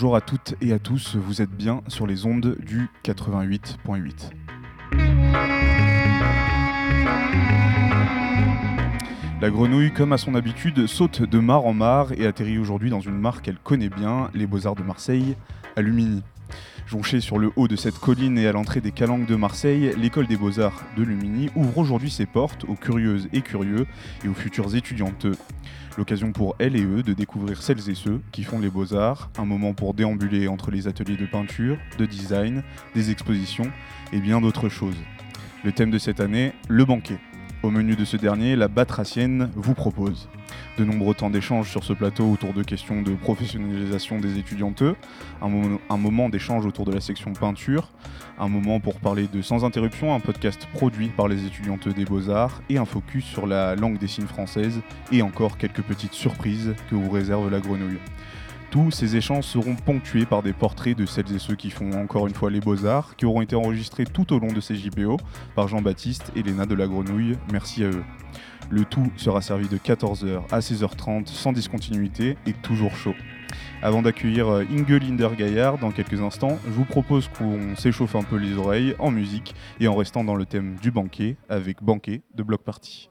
Bonjour 0.00 0.14
à 0.14 0.20
toutes 0.20 0.54
et 0.60 0.72
à 0.72 0.78
tous, 0.78 1.16
vous 1.16 1.42
êtes 1.42 1.50
bien 1.50 1.82
sur 1.88 2.06
les 2.06 2.24
ondes 2.24 2.56
du 2.60 2.88
88.8. 3.02 4.30
La 9.40 9.50
grenouille, 9.50 9.92
comme 9.92 10.12
à 10.12 10.18
son 10.18 10.36
habitude, 10.36 10.86
saute 10.86 11.22
de 11.22 11.40
mare 11.40 11.66
en 11.66 11.72
mare 11.72 12.12
et 12.12 12.28
atterrit 12.28 12.58
aujourd'hui 12.58 12.90
dans 12.90 13.00
une 13.00 13.18
mare 13.18 13.42
qu'elle 13.42 13.58
connaît 13.58 13.88
bien, 13.88 14.30
les 14.34 14.46
Beaux-Arts 14.46 14.76
de 14.76 14.84
Marseille, 14.84 15.36
à 15.74 15.82
Lumini. 15.82 16.22
Jonchée 16.86 17.20
sur 17.20 17.38
le 17.38 17.50
haut 17.56 17.68
de 17.68 17.76
cette 17.76 17.98
colline 17.98 18.38
et 18.38 18.46
à 18.46 18.52
l'entrée 18.52 18.80
des 18.80 18.92
Calanques 18.92 19.26
de 19.26 19.36
Marseille, 19.36 19.92
l'école 19.98 20.26
des 20.26 20.36
beaux-arts 20.36 20.84
de 20.96 21.02
Lumini 21.02 21.50
ouvre 21.54 21.78
aujourd'hui 21.78 22.10
ses 22.10 22.26
portes 22.26 22.64
aux 22.64 22.76
curieuses 22.76 23.28
et 23.32 23.42
curieux 23.42 23.86
et 24.24 24.28
aux 24.28 24.34
futurs 24.34 24.74
étudiantes. 24.74 25.26
L'occasion 25.98 26.32
pour 26.32 26.54
elles 26.58 26.76
et 26.76 26.84
eux 26.84 27.02
de 27.02 27.12
découvrir 27.12 27.62
celles 27.62 27.90
et 27.90 27.94
ceux 27.94 28.20
qui 28.32 28.44
font 28.44 28.60
les 28.60 28.70
beaux-arts, 28.70 29.30
un 29.36 29.44
moment 29.44 29.74
pour 29.74 29.94
déambuler 29.94 30.48
entre 30.48 30.70
les 30.70 30.88
ateliers 30.88 31.16
de 31.16 31.26
peinture, 31.26 31.76
de 31.98 32.06
design, 32.06 32.62
des 32.94 33.10
expositions 33.10 33.70
et 34.12 34.20
bien 34.20 34.40
d'autres 34.40 34.68
choses. 34.68 34.96
Le 35.64 35.72
thème 35.72 35.90
de 35.90 35.98
cette 35.98 36.20
année, 36.20 36.52
le 36.68 36.84
banquet. 36.84 37.18
Au 37.64 37.70
menu 37.70 37.96
de 37.96 38.04
ce 38.04 38.16
dernier, 38.16 38.54
la 38.54 38.68
Batracienne 38.68 39.50
vous 39.56 39.74
propose 39.74 40.28
de 40.78 40.84
nombreux 40.84 41.14
temps 41.14 41.28
d'échange 41.28 41.68
sur 41.68 41.82
ce 41.82 41.92
plateau 41.92 42.30
autour 42.30 42.52
de 42.52 42.62
questions 42.62 43.02
de 43.02 43.14
professionnalisation 43.16 44.20
des 44.20 44.38
étudiantes, 44.38 44.84
un, 45.42 45.50
un 45.90 45.96
moment 45.96 46.28
d'échange 46.28 46.64
autour 46.66 46.84
de 46.84 46.92
la 46.92 47.00
section 47.00 47.32
peinture, 47.32 47.90
un 48.38 48.48
moment 48.48 48.78
pour 48.78 49.00
parler 49.00 49.26
de 49.26 49.42
Sans 49.42 49.64
Interruption, 49.64 50.14
un 50.14 50.20
podcast 50.20 50.68
produit 50.72 51.08
par 51.08 51.26
les 51.26 51.46
étudiantes 51.46 51.88
des 51.88 52.04
Beaux-Arts, 52.04 52.62
et 52.70 52.78
un 52.78 52.84
focus 52.84 53.24
sur 53.24 53.48
la 53.48 53.74
langue 53.74 53.98
des 53.98 54.06
signes 54.06 54.28
française, 54.28 54.80
et 55.10 55.22
encore 55.22 55.58
quelques 55.58 55.82
petites 55.82 56.14
surprises 56.14 56.76
que 56.88 56.94
vous 56.94 57.10
réserve 57.10 57.50
la 57.50 57.58
grenouille. 57.58 57.98
Tous 58.70 58.90
ces 58.90 59.16
échanges 59.16 59.44
seront 59.44 59.76
ponctués 59.76 60.26
par 60.26 60.42
des 60.42 60.52
portraits 60.52 60.96
de 60.96 61.06
celles 61.06 61.34
et 61.34 61.38
ceux 61.38 61.54
qui 61.54 61.70
font 61.70 61.90
encore 61.92 62.26
une 62.26 62.34
fois 62.34 62.50
les 62.50 62.60
beaux-arts, 62.60 63.16
qui 63.16 63.24
auront 63.24 63.40
été 63.40 63.56
enregistrés 63.56 64.04
tout 64.04 64.30
au 64.34 64.38
long 64.38 64.52
de 64.52 64.60
ces 64.60 64.74
JPO 64.74 65.16
par 65.54 65.68
Jean-Baptiste 65.68 66.32
et 66.36 66.42
Léna 66.42 66.66
de 66.66 66.74
la 66.74 66.86
Grenouille. 66.86 67.38
Merci 67.50 67.84
à 67.84 67.88
eux. 67.88 68.04
Le 68.68 68.84
tout 68.84 69.10
sera 69.16 69.40
servi 69.40 69.68
de 69.68 69.78
14h 69.78 70.42
à 70.50 70.58
16h30 70.58 71.28
sans 71.28 71.52
discontinuité 71.52 72.36
et 72.46 72.52
toujours 72.52 72.94
chaud. 72.94 73.14
Avant 73.80 74.02
d'accueillir 74.02 74.48
euh, 74.48 74.64
Inge 74.70 75.00
Linder-Gaillard 75.00 75.78
dans 75.78 75.90
quelques 75.90 76.20
instants, 76.20 76.58
je 76.66 76.72
vous 76.72 76.84
propose 76.84 77.28
qu'on 77.28 77.74
s'échauffe 77.74 78.16
un 78.16 78.22
peu 78.22 78.36
les 78.36 78.54
oreilles 78.58 78.94
en 78.98 79.10
musique 79.10 79.54
et 79.80 79.88
en 79.88 79.94
restant 79.94 80.24
dans 80.24 80.34
le 80.34 80.44
thème 80.44 80.76
du 80.82 80.90
banquet 80.90 81.36
avec 81.48 81.82
Banquet 81.82 82.20
de 82.34 82.42
Bloc 82.42 82.62
Party. 82.62 83.08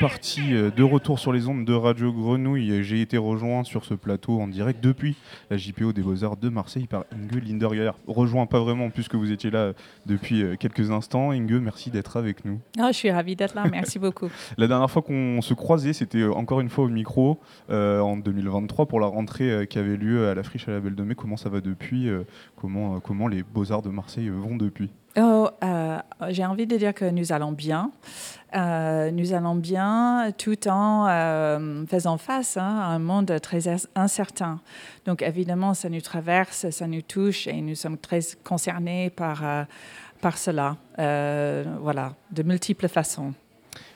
Party 0.00 0.54
euh, 0.54 0.70
de 0.70 0.82
retour 0.84 1.18
sur 1.18 1.32
les 1.32 1.48
ondes 1.48 1.64
de 1.64 1.72
Radio 1.72 2.12
Grenouille. 2.12 2.84
J'ai 2.84 3.00
été 3.00 3.16
rejoint 3.16 3.64
sur 3.64 3.84
ce 3.84 3.94
plateau 3.94 4.40
en 4.40 4.46
direct 4.46 4.82
depuis 4.82 5.16
la 5.50 5.56
JPO 5.56 5.92
des 5.92 6.02
Beaux-Arts 6.02 6.36
de 6.36 6.48
Marseille 6.48 6.86
par 6.86 7.04
Inge 7.12 7.42
Linderger. 7.42 7.90
Rejoint 8.06 8.46
pas 8.46 8.60
vraiment 8.60 8.90
puisque 8.90 9.16
vous 9.16 9.32
étiez 9.32 9.50
là 9.50 9.72
depuis 10.06 10.44
quelques 10.58 10.92
instants. 10.92 11.32
Inge, 11.32 11.52
merci 11.54 11.90
d'être 11.90 12.16
avec 12.16 12.44
nous. 12.44 12.60
Ah, 12.78 12.92
je 12.92 12.96
suis 12.96 13.10
ravie 13.10 13.34
d'être 13.34 13.54
là, 13.54 13.64
merci 13.70 13.98
beaucoup. 13.98 14.30
la 14.56 14.68
dernière 14.68 14.90
fois 14.90 15.02
qu'on 15.02 15.40
se 15.42 15.54
croisait, 15.54 15.92
c'était 15.92 16.24
encore 16.24 16.60
une 16.60 16.68
fois 16.68 16.84
au 16.84 16.88
micro 16.88 17.40
en 17.68 18.16
2023 18.16 18.86
pour 18.86 19.00
la 19.00 19.06
rentrée 19.06 19.66
qui 19.68 19.78
avait 19.78 19.96
lieu 19.96 20.28
à 20.28 20.34
la 20.34 20.42
Friche 20.44 20.68
à 20.68 20.72
la 20.72 20.80
Belle 20.80 20.94
de 20.94 21.02
Mai. 21.02 21.16
Comment 21.16 21.36
ça 21.36 21.48
va 21.48 21.60
depuis 21.60 22.08
comment, 22.56 23.00
comment 23.00 23.26
les 23.26 23.42
Beaux-Arts 23.42 23.82
de 23.82 23.90
Marseille 23.90 24.28
vont 24.28 24.56
depuis? 24.56 24.90
Oh, 25.20 25.48
euh, 25.64 25.98
j'ai 26.28 26.44
envie 26.44 26.66
de 26.66 26.76
dire 26.76 26.94
que 26.94 27.04
nous 27.04 27.32
allons 27.32 27.50
bien. 27.50 27.90
Euh, 28.54 29.10
nous 29.10 29.32
allons 29.32 29.56
bien 29.56 30.32
tout 30.38 30.68
en 30.68 31.06
euh, 31.08 31.84
faisant 31.86 32.18
face 32.18 32.56
hein, 32.56 32.78
à 32.80 32.86
un 32.86 32.98
monde 33.00 33.40
très 33.40 33.68
incertain. 33.96 34.60
Donc 35.06 35.22
évidemment, 35.22 35.74
ça 35.74 35.88
nous 35.88 36.00
traverse, 36.00 36.70
ça 36.70 36.86
nous 36.86 37.02
touche 37.02 37.48
et 37.48 37.60
nous 37.60 37.74
sommes 37.74 37.98
très 37.98 38.20
concernés 38.44 39.10
par, 39.10 39.42
par 40.20 40.38
cela. 40.38 40.76
voilà, 40.96 42.14
de 42.30 42.42
multiples 42.42 42.88
façons. 42.88 43.34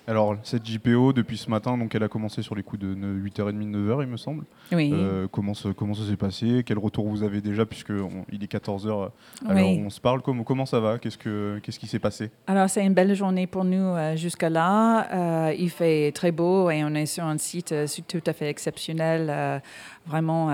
Alors, 0.08 0.36
cette 0.42 0.66
JPO, 0.66 1.12
depuis 1.12 1.36
ce 1.36 1.48
matin, 1.48 1.78
donc 1.78 1.94
elle 1.94 2.02
a 2.02 2.08
commencé 2.08 2.42
sur 2.42 2.56
les 2.56 2.62
coups 2.62 2.82
de 2.82 2.94
8h30, 2.94 3.70
9h, 3.70 4.02
il 4.02 4.08
me 4.08 4.16
semble. 4.16 4.44
Oui. 4.72 4.90
Euh, 4.92 5.28
comment, 5.30 5.54
ça, 5.54 5.70
comment 5.76 5.94
ça 5.94 6.04
s'est 6.08 6.16
passé? 6.16 6.64
Quel 6.66 6.78
retour 6.78 7.06
vous 7.06 7.22
avez 7.22 7.40
déjà, 7.40 7.64
puisqu'il 7.64 8.42
est 8.42 8.52
14h 8.52 9.10
alors 9.48 9.68
on 9.68 9.90
se 9.90 10.00
parle 10.00 10.22
comment, 10.22 10.42
comment 10.42 10.66
ça 10.66 10.80
va? 10.80 10.98
Qu'est-ce, 10.98 11.18
que, 11.18 11.60
qu'est-ce 11.62 11.78
qui 11.78 11.86
s'est 11.86 11.98
passé? 11.98 12.30
Alors, 12.46 12.68
c'est 12.68 12.84
une 12.84 12.94
belle 12.94 13.14
journée 13.14 13.46
pour 13.46 13.64
nous 13.64 13.76
euh, 13.76 14.16
jusque-là. 14.16 15.08
Euh, 15.12 15.54
il 15.56 15.70
fait 15.70 16.10
très 16.12 16.32
beau 16.32 16.70
et 16.70 16.82
on 16.84 16.94
est 16.94 17.06
sur 17.06 17.24
un 17.24 17.38
site 17.38 17.74
tout 18.08 18.22
à 18.26 18.32
fait 18.32 18.48
exceptionnel. 18.48 19.62
vraiment, 20.06 20.48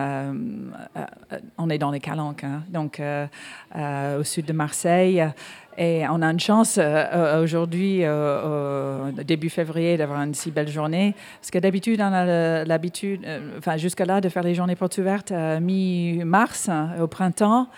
on 1.56 1.70
est 1.70 1.78
dans 1.78 1.90
les 1.90 2.00
Calanques, 2.00 2.44
hein. 2.44 2.62
donc 2.70 3.00
au 3.74 4.24
sud 4.24 4.44
de 4.44 4.52
Marseille. 4.52 5.24
Et 5.80 6.02
on 6.08 6.20
a 6.22 6.26
une 6.26 6.40
chance 6.40 6.76
euh, 6.76 6.82
euh, 6.82 7.42
aujourd'hui, 7.42 8.00
euh, 8.02 9.12
début 9.25 9.48
février, 9.48 9.96
d'avoir 9.96 10.20
une 10.22 10.34
si 10.34 10.50
belle 10.50 10.69
journée. 10.69 11.14
Parce 11.40 11.52
que 11.52 11.58
d'habitude, 11.58 12.00
on 12.00 12.12
a 12.12 12.64
l'habitude, 12.64 13.25
enfin 13.56 13.76
jusqu'à-là, 13.76 14.20
de 14.20 14.28
faire 14.28 14.42
les 14.42 14.56
journées 14.56 14.75
portes 14.75 14.98
ouvertes 14.98 15.32
mi-mars, 15.60 16.69
au 17.00 17.06
printemps 17.06 17.69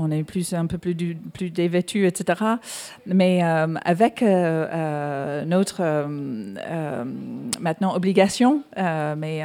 on 0.00 0.10
est 0.10 0.22
plus, 0.22 0.52
un 0.52 0.66
peu 0.66 0.78
plus, 0.78 0.94
plus 1.32 1.50
dévêtus, 1.50 2.06
etc. 2.06 2.40
Mais 3.06 3.40
euh, 3.42 3.74
avec 3.84 4.22
euh, 4.22 4.66
euh, 4.72 5.44
notre 5.44 5.82
maintenant 7.60 7.94
obligation, 7.94 8.62
mais 8.76 9.42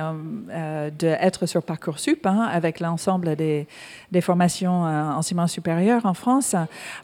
d'être 0.98 1.46
sur 1.46 1.64
Parcoursup, 1.64 2.26
hein, 2.26 2.48
avec 2.52 2.80
l'ensemble 2.80 3.36
des, 3.36 3.68
formations 4.22 4.84
enseignement 4.84 5.48
supérieur 5.48 6.06
en 6.06 6.14
France, 6.14 6.56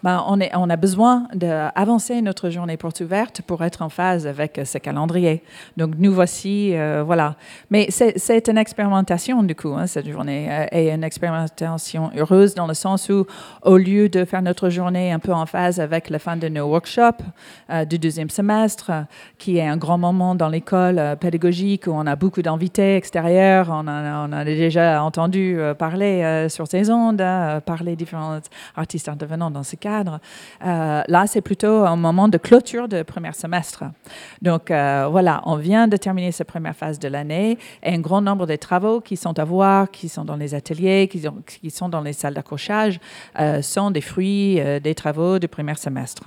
ben, 0.03 0.23
on 0.27 0.69
a 0.69 0.75
besoin 0.77 1.27
d'avancer 1.33 2.21
notre 2.21 2.49
journée 2.49 2.77
porte 2.77 3.01
ouverte 3.01 3.41
pour 3.41 3.63
être 3.63 3.81
en 3.81 3.89
phase 3.89 4.27
avec 4.27 4.61
ce 4.63 4.77
calendrier. 4.77 5.43
Donc 5.77 5.95
nous 5.97 6.13
voici, 6.13 6.73
voilà. 7.05 7.35
Mais 7.69 7.89
c'est 7.91 8.47
une 8.47 8.57
expérimentation 8.57 9.43
du 9.43 9.55
coup, 9.55 9.73
hein, 9.77 9.87
cette 9.87 10.09
journée, 10.09 10.67
et 10.71 10.89
une 10.91 11.03
expérimentation 11.03 12.11
heureuse 12.15 12.55
dans 12.55 12.67
le 12.67 12.73
sens 12.73 13.09
où 13.09 13.25
au 13.63 13.77
lieu 13.77 14.09
de 14.09 14.25
faire 14.25 14.41
notre 14.41 14.69
journée 14.69 15.11
un 15.11 15.19
peu 15.19 15.33
en 15.33 15.45
phase 15.45 15.79
avec 15.79 16.09
la 16.09 16.19
fin 16.19 16.37
de 16.37 16.47
nos 16.47 16.65
workshops 16.65 17.23
euh, 17.69 17.85
du 17.85 17.99
deuxième 17.99 18.29
semestre, 18.29 18.91
qui 19.37 19.57
est 19.57 19.67
un 19.67 19.77
grand 19.77 19.97
moment 19.97 20.35
dans 20.35 20.49
l'école 20.49 20.99
euh, 20.99 21.15
pédagogique 21.15 21.87
où 21.87 21.91
on 21.91 22.05
a 22.07 22.15
beaucoup 22.15 22.41
d'invités 22.41 22.95
extérieurs, 22.95 23.69
on, 23.69 23.87
a, 23.87 24.45
déjà 24.45 25.03
entendu 25.03 25.55
euh, 25.57 25.73
parler 25.73 26.47
sur 26.49 26.67
ces 26.67 26.89
ondes, 26.89 27.23
parler 27.65 27.95
différents 27.95 28.39
artistes 28.75 29.09
intervenants 29.09 29.51
dans 29.51 29.63
ce 29.63 29.75
cadre. 29.75 30.19
là, 30.61 31.23
c'est 31.27 31.41
plutôt 31.41 31.85
un 31.85 31.95
moment 31.95 32.27
de 32.27 32.37
clôture 32.37 32.87
de 32.87 33.03
premier 33.03 33.33
semestre. 33.33 33.83
Donc 34.41 34.69
voilà, 34.69 35.41
on 35.45 35.55
vient 35.55 35.87
de 35.87 35.97
terminer 35.97 36.31
cette 36.31 36.47
première 36.47 36.75
phase 36.75 36.99
de 36.99 37.07
l'année 37.07 37.57
et 37.83 37.93
un 37.93 37.99
grand 37.99 38.21
nombre 38.21 38.45
de 38.45 38.55
travaux 38.55 39.01
qui 39.01 39.17
sont 39.17 39.37
à 39.39 39.43
voir, 39.43 39.91
qui 39.91 40.09
sont 40.09 40.25
dans 40.25 40.35
les 40.35 40.53
ateliers, 40.53 41.07
qui, 41.09 41.69
sont 41.69 41.89
dans 41.89 42.01
les 42.01 42.13
salles 42.13 42.33
d'accrochage, 42.33 42.99
sont 43.61 43.91
des 43.91 44.01
fruits 44.01 44.59
euh, 44.59 44.79
des 44.79 44.95
travaux 44.95 45.39
du 45.39 45.47
premier 45.47 45.75
semestre. 45.75 46.23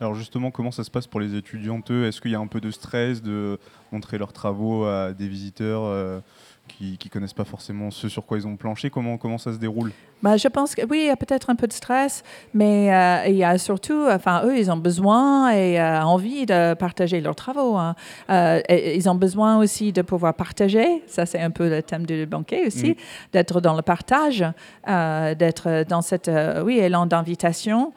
Alors 0.00 0.14
justement, 0.14 0.50
comment 0.50 0.72
ça 0.72 0.82
se 0.82 0.90
passe 0.90 1.06
pour 1.06 1.20
les 1.20 1.36
étudiantes 1.36 1.90
Est-ce 1.90 2.20
qu'il 2.20 2.32
y 2.32 2.34
a 2.34 2.40
un 2.40 2.46
peu 2.46 2.60
de 2.60 2.70
stress 2.70 3.22
de 3.22 3.58
montrer 3.92 4.18
leurs 4.18 4.32
travaux 4.32 4.84
à 4.84 5.12
des 5.12 5.28
visiteurs 5.28 5.84
euh, 5.84 6.20
qui 6.68 6.98
ne 7.04 7.10
connaissent 7.10 7.32
pas 7.32 7.44
forcément 7.44 7.90
ce 7.90 8.08
sur 8.08 8.24
quoi 8.24 8.38
ils 8.38 8.46
ont 8.46 8.56
planché 8.56 8.90
comment, 8.90 9.18
comment 9.18 9.38
ça 9.38 9.52
se 9.52 9.58
déroule 9.58 9.92
bah, 10.22 10.36
Je 10.36 10.48
pense 10.48 10.74
que 10.74 10.82
oui, 10.86 11.00
il 11.02 11.06
y 11.06 11.10
a 11.10 11.16
peut-être 11.16 11.50
un 11.50 11.56
peu 11.56 11.66
de 11.66 11.72
stress, 11.72 12.22
mais 12.54 12.92
euh, 12.92 13.28
il 13.28 13.34
y 13.34 13.44
a 13.44 13.58
surtout, 13.58 14.06
enfin, 14.08 14.42
eux, 14.44 14.56
ils 14.56 14.70
ont 14.70 14.76
besoin 14.76 15.50
et 15.50 15.80
euh, 15.80 16.02
envie 16.02 16.46
de 16.46 16.74
partager 16.74 17.20
leurs 17.20 17.34
travaux. 17.34 17.76
Hein. 17.76 17.94
Euh, 18.30 18.60
ils 18.68 19.08
ont 19.08 19.14
besoin 19.14 19.58
aussi 19.58 19.92
de 19.92 20.02
pouvoir 20.02 20.34
partager, 20.34 21.02
ça 21.06 21.26
c'est 21.26 21.40
un 21.40 21.50
peu 21.50 21.68
le 21.68 21.82
thème 21.82 22.06
du 22.06 22.26
banquet 22.26 22.66
aussi, 22.66 22.90
mm. 22.90 22.96
d'être 23.32 23.60
dans 23.60 23.74
le 23.74 23.82
partage, 23.82 24.44
d'être 24.86 25.84
dans 25.88 26.02
cette 26.02 26.30
oui, 26.64 26.78
élan 26.78 27.06
d'invitation. 27.06 27.92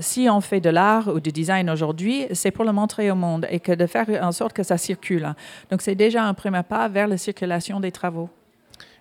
Si 0.00 0.28
on 0.30 0.40
fait 0.40 0.60
de 0.60 0.70
l'art 0.70 1.08
ou 1.08 1.20
du 1.20 1.30
design 1.30 1.70
aujourd'hui, 1.70 2.26
c'est 2.32 2.50
pour 2.50 2.64
le 2.64 2.72
montrer 2.72 3.10
au 3.10 3.14
monde 3.14 3.46
et 3.50 3.58
de 3.58 3.86
faire 3.86 4.06
en 4.22 4.32
sorte 4.32 4.52
que 4.52 4.62
ça 4.62 4.78
circule. 4.78 5.34
Donc 5.70 5.82
c'est 5.82 5.94
déjà 5.94 6.24
un 6.24 6.34
premier 6.34 6.62
pas 6.62 6.88
vers 6.88 7.08
la 7.08 7.16
circulation 7.16 7.80
des 7.80 7.92
travaux. 7.92 8.28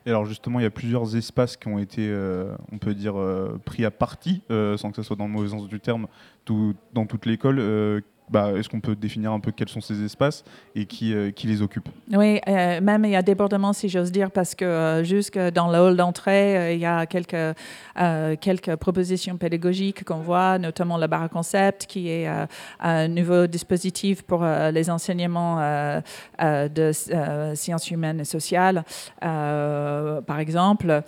Et 0.07 0.09
alors 0.09 0.25
justement, 0.25 0.61
il 0.61 0.63
y 0.63 0.65
a 0.65 0.71
plusieurs 0.71 1.17
espaces 1.17 1.57
qui 1.57 1.67
ont 1.67 1.79
été, 1.79 2.07
euh, 2.09 2.55
on 2.71 2.77
peut 2.77 2.93
dire, 2.93 3.19
euh, 3.19 3.59
pris 3.65 3.83
à 3.83 3.91
partie, 3.91 4.41
euh, 4.51 4.77
sans 4.77 4.89
que 4.89 4.95
ce 4.95 5.03
soit 5.03 5.17
dans 5.17 5.25
le 5.25 5.33
mauvais 5.33 5.49
sens 5.49 5.67
du 5.67 5.81
terme, 5.81 6.07
dans 6.93 7.05
toute 7.05 7.25
l'école. 7.25 8.01
Bah, 8.29 8.51
est-ce 8.57 8.67
qu'on 8.67 8.81
peut 8.81 8.95
définir 8.95 9.31
un 9.31 9.39
peu 9.39 9.51
quels 9.51 9.69
sont 9.69 9.79
ces 9.79 10.03
espaces 10.03 10.43
et 10.75 10.85
qui, 10.85 11.13
euh, 11.13 11.31
les 11.45 11.61
occupe 11.61 11.87
Oui, 12.11 12.41
euh, 12.49 12.81
même 12.81 13.05
il 13.05 13.11
y 13.11 13.15
a 13.15 13.21
débordement, 13.21 13.71
si 13.71 13.87
j'ose 13.87 14.11
dire, 14.11 14.31
parce 14.31 14.53
que 14.53 14.65
euh, 14.65 15.03
jusque 15.05 15.39
dans 15.39 15.71
le 15.71 15.77
hall 15.77 15.95
d'entrée, 15.95 16.73
il 16.73 16.79
y 16.79 16.85
a 16.85 17.05
quelques, 17.05 17.55
quelques 18.41 18.75
propositions 18.75 19.37
pédagogiques 19.37 20.03
qu'on 20.03 20.19
voit, 20.19 20.59
notamment 20.59 20.97
le 20.97 21.07
bar 21.07 21.29
concept, 21.29 21.85
qui 21.85 22.09
est 22.09 22.27
un 22.79 23.07
nouveau 23.07 23.47
dispositif 23.47 24.23
pour 24.23 24.45
les 24.45 24.89
enseignements 24.89 26.01
de 26.39 26.91
sciences 27.53 27.91
humaines 27.91 28.19
et 28.19 28.25
sociales, 28.25 28.83
par 29.21 30.39
exemple, 30.39 31.01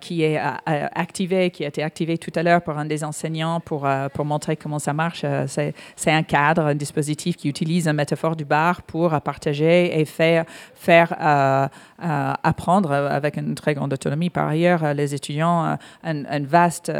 qui 0.00 0.22
est 0.22 0.40
activé, 0.66 1.50
qui 1.50 1.64
a 1.64 1.68
été 1.68 1.82
activé 1.82 2.18
tout 2.18 2.32
à 2.34 2.42
l'heure 2.42 2.62
par 2.62 2.78
un 2.78 2.86
des 2.86 3.04
enseignants 3.04 3.60
pour, 3.60 3.86
pour 4.14 4.24
montrer 4.24 4.56
comment 4.56 4.78
ça 4.78 4.94
marche. 4.94 5.24
C'est 5.46 6.10
un 6.10 6.22
cas 6.22 6.37
un 6.38 6.74
dispositif 6.74 7.36
qui 7.36 7.48
utilise 7.48 7.86
une 7.86 7.94
métaphore 7.94 8.36
du 8.36 8.44
bar 8.44 8.82
pour 8.82 9.10
partager 9.20 9.98
et 9.98 10.04
faire, 10.04 10.44
faire 10.74 11.14
euh, 11.20 11.68
euh, 12.04 12.32
apprendre 12.42 12.92
avec 12.92 13.36
une 13.36 13.54
très 13.54 13.74
grande 13.74 13.92
autonomie. 13.92 14.30
Par 14.30 14.48
ailleurs, 14.48 14.84
euh, 14.84 14.92
les 14.92 15.14
étudiants 15.14 15.76
un, 16.04 16.44
vaste 16.44 16.92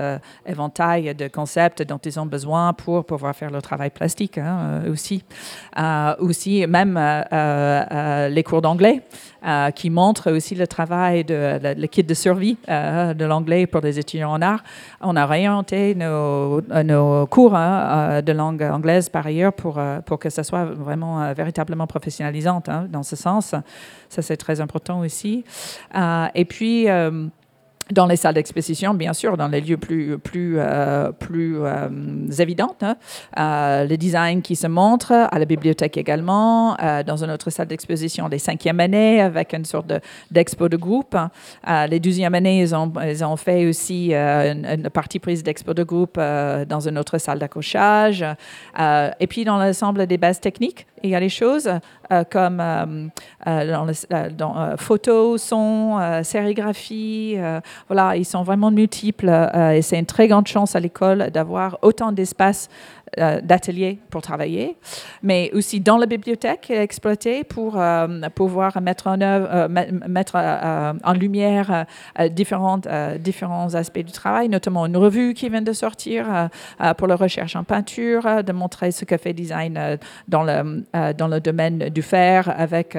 éventail 0.45 1.15
de 1.15 1.29
concepts 1.29 1.83
dont 1.83 1.99
ils 1.99 2.19
ont 2.19 2.27
besoin 2.27 2.73
pour 2.73 3.05
pouvoir 3.05 3.35
faire 3.35 3.51
le 3.51 3.63
travail 3.63 3.91
plastique 3.91 4.39
hein, 4.39 4.83
aussi. 4.91 5.23
aussi, 6.19 6.67
même 6.67 6.99
les 8.31 8.43
cours 8.43 8.61
d'anglais. 8.61 9.03
qui 9.75 9.91
montrent 9.91 10.33
aussi 10.33 10.55
le 10.55 10.67
travail 10.67 11.25
de 11.25 11.61
le, 11.63 11.87
kit 11.87 12.03
de 12.03 12.15
survie 12.15 12.57
de 12.67 13.25
l'anglais 13.25 13.67
pour 13.67 13.81
les 13.81 13.99
étudiants 13.99 14.33
en 14.33 14.43
art. 14.43 14.63
On 15.01 15.15
a 15.17 15.25
réorienté 15.27 15.95
nos, 15.95 16.61
nos 16.83 17.27
cours 17.27 17.55
hein, 17.55 18.21
de 18.21 18.33
langue 18.33 18.63
anglaise 18.63 19.09
par 19.09 19.28
ailleurs 19.29 19.53
pour, 19.53 19.79
euh, 19.79 20.01
pour 20.01 20.19
que 20.19 20.31
ça 20.31 20.43
soit 20.43 20.65
vraiment 20.65 21.23
euh, 21.23 21.33
véritablement 21.33 21.87
professionnalisante 21.87 22.69
hein, 22.69 22.87
dans 22.91 23.03
ce 23.03 23.17
sens. 23.17 23.55
Ça, 24.09 24.23
c'est 24.23 24.37
très 24.37 24.61
important 24.61 25.01
aussi. 25.01 25.45
Euh, 25.95 26.27
et 26.35 26.45
puis, 26.45 26.87
dans 27.91 28.07
les 28.07 28.17
salles 28.17 28.35
d'exposition, 28.35 28.95
bien 28.95 29.13
sûr, 29.13 29.37
dans 29.37 29.49
les 29.49 29.61
lieux 29.61 29.77
plus, 29.77 30.19
plus, 30.19 30.57
euh, 30.59 31.13
plus 31.13 31.57
euh, 31.61 31.89
évidents. 32.39 32.75
Hein. 32.83 32.97
Euh, 33.39 33.87
le 33.87 33.97
design 33.97 34.43
qui 34.43 34.57
se 34.57 34.67
montre 34.67 35.13
à 35.13 35.39
la 35.39 35.45
bibliothèque 35.45 35.97
également, 35.97 36.77
dans 37.07 37.25
une 37.25 37.31
autre 37.31 37.51
salle 37.51 37.67
d'exposition 37.67 38.29
les 38.29 38.39
cinquièmes 38.39 38.81
années 38.81 39.21
avec 39.21 39.55
une 39.55 39.65
sorte 39.65 39.93
d'expo 40.31 40.69
de, 40.69 40.77
groupe. 40.77 41.17
les 41.89 42.01
douzièmes 42.01 42.35
années, 42.35 42.61
ils 42.61 42.75
ont, 42.75 42.93
ils 43.05 43.25
ont 43.25 43.37
fait 43.37 43.67
aussi 43.67 44.13
une, 44.13 44.89
partie 44.93 45.19
prise 45.19 45.43
d'expo 45.43 45.75
de 45.75 45.83
groupe 45.83 46.17
dans 46.17 46.81
une 46.89 46.99
autre 46.99 47.19
salle 47.19 47.39
d'accrochage. 47.39 48.25
et 49.21 49.27
puis 49.27 49.45
dans 49.45 49.59
l'ensemble 49.59 50.07
des 50.07 50.19
bases 50.19 50.41
techniques, 50.41 50.87
il 51.03 51.11
y 51.11 51.15
a 51.15 51.21
des 51.21 51.29
choses 51.29 51.71
comme 52.31 52.57
dans, 52.59 53.87
le, 53.87 54.31
dans 54.31 54.77
photos, 54.77 55.43
son, 55.43 56.21
sérigraphie, 56.23 57.37
voilà, 57.89 58.17
ils 58.17 58.25
sont 58.25 58.43
vraiment 58.43 58.71
multiples 58.71 59.29
euh, 59.29 59.73
et 59.73 59.83
c'est 59.83 59.99
une 59.99 60.07
très 60.07 60.29
grande 60.29 60.47
chance 60.47 60.77
à 60.77 60.81
l'école 60.81 61.31
d'avoir 61.31 61.79
autant 61.83 62.13
d'espace 62.13 62.69
d'ateliers 63.17 63.99
pour 64.11 64.23
travailler, 64.23 64.77
mais 65.23 65.51
aussi 65.55 65.81
dans 65.81 65.97
la 65.97 66.07
bibliothèque 66.07 66.71
exploitée 66.71 67.45
pour 67.45 67.81
pouvoir 68.35 68.81
mettre 68.81 69.07
en 69.07 69.21
œuvre, 69.21 69.69
mettre 69.69 70.37
en 70.37 71.13
lumière 71.13 71.87
différentes, 72.31 72.89
différents 73.21 73.75
aspects 73.75 73.99
du 74.01 74.13
travail, 74.13 74.49
notamment 74.49 74.87
une 74.87 74.97
revue 74.97 75.35
qui 75.35 75.49
vient 75.49 75.63
de 75.63 75.73
sortir 75.73 76.49
pour 76.97 77.07
la 77.07 77.17
recherche 77.17 77.57
en 77.57 77.65
peinture, 77.65 78.43
de 78.45 78.53
montrer 78.53 78.91
ce 78.91 79.05
que 79.05 79.17
fait 79.17 79.33
design 79.33 79.99
dans 80.29 80.43
le, 80.43 80.85
dans 81.15 81.29
le 81.29 81.41
domaine 81.41 81.89
du 81.91 82.03
fer 82.03 82.53
avec 82.57 82.97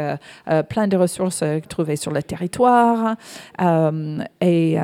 plein 0.70 0.88
de 0.88 0.98
ressources 0.98 1.44
trouvées 1.68 1.96
sur 1.96 2.12
le 2.12 2.24
territoire. 2.24 3.16
et 4.42 4.78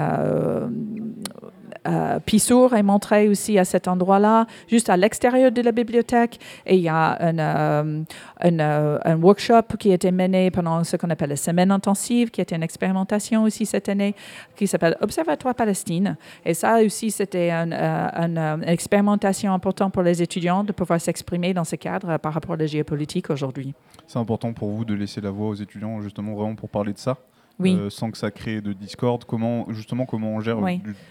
euh, 1.85 2.19
Pissour 2.19 2.73
est 2.73 2.83
montré 2.83 3.27
aussi 3.27 3.57
à 3.59 3.65
cet 3.65 3.87
endroit-là, 3.87 4.47
juste 4.67 4.89
à 4.89 4.97
l'extérieur 4.97 5.51
de 5.51 5.61
la 5.61 5.71
bibliothèque. 5.71 6.39
Et 6.65 6.75
il 6.75 6.81
y 6.81 6.89
a 6.89 7.17
un, 7.19 7.39
euh, 7.39 8.03
euh, 8.43 8.99
un, 9.03 9.15
workshop 9.17 9.77
qui 9.79 9.91
a 9.91 9.95
été 9.95 10.11
mené 10.11 10.51
pendant 10.51 10.83
ce 10.83 10.97
qu'on 10.97 11.09
appelle 11.09 11.29
la 11.29 11.35
semaine 11.35 11.71
intensive, 11.71 12.31
qui 12.31 12.41
était 12.41 12.55
une 12.55 12.63
expérimentation 12.63 13.43
aussi 13.43 13.65
cette 13.65 13.89
année, 13.89 14.15
qui 14.55 14.67
s'appelle 14.67 14.97
Observatoire 15.01 15.55
Palestine. 15.55 16.17
Et 16.43 16.53
ça 16.53 16.81
aussi, 16.81 17.11
c'était 17.11 17.51
une 17.51 18.63
expérimentation 18.65 19.53
importante 19.53 19.93
pour 19.93 20.03
les 20.03 20.21
étudiants 20.21 20.63
de 20.63 20.71
pouvoir 20.71 20.99
s'exprimer 20.99 21.53
dans 21.53 21.63
ce 21.63 21.75
cadre 21.75 22.17
par 22.17 22.33
rapport 22.33 22.53
à 22.53 22.57
la 22.57 22.65
géopolitique 22.65 23.29
aujourd'hui. 23.29 23.73
C'est 24.07 24.19
important 24.19 24.53
pour 24.53 24.69
vous 24.69 24.85
de 24.85 24.93
laisser 24.93 25.21
la 25.21 25.31
voix 25.31 25.49
aux 25.49 25.55
étudiants, 25.55 26.01
justement, 26.01 26.33
vraiment 26.33 26.55
pour 26.55 26.69
parler 26.69 26.93
de 26.93 26.97
ça? 26.97 27.17
Euh, 27.63 27.89
sans 27.89 28.12
que 28.12 28.17
ça 28.17 28.31
crée 28.31 28.62
de 28.62 28.74
discorde 28.74 29.24
Comment 29.25 29.65
justement 29.69 30.05
comment 30.05 30.33
on 30.33 30.41
gère 30.41 30.57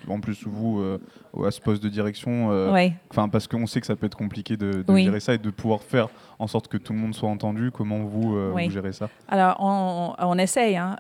en 0.09 0.21
plus 0.21 0.47
vous 0.47 0.81
euh, 0.81 0.99
à 1.45 1.51
ce 1.51 1.61
poste 1.61 1.83
de 1.83 1.89
direction 1.89 2.51
euh, 2.53 2.89
Enfin 3.11 3.29
parce 3.29 3.49
qu'on 3.49 3.67
sait 3.67 3.81
que 3.81 3.87
ça 3.87 3.97
peut 3.97 4.07
être 4.07 4.17
compliqué 4.17 4.57
de, 4.57 4.85
gérer 4.97 5.21
ça 5.21 5.35
et 5.35 5.39
de 5.39 5.51
pouvoir 5.51 5.83
faire 5.83 6.09
en 6.39 6.47
sorte 6.47 6.69
que 6.69 6.77
tout 6.77 6.93
le 6.93 6.99
monde 6.99 7.15
soit 7.15 7.29
entendu. 7.29 7.71
Comment 7.71 7.99
vous, 7.99 8.53
vous 8.53 8.71
gérez 8.71 8.93
ça? 8.93 9.09
Alors 9.29 9.57
on, 9.61 10.15
on 10.19 10.39
essaye 10.39 10.77
hein, 10.77 10.97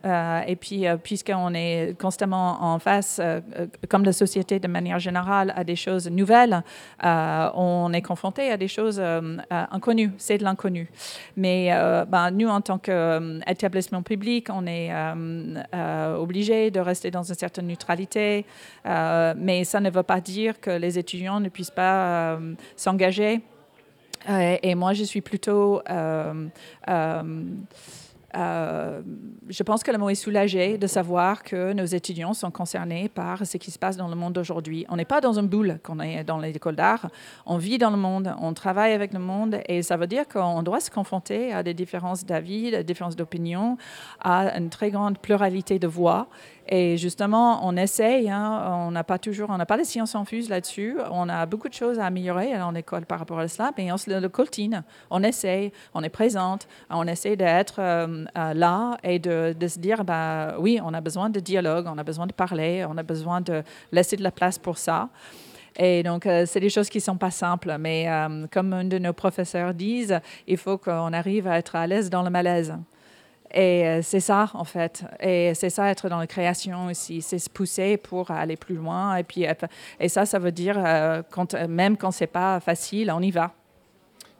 et 0.46 0.56
puis 0.56 0.84
puisqu'on 1.02 1.54
est 1.54 1.98
constamment 2.00 2.62
en 2.62 2.78
face, 2.78 3.20
comme 3.88 4.04
la 4.04 4.12
société 4.12 4.58
de 4.58 4.68
manière 4.68 4.98
générale, 4.98 5.52
à 5.56 5.64
des 5.64 5.76
choses 5.76 6.10
nouvelles, 6.10 6.62
on 7.02 7.90
est 7.92 8.02
confronté 8.02 8.50
à 8.50 8.56
des 8.56 8.68
choses 8.68 9.02
inconnues. 9.50 10.12
C'est 10.18 10.38
de 10.38 10.44
l'inconnu. 10.44 10.90
Mais 11.36 11.70
ben, 12.08 12.30
nous 12.30 12.48
en 12.48 12.60
tant 12.60 12.78
qu'établissement 12.78 14.02
public, 14.02 14.48
on 14.50 14.66
est 14.66 14.90
euh, 15.74 16.16
obligé 16.16 16.70
de 16.70 16.80
rester 16.80 17.10
dans 17.10 17.22
une 17.22 17.34
certaine 17.34 17.66
neutralité, 17.66 18.44
euh, 18.86 19.34
mais 19.36 19.64
ça 19.64 19.80
ne 19.80 19.90
veut 19.90 20.02
pas 20.02 20.20
dire 20.20 20.60
que 20.60 20.70
les 20.70 20.98
étudiants 20.98 21.40
ne 21.40 21.48
puissent 21.48 21.70
pas 21.70 22.34
euh, 22.36 22.54
s'engager. 22.76 23.40
Et 24.28 24.74
moi, 24.74 24.92
je 24.92 25.04
suis 25.04 25.20
plutôt 25.20 25.82
euh, 28.36 29.02
je 29.48 29.62
pense 29.62 29.82
que 29.82 29.90
le 29.92 29.98
mot 29.98 30.10
est 30.10 30.14
soulagé 30.14 30.76
de 30.76 30.86
savoir 30.86 31.42
que 31.42 31.72
nos 31.72 31.84
étudiants 31.84 32.34
sont 32.34 32.50
concernés 32.50 33.08
par 33.08 33.46
ce 33.46 33.56
qui 33.58 33.70
se 33.70 33.78
passe 33.78 33.96
dans 33.96 34.08
le 34.08 34.16
monde 34.16 34.36
aujourd'hui. 34.38 34.84
On 34.88 34.96
n'est 34.96 35.04
pas 35.04 35.20
dans 35.20 35.38
une 35.38 35.46
boule 35.46 35.78
quand 35.82 35.96
on 35.98 36.00
est 36.00 36.24
dans 36.24 36.38
l'école 36.38 36.74
d'art. 36.74 37.08
On 37.46 37.58
vit 37.58 37.78
dans 37.78 37.90
le 37.90 37.96
monde, 37.96 38.34
on 38.40 38.52
travaille 38.52 38.92
avec 38.92 39.12
le 39.12 39.20
monde 39.20 39.60
et 39.68 39.82
ça 39.82 39.96
veut 39.96 40.08
dire 40.08 40.26
qu'on 40.26 40.62
doit 40.62 40.80
se 40.80 40.90
confronter 40.90 41.52
à 41.52 41.62
des 41.62 41.74
différences 41.74 42.24
d'avis, 42.24 42.72
des 42.72 42.82
différences 42.82 43.16
d'opinion, 43.16 43.76
à 44.20 44.56
une 44.58 44.70
très 44.70 44.90
grande 44.90 45.18
pluralité 45.18 45.78
de 45.78 45.86
voix. 45.86 46.28
Et 46.68 46.96
justement, 46.96 47.66
on 47.66 47.76
essaye, 47.76 48.30
hein, 48.30 48.86
on 48.86 48.90
n'a 48.90 49.04
pas 49.04 49.18
toujours, 49.18 49.50
on 49.50 49.58
n'a 49.58 49.66
pas 49.66 49.76
de 49.76 49.84
sciences 49.84 50.16
là-dessus, 50.48 50.96
on 51.10 51.28
a 51.28 51.44
beaucoup 51.44 51.68
de 51.68 51.74
choses 51.74 51.98
à 51.98 52.06
améliorer 52.06 52.60
en 52.60 52.74
école 52.74 53.04
par 53.04 53.18
rapport 53.18 53.38
à 53.38 53.48
cela, 53.48 53.72
mais 53.76 53.92
on 53.92 53.98
se 53.98 54.10
le 54.10 54.28
coltine, 54.28 54.82
on 55.10 55.22
essaye, 55.22 55.72
on 55.92 56.02
est 56.02 56.08
présente, 56.08 56.66
on 56.88 57.06
essaie 57.06 57.36
d'être 57.36 57.76
euh, 57.80 58.24
euh, 58.38 58.54
là 58.54 58.96
et 59.02 59.18
de, 59.18 59.54
se 59.66 59.78
dire, 59.78 60.04
bah, 60.04 60.54
oui, 60.58 60.80
on 60.82 60.94
a 60.94 61.00
besoin 61.00 61.28
de 61.28 61.40
dialogue, 61.40 61.86
on 61.88 61.98
a 61.98 62.04
besoin 62.04 62.26
de 62.26 62.32
parler, 62.32 62.86
on 62.88 62.96
a 62.96 63.02
besoin 63.02 63.40
de 63.40 63.62
laisser 63.92 64.16
de 64.16 64.22
la 64.22 64.30
place 64.30 64.58
pour 64.58 64.78
ça. 64.78 65.10
Et 65.76 66.02
donc, 66.02 66.24
euh, 66.26 66.46
c'est 66.46 66.60
des 66.60 66.70
choses 66.70 66.88
qui 66.88 66.98
ne 66.98 67.02
sont 67.02 67.16
pas 67.16 67.32
simples, 67.32 67.76
mais 67.78 68.08
comme 68.52 68.72
un 68.72 68.84
de 68.84 68.98
nos 68.98 69.12
professeurs 69.12 69.74
disent, 69.74 70.18
il 70.46 70.56
faut 70.56 70.78
qu'on 70.78 71.12
arrive 71.12 71.46
à 71.46 71.58
être 71.58 71.76
à 71.76 71.86
l'aise 71.86 72.08
dans 72.08 72.22
le 72.22 72.30
malaise. 72.30 72.74
Et 73.54 73.86
euh, 73.86 74.02
c'est 74.02 74.20
ça, 74.20 74.50
en 74.54 74.64
fait. 74.64 75.04
Et 75.20 75.52
c'est 75.54 75.70
ça, 75.70 75.88
être 75.88 76.08
dans 76.08 76.18
la 76.18 76.26
création 76.26 76.86
aussi. 76.86 77.22
C'est 77.22 77.38
se 77.38 77.48
pousser 77.48 77.96
pour 77.96 78.32
aller 78.32 78.56
plus 78.56 78.74
loin. 78.74 79.14
Et, 79.16 79.22
puis, 79.22 79.46
et 80.00 80.08
ça, 80.08 80.26
ça 80.26 80.40
veut 80.40 80.50
dire, 80.50 80.74
euh, 80.76 81.22
quand, 81.30 81.54
même 81.68 81.96
quand 81.96 82.10
c'est 82.10 82.26
pas 82.26 82.58
facile, 82.58 83.12
on 83.12 83.20
y 83.20 83.30
va. 83.30 83.54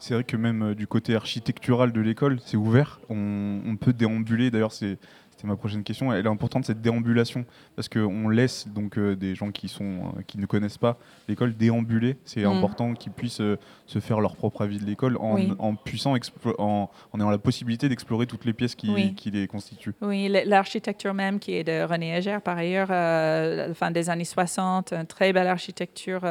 C'est 0.00 0.14
vrai 0.14 0.25
que 0.25 0.37
même 0.37 0.62
euh, 0.62 0.75
du 0.75 0.88
côté 0.88 1.14
architectural 1.14 1.92
de 1.92 2.00
l'école, 2.00 2.40
c'est 2.44 2.56
ouvert. 2.56 3.00
On, 3.09 3.61
on, 3.64 3.76
peut 3.76 3.92
déambuler. 3.92 4.50
D'ailleurs, 4.50 4.73
c'est 4.73 4.99
ma 5.46 5.56
prochaine 5.56 5.82
question. 5.82 6.12
Elle 6.12 6.26
est 6.26 6.28
importante 6.28 6.64
cette 6.64 6.80
déambulation 6.80 7.44
parce 7.76 7.88
qu'on 7.88 8.28
laisse 8.28 8.68
donc 8.68 8.98
euh, 8.98 9.16
des 9.16 9.34
gens 9.34 9.50
qui 9.50 9.68
sont 9.68 9.84
euh, 9.84 10.22
qui 10.26 10.38
ne 10.38 10.46
connaissent 10.46 10.78
pas 10.78 10.98
l'école 11.28 11.54
déambuler. 11.56 12.16
C'est 12.24 12.44
mm. 12.44 12.46
important 12.46 12.94
qu'ils 12.94 13.12
puissent 13.12 13.40
euh, 13.40 13.58
se 13.86 13.98
faire 13.98 14.20
leur 14.20 14.36
propre 14.36 14.62
avis 14.62 14.78
de 14.78 14.84
l'école 14.84 15.16
en, 15.18 15.38
en, 15.58 15.74
puissant 15.74 16.14
en, 16.58 16.90
en, 17.12 17.20
ayant 17.20 17.30
la 17.30 17.38
possibilité 17.38 17.88
d'explorer 17.88 18.26
toutes 18.26 18.44
les 18.44 18.52
pièces 18.52 18.74
qui, 18.74 19.14
qui 19.14 19.30
les 19.30 19.46
constituent. 19.46 19.94
Oui, 20.00 20.28
l'architecture 20.44 21.14
même 21.14 21.38
qui 21.38 21.54
est 21.54 21.64
de 21.64 21.82
René 21.82 22.16
Hégère 22.16 22.42
par 22.42 22.58
ailleurs, 22.58 22.90
à 22.90 23.46
la 23.46 23.74
fin 23.74 23.90
des 23.90 24.10
années 24.10 24.24
60, 24.24 24.92
une 24.92 25.06
très 25.06 25.32
belle 25.32 25.48
architecture 25.48 26.22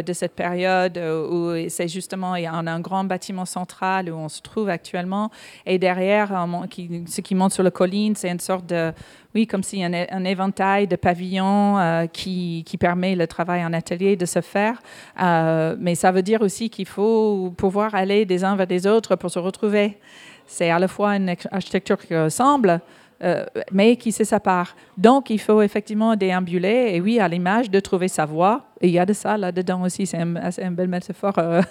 de 0.00 0.12
cette 0.12 0.32
période 0.32 0.96
euh, 0.96 1.28
où 1.28 1.68
c'est 1.68 1.88
justement, 1.88 2.34
il 2.36 2.44
y 2.44 2.46
a 2.46 2.52
un, 2.52 2.80
grand 2.80 3.04
bâtiment 3.04 3.44
central 3.44 4.10
où 4.10 4.14
on 4.14 4.28
se 4.28 4.40
trouve 4.40 4.70
actuellement. 4.70 5.30
Et 5.66 5.78
derrière, 5.78 6.28
ce 7.06 7.20
qui 7.20 7.34
monte 7.34 7.52
sur 7.52 7.62
la 7.62 7.70
colline, 7.70 8.16
c'est 8.16 8.30
une 8.30 8.40
sorte 8.40 8.66
de, 8.66 8.92
oui, 9.34 9.46
comme 9.46 9.62
si 9.62 9.84
un, 9.84 9.92
un 9.92 10.24
éventail 10.24 10.86
de 10.86 10.96
pavillons 10.96 11.78
euh, 11.78 12.06
qui, 12.06 12.64
qui, 12.64 12.78
permet 12.78 13.14
le 13.14 13.26
travail 13.26 13.64
en 13.64 13.72
atelier 13.72 14.16
de 14.16 14.26
se 14.26 14.40
faire. 14.40 14.80
mais 15.78 15.94
ça 15.94 16.10
veut 16.10 16.22
dire 16.22 16.40
aussi 16.40 16.70
qu'il 16.70 16.86
faut 16.86 17.52
pouvoir 17.56 17.94
aller 17.94 18.24
des 18.24 18.44
uns 18.44 18.56
vers 18.56 18.66
des 18.66 18.86
autres 18.86 19.16
pour 19.16 19.30
se 19.30 19.38
retrouver. 19.38 19.98
C'est 20.46 20.70
à 20.70 20.78
la 20.78 20.88
fois 20.88 21.16
une 21.16 21.34
architecture 21.50 21.98
qui 21.98 22.16
ressemble, 22.16 22.80
euh, 23.22 23.44
mais 23.70 23.94
qui 23.94 24.10
se 24.10 24.24
sépare. 24.24 24.74
Donc, 24.98 25.30
il 25.30 25.38
faut 25.38 25.62
effectivement 25.62 26.16
déambuler, 26.16 26.90
et 26.92 27.00
oui, 27.00 27.20
à 27.20 27.28
l'image, 27.28 27.70
de 27.70 27.78
trouver 27.78 28.08
sa 28.08 28.24
voie. 28.24 28.62
Il 28.80 28.90
y 28.90 28.98
a 28.98 29.06
de 29.06 29.12
ça 29.12 29.36
là-dedans 29.36 29.82
aussi, 29.82 30.06
c'est 30.06 30.20
une, 30.20 30.40
une, 30.58 30.74
belle 30.74 30.88
métaphore 30.88 31.38
euh, 31.38 31.62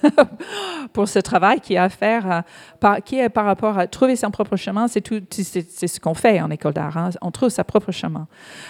pour 0.93 1.09
ce 1.09 1.19
travail 1.19 1.59
qui 1.59 1.75
a 1.75 1.83
à 1.83 1.89
faire, 1.89 2.43
euh, 2.81 2.99
qui 3.03 3.19
est 3.19 3.27
par 3.27 3.43
rapport 3.43 3.77
à 3.77 3.85
trouver 3.87 4.15
son 4.15 4.31
propre 4.31 4.55
chemin, 4.55 4.87
c'est, 4.87 5.05
ce 5.05 5.99
qu'on 5.99 6.13
fait 6.13 6.39
en 6.39 6.49
école 6.51 6.73
d'art. 6.73 6.95
Hein. 6.95 7.09
On 7.21 7.31
trouve 7.31 7.49
son 7.49 7.63
propre 7.63 7.91
chemin, 7.91 8.27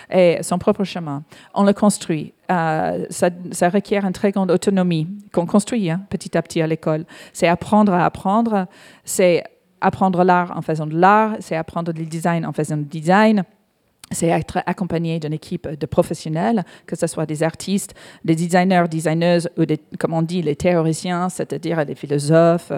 et 0.09 0.41
son 0.41 0.57
propre 0.57 0.83
chemin. 0.83 1.23
On 1.53 1.63
le 1.63 1.73
construit. 1.73 2.33
ça, 2.49 3.29
ça, 3.51 3.69
requiert 3.69 4.05
une 4.05 4.13
très 4.13 4.31
grande 4.31 4.49
autonomie 4.49 5.07
qu'on 5.31 5.45
construit 5.45 5.91
hein, 5.91 6.01
petit 6.09 6.35
à 6.35 6.41
petit 6.41 6.61
à 6.63 6.67
l'école. 6.67 7.05
C'est 7.31 7.47
apprendre 7.47 7.93
à 7.93 8.05
apprendre, 8.05 8.65
c'est 9.05 9.43
apprendre 9.81 10.23
l'art 10.23 10.55
en 10.55 10.61
faisant 10.61 10.87
de 10.87 10.97
l'art, 10.97 11.35
c'est 11.39 11.55
apprendre 11.55 11.91
le 11.91 12.05
design 12.05 12.45
en 12.45 12.53
faisant 12.53 12.77
du 12.77 12.85
design 12.85 13.43
c'est 14.11 14.27
être 14.27 14.59
accompagné 14.65 15.19
d'une 15.19 15.33
équipe 15.33 15.67
de 15.67 15.85
professionnels, 15.85 16.63
que 16.85 16.95
ce 16.95 17.07
soit 17.07 17.25
des 17.25 17.43
artistes, 17.43 17.93
des 18.25 18.35
designers, 18.35 18.85
designeuses 18.89 19.49
ou 19.57 19.65
des, 19.65 19.79
comme 19.99 20.13
on 20.13 20.21
dit, 20.21 20.41
les 20.41 20.55
théoriciens, 20.55 21.29
c'est-à-dire 21.29 21.85
des 21.85 21.95
philosophes, 21.95 22.71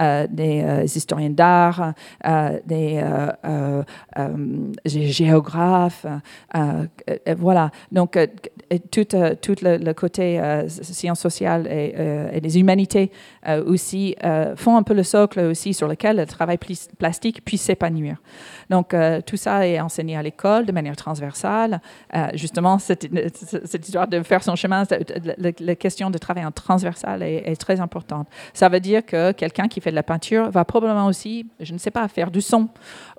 euh, 0.00 0.26
des 0.28 0.62
euh, 0.62 0.84
historiens 0.84 1.30
d'art, 1.30 1.94
euh, 2.26 2.58
des 2.66 3.02
géographes, 4.94 6.06
voilà. 7.36 7.70
Donc, 7.92 8.18
tout, 8.90 9.06
le, 9.62 9.92
côté 9.92 10.40
sciences 10.68 11.20
sociales 11.20 11.66
et, 11.66 11.94
et, 12.32 12.40
des 12.40 12.58
humanités 12.58 13.10
aussi 13.66 14.16
font 14.56 14.76
un 14.76 14.82
peu 14.82 14.94
le 14.94 15.02
socle 15.02 15.40
aussi 15.40 15.74
sur 15.74 15.88
lequel 15.88 16.16
le 16.16 16.26
travail 16.26 16.58
plastique 16.98 17.44
puisse 17.44 17.62
s'épanouir. 17.62 18.16
Donc, 18.68 18.94
tout 19.26 19.36
ça 19.36 19.66
est 19.66 19.80
enseigné 19.80 20.16
à 20.16 20.22
l'école 20.22 20.66
manière 20.80 20.96
transversale. 20.96 21.80
Euh, 22.14 22.28
justement, 22.34 22.78
cette, 22.78 23.04
histoire 23.04 24.08
de 24.08 24.22
faire 24.22 24.42
son 24.42 24.56
chemin, 24.56 24.84
la, 25.38 25.74
question 25.74 26.10
de 26.10 26.18
travail 26.18 26.44
en 26.44 26.50
transversal 26.50 27.22
est, 27.22 27.60
très 27.60 27.80
importante. 27.80 28.26
Ça 28.54 28.68
veut 28.68 28.80
dire 28.80 29.04
que 29.04 29.32
quelqu'un 29.32 29.68
qui 29.68 29.80
fait 29.80 29.90
de 29.90 29.96
la 29.96 30.02
peinture 30.02 30.50
va 30.50 30.64
probablement 30.64 31.06
aussi, 31.06 31.46
je 31.60 31.72
ne 31.72 31.78
sais 31.78 31.90
pas, 31.90 32.06
faire 32.08 32.30
du 32.30 32.40
son, 32.40 32.68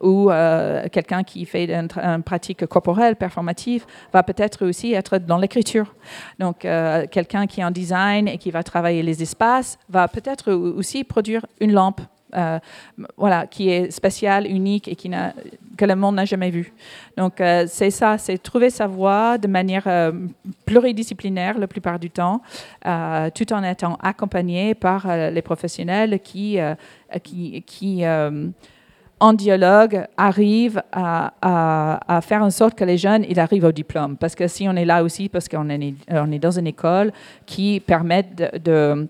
ou 0.01 0.32
euh, 0.32 0.88
quelqu'un 0.91 1.24
qui 1.24 1.46
fait 1.46 1.65
une, 1.72 2.24
pratique 2.24 2.65
corporelle, 2.65 3.15
performative, 3.15 3.86
va 4.12 4.24
peut-être 4.24 4.65
aussi 4.65 4.94
être 4.94 5.18
dans 5.18 5.38
l'écriture. 5.38 5.94
Donc, 6.39 6.65
euh, 6.65 7.06
quelqu'un 7.10 7.46
qui 7.48 7.62
est 7.62 7.63
en 7.63 7.72
design 7.72 8.27
et 8.27 8.38
qui 8.38 8.51
va 8.51 8.63
travailler 8.63 9.03
les 9.03 9.22
espaces 9.22 9.77
va 9.89 10.08
peut-être 10.08 10.51
aussi 10.51 11.03
produire 11.03 11.46
une 11.60 11.74
lampe 11.74 12.01
euh, 12.36 12.60
voilà, 13.18 13.46
qui 13.46 13.70
est 13.70 13.91
spécial, 13.91 14.48
unique 14.48 14.88
et 14.88 14.96
qui 14.96 15.10
n'a 15.10 15.34
que 15.78 15.86
le 15.86 15.96
monde 15.96 16.16
n'a 16.16 16.25
jamais 16.25 16.50
vu. 16.50 16.74
Donc 17.18 17.34
c'est 17.68 17.92
ça, 17.92 18.18
c'est 18.18 18.38
trouver 18.38 18.70
sa 18.70 18.88
voie 18.88 19.38
de 19.38 19.48
manière 19.48 19.88
pluridisciplinaire 20.66 21.58
la 21.58 21.68
plupart 21.68 22.00
du 22.00 22.10
temps, 22.10 22.42
tout 22.84 23.54
en 23.54 23.63
étant 23.63 23.98
accompagné 24.01 24.75
par 24.75 25.08
les 25.08 25.42
professionnels 25.42 26.20
qui, 26.20 26.58
qui, 27.24 27.63
qui 27.66 28.06
en 29.22 29.34
dialogue, 29.34 30.08
arrive 30.18 30.82
à, 30.92 32.20
faire 32.24 32.42
en 32.42 32.50
sorte 32.50 32.74
que 32.75 32.84
les 32.84 32.98
jeunes 32.98 33.24
ils 33.30 33.40
arrivent 33.40 33.66
au 33.66 33.72
diplôme. 33.72 34.18
Parce 34.18 34.34
que 34.34 34.48
si 34.48 34.68
on 34.68 34.75
est 34.75 34.84
là 34.84 35.04
aussi, 35.04 35.30
parce 35.30 35.48
qu'on 35.48 35.70
est, 35.70 35.94
on 36.10 36.32
est 36.32 36.40
dans 36.40 36.58
une 36.58 36.66
école 36.66 37.13
qui 37.46 37.80
permet 37.80 38.24
de, 38.24 39.08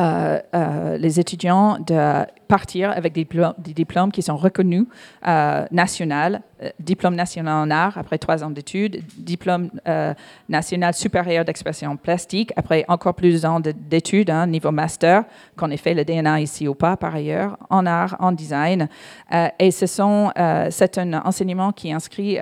euh, 0.00 0.40
euh, 0.54 0.96
les 0.96 1.20
étudiants 1.20 1.78
de 1.78 2.24
partir 2.46 2.90
avec 2.90 3.12
des 3.12 3.24
diplômes, 3.24 4.12
qui 4.12 4.22
sont 4.22 4.36
reconnus 4.36 4.86
euh, 5.26 5.64
national, 5.70 6.42
euh, 6.62 6.70
diplôme 6.80 7.14
national 7.14 7.54
en 7.54 7.70
art 7.70 7.98
après 7.98 8.16
trois 8.16 8.42
ans 8.42 8.50
d'études, 8.50 9.02
diplôme 9.18 9.70
euh, 9.86 10.14
national 10.48 10.94
supérieur 10.94 11.44
d'expression 11.44 11.96
plastique 11.96 12.52
après 12.56 12.84
encore 12.88 13.14
plus 13.14 13.44
d'études, 13.90 14.30
hein, 14.30 14.46
niveau 14.46 14.70
master, 14.70 15.24
qu'on 15.56 15.70
ait 15.70 15.76
fait 15.76 15.92
le 15.92 16.04
DNA 16.04 16.40
ici 16.40 16.66
ou 16.66 16.74
pas 16.74 16.96
par 16.96 17.14
ailleurs, 17.14 17.58
en 17.68 17.84
art, 17.84 18.16
en 18.20 18.32
design. 18.32 18.88
Euh, 19.32 19.48
et 19.58 19.70
ce 19.70 19.86
sont, 19.86 20.32
c'est 20.70 20.98
un 20.98 21.12
enseignement 21.24 21.72
qui 21.72 21.88
est 21.88 21.92
inscrit 21.92 22.38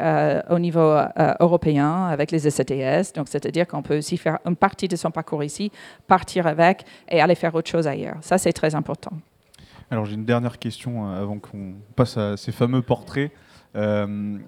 au 0.50 0.58
niveau 0.58 0.96
européen 1.40 2.06
avec 2.06 2.30
les 2.30 2.46
ECTS, 2.46 3.12
donc 3.14 3.28
c'est-à-dire 3.28 3.66
qu'on 3.66 3.82
peut 3.82 3.98
aussi 3.98 4.16
faire 4.16 4.38
une 4.46 4.56
partie 4.56 4.88
de 4.88 4.96
son 4.96 5.10
parcours 5.10 5.42
ici, 5.42 5.70
partir 6.06 6.46
avec 6.46 6.84
et 7.08 7.20
aller 7.20 7.34
faire 7.34 7.54
autre 7.54 7.70
chose 7.70 7.86
ailleurs. 7.86 8.16
Ça, 8.20 8.38
c'est 8.38 8.52
très 8.52 8.74
important. 8.74 9.12
Alors 9.94 10.06
j'ai 10.06 10.14
une 10.14 10.24
dernière 10.24 10.58
question 10.58 11.08
euh, 11.08 11.22
avant 11.22 11.38
qu'on 11.38 11.74
passe 11.94 12.16
à 12.16 12.36
ces 12.36 12.50
fameux 12.50 12.82
portraits. 12.82 13.30
Euh, 13.76 14.38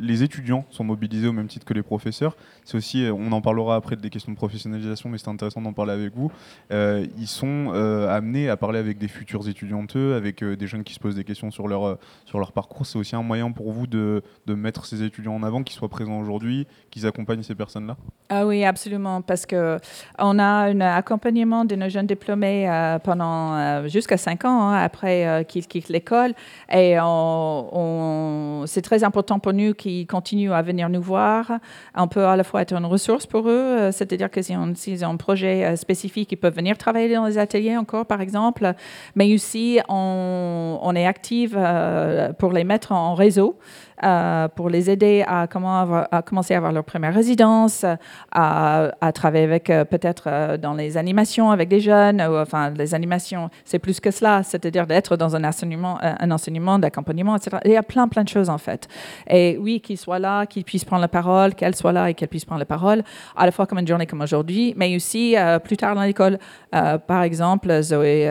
les 0.00 0.22
étudiants 0.22 0.64
sont 0.70 0.84
mobilisés 0.84 1.28
au 1.28 1.32
même 1.32 1.46
titre 1.46 1.64
que 1.64 1.74
les 1.74 1.82
professeurs. 1.82 2.36
C'est 2.64 2.76
aussi, 2.76 3.04
euh, 3.04 3.12
on 3.12 3.30
en 3.32 3.40
parlera 3.40 3.76
après 3.76 3.96
des 3.96 4.10
questions 4.10 4.32
de 4.32 4.36
professionnalisation, 4.36 5.08
mais 5.08 5.18
c'est 5.18 5.28
intéressant 5.28 5.60
d'en 5.60 5.72
parler 5.72 5.92
avec 5.92 6.14
vous. 6.14 6.30
Euh, 6.72 7.06
ils 7.18 7.26
sont 7.26 7.70
amenés 7.72 8.48
à 8.48 8.56
parler 8.56 8.78
avec 8.78 8.98
des 8.98 9.08
futurs 9.08 9.48
étudiantes, 9.48 9.96
avec 9.96 10.44
des 10.44 10.66
jeunes 10.66 10.84
qui 10.84 10.94
se 10.94 11.00
posent 11.00 11.16
des 11.16 11.24
questions 11.24 11.50
sur 11.50 11.68
leur, 11.68 11.98
sur 12.24 12.38
leur 12.38 12.52
parcours. 12.52 12.86
C'est 12.86 12.98
aussi 12.98 13.16
un 13.16 13.22
moyen 13.22 13.50
pour 13.52 13.72
vous 13.72 13.86
de, 13.86 14.22
de 14.46 14.54
mettre 14.54 14.84
ces 14.84 15.02
étudiants 15.02 15.34
en 15.34 15.42
avant, 15.42 15.62
qu'ils 15.62 15.76
soient 15.76 15.88
présents 15.88 16.18
aujourd'hui, 16.18 16.66
qu'ils 16.90 17.06
accompagnent 17.06 17.42
ces 17.42 17.54
personnes-là? 17.54 17.96
Ah 18.28 18.46
oui, 18.46 18.64
absolument, 18.64 19.22
parce 19.22 19.46
que 19.46 19.78
on 20.18 20.38
a 20.38 20.44
un 20.44 20.80
accompagnement 20.80 21.64
de 21.64 21.76
nos 21.76 21.88
jeunes 21.88 22.06
diplômés 22.06 22.68
pendant 23.04 23.86
jusqu'à 23.88 24.16
5 24.16 24.44
ans 24.44 24.68
hein, 24.68 24.82
après 24.82 25.44
qu'ils 25.48 25.66
quittent 25.66 25.88
l'école, 25.88 26.34
et 26.72 26.96
on 27.00 28.64
c'est 28.72 28.82
très 28.82 29.04
important 29.04 29.38
pour 29.38 29.52
nous 29.52 29.74
qu'ils 29.74 30.06
continuent 30.06 30.52
à 30.52 30.62
venir 30.62 30.88
nous 30.88 31.02
voir. 31.02 31.52
On 31.94 32.08
peut 32.08 32.24
à 32.24 32.36
la 32.36 32.44
fois 32.44 32.62
être 32.62 32.72
une 32.72 32.86
ressource 32.86 33.26
pour 33.26 33.48
eux, 33.48 33.52
euh, 33.52 33.92
c'est-à-dire 33.92 34.30
que 34.30 34.40
s'ils 34.40 35.04
ont, 35.04 35.10
un 35.10 35.16
projet 35.16 35.64
euh, 35.64 35.76
spécifique, 35.76 36.32
ils 36.32 36.36
peuvent 36.36 36.56
venir 36.56 36.78
travailler 36.78 37.14
dans 37.14 37.26
les 37.26 37.36
ateliers 37.36 37.76
encore, 37.76 38.06
par 38.06 38.20
exemple. 38.22 38.72
Mais 39.14 39.32
aussi, 39.34 39.78
on, 39.88 40.92
est 40.96 41.06
active 41.06 41.54
euh, 41.56 42.32
pour 42.32 42.52
les 42.52 42.64
mettre 42.64 42.92
en 42.92 43.14
réseau. 43.14 43.58
Euh, 44.04 44.48
pour 44.48 44.68
les 44.68 44.90
aider 44.90 45.24
à, 45.28 45.46
comment 45.46 46.04
à 46.10 46.22
commencer 46.22 46.54
à 46.54 46.56
avoir 46.56 46.72
leur 46.72 46.82
première 46.82 47.14
résidence, 47.14 47.84
à, 48.32 48.90
à 49.00 49.12
travailler 49.12 49.44
avec 49.44 49.70
euh, 49.70 49.84
peut-être 49.84 50.24
euh, 50.26 50.56
dans 50.56 50.74
les 50.74 50.96
animations 50.96 51.52
avec 51.52 51.68
des 51.68 51.78
jeunes, 51.78 52.20
enfin 52.20 52.70
les 52.70 52.94
animations, 52.94 53.48
c'est 53.64 53.78
plus 53.78 54.00
que 54.00 54.10
cela, 54.10 54.42
c'est-à-dire 54.42 54.88
d'être 54.88 55.16
dans 55.16 55.36
un 55.36 55.44
enseignement, 55.44 55.98
un 56.02 56.30
enseignement 56.32 56.80
d'accompagnement, 56.80 57.36
etc. 57.36 57.58
il 57.64 57.70
y 57.70 57.76
a 57.76 57.82
plein, 57.84 58.08
plein 58.08 58.24
de 58.24 58.28
choses 58.28 58.50
en 58.50 58.58
fait. 58.58 58.88
Et 59.28 59.56
oui, 59.60 59.80
qu'ils 59.80 59.98
soient 59.98 60.18
là, 60.18 60.46
qu'ils 60.46 60.64
puissent 60.64 60.84
prendre 60.84 61.02
la 61.02 61.08
parole, 61.08 61.54
qu'elles 61.54 61.76
soient 61.76 61.92
là 61.92 62.10
et 62.10 62.14
qu'elles 62.14 62.28
puissent 62.28 62.44
prendre 62.44 62.60
la 62.60 62.66
parole, 62.66 63.04
à 63.36 63.46
la 63.46 63.52
fois 63.52 63.66
comme 63.66 63.78
une 63.78 63.86
journée 63.86 64.06
comme 64.06 64.22
aujourd'hui, 64.22 64.74
mais 64.76 64.96
aussi 64.96 65.36
plus 65.62 65.76
tard 65.76 65.94
dans 65.94 66.02
l'école. 66.02 66.38
par 66.72 67.22
exemple, 67.22 67.82
Zoé, 67.82 68.26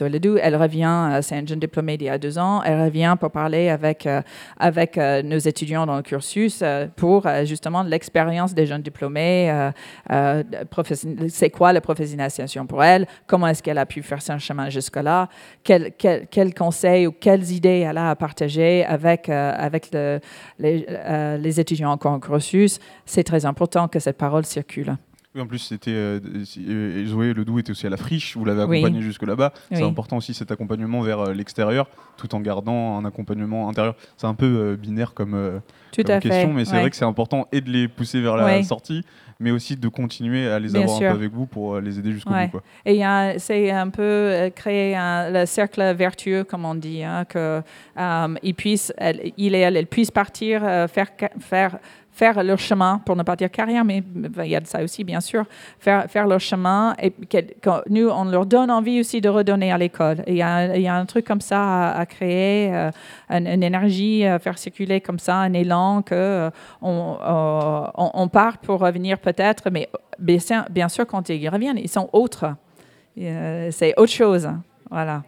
Ledoux, 0.00 0.38
elle 0.40 0.56
revient, 0.56 1.18
c'est 1.20 1.38
une 1.38 1.48
jeune 1.48 1.60
diplômée 1.60 1.98
d'il 1.98 2.06
y 2.06 2.10
a 2.10 2.18
deux 2.18 2.38
ans, 2.38 2.62
elle 2.62 2.80
revient 2.80 3.16
pour 3.20 3.30
parler 3.30 3.68
avec 3.68 4.08
avec 4.78 4.96
euh, 4.96 5.22
nos 5.22 5.38
étudiants 5.38 5.86
dans 5.86 5.96
le 5.96 6.02
cursus 6.02 6.60
euh, 6.62 6.86
pour 6.94 7.26
euh, 7.26 7.44
justement 7.44 7.82
l'expérience 7.82 8.54
des 8.54 8.64
jeunes 8.64 8.82
diplômés. 8.82 9.52
c'est 11.28 11.50
quoi 11.50 11.72
la 11.72 11.80
professionnalisation 11.80 12.66
pour 12.66 12.82
elle? 12.82 13.06
Comment 13.26 13.48
est-ce 13.48 13.62
qu'elle 13.62 13.78
a 13.78 13.86
pu 13.86 14.02
faire 14.02 14.22
son 14.22 14.38
chemin 14.38 14.70
jusque-là? 14.70 15.28
Quels 15.64 15.92
quel, 15.98 16.54
conseils 16.54 17.06
ou 17.06 17.12
quelles 17.12 17.50
idées 17.50 17.80
elle 17.80 17.98
a 17.98 18.10
à 18.10 18.16
partager 18.16 18.84
avec, 18.84 19.28
avec 19.28 19.90
le, 19.92 20.20
les, 20.58 20.86
les, 21.38 21.60
étudiants 21.60 21.98
en 22.02 22.20
cursus? 22.20 22.78
C'est 23.04 23.24
très 23.24 23.44
important 23.44 23.88
que 23.88 23.98
cette 23.98 24.16
parole 24.16 24.44
circule. 24.44 24.96
Oui, 25.34 25.42
en 25.42 25.46
plus, 25.46 25.58
c'était 25.58 25.90
euh, 25.90 26.20
Zoé 27.06 27.34
Ledoux 27.34 27.58
était 27.58 27.70
aussi 27.70 27.86
à 27.86 27.90
la 27.90 27.98
friche, 27.98 28.34
vous 28.34 28.46
l'avez 28.46 28.62
accompagné 28.62 29.02
jusque 29.02 29.24
là-bas. 29.24 29.52
C'est 29.70 29.82
important 29.82 30.16
aussi 30.16 30.32
cet 30.32 30.50
accompagnement 30.50 31.02
vers 31.02 31.20
euh, 31.20 31.34
l'extérieur, 31.34 31.86
tout 32.16 32.34
en 32.34 32.40
gardant 32.40 32.96
un 32.96 33.04
accompagnement 33.04 33.68
intérieur. 33.68 33.94
C'est 34.16 34.26
un 34.26 34.32
peu 34.32 34.46
euh, 34.46 34.76
binaire 34.76 35.12
comme, 35.12 35.60
question, 35.92 36.54
mais 36.54 36.64
c'est 36.64 36.80
vrai 36.80 36.88
que 36.88 36.96
c'est 36.96 37.04
important 37.04 37.46
et 37.52 37.60
de 37.60 37.70
les 37.70 37.88
pousser 37.88 38.22
vers 38.22 38.36
la 38.36 38.62
sortie, 38.62 39.04
mais 39.38 39.50
aussi 39.50 39.76
de 39.76 39.88
continuer 39.88 40.48
à 40.48 40.58
les 40.58 40.74
avoir 40.74 40.96
un 40.96 40.98
peu 40.98 41.06
avec 41.06 41.32
vous 41.32 41.44
pour 41.44 41.78
les 41.78 41.98
aider 41.98 42.12
jusqu'au 42.12 42.30
bout. 42.30 42.50
Quoi. 42.50 42.62
Et 42.86 43.02
c'est 43.36 43.70
un 43.70 43.90
peu 43.90 44.50
créer 44.56 44.96
le 45.30 45.44
cercle 45.44 45.94
vertueux, 45.94 46.44
comme 46.44 46.64
on 46.64 46.74
dit, 46.74 47.04
hein, 47.04 47.26
que 47.26 47.60
il 48.42 48.54
puisse, 48.54 48.94
il 49.36 49.54
et 49.54 49.58
elle, 49.58 49.76
elle 49.76 49.86
puissent 49.86 50.10
partir, 50.10 50.62
faire, 50.88 51.08
faire 51.38 51.78
faire 52.18 52.42
leur 52.42 52.58
chemin, 52.58 53.00
pour 53.06 53.14
ne 53.14 53.22
pas 53.22 53.36
dire 53.36 53.48
carrière, 53.48 53.84
mais 53.84 54.02
il 54.44 54.50
y 54.50 54.56
a 54.56 54.60
de 54.60 54.66
ça 54.66 54.82
aussi, 54.82 55.04
bien 55.04 55.20
sûr, 55.20 55.44
faire, 55.78 56.10
faire 56.10 56.26
leur 56.26 56.40
chemin. 56.40 56.94
Et 57.00 57.12
nous, 57.88 58.08
on 58.08 58.24
leur 58.24 58.44
donne 58.44 58.72
envie 58.72 58.98
aussi 58.98 59.20
de 59.20 59.28
redonner 59.28 59.70
à 59.70 59.78
l'école. 59.78 60.24
Il 60.26 60.34
y, 60.34 60.42
a, 60.42 60.94
un 60.94 61.06
truc 61.06 61.24
comme 61.24 61.40
ça 61.40 61.90
à, 61.90 62.06
créer, 62.06 62.74
euh, 62.74 62.90
une, 63.30 63.62
énergie, 63.62 64.24
à 64.24 64.40
faire 64.40 64.58
circuler 64.58 65.00
comme 65.00 65.20
ça, 65.20 65.36
un 65.36 65.52
élan 65.52 66.02
que 66.02 66.14
euh, 66.14 66.50
euh, 66.82 67.86
on, 67.94 68.28
part 68.28 68.58
pour 68.58 68.80
revenir 68.80 69.18
peut-être, 69.18 69.70
mais 69.70 69.88
bien 70.18 70.88
sûr, 70.88 71.06
quand 71.06 71.28
ils 71.28 71.48
reviennent, 71.48 71.78
ils 71.78 71.88
sont 71.88 72.10
autres. 72.12 72.46
C'est 73.16 73.94
autre 73.96 74.12
chose. 74.12 74.48
Voilà. 74.90 75.22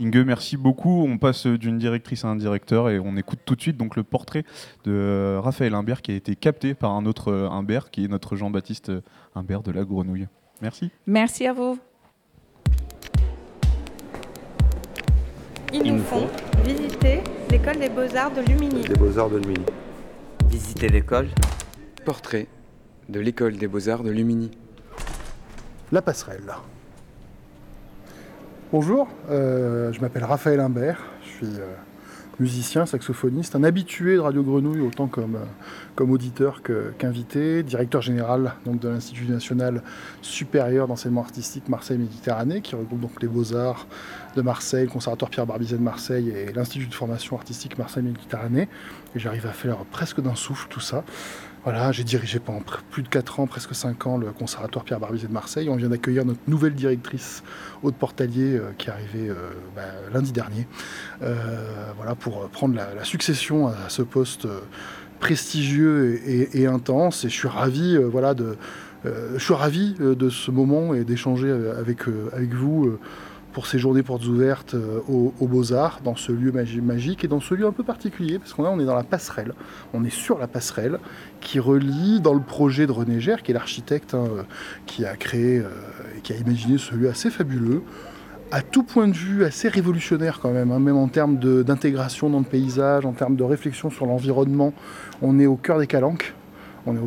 Inge, 0.00 0.16
merci 0.24 0.56
beaucoup. 0.56 1.04
On 1.06 1.18
passe 1.18 1.46
d'une 1.46 1.78
directrice 1.78 2.24
à 2.24 2.28
un 2.28 2.36
directeur 2.36 2.88
et 2.88 2.98
on 2.98 3.16
écoute 3.16 3.40
tout 3.44 3.54
de 3.54 3.60
suite 3.60 3.76
donc 3.76 3.96
le 3.96 4.02
portrait 4.02 4.44
de 4.84 4.92
euh, 4.92 5.40
Raphaël 5.40 5.74
Imbert 5.74 6.00
qui 6.00 6.12
a 6.12 6.14
été 6.14 6.36
capté 6.36 6.74
par 6.74 6.92
un 6.92 7.04
autre 7.04 7.28
euh, 7.28 7.50
Imbert 7.50 7.90
qui 7.90 8.04
est 8.04 8.08
notre 8.08 8.34
Jean-Baptiste 8.34 8.90
Imbert 9.34 9.62
de 9.62 9.72
la 9.72 9.84
Grenouille. 9.84 10.26
Merci. 10.62 10.90
Merci 11.06 11.46
à 11.46 11.52
vous. 11.52 11.78
Ils 15.72 15.82
nous 15.82 16.02
font 16.02 16.26
visiter 16.64 17.20
l'école 17.50 17.78
des 17.78 17.90
beaux-arts 17.90 18.32
de 18.32 18.40
Lumini. 18.40 18.82
Des 18.82 18.94
beaux-arts 18.94 19.30
de 19.30 19.36
Lumini. 19.36 19.66
Visiter 20.48 20.88
l'école. 20.88 21.28
Portrait 22.04 22.48
de 23.08 23.20
l'école 23.20 23.56
des 23.56 23.68
beaux-arts 23.68 24.02
de 24.02 24.10
Lumini. 24.10 24.50
La 25.92 26.00
passerelle. 26.00 26.54
Bonjour, 28.72 29.08
euh, 29.30 29.92
je 29.92 30.00
m'appelle 30.00 30.22
Raphaël 30.22 30.60
Imbert, 30.60 31.02
je 31.24 31.28
suis 31.28 31.58
euh, 31.58 31.66
musicien, 32.38 32.86
saxophoniste, 32.86 33.56
un 33.56 33.64
habitué 33.64 34.14
de 34.14 34.20
Radio 34.20 34.44
Grenouille 34.44 34.80
autant 34.80 35.08
comme, 35.08 35.34
euh, 35.34 35.44
comme 35.96 36.12
auditeur 36.12 36.62
qu'invité, 36.96 37.64
directeur 37.64 38.00
général 38.00 38.54
donc, 38.64 38.78
de 38.78 38.88
l'Institut 38.88 39.24
national 39.24 39.82
supérieur 40.22 40.86
d'enseignement 40.86 41.22
artistique 41.22 41.68
Marseille-Méditerranée, 41.68 42.60
qui 42.60 42.76
regroupe 42.76 43.00
donc 43.00 43.20
les 43.20 43.26
Beaux-Arts 43.26 43.88
de 44.36 44.42
Marseille, 44.42 44.84
le 44.84 44.90
Conservatoire 44.92 45.32
Pierre 45.32 45.46
Barbizet 45.46 45.76
de 45.76 45.82
Marseille 45.82 46.30
et 46.30 46.52
l'Institut 46.52 46.86
de 46.86 46.94
formation 46.94 47.36
artistique 47.36 47.76
Marseille-Méditerranée. 47.76 48.68
Et 49.16 49.18
j'arrive 49.18 49.48
à 49.48 49.52
faire 49.52 49.78
presque 49.90 50.20
d'un 50.20 50.36
souffle 50.36 50.68
tout 50.68 50.78
ça. 50.78 51.02
Voilà, 51.62 51.92
j'ai 51.92 52.04
dirigé 52.04 52.38
pendant 52.38 52.62
plus 52.90 53.02
de 53.02 53.08
4 53.08 53.40
ans, 53.40 53.46
presque 53.46 53.74
5 53.74 54.06
ans, 54.06 54.16
le 54.16 54.32
conservatoire 54.32 54.82
Pierre 54.82 54.98
Barbizet 54.98 55.26
de 55.26 55.32
Marseille. 55.32 55.68
On 55.68 55.76
vient 55.76 55.90
d'accueillir 55.90 56.24
notre 56.24 56.40
nouvelle 56.48 56.74
directrice, 56.74 57.42
Aude 57.82 57.94
Portalier, 57.94 58.56
euh, 58.56 58.70
qui 58.78 58.88
est 58.88 58.92
arrivée 58.92 59.28
euh, 59.28 59.50
bah, 59.76 59.82
lundi 60.10 60.32
dernier, 60.32 60.66
euh, 61.22 61.92
voilà, 61.96 62.14
pour 62.14 62.48
prendre 62.48 62.74
la, 62.74 63.04
succession 63.04 63.68
à 63.68 63.74
ce 63.88 64.00
poste 64.00 64.48
prestigieux 65.18 66.18
et, 66.26 66.66
intense. 66.66 67.26
Et 67.26 67.28
je 67.28 67.34
suis 67.34 67.48
ravi, 67.48 67.98
voilà, 67.98 68.32
de, 68.32 68.56
je 69.04 69.38
suis 69.38 69.52
ravi 69.52 69.94
de 69.98 70.30
ce 70.30 70.50
moment 70.50 70.94
et 70.94 71.04
d'échanger 71.04 71.50
avec, 71.50 72.00
avec 72.32 72.54
vous 72.54 72.98
pour 73.52 73.66
ces 73.66 73.78
journées 73.78 74.02
portes 74.02 74.24
ouvertes 74.26 74.74
euh, 74.74 75.00
aux, 75.08 75.46
Beaux-Arts, 75.46 76.00
dans 76.04 76.16
ce 76.16 76.32
lieu 76.32 76.52
magique 76.82 77.24
et 77.24 77.28
dans 77.28 77.40
ce 77.40 77.54
lieu 77.54 77.66
un 77.66 77.72
peu 77.72 77.82
particulier, 77.82 78.38
parce 78.38 78.52
qu'on 78.52 78.64
on 78.64 78.80
est 78.80 78.84
dans 78.84 78.94
la 78.94 79.02
passerelle. 79.02 79.54
On 79.92 80.04
est 80.04 80.14
sur 80.14 80.38
la 80.38 80.46
passerelle 80.46 80.98
qui 81.40 81.58
relie 81.58 82.20
dans 82.20 82.34
le 82.34 82.40
projet 82.40 82.86
de 82.86 82.92
René 82.92 83.20
Gère, 83.20 83.42
qui 83.42 83.50
est 83.50 83.54
l'architecte 83.54 84.14
hein, 84.14 84.28
qui 84.86 85.04
a 85.04 85.16
créé 85.16 85.58
euh, 85.58 85.68
et 86.16 86.20
qui 86.20 86.32
a 86.32 86.36
imaginé 86.36 86.78
ce 86.78 86.94
lieu 86.94 87.08
assez 87.08 87.30
fabuleux, 87.30 87.82
à 88.52 88.62
tout 88.62 88.82
point 88.82 89.08
de 89.08 89.14
vue 89.14 89.44
assez 89.44 89.68
révolutionnaire 89.68 90.40
quand 90.40 90.50
même, 90.50 90.72
hein, 90.72 90.80
même 90.80 90.96
en 90.96 91.08
termes 91.08 91.38
d'intégration 91.38 92.30
dans 92.30 92.40
le 92.40 92.44
paysage, 92.44 93.06
en 93.06 93.12
termes 93.12 93.36
de 93.36 93.44
réflexion 93.44 93.90
sur 93.90 94.06
l'environnement. 94.06 94.72
On 95.22 95.38
est 95.38 95.46
au 95.46 95.56
cœur 95.56 95.78
des 95.78 95.86
Calanques. 95.86 96.34
On 96.86 96.96
est 96.96 97.00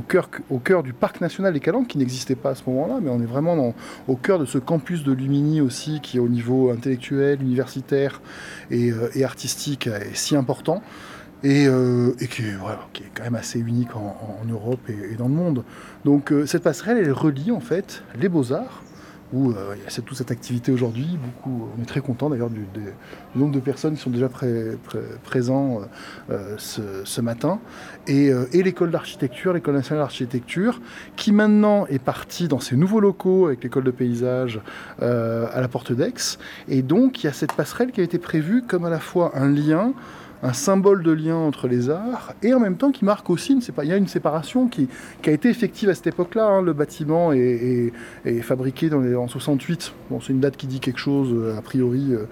au 0.50 0.60
cœur, 0.60 0.84
du 0.84 0.94
parc 0.94 1.22
national 1.22 1.54
des 1.54 1.60
Calanques 1.60 1.88
qui 1.88 1.98
n'existait 1.98 2.36
pas 2.36 2.52
à 2.52 2.56
ce 2.56 2.64
moment-là, 2.68 3.00
mais 3.02 3.10
on 3.10 3.22
est 3.22 3.26
vraiment 3.26 3.74
au 4.08 4.16
cœur 4.16 4.40
de 4.40 4.46
ce 4.46 4.58
campus 4.58 5.04
de 5.04 5.12
Lumini 5.12 5.62
aussi 5.62 6.00
qui 6.02 6.20
au 6.20 6.28
niveau 6.28 6.70
intellectuel, 6.70 7.42
universitaire 7.42 8.22
et, 8.70 8.92
euh, 8.92 9.24
artistique 9.24 9.88
est 9.88 10.16
si 10.16 10.36
important. 10.36 10.82
Et, 11.44 11.68
euh, 11.68 12.14
qui, 12.30 12.44
est, 12.44 12.56
quand 13.14 13.24
même 13.24 13.36
assez 13.36 13.60
unique 13.60 13.96
en, 13.98 14.46
Europe 14.50 14.80
et, 14.88 15.16
dans 15.16 15.28
le 15.28 15.34
monde. 15.34 15.64
Donc 16.06 16.32
euh, 16.32 16.46
cette 16.46 16.64
passerelle, 16.64 16.98
elle 16.98 17.12
relie 17.12 17.52
en 17.52 17.60
fait 17.60 18.04
les 18.18 18.30
beaux-arts, 18.30 18.82
où 19.34 19.52
euh, 19.52 19.76
il 19.76 19.84
y 19.84 19.88
a 19.88 20.02
toute 20.02 20.18
cette 20.18 20.32
activité 20.32 20.72
aujourd'hui. 20.72 21.18
Beaucoup, 21.22 21.70
on 21.78 21.82
est 21.82 21.86
très 21.86 22.02
content 22.02 22.30
d'ailleurs 22.30 22.52
du, 22.52 22.66
nombre 23.36 23.52
de 23.52 23.60
personnes 23.60 23.96
qui 23.96 24.02
sont 24.02 24.12
déjà 24.12 24.30
présents 25.24 25.82
euh, 26.30 26.56
euh, 26.60 27.04
ce, 27.06 27.22
matin. 27.22 27.60
Et, 28.08 28.32
l'école 28.54 28.92
d'architecture, 28.92 29.54
l'école 29.54 29.76
nationale 29.76 30.04
d'architecture, 30.04 30.80
qui 31.16 31.32
maintenant 31.32 31.86
est 31.88 32.00
partie 32.00 32.48
dans 32.48 32.60
ses 32.60 32.76
nouveaux 32.76 33.00
locaux 33.00 33.48
avec 33.48 33.64
l'école 33.64 33.84
de 33.84 33.92
paysage 33.92 34.62
à 35.00 35.60
la 35.60 35.68
porte 35.68 35.92
d'Aix. 35.92 36.38
Et 36.68 36.82
donc 36.82 37.24
il 37.24 37.28
y 37.28 37.30
a 37.30 37.34
cette 37.34 37.54
passerelle 37.54 37.92
qui 37.92 38.02
a 38.02 38.04
été 38.04 38.20
prévue 38.20 38.64
comme 38.64 38.86
à 38.86 38.90
la 38.90 39.00
fois 39.00 39.32
un 39.36 39.50
lien 39.50 39.94
un 40.44 40.52
symbole 40.52 41.04
de 41.04 41.12
lien 41.12 41.38
entre 41.38 41.70
les 41.70 41.90
arts 41.90 42.34
et 42.44 42.54
en 42.54 42.60
même 42.60 42.76
temps 42.76 42.92
qui 42.92 43.06
marque 43.06 43.30
aussi, 43.30 43.54
une 43.54 43.62
il 43.82 43.90
y 43.90 43.94
a 43.94 43.98
une 43.98 44.08
séparation 44.08 44.68
qui, 44.68 44.90
a 45.26 45.32
été 45.32 45.50
effective 45.50 45.90
à 45.90 45.96
cette 45.96 46.08
époque-là. 46.08 46.46
Hein. 46.46 46.62
Le 46.62 46.74
bâtiment 46.74 47.32
est, 47.32 47.92
fabriqué 48.42 48.94
en 48.94 49.28
68. 49.28 49.94
Bon, 50.10 50.20
c'est 50.20 50.34
une 50.34 50.42
date 50.42 50.58
qui 50.58 50.68
dit 50.68 50.82
quelque 50.82 51.00
chose, 51.00 51.30
euh, 51.34 51.58
a 51.58 51.62
priori, 51.62 52.10
euh, 52.12 52.26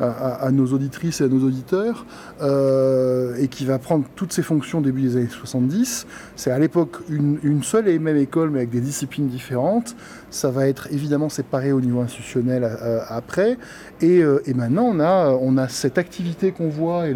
à, 0.00 0.50
nos 0.50 0.66
auditrices 0.72 1.20
et 1.20 1.24
à 1.24 1.28
nos 1.28 1.44
auditeurs, 1.46 2.06
euh, 2.40 3.36
et 3.36 3.48
qui 3.48 3.64
va 3.64 3.78
prendre 3.78 4.04
toutes 4.16 4.32
ses 4.32 4.42
fonctions 4.42 4.80
début 4.80 5.02
des 5.02 5.16
années 5.16 5.28
70. 5.28 6.06
C'est 6.36 6.50
à 6.50 6.58
l'époque 6.58 6.98
une, 7.10 7.62
seule 7.62 7.88
et 7.88 7.98
même 7.98 8.16
école, 8.16 8.50
mais 8.50 8.58
avec 8.58 8.70
des 8.70 8.80
disciplines 8.80 9.28
différentes. 9.28 9.94
Ça 10.30 10.50
va 10.50 10.68
être 10.68 10.88
évidemment 10.92 11.28
séparé 11.28 11.72
au 11.72 11.80
niveau 11.80 12.00
institutionnel 12.00 12.68
après. 13.08 13.56
Et, 14.00 14.18
et, 14.18 14.54
maintenant, 14.54 14.94
on 15.40 15.56
a, 15.56 15.68
cette 15.68 15.98
activité 15.98 16.52
qu'on 16.52 16.68
voit 16.68 17.08
et 17.08 17.14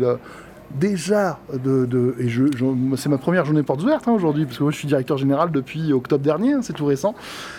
déjà 0.75 1.39
de, 1.53 2.15
et 2.19 2.29
c'est 2.97 3.09
ma 3.09 3.19
première 3.19 3.45
journée 3.45 3.63
portes 3.63 3.83
ouvertes 3.83 4.09
hein, 4.09 4.13
aujourd'hui 4.13 4.45
parce 4.45 4.59
que 4.59 4.63
moi 4.63 4.73
je 4.73 4.79
suis 4.79 4.89
directeur 4.89 5.19
général 5.19 5.51
depuis 5.51 5.93
octobre 5.93 6.25
dernier, 6.25 6.55
hein, 6.55 6.61
c'est 6.63 6.73
tout 6.73 6.87
récent. 6.87 7.15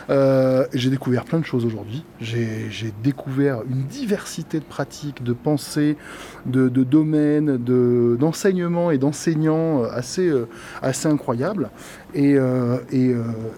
Euh, 0.09 0.65
j'ai 0.73 0.89
découvert 0.89 1.25
plein 1.25 1.39
de 1.39 1.45
choses 1.45 1.65
aujourd'hui. 1.65 2.03
J'ai, 2.19 2.93
découvert 3.03 3.61
une 3.69 3.83
diversité 3.83 4.59
de 4.59 4.63
pratiques, 4.63 5.23
de 5.23 5.33
pensées, 5.33 5.97
de, 6.45 6.67
domaines, 6.69 7.57
de, 7.57 8.17
d'enseignements 8.19 8.91
et 8.91 8.97
d'enseignants 8.97 9.83
euh, 9.83 10.45
assez 10.81 11.07
incroyables. 11.07 11.69
Et, 12.15 12.35
euh, 12.37 12.77
et, 12.91 13.13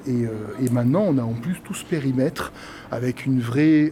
et, 0.07 0.69
maintenant 0.71 1.03
on 1.07 1.17
a 1.17 1.23
en 1.23 1.33
plus 1.33 1.59
tout 1.63 1.73
ce 1.73 1.83
périmètre 1.83 2.53
avec 2.89 3.25
une 3.25 3.41
vraie, 3.41 3.91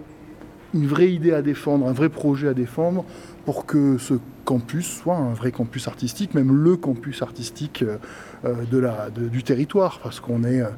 une 0.73 0.87
vraie 0.87 1.11
idée 1.11 1.33
à 1.33 1.41
défendre, 1.41 1.87
un 1.87 1.91
vrai 1.91 2.07
projet 2.07 2.47
à 2.47 2.53
défendre 2.53 3.03
pour 3.45 3.65
que 3.65 3.97
ce 3.97 4.15
campus 4.43 4.87
soit 4.87 5.15
un 5.15 5.33
vrai 5.33 5.51
campus 5.51 5.87
artistique, 5.87 6.33
même 6.33 6.55
le 6.55 6.75
campus 6.75 7.21
artistique 7.21 7.83
euh, 7.83 7.97
euh, 8.45 8.65
de 8.69 8.77
la, 8.77 9.09
du 9.09 9.43
territoire, 9.43 9.99
parce 10.01 10.19
qu'on 10.19 10.43
est, 10.43 10.61
euh, 10.61 10.69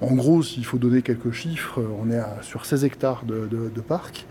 en 0.00 0.14
gros, 0.14 0.42
s'il 0.42 0.64
faut 0.64 0.78
donner 0.78 1.02
quelques 1.02 1.32
chiffres, 1.32 1.80
on 2.00 2.10
est 2.10 2.20
sur 2.42 2.64
16 2.64 2.84
hectares 2.84 3.24
de, 3.24 3.80
parc, 3.80 4.26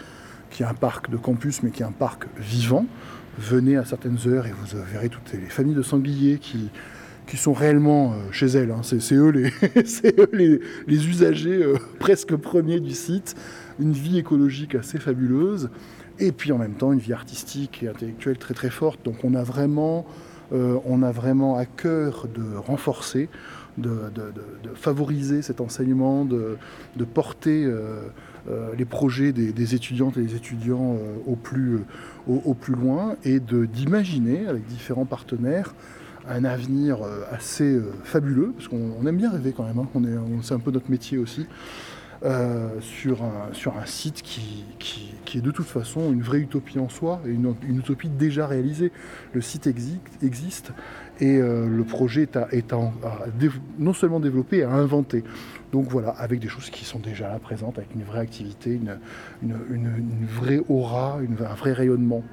qui 0.50 0.64
est 0.64 0.66
un 0.66 0.74
parc 0.74 1.10
de 1.10 1.18
campus, 1.18 1.64
mais 1.64 1.72
qui 1.72 1.84
est 1.84 1.86
un 1.86 1.92
parc 1.92 2.26
vivant. 2.38 2.86
Venez 3.38 3.78
à 3.78 3.86
certaines 3.86 4.18
heures 4.28 4.48
et 4.48 4.52
vous 4.52 4.78
verrez 4.92 5.10
toutes 5.10 5.32
les 5.34 5.40
familles 5.50 5.76
de 5.76 5.82
sangliers 5.82 6.40
qui, 6.40 6.70
qui 7.30 7.38
sont 7.38 7.54
réellement 7.54 8.16
chez 8.32 8.48
elles. 8.48 8.72
Hein. 8.72 8.82
C'est 8.82 9.14
eux, 9.16 9.32
les, 10.34 10.60
usagers 10.88 11.64
presque 12.00 12.36
premiers 12.36 12.80
du 12.80 12.92
site. 12.92 13.36
Une 13.80 13.94
vie 13.94 14.18
écologique 14.18 14.76
assez 14.76 15.00
fabuleuse 15.00 15.70
et 16.20 16.32
puis 16.32 16.52
en 16.52 16.58
même 16.58 16.74
temps 16.74 16.92
une 16.92 17.00
vie 17.00 17.14
artistique 17.14 17.84
et 17.84 17.88
intellectuelle 17.88 18.38
très 18.38 18.54
très 18.54 18.70
forte. 18.70 19.04
Donc 19.04 19.24
on 19.24 19.34
a 19.34 19.44
vraiment, 19.44 20.06
euh, 20.54 20.78
on 20.86 21.02
a 21.02 21.12
vraiment 21.12 21.58
à 21.58 21.66
cœur 21.66 22.28
de 22.34 22.56
renforcer, 22.56 23.30
de, 23.78 23.92
favoriser 24.76 25.42
cet 25.42 25.62
enseignement, 25.62 26.26
de, 26.26 26.58
porter 27.14 27.64
euh, 27.66 28.02
euh, 28.50 28.72
les 28.78 28.86
projets 28.86 29.32
des, 29.32 29.76
étudiantes 29.76 30.18
et 30.18 30.22
des 30.22 30.36
étudiants 30.36 30.98
au, 31.26 31.36
plus, 31.36 31.80
au, 32.28 32.54
plus 32.54 32.76
loin 32.76 33.16
et 33.24 33.40
d'imaginer 33.40 34.48
avec 34.48 34.66
différents 34.66 35.06
partenaires 35.06 35.74
un 36.28 36.44
avenir 36.46 37.00
assez 37.32 37.80
fabuleux, 38.04 38.54
parce 38.56 38.68
qu'on 38.68 39.06
aime 39.06 39.18
bien 39.18 39.32
rêver 39.32 39.54
quand 39.56 39.64
même, 39.64 39.80
hein. 39.80 40.40
c'est 40.42 40.54
un 40.54 40.60
peu 40.60 40.72
notre 40.72 40.90
métier 40.92 41.18
aussi. 41.18 41.48
Euh, 42.26 42.82
sur, 42.82 43.24
un, 43.24 43.86
site 43.86 44.22
qui, 44.24 44.66
est 45.36 45.42
de 45.42 45.52
toute 45.52 45.68
façon 45.68 46.12
une 46.12 46.22
vraie 46.22 46.40
utopie 46.40 46.78
en 46.78 46.90
soi 46.90 47.22
et 47.26 47.30
une, 47.30 47.56
utopie 47.70 48.10
déjà 48.10 48.46
réalisée. 48.46 48.92
Le 49.32 49.40
site 49.40 49.68
existe, 49.68 50.74
et 51.22 51.38
euh, 51.38 51.66
le 51.66 51.84
projet 51.86 52.28
est, 52.52 52.74
non 53.78 53.94
seulement 53.94 54.20
développé, 54.20 54.64
à 54.64 54.72
inventer. 54.72 55.24
Donc 55.72 55.88
voilà, 55.88 56.10
avec 56.10 56.42
des 56.42 56.50
choses 56.50 56.70
qui 56.70 56.84
sont 56.84 57.00
déjà 57.00 57.30
là 57.30 57.40
présentes, 57.40 57.78
avec 57.78 57.96
une 57.96 58.04
vraie 58.04 58.20
activité, 58.20 58.78
une 59.42 60.26
vraie 60.26 60.62
aura, 60.68 61.20
un 61.20 61.56
vrai 61.56 61.72
rayonnement. 61.72 62.24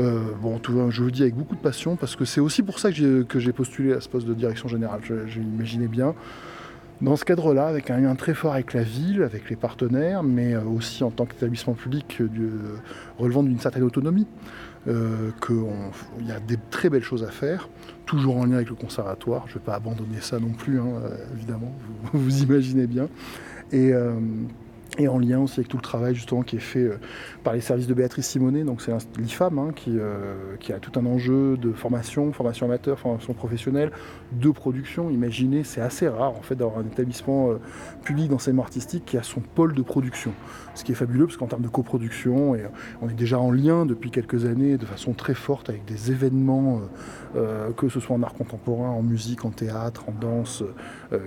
Euh, 0.00 0.20
bon, 0.40 0.58
tout, 0.58 0.90
je 0.90 1.04
le 1.04 1.10
dis 1.10 1.22
avec 1.22 1.34
beaucoup 1.34 1.54
de 1.54 1.60
passion 1.60 1.96
parce 1.96 2.16
que 2.16 2.24
c'est 2.24 2.40
aussi 2.40 2.62
pour 2.62 2.78
ça 2.78 2.90
que 2.90 3.38
j'ai 3.38 3.52
postulé 3.52 3.92
à 3.92 4.00
ce 4.00 4.08
poste 4.08 4.26
de 4.26 4.34
direction 4.34 4.68
générale. 4.68 5.00
Je, 5.04 5.40
bien 5.86 6.14
dans 7.00 7.16
ce 7.16 7.24
cadre-là, 7.24 7.66
avec 7.66 7.90
un 7.90 7.98
lien 7.98 8.14
très 8.14 8.34
fort 8.34 8.52
avec 8.52 8.74
la 8.74 8.82
ville, 8.82 9.22
avec 9.22 9.48
les 9.48 9.56
partenaires, 9.56 10.22
mais 10.22 10.54
euh, 10.54 10.62
aussi 10.64 11.02
en 11.02 11.10
tant 11.10 11.24
qu'établissement 11.24 11.72
public 11.72 12.18
euh, 12.20 12.28
relevant 13.18 13.42
d'une 13.42 13.58
certaine 13.58 13.84
autonomie, 13.84 14.26
euh, 14.88 15.30
qu'il 15.44 16.26
y 16.26 16.32
a 16.32 16.40
des 16.40 16.58
très 16.70 16.90
belles 16.90 17.02
choses 17.02 17.24
à 17.24 17.30
faire, 17.30 17.68
toujours 18.04 18.36
en 18.36 18.44
lien 18.44 18.56
avec 18.56 18.68
le 18.68 18.74
conservatoire. 18.74 19.44
Je 19.46 19.54
ne 19.54 19.58
vais 19.58 19.64
pas 19.64 19.74
abandonner 19.74 20.20
ça 20.20 20.38
non 20.38 20.50
plus, 20.50 20.78
hein, 20.78 20.88
évidemment, 21.34 21.72
vous, 22.12 22.18
vous, 22.20 22.42
imaginez 22.42 22.86
bien. 22.86 23.08
Et, 23.72 23.92
et 25.00 25.08
en 25.08 25.18
lien 25.18 25.40
aussi 25.40 25.60
avec 25.60 25.68
tout 25.68 25.78
le 25.78 25.82
travail 25.82 26.14
justement 26.14 26.42
qui 26.42 26.56
est 26.56 26.60
fait 26.60 26.80
euh, 26.80 26.98
par 27.42 27.54
les 27.54 27.60
services 27.60 27.86
de 27.86 27.94
Béatrice 27.94 28.26
Simonet, 28.26 28.64
donc 28.64 28.82
c'est 28.82 28.92
l'IFAM 29.18 29.58
hein, 29.58 29.70
qui, 29.74 29.92
euh, 29.98 30.56
qui, 30.60 30.72
a 30.72 30.78
tout 30.78 30.98
un 30.98 31.06
enjeu 31.06 31.56
de 31.56 31.72
formation, 31.72 32.32
formation 32.32 32.66
amateur, 32.66 32.98
formation 32.98 33.32
professionnelle, 33.32 33.90
de 34.32 34.50
production. 34.50 35.10
Imaginez, 35.10 35.64
c'est 35.64 35.80
assez 35.80 36.06
rare 36.06 36.32
en 36.32 36.42
fait 36.42 36.54
d'avoir 36.54 36.78
un 36.78 36.84
établissement 36.84 37.50
euh, 37.50 37.58
public 38.04 38.28
d'enseignement 38.28 38.62
artistique 38.62 39.04
qui 39.06 39.16
a 39.16 39.22
son 39.22 39.40
pôle 39.40 39.74
de 39.74 39.82
production. 39.82 40.32
Ce 40.74 40.84
qui 40.84 40.92
est 40.92 40.94
fabuleux 40.94 41.26
parce 41.26 41.38
qu'en 41.38 41.46
termes 41.46 41.62
de 41.62 41.68
coproduction, 41.68 42.54
et 42.54 42.64
on 43.00 43.08
est 43.08 43.14
déjà 43.14 43.38
en 43.38 43.50
lien 43.50 43.86
depuis 43.86 44.10
quelques 44.10 44.44
années 44.44 44.76
de 44.76 44.86
façon 44.86 45.14
très 45.14 45.34
forte 45.34 45.68
avec 45.68 45.84
des 45.84 46.12
événements, 46.12 46.80
que 47.76 47.88
ce 47.88 48.00
soit 48.00 48.14
en 48.14 48.22
art 48.22 48.34
contemporain, 48.34 48.90
en 48.90 49.02
musique, 49.02 49.44
en 49.44 49.50
théâtre, 49.50 50.04
en 50.08 50.12
danse, 50.12 50.62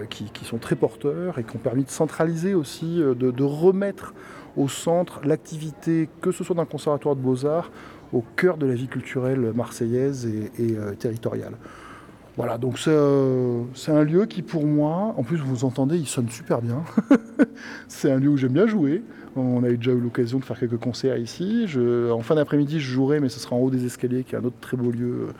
qui, 0.10 0.26
qui, 0.32 0.46
sont 0.46 0.58
très 0.58 0.76
porteurs 0.76 1.40
et 1.40 1.44
qui 1.44 1.56
ont 1.56 1.60
permis 1.60 1.84
de 1.84 1.90
centraliser 1.90 2.54
aussi, 2.54 2.98
de, 2.98 3.14
de 3.14 3.44
remettre 3.64 4.14
au 4.58 4.68
centre 4.68 5.22
l'activité, 5.26 6.10
que 6.22 6.32
ce 6.32 6.44
soit 6.44 6.56
d'un 6.56 6.66
conservatoire 6.66 7.16
de 7.16 7.22
beaux-arts, 7.22 7.72
au 8.14 8.24
cœur 8.36 8.58
de 8.58 8.66
la 8.66 8.76
vie 8.76 8.88
culturelle 8.88 9.52
marseillaise 9.56 10.28
et, 10.28 10.78
euh, 10.78 10.94
territoriale. 10.94 11.54
Voilà, 12.36 12.58
donc 12.58 12.80
euh, 12.88 13.62
c'est 13.76 13.92
un 13.92 14.04
lieu 14.04 14.26
qui 14.26 14.42
pour 14.42 14.66
moi, 14.66 15.14
en 15.18 15.24
plus 15.24 15.38
vous 15.38 15.66
entendez, 15.66 15.98
il 15.98 16.08
sonne 16.08 16.30
super 16.30 16.62
bien. 16.62 16.84
c'est 17.88 18.12
un 18.12 18.18
lieu 18.18 18.30
où 18.30 18.38
j'aime 18.38 18.54
bien 18.54 18.66
jouer. 18.66 19.04
On 19.36 19.64
a 19.64 19.70
déjà 19.70 19.92
eu 19.92 20.00
l'occasion 20.00 20.40
de 20.40 20.46
faire 20.46 20.60
quelques 20.60 20.78
concerts 20.78 21.18
ici. 21.18 21.68
En 22.12 22.22
fin 22.22 22.36
d'après-midi, 22.36 22.80
je 22.80 22.92
jouerai, 22.92 23.20
mais 23.20 23.30
ce 23.30 23.40
sera 23.40 23.56
en 23.56 23.60
haut 23.60 23.72
des 23.72 23.86
escaliers, 23.86 24.24
qui 24.24 24.36
est 24.36 24.38
un 24.38 24.44
autre 24.44 24.60
très 24.62 24.78
beau 24.78 24.92
lieu 24.92 25.28
euh, 25.28 25.32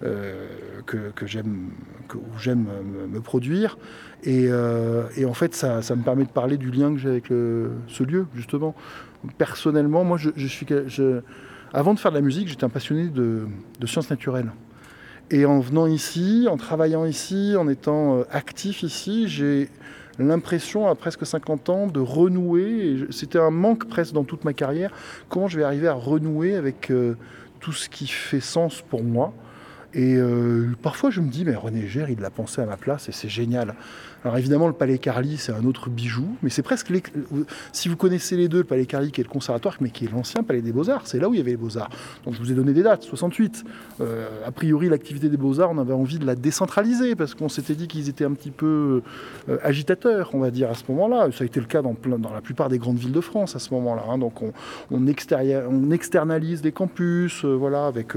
que, 0.00 1.10
que 1.14 1.26
j'aime 1.26 1.70
me 3.08 3.20
produire. 3.20 3.78
Euh, 4.26 5.08
et, 5.16 5.24
en 5.24 5.34
fait, 5.34 5.54
ça, 5.54 5.80
me 5.94 6.02
permet 6.02 6.24
de 6.24 6.30
parler 6.30 6.56
du 6.56 6.70
lien 6.70 6.92
que 6.92 6.98
j'ai 6.98 7.08
avec 7.08 7.26
ce 7.28 8.02
lieu, 8.02 8.26
justement. 8.34 8.74
Personnellement, 9.38 10.04
moi, 10.04 10.18
je, 10.18 10.46
suis, 10.46 10.66
avant 11.72 11.94
de 11.94 11.98
faire 11.98 12.12
de 12.12 12.16
la 12.16 12.22
musique, 12.22 12.48
j'étais 12.48 12.64
un 12.64 12.68
passionné 12.68 13.08
de, 13.08 13.46
sciences 13.84 14.10
naturelles. 14.10 14.52
Et 15.30 15.44
en 15.44 15.58
venant 15.58 15.86
ici, 15.86 16.46
en 16.48 16.56
travaillant 16.56 17.04
ici, 17.04 17.54
en 17.58 17.68
étant 17.68 18.18
euh, 18.18 18.22
actif 18.30 18.84
ici, 18.84 19.26
j'ai 19.26 19.68
l'impression, 20.20 20.86
à 20.86 20.94
presque 20.94 21.26
50 21.26 21.68
ans, 21.68 21.86
de 21.88 21.98
renouer. 21.98 23.06
C'était 23.10 23.40
un 23.40 23.50
manque 23.50 23.88
presque 23.88 24.12
dans 24.12 24.22
toute 24.22 24.44
ma 24.44 24.52
carrière. 24.52 24.92
Comment 25.28 25.48
je 25.48 25.58
vais 25.58 25.64
arriver 25.64 25.88
à 25.88 25.94
renouer 25.94 26.54
avec 26.54 26.92
euh, 26.92 27.16
tout 27.58 27.72
ce 27.72 27.88
qui 27.88 28.06
fait 28.06 28.38
sens 28.38 28.82
pour 28.88 29.02
moi? 29.02 29.34
Et 29.96 30.16
euh, 30.16 30.66
parfois, 30.82 31.08
je 31.08 31.22
me 31.22 31.30
dis, 31.30 31.46
mais 31.46 31.54
René 31.54 31.86
Gère, 31.86 32.10
il 32.10 32.20
l'a 32.20 32.28
pensé 32.28 32.60
à 32.60 32.66
ma 32.66 32.76
place 32.76 33.08
et 33.08 33.12
c'est 33.12 33.30
génial. 33.30 33.74
Alors 34.26 34.36
évidemment, 34.36 34.66
le 34.66 34.74
Palais 34.74 34.98
Carly, 34.98 35.38
c'est 35.38 35.52
un 35.52 35.64
autre 35.64 35.88
bijou, 35.88 36.36
mais 36.42 36.50
c'est 36.50 36.62
presque. 36.62 36.92
Si 37.72 37.88
vous 37.88 37.96
connaissez 37.96 38.36
les 38.36 38.48
deux, 38.48 38.58
le 38.58 38.64
Palais 38.64 38.84
Carly 38.84 39.10
qui 39.10 39.22
est 39.22 39.24
le 39.24 39.30
conservatoire, 39.30 39.76
mais 39.80 39.88
qui 39.88 40.04
est 40.04 40.12
l'ancien 40.12 40.42
Palais 40.42 40.60
des 40.60 40.72
Beaux-Arts, 40.72 41.06
c'est 41.06 41.18
là 41.18 41.30
où 41.30 41.34
il 41.34 41.38
y 41.38 41.40
avait 41.40 41.52
les 41.52 41.56
Beaux-Arts. 41.56 41.88
Donc 42.26 42.34
je 42.34 42.40
vous 42.40 42.52
ai 42.52 42.54
donné 42.54 42.74
des 42.74 42.82
dates, 42.82 43.04
68. 43.04 43.64
Euh, 44.02 44.26
a 44.44 44.50
priori, 44.50 44.90
l'activité 44.90 45.30
des 45.30 45.36
Beaux-Arts, 45.38 45.70
on 45.70 45.78
avait 45.78 45.94
envie 45.94 46.18
de 46.18 46.26
la 46.26 46.34
décentraliser 46.34 47.14
parce 47.14 47.34
qu'on 47.34 47.48
s'était 47.48 47.74
dit 47.74 47.88
qu'ils 47.88 48.10
étaient 48.10 48.24
un 48.24 48.32
petit 48.34 48.50
peu 48.50 49.02
euh, 49.48 49.58
agitateurs, 49.62 50.30
on 50.34 50.40
va 50.40 50.50
dire, 50.50 50.70
à 50.70 50.74
ce 50.74 50.82
moment-là. 50.88 51.30
Ça 51.32 51.44
a 51.44 51.46
été 51.46 51.60
le 51.60 51.66
cas 51.66 51.80
dans, 51.80 51.94
la 52.34 52.40
plupart 52.42 52.68
des 52.68 52.78
grandes 52.78 52.98
villes 52.98 53.12
de 53.12 53.20
France 53.22 53.56
à 53.56 53.60
ce 53.60 53.72
moment-là. 53.72 54.02
Hein. 54.10 54.18
Donc 54.18 54.42
on, 54.42 54.52
on, 54.90 55.06
externalise 55.06 56.62
les 56.62 56.72
campus, 56.72 57.44
euh, 57.44 57.54
voilà, 57.54 57.86
avec, 57.86 58.14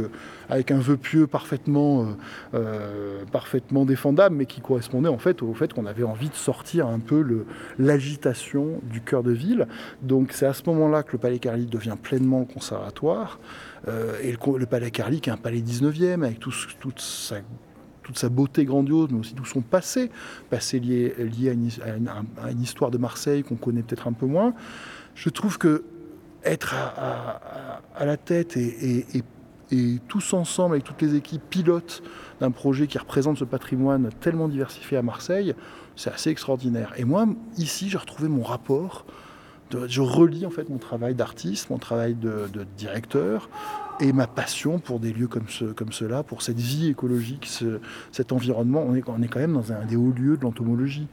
avec 0.50 0.72
un 0.72 0.80
vœu 0.80 0.98
pieux 0.98 1.28
parfaitement, 1.28 2.08
parfaitement 3.32 3.86
défendable, 3.86 4.36
mais 4.36 4.46
qui 4.46 4.62
correspondait 4.62 5.10
en 5.10 5.18
fait 5.18 5.42
au 5.42 5.54
fait 5.54 5.74
qu'on 5.74 5.86
avait 5.86 6.04
envie 6.04 6.30
de 6.30 6.36
sortir 6.36 6.88
un 6.88 7.00
peu 7.00 7.46
l'agitation 7.78 8.82
du 8.84 9.02
cœur 9.02 9.24
de 9.24 9.32
ville. 9.32 9.68
Donc 10.02 10.32
c'est 10.32 10.46
à 10.46 10.54
ce 10.54 10.64
moment-là 10.68 11.04
que 11.04 11.14
le 11.14 11.18
Palais 11.20 11.40
Carly 11.40 11.66
devient 11.66 11.96
pleinement 12.02 12.46
conservatoire. 12.46 13.40
Euh, 13.88 14.20
et 14.22 14.32
le, 14.32 14.66
Palais 14.66 14.92
Carly, 14.92 15.22
qui 15.22 15.30
est 15.30 15.34
un 15.34 15.38
palais 15.38 15.62
19e, 15.62 16.24
avec 16.24 16.40
toute, 16.40 17.00
sa, 17.00 18.30
beauté 18.30 18.66
grandiose, 18.66 19.10
mais 19.12 19.20
aussi 19.20 19.34
tout 19.34 19.46
son 19.46 19.62
passé, 19.62 20.12
passé 20.50 20.80
lié, 20.80 21.14
lié 21.18 21.50
à, 21.50 22.50
une, 22.52 22.62
histoire 22.62 22.92
de 22.92 22.98
Marseille 22.98 23.44
qu'on 23.44 23.56
connaît 23.56 23.84
peut-être 23.84 24.08
un 24.08 24.14
peu 24.14 24.26
moins. 24.26 24.54
Je 25.16 25.30
trouve 25.30 25.58
que 25.58 25.84
être 26.44 26.74
à, 26.74 28.06
la 28.06 28.18
tête 28.18 28.56
et, 28.56 28.68
et, 28.98 29.18
et, 29.18 29.24
tous 30.08 30.34
ensemble, 30.34 30.76
avec 30.76 30.84
toutes 30.84 31.02
les 31.02 31.16
équipes, 31.16 31.42
pilotes 31.50 32.02
d'un 32.40 32.52
projet 32.52 32.88
qui 32.88 32.98
représente 32.98 33.38
ce 33.38 33.44
patrimoine 33.44 34.10
tellement 34.20 34.48
diversifié 34.48 34.98
à 34.98 35.02
Marseille, 35.02 35.54
c'est 35.96 36.12
assez 36.12 36.30
extraordinaire. 36.30 36.94
Et 36.98 37.04
moi, 37.04 37.28
ici, 37.58 37.90
j'ai 37.90 37.98
retrouvé 37.98 38.30
mon 38.30 38.44
rapport. 38.44 39.06
je 39.88 40.02
relis 40.02 40.46
en 40.46 40.50
fait 40.50 40.70
mon 40.70 40.78
travail 40.78 41.14
d'artiste, 41.14 41.70
mon 41.70 41.78
travail 41.78 42.16
de, 42.16 42.48
directeur 42.78 43.50
et 44.00 44.14
ma 44.14 44.28
passion 44.28 44.80
pour 44.80 45.00
des 45.00 45.12
lieux 45.12 45.28
comme, 45.28 45.50
ce, 45.50 45.66
comme 45.66 45.92
cela, 45.92 46.24
pour 46.24 46.42
cette 46.42 46.60
vie 46.60 46.88
écologique, 46.88 47.50
cet 48.12 48.32
environnement. 48.32 48.84
On 48.88 48.96
est 48.96 49.02
quand 49.02 49.40
même 49.40 49.54
dans 49.54 49.74
un 49.74 49.86
des 49.86 49.98
hauts 49.98 50.14
lieux 50.18 50.38
de 50.38 50.44
l'entomologie. 50.44 51.08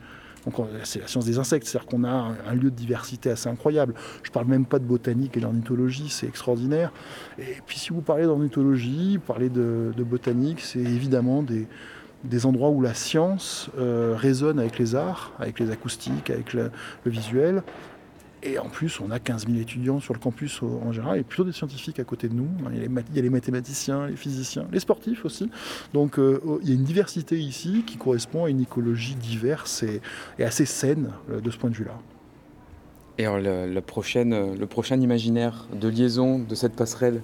C'est 0.85 1.01
la 1.01 1.09
science 1.09 1.25
des 1.25 1.39
insectes, 1.39 1.67
c'est-à-dire 1.67 1.89
qu'on 1.89 2.05
a 2.05 2.33
un, 2.47 2.55
lieu 2.55 2.71
de 2.71 2.77
diversité 2.77 3.31
assez 3.31 3.49
incroyable. 3.49 3.95
Je 4.23 4.31
ne 4.31 4.33
parle 4.33 4.47
même 4.47 4.65
pas 4.65 4.79
de 4.79 4.85
botanique 4.85 5.37
et 5.37 5.41
d'ornithologie, 5.41 6.09
c'est 6.09 6.27
extraordinaire. 6.27 6.93
Et 7.39 7.57
puis 7.67 7.79
si 7.79 7.91
vous 7.91 8.01
parlez 8.01 8.25
d'ornithologie, 8.25 9.17
vous 9.17 9.23
parlez 9.23 9.49
de 9.49 9.93
botanique, 9.99 10.61
c'est 10.61 10.79
évidemment 10.79 11.43
des, 11.43 11.67
endroits 12.47 12.71
où 12.71 12.81
la 12.81 12.95
science 12.95 13.71
euh, 13.79 14.15
résonne 14.17 14.59
avec 14.59 14.79
les 14.79 14.95
arts, 14.95 15.33
avec 15.39 15.59
les 15.59 15.71
acoustiques, 15.71 16.31
avec 16.31 16.53
le, 16.53 16.71
visuel. 17.07 17.63
Et 18.47 18.59
en 18.61 18.69
plus, 18.69 19.01
on 19.01 19.11
a 19.11 19.19
15 19.19 19.47
000 19.47 19.59
étudiants 19.59 19.99
sur 19.99 20.15
le 20.15 20.21
campus 20.21 20.63
en 20.63 20.93
général, 20.93 21.19
et 21.19 21.25
plutôt 21.25 21.43
des 21.43 21.53
scientifiques 21.53 21.99
à 21.99 22.05
côté 22.05 22.29
de 22.29 22.35
nous. 22.35 22.47
Il 22.73 22.79
y 22.79 23.19
a 23.19 23.23
les, 23.23 23.31
mathématiciens, 23.31 24.07
les 24.07 24.15
physiciens, 24.15 24.69
les 24.71 24.79
sportifs 24.79 25.25
aussi. 25.25 25.51
Donc 25.93 26.19
euh, 26.19 26.41
il 26.63 26.69
y 26.69 26.71
a 26.71 26.75
une 26.75 26.85
diversité 26.85 27.37
ici 27.37 27.83
qui 27.85 27.97
correspond 27.97 28.45
à 28.45 28.51
une 28.51 28.61
écologie 28.61 29.17
diverse 29.17 29.83
et, 29.83 30.01
assez 30.43 30.65
saine 30.65 31.11
euh, 31.31 31.41
de 31.41 31.51
ce 31.51 31.59
point 31.59 31.71
de 31.71 31.75
vue-là. 31.75 31.99
Et 33.19 33.27
alors, 33.27 33.39
le, 33.41 33.81
prochaine, 33.81 34.55
le 34.55 34.67
prochain 34.67 35.01
imaginaire 35.01 35.67
de 35.75 35.89
liaison 35.89 36.39
de 36.39 36.55
cette 36.55 36.77
passerelle 36.77 37.23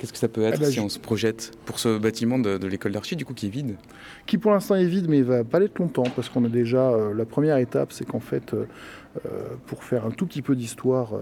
Qu'est-ce 0.00 0.14
que 0.14 0.18
ça 0.18 0.28
peut 0.28 0.44
être 0.44 0.54
ah 0.56 0.60
bah, 0.60 0.70
si 0.70 0.80
on 0.80 0.88
se 0.88 0.98
projette 0.98 1.50
pour 1.66 1.78
ce 1.78 1.98
bâtiment 1.98 2.38
de, 2.38 2.66
l'école 2.66 2.92
d'archi, 2.92 3.16
du 3.16 3.26
coup, 3.26 3.34
qui 3.34 3.48
est 3.48 3.50
vide? 3.50 3.76
Qui 4.24 4.38
pour 4.38 4.50
l'instant 4.50 4.74
est 4.76 4.86
vide, 4.86 5.10
mais 5.10 5.18
il 5.18 5.24
va 5.24 5.44
pas 5.44 5.60
l'être 5.60 5.78
longtemps, 5.78 6.06
parce 6.16 6.30
qu'on 6.30 6.42
a 6.46 6.48
déjà. 6.48 6.88
Euh, 6.88 7.12
la 7.12 7.26
première 7.26 7.58
étape, 7.58 7.92
c'est 7.92 8.06
qu'en 8.06 8.18
fait, 8.18 8.54
euh, 8.54 8.60
euh, 8.60 8.64
pour 9.66 9.82
faire 9.82 10.06
un 10.06 10.10
tout 10.10 10.26
petit 10.26 10.42
peu 10.42 10.54
d'histoire 10.54 11.14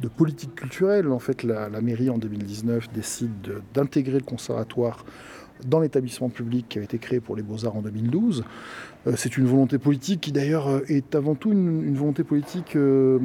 de 0.00 0.08
politique 0.08 0.54
culturelle, 0.54 1.10
en 1.10 1.18
fait, 1.18 1.42
la, 1.42 1.68
la 1.68 1.80
mairie 1.80 2.08
en 2.08 2.18
2019 2.18 2.92
décide 2.92 3.62
d'intégrer 3.74 4.18
le 4.18 4.24
conservatoire 4.24 5.04
dans 5.66 5.80
l'établissement 5.80 6.28
public 6.28 6.66
qui 6.68 6.78
avait 6.78 6.84
été 6.84 6.98
créé 6.98 7.20
pour 7.20 7.36
les 7.36 7.42
beaux-arts 7.42 7.76
en 7.76 7.82
2012. 7.82 8.44
Euh, 9.06 9.12
c'est 9.16 9.36
une 9.36 9.46
volonté 9.46 9.78
politique 9.78 10.20
qui 10.22 10.32
d'ailleurs 10.32 10.68
euh, 10.68 10.80
est 10.88 11.14
avant 11.14 11.34
tout 11.34 11.52
une, 11.52 11.94
volonté 11.94 12.24
politique 12.24 12.76
euh, 12.76 13.18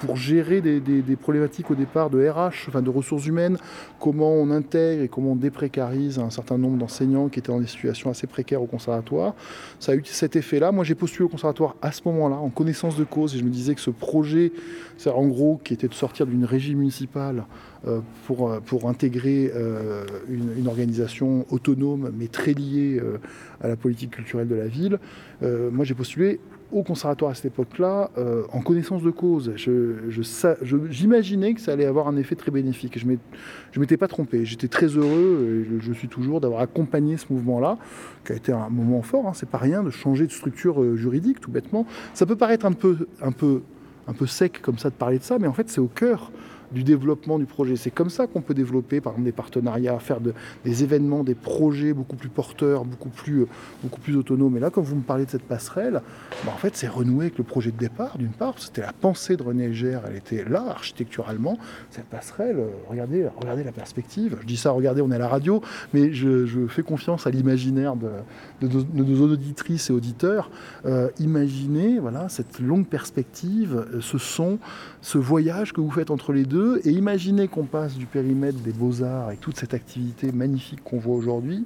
pour 0.00 0.16
gérer 0.16 0.60
des, 0.60 0.80
problématiques 1.16 1.70
au 1.70 1.74
départ 1.74 2.10
de 2.10 2.26
RH, 2.28 2.68
enfin 2.68 2.82
de 2.82 2.90
ressources 2.90 3.26
humaines, 3.26 3.58
comment 4.00 4.32
on 4.32 4.50
intègre 4.50 5.02
et 5.02 5.08
comment 5.08 5.32
on 5.32 5.36
déprécarise 5.36 6.18
un 6.18 6.30
certain 6.30 6.58
nombre 6.58 6.78
d'enseignants 6.78 7.28
qui 7.28 7.38
étaient 7.38 7.52
dans 7.52 7.60
des 7.60 7.66
situations 7.66 8.10
assez 8.10 8.26
précaires 8.26 8.62
au 8.62 8.66
conservatoire. 8.66 9.34
Ça 9.80 9.92
a 9.92 9.94
eu 9.94 10.02
cet 10.04 10.36
effet-là. 10.36 10.72
Moi 10.72 10.84
j'ai 10.84 10.94
postulé 10.94 11.24
au 11.24 11.28
conservatoire 11.28 11.76
à 11.82 11.92
ce 11.92 12.02
moment-là, 12.06 12.36
en 12.36 12.50
connaissance 12.50 12.96
de 12.96 13.04
cause, 13.04 13.34
et 13.34 13.38
je 13.38 13.44
me 13.44 13.50
disais 13.50 13.74
que 13.74 13.80
ce 13.80 13.90
projet, 13.90 14.52
c'est 14.98 15.10
en 15.10 15.26
gros 15.26 15.60
qui 15.62 15.74
était 15.74 15.88
de 15.88 15.94
sortir 15.94 16.26
d'une 16.26 16.44
régie 16.44 16.74
municipale 16.74 17.44
pour, 18.26 18.50
pour 18.64 18.88
intégrer 18.88 19.52
une, 20.28 20.66
organisation 20.66 21.44
autonome 21.50 22.10
mais 22.16 22.28
très 22.28 22.54
liée 22.54 22.98
à 23.60 23.68
la 23.68 23.76
politique 23.76 24.10
culturelle 24.10 24.48
de 24.48 24.54
la 24.54 24.66
ville. 24.66 24.98
Euh, 25.42 25.70
moi, 25.70 25.84
j'ai 25.84 25.94
postulé 25.94 26.40
au 26.74 26.82
conservatoire 26.82 27.30
à 27.30 27.34
cette 27.34 27.46
époque-là, 27.46 28.10
euh, 28.18 28.42
en 28.52 28.60
connaissance 28.60 29.02
de 29.02 29.10
cause. 29.10 29.52
J'imaginais 29.56 31.50
je, 31.50 31.54
que 31.54 31.60
ça 31.60 31.72
allait 31.72 31.84
avoir 31.84 32.08
un 32.08 32.16
effet 32.16 32.34
très 32.34 32.50
bénéfique. 32.50 32.98
Je 32.98 33.06
ne 33.06 33.16
m'étais 33.80 33.96
pas 33.96 34.08
trompé. 34.08 34.44
J'étais 34.44 34.66
très 34.66 34.86
heureux, 34.86 35.64
je, 35.80 35.92
suis 35.92 36.08
toujours, 36.08 36.40
d'avoir 36.40 36.60
accompagné 36.60 37.16
ce 37.16 37.26
mouvement-là, 37.30 37.78
qui 38.24 38.32
a 38.32 38.34
été 38.34 38.52
un 38.52 38.68
moment 38.70 39.02
fort. 39.02 39.28
Hein. 39.28 39.32
C'est 39.34 39.48
pas 39.48 39.58
rien 39.58 39.84
de 39.84 39.90
changer 39.90 40.26
de 40.26 40.32
structure 40.32 40.82
euh, 40.82 40.96
juridique, 40.96 41.40
tout 41.40 41.50
bêtement. 41.50 41.86
Ça 42.12 42.26
peut 42.26 42.36
paraître 42.36 42.66
un 42.66 42.72
peu, 42.72 43.06
un 43.22 43.32
peu, 43.32 43.62
un 44.08 44.12
peu 44.12 44.26
sec 44.26 44.60
comme 44.60 44.78
ça 44.78 44.90
de 44.90 44.94
parler 44.94 45.18
de 45.18 45.24
ça, 45.24 45.38
mais 45.38 45.46
en 45.46 45.52
fait, 45.52 45.70
c'est 45.70 45.80
au 45.80 45.86
cœur 45.88 46.32
du 46.74 46.82
développement 46.82 47.38
du 47.38 47.46
projet. 47.46 47.76
C'est 47.76 47.90
comme 47.90 48.10
ça 48.10 48.26
qu'on 48.26 48.40
peut 48.40 48.52
développer, 48.52 49.00
par 49.00 49.12
exemple, 49.12 49.26
des 49.26 49.32
partenariats, 49.32 49.98
faire 50.00 50.18
des 50.20 50.82
événements, 50.82 51.24
des 51.24 51.34
projets 51.34 51.92
beaucoup 51.92 52.16
plus 52.16 52.28
porteurs, 52.28 52.84
beaucoup 52.84 53.08
plus, 53.08 53.42
euh, 53.42 53.48
beaucoup 53.82 54.00
plus 54.00 54.16
autonomes. 54.16 54.56
Et 54.56 54.60
là, 54.60 54.70
quand 54.70 54.82
vous 54.82 54.96
me 54.96 55.02
parlez 55.02 55.24
de 55.24 55.30
cette 55.30 55.44
passerelle, 55.44 56.02
bah, 56.44 56.52
en 56.52 56.58
fait, 56.58 56.76
c'est 56.76 56.88
renoué 56.88 57.26
avec 57.26 57.38
le 57.38 57.44
projet 57.44 57.70
de 57.70 57.76
départ, 57.76 58.18
d'une 58.18 58.32
part. 58.32 58.54
C'était 58.58 58.82
la 58.82 58.92
pensée 58.92 59.36
de 59.36 59.42
René 59.42 59.72
Gère, 59.72 60.02
elle 60.08 60.16
était 60.16 60.44
là, 60.44 60.64
architecturalement. 60.68 61.58
Cette 61.90 62.06
passerelle, 62.06 62.56
euh, 62.58 62.68
regardez, 62.88 63.26
regardez 63.40 63.62
la 63.64 63.72
perspective. 63.72 64.36
Je 64.40 64.46
dis 64.46 64.56
ça, 64.56 64.72
regardez, 64.72 65.00
on 65.00 65.10
est 65.10 65.16
à 65.16 65.18
la 65.18 65.28
radio, 65.28 65.62
mais 65.92 66.12
je, 66.12 66.66
fais 66.68 66.82
confiance 66.82 67.26
à 67.26 67.30
l'imaginaire 67.30 67.94
de, 67.96 68.68
nos 68.94 69.30
auditrices 69.30 69.90
et 69.90 69.92
auditeurs. 69.92 70.50
Euh, 70.86 71.08
imaginez, 71.20 71.98
voilà, 72.00 72.28
cette 72.28 72.58
longue 72.58 72.86
perspective, 72.86 73.86
ce 74.00 74.18
son, 74.18 74.58
ce 75.02 75.18
voyage 75.18 75.72
que 75.72 75.80
vous 75.80 75.90
faites 75.90 76.10
entre 76.10 76.32
les 76.32 76.44
deux 76.44 76.63
et 76.84 76.90
imaginez 76.90 77.48
qu'on 77.48 77.64
passe 77.64 77.94
du 77.96 78.06
périmètre 78.06 78.58
des 78.58 78.72
beaux-arts 78.72 79.30
et 79.32 79.36
toute 79.36 79.56
cette 79.56 79.74
activité 79.74 80.32
magnifique 80.32 80.82
qu'on 80.82 80.98
voit 80.98 81.14
aujourd'hui 81.14 81.64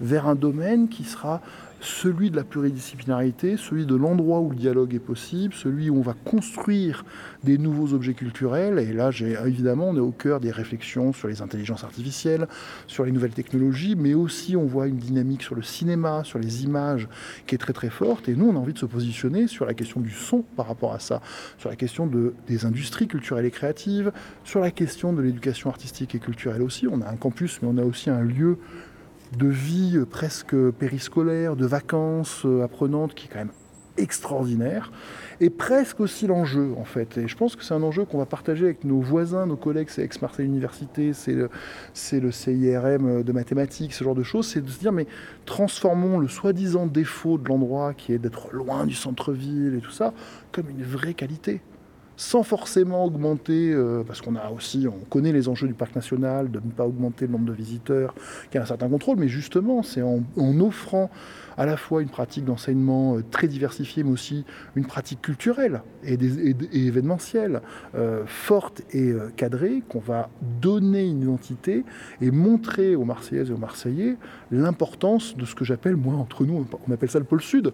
vers 0.00 0.26
un 0.26 0.34
domaine 0.34 0.88
qui 0.88 1.04
sera 1.04 1.40
celui 1.80 2.30
de 2.30 2.36
la 2.36 2.44
pluridisciplinarité, 2.44 3.56
celui 3.56 3.86
de 3.86 3.94
l'endroit 3.94 4.40
où 4.40 4.50
le 4.50 4.56
dialogue 4.56 4.94
est 4.94 4.98
possible, 4.98 5.54
celui 5.54 5.90
où 5.90 5.98
on 5.98 6.02
va 6.02 6.14
construire 6.24 7.04
des 7.42 7.58
nouveaux 7.58 7.94
objets 7.94 8.14
culturels. 8.14 8.78
Et 8.78 8.92
là, 8.92 9.10
évidemment, 9.46 9.88
on 9.88 9.96
est 9.96 10.00
au 10.00 10.12
cœur 10.12 10.40
des 10.40 10.50
réflexions 10.50 11.12
sur 11.12 11.28
les 11.28 11.42
intelligences 11.42 11.84
artificielles, 11.84 12.46
sur 12.86 13.04
les 13.04 13.12
nouvelles 13.12 13.32
technologies, 13.32 13.96
mais 13.96 14.14
aussi 14.14 14.56
on 14.56 14.66
voit 14.66 14.86
une 14.86 14.98
dynamique 14.98 15.42
sur 15.42 15.54
le 15.54 15.62
cinéma, 15.62 16.22
sur 16.24 16.38
les 16.38 16.64
images 16.64 17.08
qui 17.46 17.54
est 17.54 17.58
très 17.58 17.72
très 17.72 17.90
forte. 17.90 18.28
Et 18.28 18.34
nous, 18.34 18.48
on 18.48 18.56
a 18.56 18.58
envie 18.58 18.74
de 18.74 18.78
se 18.78 18.86
positionner 18.86 19.46
sur 19.46 19.64
la 19.64 19.74
question 19.74 20.00
du 20.00 20.10
son 20.10 20.42
par 20.56 20.66
rapport 20.66 20.92
à 20.92 20.98
ça, 20.98 21.20
sur 21.58 21.70
la 21.70 21.76
question 21.76 22.06
de, 22.06 22.34
des 22.46 22.66
industries 22.66 23.08
culturelles 23.08 23.46
et 23.46 23.50
créatives, 23.50 24.12
sur 24.44 24.60
la 24.60 24.70
question 24.70 25.12
de 25.12 25.22
l'éducation 25.22 25.70
artistique 25.70 26.14
et 26.14 26.18
culturelle 26.18 26.62
aussi. 26.62 26.86
On 26.86 27.00
a 27.00 27.08
un 27.08 27.16
campus, 27.16 27.60
mais 27.62 27.68
on 27.70 27.78
a 27.78 27.84
aussi 27.84 28.10
un 28.10 28.22
lieu 28.22 28.58
de 29.36 29.46
vie 29.46 29.98
presque 30.10 30.54
périscolaire, 30.70 31.56
de 31.56 31.66
vacances 31.66 32.42
euh, 32.44 32.64
apprenantes 32.64 33.14
qui 33.14 33.26
est 33.26 33.30
quand 33.30 33.38
même 33.38 33.52
extraordinaire, 33.96 34.92
et 35.40 35.50
presque 35.50 36.00
aussi 36.00 36.26
l'enjeu 36.26 36.74
en 36.78 36.84
fait. 36.84 37.18
Et 37.18 37.28
je 37.28 37.36
pense 37.36 37.56
que 37.56 37.64
c'est 37.64 37.74
un 37.74 37.82
enjeu 37.82 38.04
qu'on 38.04 38.18
va 38.18 38.26
partager 38.26 38.64
avec 38.64 38.84
nos 38.84 39.00
voisins, 39.00 39.46
nos 39.46 39.56
collègues, 39.56 39.88
c'est 39.90 40.02
Aix-Marseille 40.02 40.46
Université, 40.46 41.12
c'est 41.12 41.34
le, 41.34 41.50
le 42.12 42.30
CIRM 42.30 43.22
de 43.22 43.32
mathématiques, 43.32 43.92
ce 43.92 44.04
genre 44.04 44.14
de 44.14 44.22
choses, 44.22 44.46
c'est 44.46 44.62
de 44.62 44.70
se 44.70 44.78
dire 44.78 44.92
mais 44.92 45.06
transformons 45.44 46.18
le 46.18 46.28
soi-disant 46.28 46.86
défaut 46.86 47.36
de 47.36 47.46
l'endroit 47.48 47.94
qui 47.94 48.12
est 48.12 48.18
d'être 48.18 48.52
loin 48.52 48.86
du 48.86 48.94
centre-ville 48.94 49.74
et 49.76 49.80
tout 49.80 49.92
ça, 49.92 50.14
comme 50.52 50.70
une 50.70 50.82
vraie 50.82 51.14
qualité. 51.14 51.60
Sans 52.20 52.42
forcément 52.42 53.06
augmenter, 53.06 53.74
parce 54.06 54.20
qu'on 54.20 54.36
a 54.36 54.50
aussi, 54.50 54.86
on 54.86 55.04
connaît 55.06 55.32
les 55.32 55.48
enjeux 55.48 55.66
du 55.66 55.72
parc 55.72 55.96
national, 55.96 56.50
de 56.50 56.60
ne 56.62 56.70
pas 56.70 56.84
augmenter 56.84 57.26
le 57.26 57.32
nombre 57.32 57.46
de 57.46 57.54
visiteurs, 57.54 58.14
qui 58.50 58.58
a 58.58 58.62
un 58.62 58.66
certain 58.66 58.90
contrôle, 58.90 59.16
mais 59.16 59.26
justement, 59.26 59.82
c'est 59.82 60.02
en, 60.02 60.20
offrant 60.60 61.10
à 61.56 61.64
la 61.64 61.78
fois 61.78 62.02
une 62.02 62.10
pratique 62.10 62.44
d'enseignement 62.44 63.16
très 63.30 63.48
diversifiée, 63.48 64.02
mais 64.02 64.10
aussi 64.10 64.44
une 64.76 64.84
pratique 64.84 65.22
culturelle 65.22 65.80
et, 66.04 66.18
événementielle 66.74 67.62
forte 68.26 68.82
et 68.92 69.14
cadrée 69.36 69.82
qu'on 69.88 70.00
va 70.00 70.28
donner 70.60 71.06
une 71.06 71.22
identité 71.22 71.86
et 72.20 72.30
montrer 72.30 72.96
aux 72.96 73.04
Marseillaises 73.04 73.48
et 73.48 73.54
aux 73.54 73.58
Marseillais 73.58 74.18
l'importance 74.50 75.34
de 75.38 75.46
ce 75.46 75.54
que 75.54 75.64
j'appelle, 75.64 75.96
moi, 75.96 76.16
entre 76.16 76.44
nous, 76.44 76.66
on 76.86 76.92
appelle 76.92 77.10
ça 77.10 77.18
le 77.18 77.24
pôle 77.24 77.40
sud. 77.40 77.72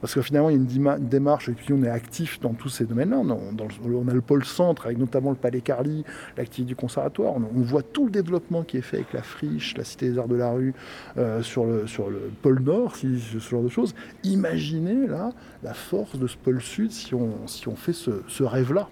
Parce 0.00 0.14
que 0.14 0.22
finalement, 0.22 0.50
il 0.50 0.56
y 0.56 0.58
a 0.58 0.96
une, 0.96 1.08
démarche, 1.08 1.48
et 1.48 1.52
puis 1.52 1.72
on 1.72 1.82
est 1.82 1.88
actif 1.88 2.38
dans 2.40 2.52
tous 2.52 2.68
ces 2.68 2.84
domaines-là. 2.84 3.18
On, 3.18 4.08
a 4.08 4.14
le 4.14 4.20
pôle 4.20 4.44
centre, 4.44 4.86
avec 4.86 4.98
notamment 4.98 5.30
le 5.30 5.36
Palais 5.36 5.60
Carly, 5.60 6.04
l'activité 6.36 6.68
du 6.68 6.76
conservatoire. 6.76 7.34
On, 7.36 7.60
voit 7.62 7.82
tout 7.82 8.04
le 8.04 8.10
développement 8.10 8.62
qui 8.62 8.76
est 8.76 8.82
fait 8.82 8.98
avec 8.98 9.12
la 9.12 9.22
friche, 9.22 9.76
la 9.76 9.84
Cité 9.84 10.10
des 10.10 10.18
Arts 10.18 10.28
de 10.28 10.36
la 10.36 10.50
Rue, 10.50 10.74
euh, 11.16 11.42
sur, 11.42 11.64
le, 11.64 11.86
sur 11.86 12.10
le 12.10 12.30
pôle 12.42 12.60
nord, 12.60 12.96
ce 12.96 13.38
genre 13.38 13.62
de 13.62 13.68
choses. 13.68 13.94
Imaginez 14.22 15.06
là 15.06 15.32
la 15.62 15.74
force 15.74 16.18
de 16.18 16.26
ce 16.26 16.36
pôle 16.36 16.60
sud 16.60 16.92
si 16.92 17.14
on, 17.14 17.46
si 17.46 17.68
on 17.68 17.76
fait 17.76 17.92
ce, 17.92 18.22
ce 18.28 18.42
rêve-là. 18.42 18.88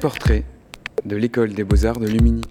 Portrait 0.00 0.44
de 1.04 1.16
l'école 1.16 1.54
des 1.54 1.64
beaux-arts 1.64 1.98
de 1.98 2.06
Lumini. 2.06 2.42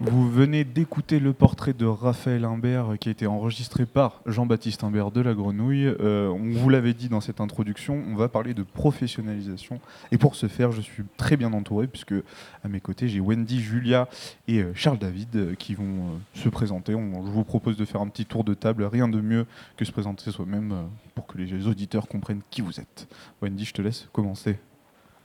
Vous 0.00 0.30
venez 0.30 0.62
d'écouter 0.62 1.18
le 1.18 1.32
portrait 1.32 1.72
de 1.72 1.84
Raphaël 1.84 2.44
Imbert 2.44 2.98
qui 3.00 3.08
a 3.08 3.12
été 3.12 3.26
enregistré 3.26 3.84
par 3.84 4.20
Jean-Baptiste 4.26 4.84
Imbert 4.84 5.10
de 5.10 5.20
la 5.20 5.34
Grenouille. 5.34 5.86
Euh, 5.86 6.28
on 6.28 6.52
vous 6.52 6.68
l'avait 6.68 6.94
dit 6.94 7.08
dans 7.08 7.20
cette 7.20 7.40
introduction, 7.40 8.00
on 8.08 8.14
va 8.14 8.28
parler 8.28 8.54
de 8.54 8.62
professionnalisation. 8.62 9.80
Et 10.12 10.16
pour 10.18 10.36
ce 10.36 10.46
faire, 10.46 10.70
je 10.70 10.82
suis 10.82 11.02
très 11.16 11.36
bien 11.36 11.52
entouré 11.52 11.88
puisque 11.88 12.14
à 12.62 12.68
mes 12.68 12.78
côtés, 12.78 13.08
j'ai 13.08 13.18
Wendy, 13.18 13.60
Julia 13.60 14.08
et 14.46 14.60
euh, 14.60 14.72
Charles 14.72 15.00
David 15.00 15.34
euh, 15.34 15.54
qui 15.56 15.74
vont 15.74 16.20
se 16.32 16.48
présenter. 16.48 16.92
je 16.92 17.30
vous 17.32 17.44
propose 17.44 17.76
de 17.76 17.84
faire 17.84 18.00
un 18.00 18.06
petit 18.06 18.24
tour 18.24 18.44
de 18.44 18.54
table. 18.54 18.84
Rien 18.84 19.08
de 19.08 19.20
mieux 19.20 19.46
que 19.76 19.84
se 19.84 19.90
présenter 19.90 20.30
soi-même 20.30 20.74
pour 21.16 21.26
que 21.26 21.38
les 21.38 21.66
auditeurs 21.66 22.06
comprennent 22.06 22.42
qui 22.50 22.60
vous 22.60 22.78
êtes. 22.78 23.08
Wendy, 23.42 23.64
je 23.64 23.72
te 23.72 23.82
laisse 23.82 24.08
commencer. 24.12 24.58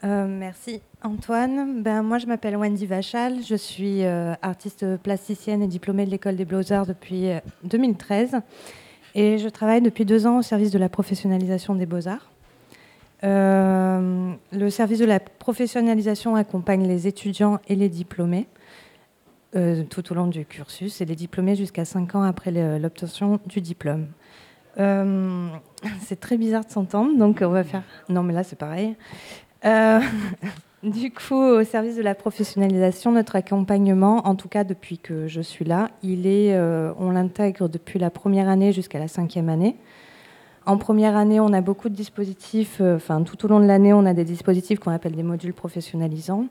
Euh, 0.03 0.27
merci 0.27 0.81
Antoine. 1.01 1.81
Ben, 1.81 2.01
moi 2.01 2.17
je 2.17 2.25
m'appelle 2.25 2.57
Wendy 2.57 2.85
Vachal, 2.85 3.41
je 3.41 3.55
suis 3.55 4.03
euh, 4.03 4.33
artiste 4.41 4.97
plasticienne 4.97 5.61
et 5.61 5.67
diplômée 5.67 6.05
de 6.05 6.11
l'école 6.11 6.35
des 6.35 6.43
Beaux-Arts 6.43 6.85
depuis 6.85 7.29
2013 7.63 8.33
euh, 8.33 8.39
et 9.15 9.37
je 9.37 9.47
travaille 9.47 9.81
depuis 9.81 10.03
deux 10.03 10.27
ans 10.27 10.39
au 10.39 10.41
service 10.41 10.71
de 10.71 10.77
la 10.77 10.89
professionnalisation 10.89 11.75
des 11.75 11.85
Beaux-Arts. 11.85 12.31
le 13.21 14.69
service 14.69 14.99
de 14.99 15.05
la 15.05 15.21
professionnalisation 15.21 16.35
accompagne 16.35 16.85
les 16.85 17.07
étudiants 17.07 17.59
et 17.69 17.75
les 17.75 17.89
diplômés 17.89 18.47
tout 19.89 20.11
au 20.11 20.15
long 20.15 20.27
du 20.27 20.45
cursus 20.45 20.99
et 20.99 21.05
les 21.05 21.15
diplômés 21.15 21.55
jusqu'à 21.55 21.85
cinq 21.85 22.15
ans 22.15 22.23
après 22.23 22.51
l'obtention 22.79 23.39
du 23.45 23.61
diplôme. 23.61 24.07
c'est 24.77 26.19
très 26.19 26.37
bizarre 26.37 26.65
de 26.65 26.71
s'entendre, 26.71 27.15
donc 27.17 27.39
on 27.41 27.49
va 27.49 27.63
faire. 27.63 27.83
Non, 28.09 28.23
mais 28.23 28.33
là 28.33 28.43
c'est 28.43 28.57
pareil. 28.57 28.97
Euh, 29.65 29.99
du 30.84 31.12
coup, 31.12 31.36
au 31.36 31.63
service 31.63 31.95
de 31.95 32.02
la 32.02 32.15
professionnalisation, 32.15 33.12
notre 33.12 33.36
accompagnement, 33.36 34.28
en 34.28 34.36
tout 34.36 34.49
cas 34.49 34.63
depuis 34.63 34.97
que 34.97 35.28
je 35.28 35.41
suis 35.41 35.65
là, 35.65 35.89
il 36.02 36.28
est, 36.28 36.54
euh, 36.54 36.93
on 36.99 37.12
l'intègre 37.12 37.69
depuis 37.69 37.99
la 37.99 38.10
première 38.10 38.49
année 38.49 38.71
jusqu'à 38.71 38.99
la 38.99 39.08
cinquième 39.08 39.49
année. 39.49 39.76
En 40.65 40.78
première 40.78 41.17
année, 41.17 41.39
on 41.39 41.52
a 41.52 41.62
beaucoup 41.62 41.89
de 41.89 41.95
dispositifs, 41.95 42.78
euh, 42.80 42.95
enfin 42.95 43.21
tout 43.23 43.43
au 43.45 43.49
long 43.49 43.60
de 43.60 43.65
l'année, 43.65 43.93
on 43.93 44.06
a 44.06 44.13
des 44.13 44.23
dispositifs 44.23 44.80
qu'on 44.80 44.91
appelle 44.91 45.15
des 45.15 45.23
modules 45.23 45.54
professionnalisants. 45.54 46.45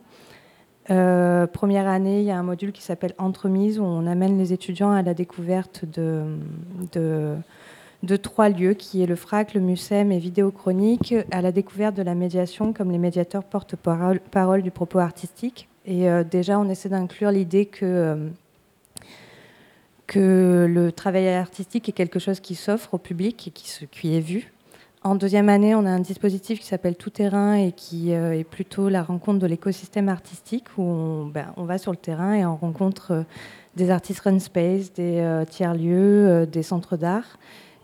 première 0.87 1.89
année, 1.89 2.21
il 2.21 2.27
y 2.27 2.31
a 2.31 2.39
un 2.39 2.43
module 2.43 2.73
qui 2.73 2.83
s'appelle 2.83 3.15
Entremise, 3.17 3.79
où 3.79 3.85
on 3.85 4.07
amène 4.07 4.37
les 4.37 4.53
étudiants 4.53 4.93
à 4.93 5.03
la 5.03 5.15
découverte 5.15 5.85
de, 5.87 6.25
de 6.93 7.37
de 8.03 8.17
trois 8.17 8.49
lieux, 8.49 8.75
qui 8.75 9.03
est 9.03 9.07
le 9.07 9.15
FRAC, 9.17 9.55
le 9.55 9.61
MUSEM 9.61 10.11
et 10.11 10.19
Vidéochronique, 10.19 11.15
à 11.31 11.41
la 11.41 11.53
découverte 11.53 11.97
de 11.97 12.03
la 12.03 12.15
médiation 12.15 12.73
comme 12.73 12.91
les 12.91 12.99
médiateurs 12.99 13.45
porte-parole 13.45 14.63
du 14.63 14.71
propos 14.71 14.99
artistique. 14.99 15.69
Et 15.87 16.09
euh, 16.09 16.25
déjà, 16.25 16.59
on 16.59 16.69
essaie 16.69 16.89
d'inclure 16.89 17.31
l'idée 17.31 17.67
que, 17.67 17.85
euh, 17.85 18.29
que 20.07 20.67
le 20.69 20.91
travail 20.91 21.29
artistique 21.29 21.89
est 21.89 21.93
quelque 21.93 22.19
chose 22.19 22.41
qui 22.41 22.57
s'offre 22.57 22.95
au 22.95 22.99
public 22.99 23.49
et 23.49 23.51
qui, 23.51 24.17
est 24.17 24.21
vu. 24.21 24.53
En 25.05 25.15
deuxième 25.15 25.49
année, 25.49 25.75
on 25.75 25.85
a 25.85 25.91
un 25.91 26.01
dispositif 26.01 26.61
qui 26.61 26.67
s'appelle 26.67 26.97
Tout 26.97 27.11
Terrain 27.11 27.55
et 27.55 27.73
qui 27.73 28.13
euh, 28.13 28.39
est 28.39 28.45
plutôt 28.45 28.89
la 28.89 29.03
rencontre 29.05 29.39
de 29.39 29.47
l'écosystème 29.47 30.09
artistique 30.09 30.65
où 30.77 30.83
on, 30.83 31.27
ben, 31.27 31.53
va 31.57 31.79
sur 31.79 31.93
le 31.93 31.97
terrain 31.97 32.35
et 32.35 32.45
on 32.45 32.57
rencontre 32.57 33.25
des 33.77 33.91
artistes 33.91 34.21
run 34.21 34.39
space, 34.39 34.93
des 34.93 35.45
tiers-lieux, 35.49 36.47
des 36.47 36.63
centres 36.63 36.97
d'art. 36.97 37.39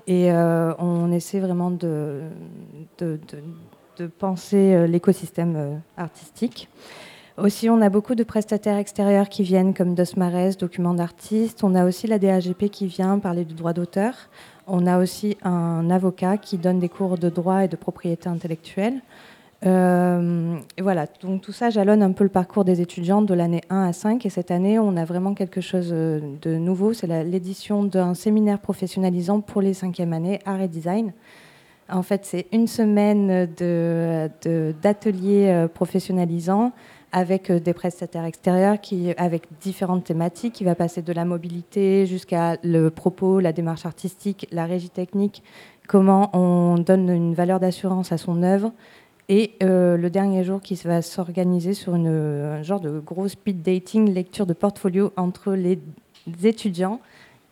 Et 0.09 0.33
euh, 0.33 0.73
on 0.79 1.13
essaie 1.13 1.39
vraiment 1.39 1.71
de, 1.71 2.23
de, 2.99 3.21
penser 4.19 4.75
euh, 4.75 4.87
l'écosystème 4.87 5.55
euh, 5.57 5.77
artistique. 5.99 6.71
Aussi, 7.37 7.69
on 7.69 7.83
a 7.83 7.91
beaucoup 7.91 8.15
de 8.15 8.25
prestataires 8.25 8.79
extérieurs 8.79 9.29
qui 9.29 9.43
viennent, 9.43 9.75
comme 9.75 9.95
Dosmares, 9.95 10.57
Documents 10.59 10.95
d'artistes. 10.95 11.63
On 11.63 11.75
a 11.75 11.85
aussi 11.85 12.07
la 12.07 12.19
DAGP 12.19 12.71
qui 12.71 12.87
vient 12.87 13.19
parler 13.19 13.45
du 13.45 13.53
droit 13.53 13.75
d'auteur. 13.75 14.15
On 14.67 14.87
a 14.87 14.99
aussi 14.99 15.37
un 15.43 15.91
avocat 15.91 16.39
qui 16.39 16.57
donne 16.57 16.79
des 16.79 16.89
cours 16.89 17.19
de 17.19 17.29
droit 17.29 17.65
et 17.65 17.69
de 17.69 17.77
propriété 17.77 18.31
intellectuelle. 18.31 19.03
Euh, 19.67 20.57
voilà, 20.81 21.07
donc 21.21 21.43
tout 21.43 21.51
ça 21.53 21.69
jalonne 21.69 22.01
un 22.03 22.13
peu 22.13 22.23
le 22.23 22.31
parcours 22.31 22.65
des 22.65 22.81
étudiants 22.81 23.23
de 23.23 23.35
l'année 23.35 23.63
1 23.71 23.89
à 23.89 23.93
5. 23.93 24.25
Et 24.25 24.31
cette 24.31 24.51
année, 24.51 24.79
on 24.79 24.97
a 24.97 25.05
vraiment 25.05 25.35
quelque 25.35 25.61
chose 25.61 25.91
euh, 25.93 26.21
de 26.43 26.57
nouveau. 26.57 26.93
C'est 26.93 27.25
l'édition 27.25 27.83
d'un 27.85 28.15
séminaire 28.15 28.61
professionnalisant 28.61 29.41
pour 29.41 29.61
les 29.61 29.75
cinquièmes 29.75 30.13
années, 30.13 30.39
art 30.45 30.61
et 30.61 30.69
design. 30.69 31.13
En 31.91 32.03
fait, 32.03 32.25
c'est 32.27 32.47
une 32.53 32.67
semaine 32.67 33.47
d'ateliers 34.83 35.49
euh, 35.49 35.69
professionnalisants 35.69 36.73
avec 37.11 37.51
des 37.51 37.73
prestataires 37.73 38.27
extérieurs 38.27 38.79
qui, 38.83 39.15
avec 39.17 39.45
différentes 39.63 40.05
thématiques, 40.05 40.53
qui 40.53 40.65
va 40.65 40.75
passer 40.75 41.01
de 41.01 41.13
la 41.15 41.25
mobilité 41.25 42.05
jusqu'à 42.05 42.59
le 42.63 42.91
propos, 42.91 43.41
la 43.41 43.55
démarche 43.55 43.87
artistique, 43.87 44.47
la 44.53 44.67
régie 44.67 44.91
technique, 44.91 45.43
comment 45.87 46.29
on 46.35 46.77
donne 46.77 47.09
une 47.09 47.33
valeur 47.33 47.61
d'assurance 47.61 48.13
à 48.13 48.19
son 48.19 48.43
œuvre, 48.43 48.73
et 49.29 49.53
euh, 49.63 49.97
le 49.97 50.11
dernier 50.11 50.43
jour 50.45 50.61
qui 50.61 50.75
va 50.77 51.03
s'organiser 51.03 51.75
sur 51.75 51.95
une, 51.95 52.09
un 52.09 52.63
genre 52.63 52.81
de 52.81 52.99
gros 52.99 53.29
speed 53.29 53.63
dating, 53.63 54.13
lecture 54.13 54.47
de 54.47 54.55
portfolio 54.55 55.13
entre 55.17 55.53
les 55.53 55.79
étudiants 56.45 57.01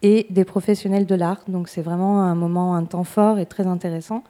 et 0.03 0.27
des 0.31 0.45
professionnels 0.45 1.07
de 1.07 1.15
l'art. 1.15 1.43
Donc 1.49 1.69
c'est 1.69 1.83
vraiment 1.83 2.23
un 2.23 2.35
moment, 2.35 2.75
un 2.75 2.85
temps 2.85 3.05
fort 3.05 3.39
et 3.39 3.47
très 3.47 3.67
intéressant. 3.67 4.25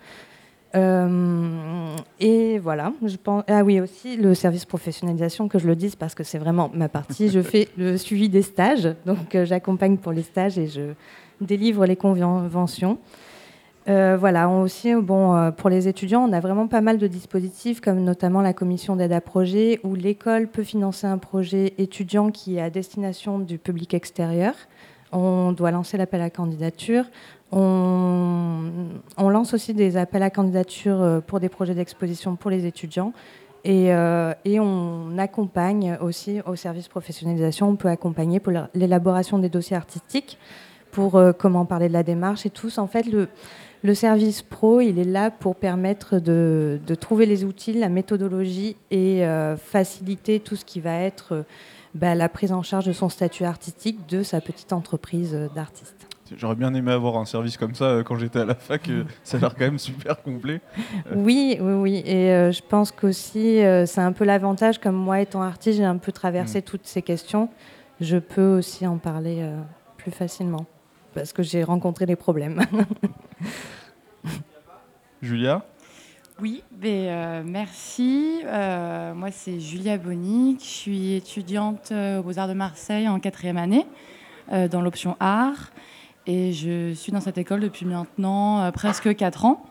Euh, 0.75 1.97
et 2.21 2.59
voilà, 2.59 2.93
je 3.05 3.17
pense. 3.17 3.45
Ah 3.47 3.63
oui, 3.63 3.81
aussi 3.81 4.17
le 4.17 4.35
service 4.35 4.65
professionnalisation, 4.65 5.49
que 5.49 5.59
je 5.59 5.67
le 5.67 5.77
dise 5.77 5.97
parce 5.97 6.15
que 6.15 6.25
c'est 6.25 6.39
vraiment 6.39 6.71
ma 6.75 6.89
partie. 6.89 7.29
je 7.29 7.41
fais 7.43 7.69
le 7.79 7.97
suivi 7.97 8.29
des 8.29 8.43
stages, 8.43 8.89
donc 9.07 9.35
euh, 9.35 9.45
j'accompagne 9.45 9.97
pour 9.97 10.13
les 10.13 10.23
stages 10.23 10.59
et 10.59 10.67
je 10.67 10.93
délivre 11.41 11.87
les 11.87 11.97
conventions. 11.97 12.99
Euh, 13.89 14.17
voilà, 14.19 14.49
aussi, 14.49 14.93
bon, 14.95 15.37
euh, 15.37 15.51
pour 15.53 15.71
les 15.71 15.87
étudiants, 15.87 16.29
on 16.29 16.33
a 16.33 16.41
vraiment 16.41 16.67
pas 16.67 16.81
mal 16.81 16.99
de 16.99 17.07
dispositifs, 17.07 17.81
comme 17.81 18.03
notamment 18.03 18.43
la 18.43 18.53
commission 18.53 18.97
d'aide 18.97 19.13
à 19.13 19.21
projet, 19.21 19.79
où 19.85 19.95
l'école 19.95 20.49
peut 20.49 20.65
financer 20.65 21.07
un 21.07 21.19
projet 21.19 21.73
étudiant 21.79 22.31
qui 22.31 22.57
est 22.57 22.61
à 22.61 22.69
destination 22.69 23.39
du 23.39 23.59
public 23.59 23.95
extérieur. 23.95 24.55
On 25.13 25.53
doit 25.53 25.71
lancer 25.71 25.97
l'appel 25.97 26.21
à 26.21 26.31
candidature. 26.31 27.05
On, 27.53 28.51
lance 29.19 29.55
aussi 29.55 29.73
des 29.73 29.97
appels 29.97 30.25
à 30.25 30.31
candidature 30.31 31.01
euh, 31.01 31.21
pour 31.21 31.39
des 31.39 31.49
projets 31.49 31.75
d'exposition 31.75 32.35
pour 32.35 32.51
les 32.51 32.67
étudiants. 32.67 33.13
Et, 33.65 33.87
et, 34.45 34.61
on 34.61 35.19
accompagne 35.19 35.99
aussi 36.01 36.41
au 36.47 36.55
service 36.55 36.87
professionnalisation, 36.87 37.71
on 37.71 37.75
peut 37.75 37.89
accompagner 37.89 38.39
pour 38.39 38.53
l'élaboration 38.75 39.41
des 39.41 39.49
dossiers 39.49 39.77
artistiques, 39.77 40.39
pour 40.93 41.21
comment 41.37 41.65
parler 41.65 41.89
de 41.89 41.93
la 41.93 42.05
démarche 42.05 42.47
et 42.47 42.51
tous. 42.51 42.79
En 42.79 42.87
fait, 42.87 43.07
le, 43.07 43.29
le 43.87 43.95
service 43.95 44.43
pro, 44.43 44.81
il 44.81 44.99
est 44.99 45.05
là 45.05 45.31
pour 45.31 45.55
permettre 45.55 46.19
de, 46.19 46.79
trouver 47.01 47.25
les 47.25 47.45
outils, 47.45 47.73
la 47.73 47.89
méthodologie 47.89 48.77
et 48.91 49.25
euh, 49.25 49.57
faciliter 49.57 50.41
tout 50.41 50.57
ce 50.57 50.65
qui 50.65 50.81
va 50.81 50.99
être 50.99 51.33
euh, 51.33 51.43
bah, 51.95 52.17
la 52.17 52.29
prise 52.29 52.53
en 52.53 52.63
charge 52.63 52.87
de 52.87 52.93
son 52.93 53.09
statut 53.09 53.45
artistique 53.45 54.07
de 54.09 54.25
sa 54.25 54.41
petite 54.41 54.73
entreprise 54.73 55.35
euh, 55.35 55.47
d'artiste. 55.55 55.95
J'aurais 56.37 56.57
bien 56.57 56.75
aimé 56.75 56.91
avoir 56.91 57.17
un 57.17 57.25
service 57.25 57.57
comme 57.57 57.77
ça 57.77 58.03
quand 58.05 58.17
j'étais 58.17 58.41
à 58.41 58.45
la 58.45 58.57
fac. 58.57 58.91
ça 59.23 59.37
a 59.37 59.41
l'air 59.41 59.55
quand 59.55 59.65
même 59.65 59.79
super 59.79 60.21
complet. 60.21 60.61
Oui, 61.15 61.57
oui, 61.61 61.73
oui. 61.75 62.03
Et 62.05 62.51
je 62.51 62.61
pense 62.69 62.91
qu'aussi, 62.91 63.61
c'est 63.87 64.01
un 64.01 64.11
peu 64.11 64.25
l'avantage, 64.25 64.81
comme 64.81 64.97
moi 64.97 65.21
étant 65.21 65.43
artiste, 65.43 65.79
j'ai 65.79 65.85
un 65.85 65.99
peu 65.99 66.11
traversé 66.11 66.59
mm. 66.59 66.63
toutes 66.63 66.87
ces 66.89 67.03
questions. 67.03 67.49
Je 68.01 68.17
peux 68.17 68.59
aussi 68.59 68.89
en 68.89 68.99
parler 68.99 69.49
plus 69.99 70.11
facilement. 70.11 70.67
Parce 71.17 71.33
que 71.33 71.43
j'ai 71.43 71.65
rencontré 71.65 72.05
des 72.05 72.15
problèmes. 72.15 72.61
Julia? 75.23 75.65
Oui, 76.41 76.63
mais, 76.79 77.07
euh, 77.09 77.43
merci. 77.43 78.43
Euh, 78.45 79.15
moi, 79.15 79.31
c'est 79.31 79.59
Julia 79.59 79.97
Bonic. 79.97 80.61
Je 80.61 80.67
suis 80.67 81.15
étudiante 81.15 81.91
aux 81.91 82.23
Beaux-Arts 82.23 82.49
de 82.49 82.53
Marseille 82.53 83.09
en 83.09 83.19
quatrième 83.19 83.57
année, 83.57 83.87
dans 84.71 84.83
l'option 84.83 85.17
art. 85.19 85.71
Et 86.27 86.53
je 86.53 86.93
suis 86.93 87.13
dans 87.13 87.21
cette 87.21 87.39
école 87.39 87.61
depuis 87.61 87.87
maintenant 87.87 88.71
presque 88.73 89.17
quatre 89.17 89.47
ans. 89.47 89.65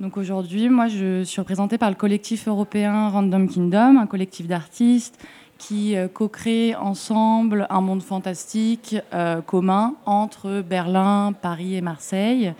Donc 0.00 0.16
aujourd'hui, 0.16 0.70
moi, 0.70 0.88
je 0.88 1.24
suis 1.24 1.40
représentée 1.40 1.76
par 1.76 1.90
le 1.90 1.96
collectif 1.96 2.48
européen 2.48 3.10
Random 3.10 3.46
Kingdom, 3.46 3.98
un 3.98 4.06
collectif 4.06 4.46
d'artistes 4.46 5.22
qui 5.60 5.94
euh, 5.94 6.08
co-crée 6.08 6.74
ensemble 6.74 7.68
un 7.70 7.80
monde 7.80 8.02
fantastique 8.02 8.96
euh, 9.14 9.40
commun 9.40 9.94
entre 10.06 10.62
Berlin, 10.62 11.32
Paris 11.40 11.76
et 11.76 11.80
Marseille, 11.80 12.52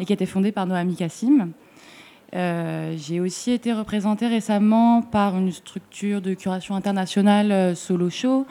et 0.00 0.06
qui 0.06 0.12
a 0.12 0.14
été 0.14 0.24
fondé 0.24 0.52
par 0.52 0.64
Noami 0.66 0.96
Kassim. 0.96 1.50
Euh, 2.34 2.94
j'ai 2.96 3.20
aussi 3.20 3.50
été 3.50 3.72
représentée 3.72 4.26
récemment 4.26 5.02
par 5.02 5.36
une 5.36 5.52
structure 5.52 6.22
de 6.22 6.32
curation 6.34 6.74
internationale 6.74 7.76
Solo 7.76 8.08
Show, 8.08 8.46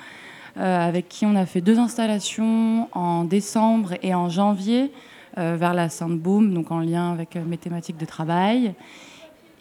avec 0.55 1.09
qui 1.09 1.25
on 1.25 1.35
a 1.35 1.47
fait 1.47 1.61
deux 1.61 1.79
installations 1.79 2.87
en 2.91 3.23
décembre 3.23 3.95
et 4.03 4.13
en 4.13 4.29
janvier 4.29 4.91
euh, 5.39 5.55
vers 5.57 5.73
la 5.73 5.89
Sainte-Baume, 5.89 6.53
donc 6.53 6.69
en 6.69 6.79
lien 6.79 7.11
avec 7.11 7.35
euh, 7.35 7.43
mes 7.43 7.57
thématiques 7.57 7.97
de 7.97 8.05
travail. 8.05 8.75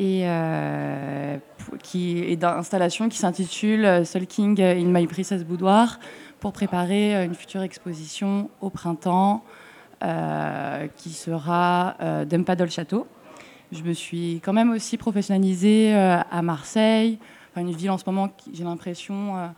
Et 0.02 0.22
euh, 0.24 1.36
d'installation 2.34 3.08
qui 3.08 3.18
s'intitule 3.18 4.04
Sulking 4.04 4.60
in 4.60 4.86
My 4.86 5.06
Princess 5.06 5.44
Boudoir 5.44 6.00
pour 6.40 6.52
préparer 6.52 7.24
une 7.24 7.36
future 7.36 7.62
exposition 7.62 8.50
au 8.60 8.68
printemps 8.68 9.44
qui 10.00 11.10
sera 11.10 11.94
euh, 12.00 12.24
d'Empadol 12.24 12.68
Château. 12.68 13.06
Je 13.70 13.84
me 13.84 13.92
suis 13.92 14.40
quand 14.44 14.52
même 14.52 14.72
aussi 14.72 14.96
professionnalisée 14.96 15.94
à 15.94 16.42
Marseille, 16.42 17.20
une 17.56 17.70
ville 17.70 17.92
en 17.92 17.98
ce 17.98 18.04
moment 18.04 18.28
qui, 18.28 18.50
j'ai 18.54 18.64
l'impression, 18.64 19.52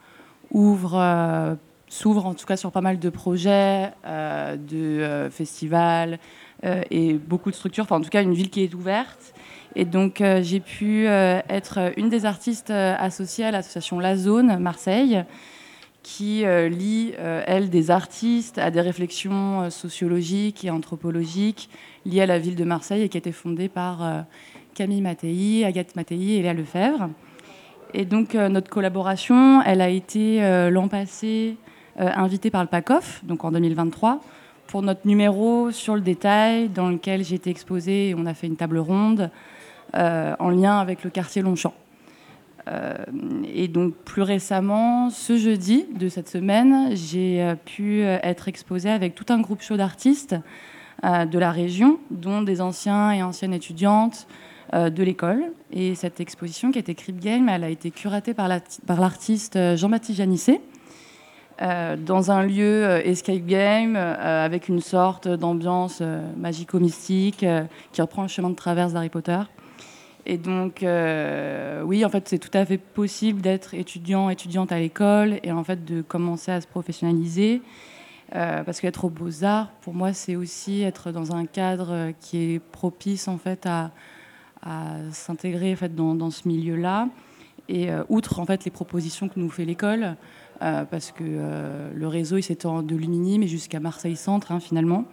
ouvre 0.50 1.56
s'ouvre 1.94 2.26
en 2.26 2.34
tout 2.34 2.46
cas 2.46 2.56
sur 2.56 2.72
pas 2.72 2.80
mal 2.80 2.98
de 2.98 3.10
projets, 3.10 3.92
euh, 4.04 4.56
de 4.56 4.76
euh, 4.76 5.30
festivals 5.30 6.18
euh, 6.64 6.82
et 6.90 7.14
beaucoup 7.14 7.50
de 7.50 7.56
structures. 7.56 7.84
Enfin, 7.84 7.96
en 7.96 8.00
tout 8.00 8.10
cas, 8.10 8.22
une 8.22 8.34
ville 8.34 8.50
qui 8.50 8.62
est 8.64 8.74
ouverte. 8.74 9.34
Et 9.76 9.84
donc, 9.84 10.22
j'ai 10.42 10.60
pu 10.60 11.06
être 11.06 11.92
une 11.96 12.08
des 12.08 12.26
artistes 12.26 12.70
associées 12.70 13.44
à 13.44 13.50
l'association 13.50 13.98
La 13.98 14.16
Zone 14.16 14.58
Marseille, 14.58 15.24
qui 16.02 16.44
lie, 16.70 17.12
elle, 17.18 17.70
des 17.70 17.90
artistes 17.90 18.58
à 18.58 18.70
des 18.70 18.80
réflexions 18.80 19.68
sociologiques 19.70 20.64
et 20.64 20.70
anthropologiques 20.70 21.68
liées 22.06 22.20
à 22.20 22.26
la 22.26 22.38
ville 22.38 22.56
de 22.56 22.64
Marseille 22.64 23.02
et 23.02 23.08
qui 23.08 23.16
a 23.16 23.18
été 23.18 23.32
fondée 23.32 23.68
par 23.68 24.24
Camille 24.74 25.00
Mattei, 25.00 25.64
Agathe 25.64 25.96
Mattei 25.96 26.36
et 26.36 26.42
Léa 26.42 26.54
Lefebvre. 26.54 27.08
Et 27.94 28.04
donc, 28.04 28.34
notre 28.34 28.70
collaboration, 28.70 29.60
elle 29.62 29.80
a 29.80 29.88
été 29.88 30.40
l'an 30.70 30.86
passé 30.86 31.56
euh, 32.00 32.10
invité 32.16 32.50
par 32.50 32.60
le 32.60 32.66
PACOF, 32.68 33.24
donc 33.24 33.44
en 33.44 33.52
2023, 33.52 34.20
pour 34.66 34.82
notre 34.82 35.06
numéro 35.06 35.70
sur 35.70 35.94
le 35.94 36.00
détail, 36.00 36.68
dans 36.68 36.88
lequel 36.88 37.22
j'ai 37.22 37.36
été 37.36 37.50
exposée 37.50 38.08
et 38.08 38.14
on 38.16 38.26
a 38.26 38.34
fait 38.34 38.48
une 38.48 38.56
table 38.56 38.78
ronde 38.78 39.20
euh, 39.20 39.28
en 39.92 40.50
lien 40.50 40.78
avec 40.78 41.04
le 41.04 41.10
quartier 41.10 41.42
Longchamp. 41.42 41.74
Euh, 42.66 42.94
et 43.52 43.68
donc 43.68 43.94
plus 43.94 44.22
récemment, 44.22 45.10
ce 45.10 45.36
jeudi 45.36 45.86
de 45.94 46.08
cette 46.08 46.28
semaine, 46.28 46.96
j'ai 46.96 47.54
pu 47.64 48.02
être 48.02 48.48
exposée 48.48 48.90
avec 48.90 49.14
tout 49.14 49.26
un 49.28 49.40
groupe 49.40 49.60
chaud 49.62 49.76
d'artistes 49.76 50.34
de 51.02 51.38
la 51.38 51.50
région, 51.50 51.98
dont 52.10 52.42
des 52.42 52.60
anciens 52.60 53.12
et 53.12 53.22
anciennes 53.22 53.52
étudiantes 53.52 54.26
de 54.72 55.02
l'école. 55.02 55.42
Et 55.72 55.94
cette 55.94 56.20
exposition 56.20 56.72
qui 56.72 56.78
été 56.78 56.94
Crip 56.94 57.20
Game, 57.20 57.48
elle 57.48 57.64
a 57.64 57.68
été 57.68 57.90
curatée 57.90 58.32
par 58.32 58.48
l'artiste 58.48 59.76
Jean-Baptiste 59.76 60.16
Janissé, 60.16 60.60
euh, 61.62 61.96
dans 61.96 62.32
un 62.32 62.42
lieu 62.42 62.84
euh, 62.84 63.00
escape 63.04 63.46
game 63.46 63.94
euh, 63.94 64.44
avec 64.44 64.68
une 64.68 64.80
sorte 64.80 65.28
d'ambiance 65.28 66.02
magico-mystique 66.36 67.46
qui 67.92 68.02
reprend 68.02 68.22
le 68.22 68.28
chemin 68.28 68.50
de 68.50 68.56
traverse 68.56 68.92
d'Harry 68.92 69.08
Potter. 69.08 69.38
Et 70.26 70.38
donc, 70.38 70.84
oui, 71.84 72.04
en 72.04 72.08
fait, 72.08 72.28
c'est 72.28 72.38
tout 72.38 72.56
à 72.56 72.64
fait 72.64 72.78
possible 72.78 73.40
d'être 73.40 73.74
étudiant, 73.74 74.30
étudiante 74.30 74.72
à 74.72 74.78
l'école 74.78 75.38
et 75.42 75.52
en 75.52 75.64
fait 75.64 75.84
de 75.84 76.00
commencer 76.02 76.50
à 76.50 76.60
se 76.60 76.66
professionnaliser. 76.66 77.60
parce 78.30 78.80
qu'être 78.80 79.04
aux 79.04 79.10
beaux-arts, 79.10 79.70
pour 79.82 79.92
moi, 79.92 80.12
c'est 80.14 80.36
aussi 80.36 80.82
être 80.82 81.12
dans 81.12 81.34
un 81.34 81.44
cadre 81.44 82.12
qui 82.20 82.54
est 82.54 82.58
propice 82.58 83.28
en 83.28 83.36
fait 83.36 83.66
à, 83.66 83.90
s'intégrer 85.12 85.74
en 85.74 85.76
fait, 85.76 85.94
dans, 85.94 86.30
ce 86.30 86.48
milieu-là. 86.48 87.08
Et 87.68 87.88
outre 88.08 88.40
en 88.40 88.46
fait 88.46 88.64
les 88.64 88.70
propositions 88.70 89.28
que 89.28 89.38
nous 89.38 89.50
fait 89.50 89.66
l'école, 89.66 90.16
euh, 90.62 90.84
parce 90.84 91.10
que 91.10 91.24
euh, 91.24 91.90
le 91.94 92.06
réseau 92.06 92.36
il 92.36 92.42
s'étend 92.42 92.82
de 92.82 92.94
Lumini, 92.94 93.38
mais 93.38 93.48
jusqu'à 93.48 93.80
Marseille 93.80 94.16
Centre 94.16 94.52
hein, 94.52 94.60
finalement. 94.60 95.04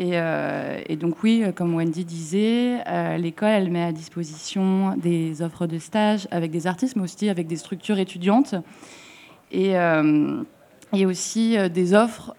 Euh, 0.00 0.80
et, 0.88 0.96
donc 0.96 1.22
oui, 1.22 1.44
comme 1.54 1.74
Wendy 1.74 2.04
disait, 2.04 2.78
l'école 3.18 3.50
elle 3.50 3.70
met 3.70 3.84
à 3.84 3.92
disposition 3.92 4.96
des 4.96 5.40
offres 5.42 5.66
de 5.66 5.78
stage 5.78 6.26
avec 6.30 6.50
des 6.50 6.66
artistes, 6.66 6.96
mais 6.96 7.02
aussi 7.02 7.28
avec 7.28 7.46
des 7.46 7.56
structures 7.56 7.98
étudiantes. 7.98 8.54
Et 9.52 9.74
et 10.92 11.06
aussi 11.06 11.56
des 11.70 11.94
offres 11.94 12.34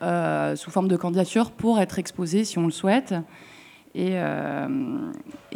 sous 0.56 0.72
forme 0.72 0.88
de 0.88 0.98
candidature 0.98 1.52
pour 1.52 1.80
être 1.80 2.00
exposées 2.00 2.44
si 2.44 2.58
on 2.58 2.66
le 2.66 2.72
souhaite. 2.72 3.16
Et, 3.94 4.18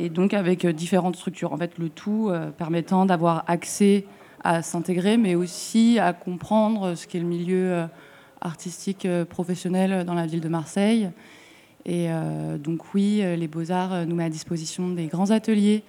donc 0.10 0.34
avec 0.34 0.66
différentes 0.68 1.18
structures. 1.18 1.52
En 1.52 1.58
fait, 1.58 1.78
le 1.78 1.90
tout 1.90 2.32
permettant 2.58 3.06
d'avoir 3.06 3.44
accès 3.48 4.06
à 4.44 4.62
s'intégrer, 4.62 5.18
mais 5.18 5.36
aussi 5.36 6.00
à 6.00 6.14
comprendre 6.14 6.96
ce 6.96 7.08
qu'est 7.08 7.20
le 7.20 7.26
milieu 7.26 7.74
euh, 7.74 7.86
artistique 8.42 9.06
euh, 9.06 9.26
professionnel 9.26 10.06
dans 10.06 10.14
la 10.14 10.26
ville 10.26 10.42
de 10.42 10.50
Marseille. 10.50 11.10
Et 11.86 12.08
euh, 12.10 12.58
donc 12.58 12.94
oui, 12.94 13.24
les 13.38 13.48
beaux-arts 13.48 14.06
nous 14.06 14.16
met 14.16 14.26
à 14.26 14.30
disposition 14.30 14.90
des 14.90 15.08
grands 15.08 15.32
ateliers 15.32 15.84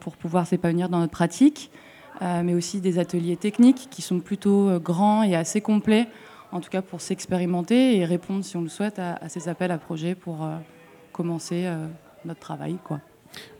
pour 0.00 0.16
pouvoir 0.16 0.46
s'épanouir 0.46 0.88
dans 0.88 1.00
notre 1.00 1.12
pratique, 1.12 1.70
mais 2.20 2.54
aussi 2.54 2.80
des 2.80 2.98
ateliers 2.98 3.36
techniques 3.36 3.88
qui 3.90 4.00
sont 4.00 4.20
plutôt 4.20 4.78
grands 4.78 5.24
et 5.24 5.34
assez 5.34 5.60
complets, 5.60 6.06
en 6.52 6.60
tout 6.60 6.70
cas 6.70 6.82
pour 6.82 7.00
s'expérimenter 7.00 7.96
et 7.96 8.04
répondre, 8.04 8.44
si 8.44 8.56
on 8.56 8.62
le 8.62 8.68
souhaite, 8.68 9.00
à, 9.00 9.14
à 9.14 9.28
ces 9.28 9.48
appels 9.48 9.72
à 9.72 9.78
projets 9.78 10.14
pour 10.14 10.48
commencer 11.12 11.68
notre 12.24 12.40
travail. 12.40 12.76
Quoi. 12.84 13.00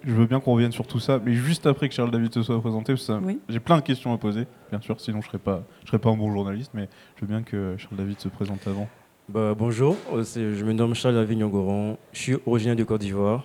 Je 0.04 0.14
veux 0.14 0.26
bien 0.26 0.40
qu'on 0.40 0.52
revienne 0.52 0.72
sur 0.72 0.86
tout 0.86 1.00
ça, 1.00 1.20
mais 1.24 1.34
juste 1.34 1.66
après 1.66 1.88
que 1.88 1.94
Charles 1.94 2.10
David 2.10 2.32
se 2.32 2.42
soit 2.42 2.60
présenté, 2.60 2.92
parce 2.94 3.06
que 3.06 3.38
j'ai 3.48 3.60
plein 3.60 3.76
de 3.76 3.82
questions 3.82 4.12
à 4.12 4.18
poser, 4.18 4.46
bien 4.70 4.80
sûr, 4.80 5.00
sinon 5.00 5.20
je 5.20 5.26
ne 5.26 5.30
serais, 5.30 5.38
pas, 5.38 5.64
je 5.82 5.88
serais 5.88 5.98
pas 5.98 6.10
un 6.10 6.16
bon 6.16 6.30
journaliste, 6.32 6.70
mais 6.74 6.88
je 7.16 7.22
veux 7.22 7.26
bien 7.26 7.42
que 7.42 7.74
Charles 7.78 7.96
David 7.96 8.20
se 8.20 8.28
présente 8.28 8.66
avant. 8.66 8.88
Bah, 9.28 9.56
bonjour, 9.58 9.96
euh, 10.14 10.22
je 10.22 10.64
me 10.64 10.72
nomme 10.72 10.94
Charles 10.94 11.16
David 11.16 11.38
Nyongoron, 11.38 11.98
je 12.12 12.18
suis 12.20 12.36
originaire 12.46 12.76
de 12.76 12.84
Côte 12.84 13.00
d'Ivoire. 13.00 13.44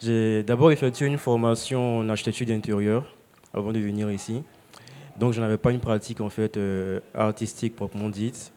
J'ai 0.00 0.42
d'abord 0.42 0.72
effectué 0.72 1.04
une 1.04 1.18
formation 1.18 1.98
en 1.98 2.08
architecture 2.08 2.46
d'intérieur 2.46 3.14
avant 3.52 3.74
de 3.74 3.78
venir 3.78 4.10
ici. 4.10 4.42
Donc 5.18 5.34
je 5.34 5.40
n'avais 5.42 5.58
pas 5.58 5.70
une 5.72 5.80
pratique 5.80 6.22
en 6.22 6.30
fait 6.30 6.56
euh, 6.56 7.00
artistique 7.12 7.76
proprement 7.76 8.08
dite. 8.08 8.54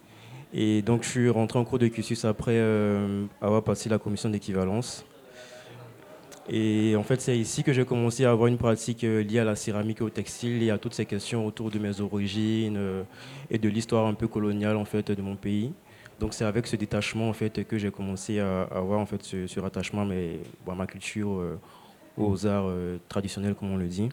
Et 0.53 0.81
donc 0.81 1.03
je 1.03 1.09
suis 1.09 1.29
rentré 1.29 1.59
en 1.59 1.65
cours 1.65 1.77
de 1.77 1.89
cursus 1.89 2.23
après 2.23 2.55
euh, 2.55 3.25
avoir 3.41 3.61
passé 3.61 3.89
la 3.89 3.97
commission 3.97 4.29
d'équivalence. 4.29 5.05
Et 6.47 6.95
en 6.95 7.03
fait, 7.03 7.19
c'est 7.19 7.37
ici 7.37 7.63
que 7.63 7.73
j'ai 7.73 7.83
commencé 7.83 8.23
à 8.23 8.31
avoir 8.31 8.47
une 8.47 8.57
pratique 8.57 9.01
liée 9.01 9.39
à 9.39 9.43
la 9.43 9.57
céramique 9.57 9.99
et 9.99 10.03
au 10.05 10.09
textile 10.09 10.63
et 10.63 10.69
à 10.71 10.77
toutes 10.77 10.93
ces 10.93 11.05
questions 11.05 11.45
autour 11.45 11.69
de 11.69 11.79
mes 11.79 11.99
origines 11.99 12.79
et 13.51 13.57
de 13.57 13.67
l'histoire 13.67 14.07
un 14.07 14.13
peu 14.13 14.29
coloniale 14.29 14.77
en 14.77 14.85
fait 14.85 15.11
de 15.11 15.21
mon 15.21 15.35
pays. 15.35 15.73
Donc 16.19 16.33
c'est 16.33 16.45
avec 16.45 16.67
ce 16.67 16.75
détachement 16.75 17.29
en 17.29 17.33
fait 17.33 17.65
que 17.65 17.77
j'ai 17.77 17.91
commencé 17.91 18.39
à, 18.39 18.63
avoir 18.63 18.99
en 18.99 19.05
fait 19.05 19.23
ce, 19.23 19.59
rattachement 19.59 20.01
à, 20.01 20.75
ma 20.75 20.85
culture, 20.85 21.39
euh, 21.39 21.59
aux 22.17 22.45
arts 22.45 22.69
traditionnels 23.07 23.55
comme 23.55 23.71
on 23.71 23.77
le 23.77 23.87
dit. 23.87 24.09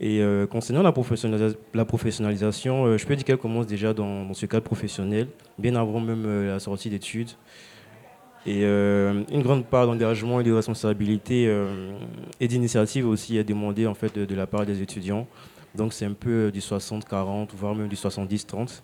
Et 0.00 0.22
concernant 0.48 0.82
la, 0.82 0.92
professionnalisation, 0.92 2.96
je 2.96 3.04
peux 3.04 3.16
dire 3.16 3.24
qu'elle 3.24 3.36
commence 3.36 3.66
déjà 3.66 3.92
dans, 3.92 4.32
ce 4.32 4.46
cadre 4.46 4.62
professionnel, 4.62 5.26
bien 5.58 5.74
avant 5.74 5.98
même 5.98 6.46
la 6.46 6.60
sortie 6.60 6.88
d'études. 6.88 7.30
Et 8.46 8.60
euh, 8.62 9.24
une 9.30 9.42
grande 9.42 9.66
part 9.66 9.86
d'engagement 9.86 10.40
et 10.40 10.44
de 10.44 10.52
responsabilité 10.52 11.46
euh, 11.48 11.92
et 12.40 12.48
d'initiative 12.48 13.06
aussi 13.06 13.36
est 13.36 13.44
demandée 13.44 13.86
en 13.86 13.92
fait, 13.92 14.18
de, 14.18 14.34
la 14.34 14.46
part 14.46 14.64
des 14.64 14.80
étudiants. 14.80 15.26
Donc 15.74 15.92
c'est 15.92 16.06
un 16.06 16.12
peu 16.12 16.46
euh, 16.46 16.50
du 16.50 16.60
60-40, 16.60 17.48
voire 17.54 17.74
même 17.74 17.88
du 17.88 17.96
70-30. 17.96 18.80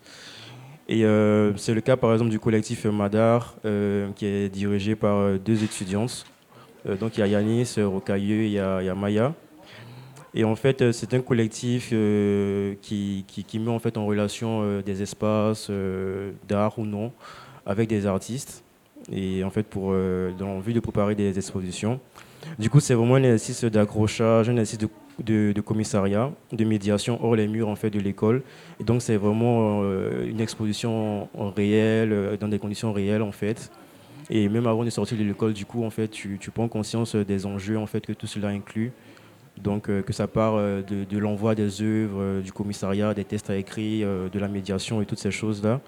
Et 0.89 1.05
c'est 1.57 1.74
le 1.74 1.80
cas 1.80 1.97
par 1.97 2.12
exemple 2.12 2.30
du 2.30 2.39
collectif 2.39 2.85
Madar, 2.85 3.55
qui 4.16 4.26
est 4.26 4.49
dirigé 4.49 4.95
par 4.95 5.39
deux 5.39 5.64
étudiantes. 5.64 6.26
donc 7.01 7.16
il 7.16 7.20
y 7.20 7.22
a 7.22 7.26
Yanis 7.26 7.76
Rocailleux 7.78 8.43
et 8.43 8.47
il 8.47 8.53
y 8.53 8.59
a, 8.59 8.95
Maya. 8.95 9.32
Et 10.35 10.45
en 10.45 10.57
fait, 10.57 10.93
c'est 10.93 11.14
un 11.14 11.20
collectif 11.20 11.89
qui, 11.89 13.24
met 13.55 13.70
en, 13.70 13.78
fait 13.78 13.97
en 13.97 14.05
relation 14.05 14.80
des 14.80 15.01
espaces 15.01 15.70
d'art 16.47 16.78
ou 16.78 16.85
non 16.85 17.12
avec 17.64 17.89
des 17.89 18.05
artistes. 18.07 18.62
et 19.11 19.43
en 19.43 19.51
fait 19.51 19.62
pour 19.62 19.93
dans 20.39 20.61
de 20.61 20.80
préparer 20.80 21.14
des 21.14 21.39
expositions. 21.39 21.99
Du 22.59 22.70
coup, 22.70 22.80
c'est 22.80 22.95
vraiment 22.95 23.14
un 23.14 23.22
exercice 23.22 23.64
d'accrochage, 23.64 24.49
un 24.49 24.53
exercice 24.53 24.78
de, 24.78 24.89
commissariat, 25.65 26.31
de 26.53 26.65
médiation 26.65 27.25
hors 27.25 27.37
les 27.37 27.47
murs 27.47 27.69
en 27.69 27.77
fait 27.77 27.91
de 27.91 28.01
l'école. 28.01 28.43
Et 28.81 28.85
donc, 28.85 29.03
c'est 29.03 29.17
vraiment 29.17 29.83
une 29.83 30.41
exposition 30.41 31.29
en 31.39 31.51
réel, 31.51 32.37
dans 32.41 32.49
des 32.49 32.59
conditions 32.59 32.93
réelles 32.93 33.23
en 33.23 33.33
fait. 33.33 33.71
Et 34.31 34.49
même 34.49 34.67
avant 34.67 34.85
de 34.85 34.91
sortir 34.91 35.19
de 35.19 35.25
l'école, 35.25 35.53
du 35.53 35.67
coup, 35.67 35.85
en 35.85 35.91
fait, 35.91 36.09
tu, 36.09 36.39
prends 36.53 36.69
conscience 36.69 37.15
des 37.15 37.47
enjeux 37.47 37.79
en 37.79 37.87
fait 37.87 38.07
que 38.07 38.12
tout 38.12 38.27
cela 38.27 38.49
inclut. 38.49 38.93
Donc, 39.62 39.89
euh, 39.89 40.03
que 40.03 40.12
ça 40.12 40.27
part 40.27 40.55
euh, 40.57 40.83
de, 40.83 41.19
l'envoi 41.19 41.55
des 41.55 41.81
œuvres, 41.81 42.21
euh, 42.21 42.41
du 42.41 42.53
commissariat, 42.53 43.15
des 43.15 43.25
tests 43.25 43.51
à 43.51 43.57
écrit, 43.57 44.01
de 44.03 44.39
la 44.39 44.49
médiation 44.49 45.01
et 45.01 45.07
toutes 45.07 45.19
ces 45.19 45.31
choses-là. 45.31 45.81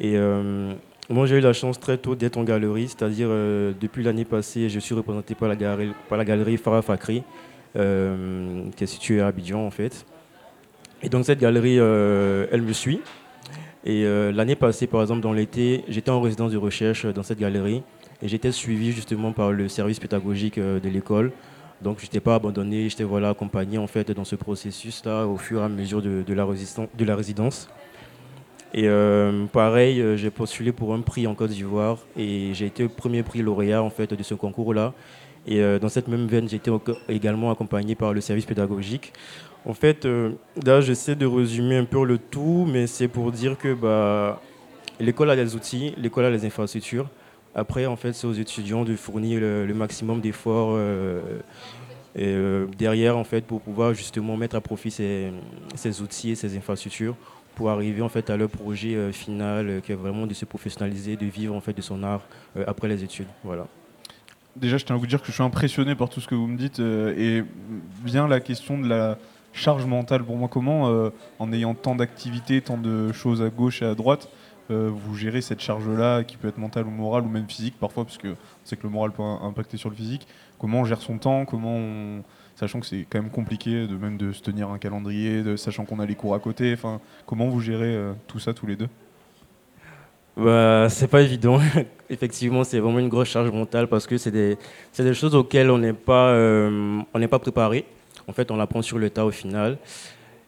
Et 0.00 0.16
moi, 1.10 1.26
j'ai 1.26 1.36
eu 1.36 1.40
la 1.40 1.52
chance 1.52 1.78
très 1.78 1.98
tôt 1.98 2.14
d'être 2.14 2.36
en 2.36 2.44
galerie, 2.44 2.88
c'est-à-dire 2.88 3.28
depuis 3.28 4.02
l'année 4.02 4.24
passée, 4.24 4.68
je 4.68 4.80
suis 4.80 4.94
représenté 4.94 5.34
par 5.34 5.48
la 5.48 5.54
galerie, 5.54 5.92
par 6.08 6.18
la 6.18 6.24
galerie 6.24 6.56
Farah 6.56 6.82
Fakri, 6.82 7.22
qui 7.74 8.84
est 8.84 8.86
située 8.86 9.20
à 9.20 9.26
Abidjan 9.28 9.66
en 9.66 9.70
fait. 9.70 10.06
Et 11.02 11.08
donc 11.08 11.24
cette 11.24 11.40
galerie, 11.40 11.76
elle 11.76 12.62
me 12.62 12.72
suit. 12.72 13.00
Et 13.84 14.04
l'année 14.32 14.56
passée, 14.56 14.86
par 14.86 15.02
exemple, 15.02 15.20
dans 15.20 15.32
l'été, 15.32 15.84
j'étais 15.88 16.10
en 16.10 16.20
résidence 16.20 16.52
de 16.52 16.56
recherche 16.56 17.04
dans 17.06 17.22
cette 17.22 17.38
galerie 17.38 17.82
et 18.22 18.28
j'étais 18.28 18.52
suivi 18.52 18.92
justement 18.92 19.32
par 19.32 19.52
le 19.52 19.68
service 19.68 19.98
pédagogique 19.98 20.58
de 20.58 20.88
l'école 20.88 21.32
donc 21.84 21.98
je 21.98 22.04
n'étais 22.04 22.20
pas 22.20 22.36
abandonné, 22.36 22.88
j'étais 22.88 23.04
voilà, 23.04 23.28
accompagné 23.28 23.78
en 23.78 23.86
fait 23.86 24.10
dans 24.10 24.24
ce 24.24 24.36
processus-là 24.36 25.26
au 25.26 25.36
fur 25.36 25.60
et 25.60 25.64
à 25.64 25.68
mesure 25.68 26.00
de, 26.00 26.24
la, 26.28 26.46
de 26.46 27.04
la, 27.04 27.16
résidence. 27.16 27.68
Et 28.72 28.88
euh, 28.88 29.44
pareil, 29.46 30.00
euh, 30.00 30.16
j'ai 30.16 30.30
postulé 30.30 30.72
pour 30.72 30.94
un 30.94 31.00
prix 31.02 31.26
en 31.26 31.34
Côte 31.34 31.50
d'Ivoire 31.50 31.98
et 32.16 32.50
j'ai 32.54 32.66
été 32.66 32.84
le 32.84 32.88
premier 32.88 33.22
prix 33.22 33.42
lauréat 33.42 33.82
en 33.82 33.90
fait 33.90 34.14
de 34.14 34.22
ce 34.22 34.34
concours-là. 34.34 34.94
Et 35.46 35.60
euh, 35.60 35.78
dans 35.78 35.88
cette 35.88 36.08
même 36.08 36.26
veine, 36.26 36.48
j'ai 36.48 36.56
été 36.56 36.70
également 37.08 37.50
accompagné 37.50 37.94
par 37.94 38.12
le 38.12 38.20
service 38.20 38.46
pédagogique. 38.46 39.12
En 39.66 39.74
fait, 39.74 40.06
là, 40.62 40.82
j'essaie 40.82 41.14
de 41.14 41.24
résumer 41.24 41.78
un 41.78 41.86
peu 41.86 42.04
le 42.04 42.18
tout, 42.18 42.66
mais 42.70 42.86
c'est 42.86 43.08
pour 43.08 43.32
dire 43.32 43.56
que 43.56 43.72
bah, 43.72 44.42
l'école 45.00 45.30
a 45.30 45.36
des 45.36 45.54
outils, 45.54 45.94
l'école 45.96 46.26
a 46.26 46.30
les 46.30 46.44
infrastructures. 46.44 47.08
Après, 47.54 47.86
en 47.86 47.96
fait, 47.96 48.12
c'est 48.12 48.26
aux 48.26 48.32
étudiants 48.32 48.84
de 48.84 48.96
fournir 48.96 49.40
le, 49.40 49.72
maximum 49.74 50.20
d'efforts 50.20 50.72
euh, 50.74 51.20
euh, 52.18 52.66
derrière, 52.76 53.16
en 53.16 53.24
fait, 53.24 53.44
pour 53.44 53.60
pouvoir 53.60 53.94
justement 53.94 54.36
mettre 54.36 54.56
à 54.56 54.60
profit 54.60 54.90
ces, 54.90 55.32
outils 56.02 56.30
et 56.30 56.34
ces 56.34 56.56
infrastructures 56.56 57.14
pour 57.54 57.70
arriver 57.70 58.02
en 58.02 58.08
fait 58.08 58.30
à 58.30 58.36
leur 58.36 58.48
projet 58.48 58.96
euh, 58.96 59.12
final, 59.12 59.80
qui 59.86 59.92
est 59.92 59.94
vraiment 59.94 60.26
de 60.26 60.34
se 60.34 60.44
professionnaliser, 60.44 61.14
de 61.16 61.26
vivre 61.26 61.54
en 61.54 61.60
fait 61.60 61.72
de 61.72 61.82
son 61.82 62.02
art 62.02 62.22
après 62.66 62.88
les 62.88 63.04
études. 63.04 63.28
Voilà. 63.44 63.68
Déjà, 64.56 64.76
je 64.78 64.84
tiens 64.84 64.96
à 64.96 64.98
vous 64.98 65.06
dire 65.06 65.20
que 65.20 65.26
je 65.26 65.32
suis 65.32 65.42
impressionné 65.42 65.94
par 65.94 66.08
tout 66.08 66.20
ce 66.20 66.28
que 66.28 66.34
vous 66.34 66.46
me 66.46 66.56
dites 66.56 66.78
et 66.78 67.42
bien 68.04 68.28
la 68.28 68.40
question 68.40 68.78
de 68.78 68.88
la 68.88 69.18
charge 69.52 69.84
mentale 69.84 70.22
pour 70.22 70.36
moi. 70.36 70.48
Comment, 70.48 71.10
en 71.38 71.52
ayant 71.52 71.74
tant 71.74 71.96
d'activités, 71.96 72.60
tant 72.60 72.78
de 72.78 73.12
choses 73.12 73.42
à 73.42 73.50
gauche 73.50 73.82
et 73.82 73.84
à 73.84 73.94
droite, 73.94 74.28
euh, 74.70 74.90
vous 74.90 75.14
gérez 75.14 75.42
cette 75.42 75.60
charge-là 75.60 76.24
qui 76.24 76.36
peut 76.36 76.48
être 76.48 76.56
mentale 76.56 76.86
ou 76.86 76.90
morale 76.90 77.24
ou 77.24 77.28
même 77.28 77.48
physique 77.48 77.74
parfois, 77.78 78.04
parce 78.04 78.16
que 78.16 78.28
on 78.28 78.36
sait 78.64 78.76
que 78.76 78.84
le 78.84 78.88
moral 78.88 79.12
peut 79.12 79.22
impacter 79.22 79.76
sur 79.76 79.90
le 79.90 79.96
physique. 79.96 80.26
Comment 80.58 80.80
on 80.80 80.84
gère 80.84 81.02
son 81.02 81.18
temps 81.18 81.44
Comment 81.44 82.22
Sachant 82.56 82.80
que 82.80 82.86
c'est 82.86 83.04
quand 83.10 83.20
même 83.20 83.32
compliqué 83.32 83.86
de 83.88 83.96
même 83.96 84.16
de 84.16 84.32
se 84.32 84.40
tenir 84.40 84.70
un 84.70 84.78
calendrier, 84.78 85.56
sachant 85.56 85.84
qu'on 85.84 85.98
a 85.98 86.06
les 86.06 86.14
cours 86.14 86.34
à 86.34 86.38
côté. 86.38 86.72
Enfin, 86.72 87.00
comment 87.26 87.48
vous 87.48 87.60
gérez 87.60 87.94
euh, 87.94 88.12
tout 88.28 88.38
ça 88.38 88.54
tous 88.54 88.66
les 88.66 88.76
deux? 88.76 88.88
Bah, 90.36 90.88
c'est 90.90 91.08
pas 91.08 91.22
évident. 91.22 91.60
Effectivement, 92.10 92.64
c'est 92.64 92.78
vraiment 92.78 92.98
une 92.98 93.08
grosse 93.08 93.28
charge 93.28 93.50
mentale 93.50 93.88
parce 93.88 94.06
que 94.06 94.18
c'est 94.18 94.30
des, 94.30 94.58
des, 94.98 95.14
choses 95.14 95.34
auxquelles 95.34 95.70
on 95.70 95.78
n'est 95.78 95.92
pas, 95.92 96.28
euh, 96.28 97.00
on 97.12 97.18
n'est 97.18 97.28
pas 97.28 97.38
préparé. 97.38 97.84
En 98.28 98.32
fait, 98.32 98.50
on 98.50 98.56
l'apprend 98.56 98.82
sur 98.82 98.98
le 98.98 99.10
tas 99.10 99.24
au 99.24 99.30
final. 99.30 99.78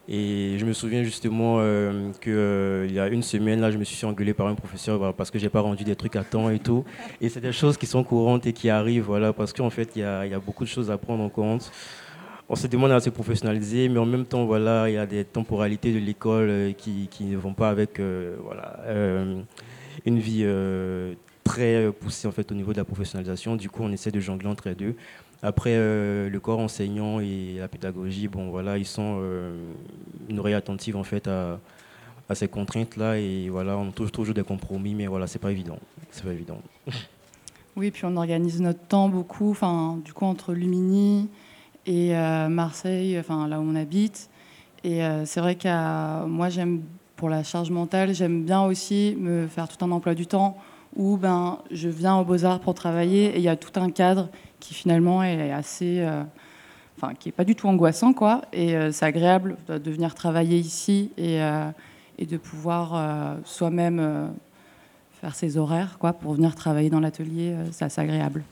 Et 0.08 0.56
je 0.58 0.64
me 0.64 0.72
souviens 0.72 1.02
justement 1.02 1.56
euh, 1.58 2.12
qu'il 2.20 2.32
euh, 2.32 2.86
y 2.86 3.00
a 3.00 3.08
une 3.08 3.24
semaine, 3.24 3.60
là, 3.60 3.72
je 3.72 3.78
me 3.78 3.82
suis 3.82 3.96
fait 3.96 4.06
engueuler 4.06 4.34
par 4.34 4.46
un 4.46 4.54
professeur 4.54 5.12
parce 5.14 5.32
que 5.32 5.38
j'ai 5.38 5.48
pas 5.48 5.60
rendu 5.60 5.82
des 5.82 5.96
trucs 5.96 6.14
à 6.14 6.22
temps 6.22 6.48
et 6.48 6.60
tout. 6.60 6.84
Et 7.20 7.28
c'est 7.28 7.40
des 7.40 7.52
choses 7.52 7.76
qui 7.76 7.86
sont 7.86 8.04
courantes 8.04 8.46
et 8.46 8.52
qui 8.52 8.70
arrivent, 8.70 9.02
voilà, 9.02 9.32
parce 9.32 9.52
qu'en 9.52 9.70
fait, 9.70 9.90
il 9.96 10.02
y 10.02 10.04
a, 10.04 10.24
y 10.26 10.34
a, 10.34 10.38
beaucoup 10.38 10.62
de 10.62 10.68
choses 10.68 10.92
à 10.92 10.98
prendre 10.98 11.24
en 11.24 11.28
compte. 11.28 11.72
On 12.48 12.54
se 12.54 12.68
demande 12.68 12.92
à 12.92 13.00
se 13.00 13.10
professionnaliser, 13.10 13.88
mais 13.88 13.98
en 13.98 14.06
même 14.06 14.24
temps, 14.24 14.44
voilà, 14.44 14.88
il 14.88 14.94
y 14.94 14.98
a 14.98 15.06
des 15.06 15.24
temporalités 15.24 15.92
de 15.92 15.98
l'école 15.98 16.48
euh, 16.48 16.72
qui, 16.72 17.08
qui, 17.10 17.24
ne 17.24 17.36
vont 17.36 17.54
pas 17.54 17.70
avec 17.70 18.00
voilà, 18.44 18.78
une 20.04 20.18
vie 20.18 20.46
très 21.44 21.90
poussée 21.92 22.28
en 22.28 22.32
fait, 22.32 22.50
au 22.52 22.54
niveau 22.54 22.72
de 22.72 22.78
la 22.78 22.84
professionnalisation. 22.84 23.56
Du 23.56 23.70
coup, 23.70 23.82
on 23.82 23.92
essaie 23.92 24.10
de 24.10 24.20
jongler 24.20 24.48
entre 24.48 24.68
les 24.68 24.74
deux. 24.74 24.96
Après, 25.42 25.74
euh, 25.74 26.30
le 26.30 26.40
corps 26.40 26.58
enseignant 26.58 27.20
et 27.20 27.56
la 27.58 27.68
pédagogie, 27.68 28.26
bon, 28.28 28.50
voilà, 28.50 28.78
ils 28.78 28.86
sont 28.86 29.18
euh, 29.20 29.54
une 30.28 30.38
oreille 30.38 30.54
attentive 30.54 30.96
en 30.96 31.04
fait 31.04 31.28
à, 31.28 31.60
ces 32.34 32.48
contraintes-là 32.48 33.18
et 33.18 33.48
voilà, 33.48 33.76
on 33.76 33.92
trouve 33.92 34.10
toujours 34.10 34.34
des 34.34 34.42
compromis, 34.42 34.94
mais 34.94 35.06
voilà, 35.06 35.26
c'est 35.26 35.38
pas 35.38 35.52
évident, 35.52 35.78
c'est 36.10 36.24
pas 36.24 36.32
évident. 36.32 36.60
Oui, 37.78 37.90
puis 37.90 38.06
on 38.06 38.16
organise 38.16 38.62
notre 38.62 38.80
temps 38.80 39.10
beaucoup, 39.10 39.50
enfin, 39.50 40.00
du 40.02 40.14
coup 40.14 40.24
entre 40.24 40.54
Lumini 40.54 41.28
et 41.84 42.16
euh, 42.16 42.48
Marseille, 42.48 43.18
enfin 43.18 43.46
là 43.48 43.60
où 43.60 43.64
on 43.64 43.74
habite. 43.74 44.30
Et 44.82 45.00
c'est 45.26 45.40
vrai 45.40 45.56
que 45.56 46.24
moi, 46.26 46.48
j'aime 46.48 46.80
pour 47.16 47.30
la 47.30 47.42
charge 47.42 47.70
mentale, 47.70 48.14
j'aime 48.14 48.44
bien 48.44 48.62
aussi 48.62 49.16
me 49.18 49.46
faire 49.46 49.68
tout 49.68 49.82
un 49.84 49.90
emploi 49.90 50.14
du 50.14 50.26
temps 50.26 50.58
où 50.94 51.16
ben 51.16 51.58
je 51.70 51.88
viens 51.88 52.16
aux 52.16 52.24
Beaux 52.24 52.44
Arts 52.44 52.60
pour 52.60 52.74
travailler 52.74 53.26
et 53.34 53.36
il 53.36 53.42
y 53.42 53.48
a 53.48 53.56
tout 53.56 53.78
un 53.80 53.90
cadre 53.90 54.28
qui 54.60 54.74
finalement 54.74 55.22
est 55.22 55.50
assez, 55.50 56.00
euh, 56.00 56.22
enfin 56.96 57.14
qui 57.14 57.30
est 57.30 57.32
pas 57.32 57.44
du 57.44 57.54
tout 57.54 57.68
angoissant 57.68 58.12
quoi. 58.12 58.42
Et 58.52 58.76
euh, 58.76 58.92
c'est 58.92 59.04
agréable 59.04 59.56
de 59.68 59.90
venir 59.90 60.14
travailler 60.14 60.58
ici 60.58 61.10
et, 61.16 61.42
euh, 61.42 61.70
de 62.18 62.36
pouvoir 62.36 63.36
soi-même 63.44 64.30
faire 65.20 65.34
ses 65.34 65.58
horaires 65.58 65.98
quoi 65.98 66.14
pour 66.14 66.34
venir 66.34 66.54
travailler 66.54 66.88
dans 66.88 67.00
l'atelier. 67.00 67.54
c'est 67.72 67.98
agréable. 67.98 68.42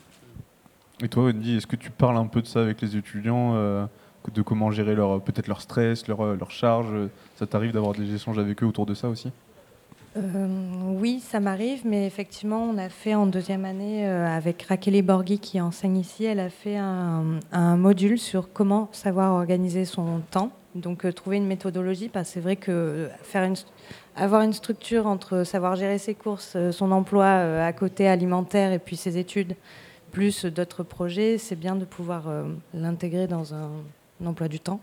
Et 1.01 1.09
toi, 1.09 1.25
Wendy, 1.25 1.57
est-ce 1.57 1.67
que 1.67 1.75
tu 1.75 1.89
parles 1.89 2.17
un 2.17 2.27
peu 2.27 2.41
de 2.41 2.47
ça 2.47 2.61
avec 2.61 2.79
les 2.81 2.95
étudiants, 2.95 3.87
de 4.31 4.41
comment 4.41 4.71
gérer 4.71 4.95
leur 4.95 5.21
peut-être 5.21 5.47
leur 5.47 5.61
stress, 5.61 6.07
leur, 6.07 6.35
leur 6.35 6.51
charge 6.51 6.93
Ça 7.37 7.45
t'arrive 7.45 7.71
d'avoir 7.71 7.93
des 7.93 8.13
échanges 8.13 8.39
avec 8.39 8.63
eux 8.63 8.65
autour 8.65 8.85
de 8.85 8.93
ça 8.93 9.09
aussi? 9.09 9.31
Euh, 10.17 10.47
oui, 10.97 11.19
ça 11.19 11.41
m'arrive, 11.41 11.81
mais 11.85 12.05
effectivement, 12.05 12.63
on 12.63 12.77
a 12.77 12.87
fait 12.87 13.15
en 13.15 13.25
deuxième 13.25 13.65
année 13.65 14.07
euh, 14.07 14.25
avec 14.25 14.61
Raquel 14.63 15.01
Borghi 15.01 15.39
qui 15.39 15.59
enseigne 15.59 15.97
ici, 15.97 16.23
elle 16.23 16.39
a 16.39 16.49
fait 16.49 16.77
un, 16.77 17.39
module 17.75 18.17
sur 18.17 18.53
comment 18.53 18.87
savoir 18.93 19.33
organiser 19.33 19.83
son 19.83 20.21
temps. 20.31 20.51
Donc 20.73 21.05
euh, 21.05 21.11
trouver 21.11 21.37
une 21.37 21.47
méthodologie, 21.47 22.07
parce 22.07 22.29
que 22.29 22.33
c'est 22.33 22.39
vrai 22.39 22.55
que 22.55 23.09
faire 23.23 23.43
une, 23.43 23.55
avoir 24.15 24.41
une 24.43 24.53
structure 24.53 25.05
entre 25.05 25.43
savoir 25.43 25.75
gérer 25.75 25.97
ses 25.97 26.15
courses, 26.15 26.55
son 26.71 26.91
emploi 26.93 27.25
à 27.25 27.73
côté 27.73 28.07
alimentaire 28.07 28.71
et 28.71 28.79
puis 28.79 28.95
ses 28.95 29.17
études, 29.17 29.55
plus 30.11 30.45
d'autres 30.45 30.83
projets, 30.83 31.37
c'est 31.37 31.57
bien 31.57 31.75
de 31.75 31.83
pouvoir 31.83 32.23
l'intégrer 32.73 33.27
dans 33.27 33.53
un 33.53 33.69
emploi 34.23 34.47
du 34.47 34.59
temps. 34.59 34.79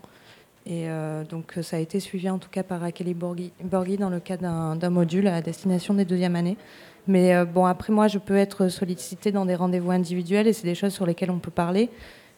Et 0.65 0.87
euh, 0.87 1.23
donc 1.25 1.57
ça 1.61 1.75
a 1.75 1.79
été 1.79 1.99
suivi 1.99 2.29
en 2.29 2.37
tout 2.37 2.49
cas 2.49 2.63
par 2.63 2.79
Raquel 2.79 3.13
Borghi, 3.13 3.51
dans 3.97 4.09
le 4.09 4.19
cadre 4.19 4.75
d'un 4.75 4.89
module 4.89 5.27
à 5.27 5.41
destination 5.41 5.93
des 5.93 6.05
deuxièmes 6.05 6.35
années. 6.35 6.57
Mais 7.05 7.35
euh, 7.35 7.43
bon, 7.43 7.65
après 7.65 7.91
moi, 7.91 8.07
je 8.07 8.17
peux 8.17 8.37
être 8.37 8.69
sollicitée 8.69 9.33
dans 9.33 9.45
des 9.45 9.55
rendez-vous 9.55 9.91
individuels 9.91 10.47
et 10.47 10.53
c'est 10.53 10.65
des 10.65 10.75
choses 10.75 10.93
sur 10.93 11.05
lesquelles 11.05 11.31
on 11.31 11.39
peut 11.39 11.51
parler, 11.51 11.89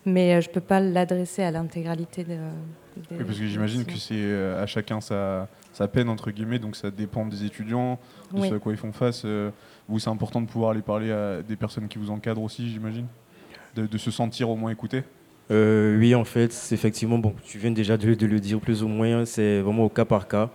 mais 0.07 0.33
euh, 0.33 0.41
je 0.41 0.49
ne 0.49 0.53
peux 0.53 0.61
pas 0.61 0.79
l'adresser 0.79 1.43
à 1.43 1.51
l'intégralité 1.51 2.23
de, 2.23 2.37
oui, 3.11 3.23
parce 3.25 3.37
que 3.37 3.45
j'imagine 3.45 3.85
que 3.85 3.97
c'est 3.97 4.33
à 4.57 4.65
chacun 4.65 5.01
sa, 5.01 5.49
sa, 5.73 5.87
peine, 5.87 6.07
entre 6.07 6.31
guillemets, 6.31 6.59
donc 6.59 6.77
ça 6.77 6.89
dépend 6.89 7.25
des 7.25 7.43
étudiants, 7.43 7.99
de 8.33 8.41
ce 8.41 8.53
à 8.53 8.59
quoi 8.59 8.71
ils 8.71 8.77
font 8.77 8.93
face. 8.93 9.25
vous, 9.89 9.99
c'est 9.99 10.09
important 10.09 10.39
de 10.39 10.47
pouvoir 10.47 10.71
aller 10.71 10.81
parler 10.81 11.11
à 11.11 11.41
des 11.41 11.57
personnes 11.57 11.89
qui 11.89 11.97
vous 11.97 12.09
encadrent 12.09 12.41
aussi, 12.41 12.69
j'imagine 12.69 13.05
de, 13.75 13.85
de 13.85 13.97
se 13.97 14.11
sentir 14.11 14.49
au 14.49 14.55
moins 14.55 14.71
écouté 14.71 15.03
euh, 15.51 15.97
oui, 15.99 16.15
en 16.15 16.25
fait, 16.25 16.51
effectivement, 16.71 17.19
bon, 17.19 17.35
tu 17.43 17.59
viens 17.59 17.71
déjà 17.71 17.97
de, 17.97 18.25
le 18.25 18.39
dire 18.39 18.59
plus 18.59 18.83
ou 18.83 18.87
moins, 18.87 19.25
c'est 19.25 19.61
vraiment 19.61 19.85
au 19.85 19.89
cas 19.89 20.05
par 20.05 20.27
cas. 20.27 20.49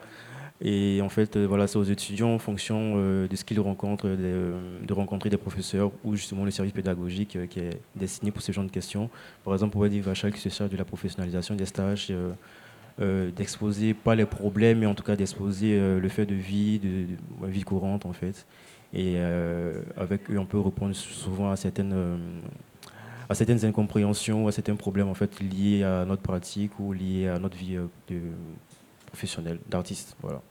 Et 0.62 1.00
en 1.02 1.08
fait, 1.08 1.36
euh, 1.36 1.46
voilà, 1.46 1.66
c'est 1.66 1.78
aux 1.78 1.84
étudiants 1.84 2.34
en 2.34 2.38
fonction 2.38 2.94
euh, 2.96 3.26
de 3.26 3.34
ce 3.36 3.44
qu'ils 3.44 3.60
rencontrent, 3.60 4.08
de, 4.08 4.92
rencontrer 4.92 5.30
des 5.30 5.38
professeurs 5.38 5.90
ou 6.04 6.16
justement 6.16 6.44
le 6.44 6.50
service 6.50 6.74
pédagogique 6.74 7.38
qui 7.48 7.60
est 7.60 7.80
destiné 7.96 8.30
pour 8.30 8.42
ce 8.42 8.52
genre 8.52 8.64
de 8.64 8.70
questions. 8.70 9.08
Par 9.44 9.54
exemple, 9.54 9.72
pour 9.72 9.86
Eddie 9.86 10.00
Vachal 10.00 10.32
qui 10.32 10.40
se 10.40 10.48
charge 10.50 10.70
de 10.70 10.76
la 10.76 10.84
professionnalisation 10.84 11.54
des 11.54 11.66
stages, 11.66 12.12
d'exposer 13.34 13.94
pas 13.94 14.14
les 14.14 14.26
problèmes, 14.26 14.80
mais 14.80 14.86
en 14.86 14.94
tout 14.94 15.04
cas 15.04 15.16
d'exposer 15.16 15.78
le 15.78 16.08
fait 16.10 16.26
de 16.26 16.34
vie, 16.34 16.78
de, 16.78 17.06
de, 17.40 17.50
vie 17.50 17.62
courante 17.62 18.04
en 18.04 18.12
fait. 18.12 18.44
Et 18.92 19.18
avec 19.96 20.30
eux, 20.30 20.38
on 20.38 20.44
peut 20.44 20.60
répondre 20.60 20.94
souvent 20.94 21.50
à 21.50 21.56
certaines 21.56 21.94
à 23.30 23.34
certaines 23.34 23.64
incompréhensions, 23.64 24.48
à 24.48 24.52
certains 24.52 24.74
problèmes 24.74 25.08
en 25.08 25.14
fait 25.14 25.40
liés 25.40 25.84
à 25.84 26.04
notre 26.04 26.20
pratique 26.20 26.72
ou 26.80 26.92
liés 26.92 27.28
à 27.28 27.38
notre 27.38 27.56
vie 27.56 27.76
euh, 27.76 27.86
de 28.08 28.20
professionnelle, 29.06 29.58
d'artiste. 29.68 30.16
Voilà. 30.20 30.42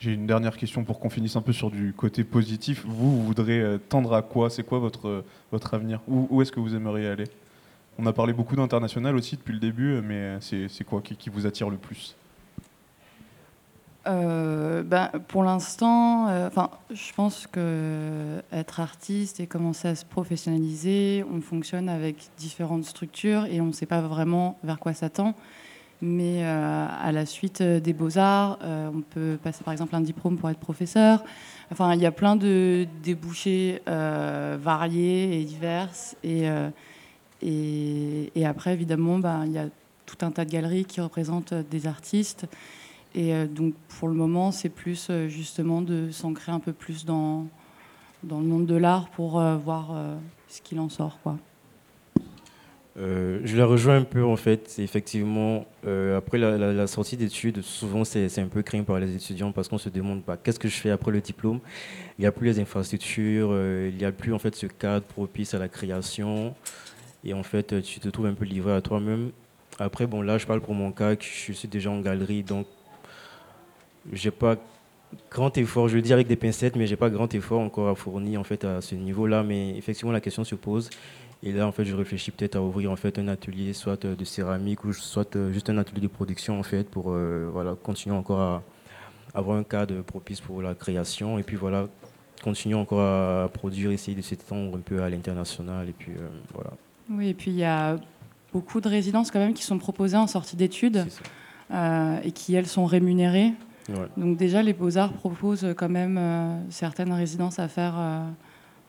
J'ai 0.00 0.12
une 0.12 0.26
dernière 0.26 0.56
question 0.56 0.82
pour 0.82 0.98
qu'on 0.98 1.08
finisse 1.08 1.36
un 1.36 1.40
peu 1.40 1.52
sur 1.52 1.70
du 1.70 1.92
côté 1.92 2.24
positif. 2.24 2.84
Vous, 2.84 3.16
vous 3.18 3.24
voudrez 3.24 3.78
tendre 3.88 4.12
à 4.12 4.22
quoi? 4.22 4.50
C'est 4.50 4.64
quoi 4.64 4.80
votre, 4.80 5.24
votre 5.52 5.74
avenir? 5.74 6.00
Où, 6.08 6.26
où 6.28 6.42
est-ce 6.42 6.50
que 6.50 6.58
vous 6.58 6.74
aimeriez 6.74 7.06
aller? 7.06 7.24
On 7.98 8.06
a 8.06 8.12
parlé 8.12 8.32
beaucoup 8.32 8.56
d'international 8.56 9.14
aussi 9.14 9.36
depuis 9.36 9.52
le 9.52 9.60
début, 9.60 10.00
mais 10.02 10.38
c'est 10.40 10.84
quoi 10.84 11.00
qui 11.02 11.30
vous 11.30 11.46
attire 11.46 11.70
le 11.70 11.76
plus? 11.76 12.16
Euh, 14.06 14.82
ben, 14.82 15.10
pour 15.28 15.44
l'instant, 15.44 16.28
euh, 16.28 16.50
je 16.90 17.12
pense 17.12 17.46
que 17.46 18.42
être 18.52 18.80
artiste 18.80 19.38
et 19.38 19.46
commencer 19.46 19.88
à 19.88 19.94
se 19.94 20.04
professionnaliser, 20.04 21.24
on 21.32 21.40
fonctionne 21.40 21.88
avec 21.88 22.16
différentes 22.36 22.84
structures 22.84 23.46
et 23.46 23.60
on 23.60 23.66
ne 23.66 23.72
sait 23.72 23.86
pas 23.86 24.00
vraiment 24.00 24.58
vers 24.64 24.78
quoi 24.78 24.92
s'attend. 24.92 25.34
Mais 26.04 26.42
euh, 26.42 26.86
à 27.00 27.12
la 27.12 27.26
suite 27.26 27.62
des 27.62 27.92
beaux-arts, 27.92 28.58
on 28.62 29.02
peut 29.02 29.38
passer 29.40 29.62
par 29.62 29.72
exemple 29.72 29.94
un 29.94 30.00
diplôme 30.00 30.36
pour 30.36 30.50
être 30.50 30.58
professeur. 30.58 31.22
Enfin, 31.70 31.94
il 31.94 32.00
y 32.00 32.06
a 32.06 32.10
plein 32.10 32.34
de 32.34 32.88
débouchés 33.04 33.82
variés 33.86 35.40
et 35.40 35.44
divers. 35.44 35.90
Et, 36.24 36.48
et, 37.40 38.32
et, 38.34 38.46
après, 38.46 38.72
évidemment, 38.72 39.20
ben, 39.20 39.44
il 39.46 39.52
y 39.52 39.58
a 39.58 39.66
tout 40.06 40.26
un 40.26 40.32
tas 40.32 40.44
de 40.44 40.50
galeries 40.50 40.86
qui 40.86 41.00
représentent 41.00 41.54
des 41.54 41.86
artistes. 41.86 42.48
Et 43.14 43.34
euh, 43.34 43.46
donc 43.46 43.74
pour 43.98 44.08
le 44.08 44.14
moment, 44.14 44.52
c'est 44.52 44.68
plus 44.68 45.08
euh, 45.10 45.28
justement 45.28 45.82
de 45.82 46.10
s'ancrer 46.10 46.52
un 46.52 46.60
peu 46.60 46.72
plus 46.72 47.04
dans, 47.04 47.46
dans 48.22 48.40
le 48.40 48.46
monde 48.46 48.66
de 48.66 48.74
l'art 48.74 49.08
pour 49.10 49.38
euh, 49.38 49.56
voir 49.56 49.94
ce 50.48 50.60
qu'il 50.62 50.80
en 50.80 50.88
sort. 50.88 51.18
Quoi. 51.22 51.36
je 52.96 53.56
la 53.56 53.66
rejoins 53.66 53.96
un 53.96 54.04
peu 54.04 54.24
en 54.24 54.36
fait. 54.36 54.76
Effectivement, 54.78 55.66
après 56.16 56.38
la, 56.38 56.86
sortie 56.86 57.16
d'études, 57.16 57.62
souvent 57.62 58.04
c'est 58.04 58.38
un 58.38 58.48
peu 58.48 58.62
craint 58.62 58.82
par 58.82 58.98
les 58.98 59.14
étudiants 59.14 59.52
parce 59.52 59.68
qu'on 59.68 59.78
se 59.78 59.88
demande 59.88 60.22
bah, 60.26 60.38
qu'est-ce 60.42 60.58
que 60.58 60.68
je 60.68 60.76
fais 60.76 60.90
après 60.90 61.10
le 61.10 61.20
diplôme. 61.20 61.60
Il 62.18 62.22
n'y 62.22 62.26
a 62.26 62.32
plus 62.32 62.46
les 62.46 62.60
infrastructures, 62.60 63.54
il 63.88 63.96
n'y 63.96 64.04
a 64.04 64.12
plus 64.12 64.32
en 64.32 64.38
fait 64.38 64.54
ce 64.54 64.66
cadre 64.66 65.04
propice 65.04 65.54
à 65.54 65.58
la 65.58 65.68
création. 65.68 66.54
Et 67.24 67.34
en 67.34 67.42
fait, 67.42 67.82
tu 67.82 68.00
te 68.00 68.08
trouves 68.08 68.26
un 68.26 68.34
peu 68.34 68.44
livré 68.44 68.72
à 68.72 68.80
toi-même. 68.80 69.30
Après, 69.78 70.06
bon 70.06 70.22
là, 70.22 70.38
je 70.38 70.46
parle 70.46 70.60
pour 70.60 70.74
mon 70.74 70.92
cas, 70.92 71.14
je 71.18 71.52
suis 71.52 71.68
déjà 71.68 71.90
en 71.90 72.00
galerie, 72.00 72.42
donc 72.42 72.66
j'ai 74.10 74.30
pas 74.30 74.56
grand 75.30 75.56
effort, 75.58 75.88
je 75.88 75.96
veux 75.96 76.02
dire 76.02 76.14
avec 76.14 76.26
des 76.26 76.36
pincettes, 76.36 76.76
mais 76.76 76.86
j'ai 76.86 76.96
pas 76.96 77.10
grand 77.10 77.32
effort 77.34 77.60
encore 77.60 77.88
à 77.88 77.94
fournir 77.94 78.40
en 78.40 78.44
fait 78.44 78.64
à 78.64 78.80
ce 78.80 78.94
niveau-là. 78.94 79.42
Mais 79.42 79.76
effectivement, 79.76 80.12
la 80.12 80.20
question 80.20 80.44
se 80.44 80.54
pose. 80.54 80.90
Et 81.44 81.52
là, 81.52 81.66
en 81.66 81.72
fait, 81.72 81.84
je 81.84 81.94
réfléchis 81.94 82.30
peut-être 82.30 82.56
à 82.56 82.62
ouvrir 82.62 82.90
en 82.90 82.96
fait 82.96 83.18
un 83.18 83.26
atelier, 83.28 83.72
soit 83.72 84.06
de 84.06 84.24
céramique 84.24 84.84
ou 84.84 84.92
soit 84.92 85.34
euh, 85.34 85.52
juste 85.52 85.68
un 85.70 85.78
atelier 85.78 86.02
de 86.02 86.06
production 86.06 86.58
en 86.58 86.62
fait, 86.62 86.88
pour 86.88 87.06
euh, 87.10 87.48
voilà 87.52 87.74
continuer 87.74 88.14
encore 88.14 88.40
à 88.40 88.62
avoir 89.34 89.56
un 89.56 89.64
cadre 89.64 90.02
propice 90.02 90.40
pour 90.40 90.62
la 90.62 90.74
création. 90.74 91.38
Et 91.38 91.42
puis 91.42 91.56
voilà, 91.56 91.88
continuer 92.44 92.76
encore 92.76 93.00
à 93.00 93.48
produire, 93.48 93.90
essayer 93.90 94.16
de 94.16 94.22
s'étendre 94.22 94.76
un 94.76 94.80
peu 94.80 95.02
à 95.02 95.10
l'international. 95.10 95.88
Et 95.88 95.92
puis 95.92 96.12
euh, 96.12 96.28
voilà. 96.54 96.70
Oui, 97.10 97.30
et 97.30 97.34
puis 97.34 97.50
il 97.50 97.58
y 97.58 97.64
a 97.64 97.96
beaucoup 98.52 98.80
de 98.80 98.88
résidences 98.88 99.32
quand 99.32 99.40
même 99.40 99.54
qui 99.54 99.64
sont 99.64 99.78
proposées 99.78 100.16
en 100.16 100.28
sortie 100.28 100.56
d'études 100.56 101.06
et 101.72 102.32
qui 102.32 102.54
elles 102.54 102.66
sont 102.66 102.84
rémunérées. 102.84 103.52
Donc 104.16 104.36
déjà, 104.36 104.62
les 104.62 104.72
Beaux-Arts 104.72 105.12
proposent 105.12 105.74
quand 105.76 105.88
même 105.88 106.16
euh, 106.18 106.70
certaines 106.70 107.12
résidences 107.12 107.58
à 107.58 107.68
faire 107.68 107.94
euh, 107.96 108.28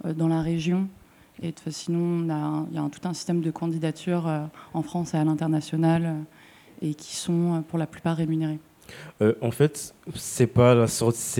euh, 0.06 0.14
dans 0.14 0.28
la 0.28 0.42
région. 0.42 0.88
Et 1.42 1.54
sinon, 1.70 2.68
il 2.70 2.76
y 2.76 2.78
a 2.78 2.90
tout 2.90 3.08
un 3.08 3.14
système 3.14 3.42
de 3.42 3.50
candidatures 3.50 4.32
en 4.74 4.84
France 4.84 5.16
et 5.16 5.18
à 5.18 5.24
l'international 5.24 6.18
et 6.80 6.94
qui 6.94 7.16
sont 7.16 7.64
pour 7.68 7.80
la 7.80 7.88
plupart 7.88 8.18
rémunérées. 8.18 8.60
Euh, 9.22 9.34
en 9.42 9.52
fait, 9.52 9.94
c'est 10.16 10.48
pas 10.48 10.86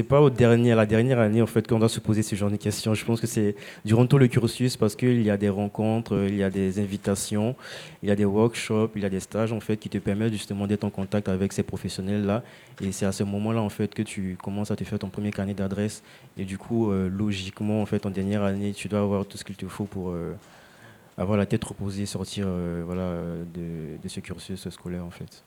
pas 0.08 0.22
au 0.22 0.30
dernier, 0.30 0.76
la 0.76 0.86
dernière 0.86 1.20
année 1.20 1.42
en 1.42 1.48
fait 1.48 1.68
qu'on 1.68 1.80
doit 1.80 1.90
se 1.90 2.00
poser 2.00 2.22
ce 2.22 2.36
genre 2.36 2.50
de 2.50 2.56
questions. 2.56 2.94
Je 2.94 3.04
pense 3.04 3.20
que 3.20 3.28
c'est 3.28 3.56
durant 3.84 4.06
tout 4.06 4.18
le 4.18 4.28
cursus 4.28 4.78
parce 4.78 4.96
qu'il 4.96 5.22
y 5.22 5.30
a 5.30 5.38
des 5.38 5.50
rencontres, 5.50 6.26
il 6.28 6.36
y 6.36 6.44
a 6.44 6.50
des 6.50 6.80
invitations, 6.80 7.56
il 8.02 8.10
y 8.10 8.12
a 8.12 8.16
des 8.16 8.26
workshops, 8.26 8.92
il 8.96 9.02
y 9.02 9.06
a 9.06 9.10
des 9.10 9.20
stages 9.20 9.52
en 9.52 9.60
fait 9.60 9.78
qui 9.78 9.90
te 9.90 9.98
permettent 9.98 10.34
justement 10.34 10.68
d'être 10.68 10.84
en 10.84 10.90
contact 10.90 11.28
avec 11.30 11.52
ces 11.52 11.64
professionnels 11.64 12.26
là. 12.26 12.44
Et 12.82 12.92
c'est 12.92 13.06
à 13.06 13.12
ce 13.12 13.24
moment-là 13.24 13.62
en 13.62 13.70
fait 13.70 13.94
que 13.94 14.04
tu 14.04 14.38
commences 14.42 14.72
à 14.72 14.76
te 14.76 14.84
faire 14.84 15.00
ton 15.00 15.10
premier 15.10 15.32
carnet 15.32 15.54
d'adresses. 15.54 16.04
Et 16.38 16.46
du 16.46 16.58
coup, 16.58 16.92
euh, 16.92 17.10
logiquement 17.10 17.82
en 17.82 17.86
fait 17.86 18.06
en 18.06 18.12
dernière 18.12 18.44
année, 18.44 18.74
tu 18.74 18.88
dois 18.88 19.00
avoir 19.00 19.26
tout 19.26 19.38
ce 19.38 19.44
qu'il 19.44 19.56
te 19.56 19.68
faut 19.68 19.86
pour 19.86 20.10
euh, 20.10 20.34
avoir 21.18 21.38
la 21.38 21.46
tête 21.46 21.64
reposée, 21.64 22.06
sortir 22.06 22.48
voilà 22.86 23.18
de, 23.54 24.08
ce 24.08 24.20
cursus 24.20 24.70
scolaire 24.70 25.06
en 25.06 25.12
fait. 25.12 25.44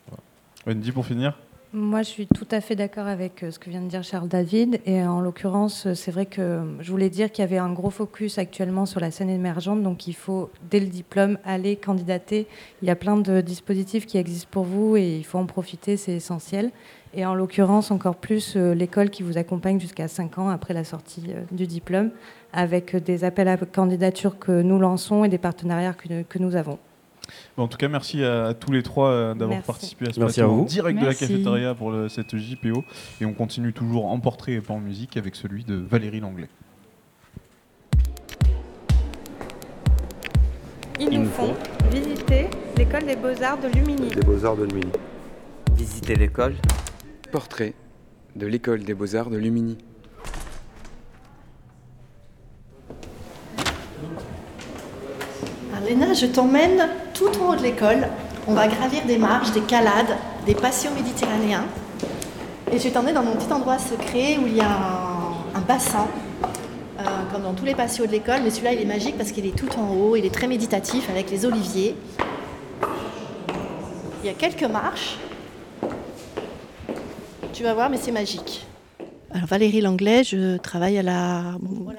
Wendy 0.67 0.91
pour 0.91 1.07
finir. 1.07 1.37
Moi, 1.73 2.03
je 2.03 2.09
suis 2.09 2.27
tout 2.29 2.47
à 2.53 2.61
fait 2.61 2.77
d'accord 2.77 3.09
avec 3.09 3.43
euh, 3.43 3.51
ce 3.51 3.59
que 3.59 3.69
vient 3.69 3.81
de 3.81 3.89
dire 3.89 4.05
Charles 4.05 4.29
David. 4.29 4.81
Et 4.87 5.03
en 5.03 5.21
l'occurrence, 5.21 5.87
euh, 5.87 5.95
c'est 5.95 6.13
vrai 6.13 6.25
que 6.25 6.61
je 6.79 6.91
voulais 6.93 7.11
dire 7.11 7.33
qu'il 7.33 7.43
y 7.43 7.45
avait 7.45 7.59
un 7.59 7.73
gros 7.73 7.91
focus 7.91 8.39
actuellement 8.39 8.87
sur 8.87 9.01
la 9.01 9.11
scène 9.11 9.29
émergente. 9.29 9.83
Donc, 9.83 10.07
il 10.07 10.15
faut, 10.15 10.49
dès 10.71 10.79
le 10.79 10.87
diplôme, 10.87 11.39
aller 11.45 11.75
candidater. 11.75 12.47
Il 12.83 12.89
y 12.89 12.91
a 12.91 12.95
plein 12.95 13.17
de 13.17 13.41
dispositifs 13.41 14.07
qui 14.07 14.17
existent 14.17 14.49
pour 14.51 14.63
vous 14.63 14.97
et 14.97 15.17
il 15.17 15.25
faut 15.25 15.39
en 15.39 15.47
profiter, 15.47 15.97
c'est 15.97 16.13
essentiel. 16.15 16.71
Et 17.15 17.27
en 17.27 17.35
l'occurrence, 17.35 17.91
encore 17.91 18.17
plus 18.17 18.55
euh, 18.57 18.73
l'école 18.73 19.11
qui 19.11 19.25
vous 19.25 19.37
accompagne 19.37 19.81
jusqu'à 19.81 20.07
5 20.07 20.39
ans 20.39 20.49
après 20.49 20.73
la 20.73 20.85
sortie 20.85 21.31
du 21.51 21.67
diplôme, 21.67 22.11
avec 22.53 22.95
des 22.95 23.25
appels 23.25 23.49
à 23.49 23.57
candidature 23.57 24.39
que 24.39 24.63
nous 24.63 24.79
lançons 24.79 25.25
et 25.25 25.29
des 25.29 25.39
partenariats 25.39 25.95
que 25.95 26.39
nous 26.39 26.55
avons 26.55 26.79
en 27.57 27.69
tout 27.69 27.79
cas, 27.79 27.89
merci 27.89 28.23
à, 28.25 28.55
tous 28.55 28.73
les 28.73 28.83
trois 28.83 29.11
euh, 29.11 29.35
d'avoir 29.35 29.63
participé 29.63 30.09
à 30.09 30.13
ce 30.13 30.21
merci 30.21 30.43
direct 30.67 31.01
de 31.01 31.07
la 31.07 31.15
cafétéria 31.15 31.75
pour 31.75 31.95
cette 32.09 32.37
JPO. 32.37 32.85
Et 33.21 33.27
on 33.27 33.33
continue 33.33 33.73
toujours 33.73 34.07
en 34.07 34.19
portrait 34.21 34.53
et 34.53 34.61
pas 34.61 34.75
en 34.75 34.81
musique 34.81 35.17
avec 35.17 35.37
celui 35.37 35.65
de 35.65 35.75
Valérie 35.75 36.21
Langlais. 36.21 36.49
Ils 40.99 41.11
nous 41.11 41.29
font 41.29 41.55
visiter 41.91 42.49
l'école 42.79 43.05
des 43.05 43.17
beaux-arts 43.17 43.59
de 43.59 43.69
Lumini. 43.69 44.09
Des 44.09 44.23
beaux-arts 44.23 44.57
de 44.57 44.65
Lumini. 44.65 44.93
Visiter 45.75 46.15
l'école. 46.15 46.55
Portrait 47.31 47.75
de 48.35 48.47
l'école 48.47 48.83
des 48.83 48.95
beaux-arts 48.95 49.29
de 49.29 49.37
Lumini. 49.37 49.77
Léna, 55.87 56.15
je 56.15 56.27
t'emmène 56.27 56.89
tout 57.15 57.31
en 57.41 57.51
haut 57.51 57.57
de 57.57 57.63
l'école. 57.63 58.09
On 58.49 58.55
va 58.55 58.67
gravir 58.67 59.05
des 59.07 59.19
marches, 59.19 59.53
des 59.53 59.61
calades, 59.61 60.17
des 60.45 60.55
patios 60.55 60.91
méditerranéens. 60.93 61.65
Et 62.73 62.79
je 62.79 62.85
vais 62.85 62.91
t'emmener 62.91 63.13
dans 63.13 63.23
mon 63.23 63.37
petit 63.37 63.53
endroit 63.53 63.79
secret 63.79 64.37
où 64.43 64.49
il 64.49 64.57
y 64.57 64.61
a 64.61 64.69
un, 65.55 65.61
bassin, 65.61 66.09
euh, 66.99 67.05
comme 67.33 67.43
dans 67.43 67.55
tous 67.55 67.65
les 67.65 67.77
patios 67.77 68.05
de 68.07 68.11
l'école, 68.11 68.41
mais 68.43 68.51
celui-là 68.51 68.73
il 68.73 68.81
est 68.81 68.87
magique 68.87 69.17
parce 69.17 69.31
qu'il 69.31 69.47
est 69.47 69.57
tout 69.57 69.69
en 69.79 69.95
haut, 69.95 70.17
il 70.17 70.25
est 70.25 70.35
très 70.35 70.49
méditatif 70.49 71.09
avec 71.09 71.31
les 71.31 71.47
oliviers. 71.47 71.95
Il 74.25 74.27
y 74.27 74.31
a 74.31 74.35
quelques 74.35 74.65
marches. 74.65 75.19
Tu 77.53 77.63
vas 77.63 77.75
voir, 77.75 77.91
mais 77.91 77.97
c'est 77.97 78.13
magique. 78.13 78.67
Alors 79.33 79.47
Valérie 79.47 79.81
Langlais, 79.81 80.25
je 80.25 80.57
travaille 80.57 80.99
à 80.99 81.03
la, 81.03 81.43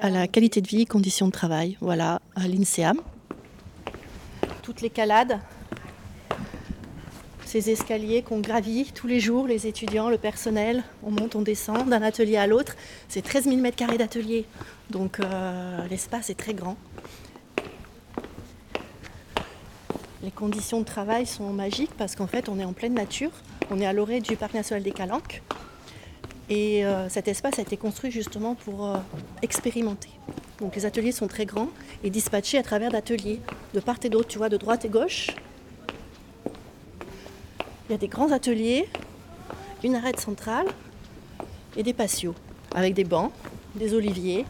à 0.02 0.10
la 0.10 0.28
qualité 0.28 0.60
de 0.60 0.68
vie, 0.68 0.84
conditions 0.84 1.26
de 1.26 1.32
travail, 1.32 1.78
voilà, 1.80 2.20
à 2.36 2.46
l'INSEAM, 2.46 3.00
toutes 4.68 4.82
les 4.82 4.90
calades, 4.90 5.40
ces 7.46 7.70
escaliers 7.70 8.20
qu'on 8.20 8.40
gravit 8.40 8.92
tous 8.94 9.06
les 9.06 9.18
jours, 9.18 9.46
les 9.46 9.66
étudiants, 9.66 10.10
le 10.10 10.18
personnel, 10.18 10.84
on 11.02 11.10
monte, 11.10 11.36
on 11.36 11.40
descend 11.40 11.88
d'un 11.88 12.02
atelier 12.02 12.36
à 12.36 12.46
l'autre. 12.46 12.76
C'est 13.08 13.22
13 13.22 13.44
000 13.44 13.56
mètres 13.56 13.78
carrés 13.78 13.96
d'atelier, 13.96 14.44
donc 14.90 15.20
euh, 15.20 15.88
l'espace 15.88 16.28
est 16.28 16.34
très 16.34 16.52
grand. 16.52 16.76
Les 20.22 20.30
conditions 20.30 20.80
de 20.80 20.84
travail 20.84 21.24
sont 21.24 21.50
magiques 21.50 21.94
parce 21.96 22.14
qu'en 22.14 22.26
fait 22.26 22.50
on 22.50 22.58
est 22.58 22.64
en 22.64 22.74
pleine 22.74 22.92
nature, 22.92 23.30
on 23.70 23.80
est 23.80 23.86
à 23.86 23.94
l'orée 23.94 24.20
du 24.20 24.36
parc 24.36 24.52
national 24.52 24.82
des 24.82 24.92
Calanques 24.92 25.40
et 26.50 26.84
euh, 26.84 27.08
cet 27.08 27.28
espace 27.28 27.58
a 27.58 27.62
été 27.62 27.76
construit 27.76 28.10
justement 28.10 28.54
pour 28.54 28.86
euh, 28.86 28.98
expérimenter. 29.42 30.10
Donc 30.60 30.74
les 30.76 30.86
ateliers 30.86 31.12
sont 31.12 31.28
très 31.28 31.46
grands 31.46 31.68
et 32.02 32.10
dispatchés 32.10 32.58
à 32.58 32.62
travers 32.62 32.90
d'ateliers 32.90 33.40
de 33.74 33.80
part 33.80 33.96
et 34.02 34.08
d'autre, 34.08 34.28
tu 34.28 34.38
vois, 34.38 34.48
de 34.48 34.56
droite 34.56 34.84
et 34.84 34.88
gauche. 34.88 35.28
Il 37.88 37.92
y 37.92 37.94
a 37.94 37.98
des 37.98 38.08
grands 38.08 38.32
ateliers, 38.32 38.88
une 39.84 39.94
arête 39.94 40.20
centrale 40.20 40.66
et 41.76 41.82
des 41.82 41.92
patios 41.92 42.34
avec 42.74 42.94
des 42.94 43.04
bancs, 43.04 43.32
des 43.74 43.94
oliviers. 43.94 44.44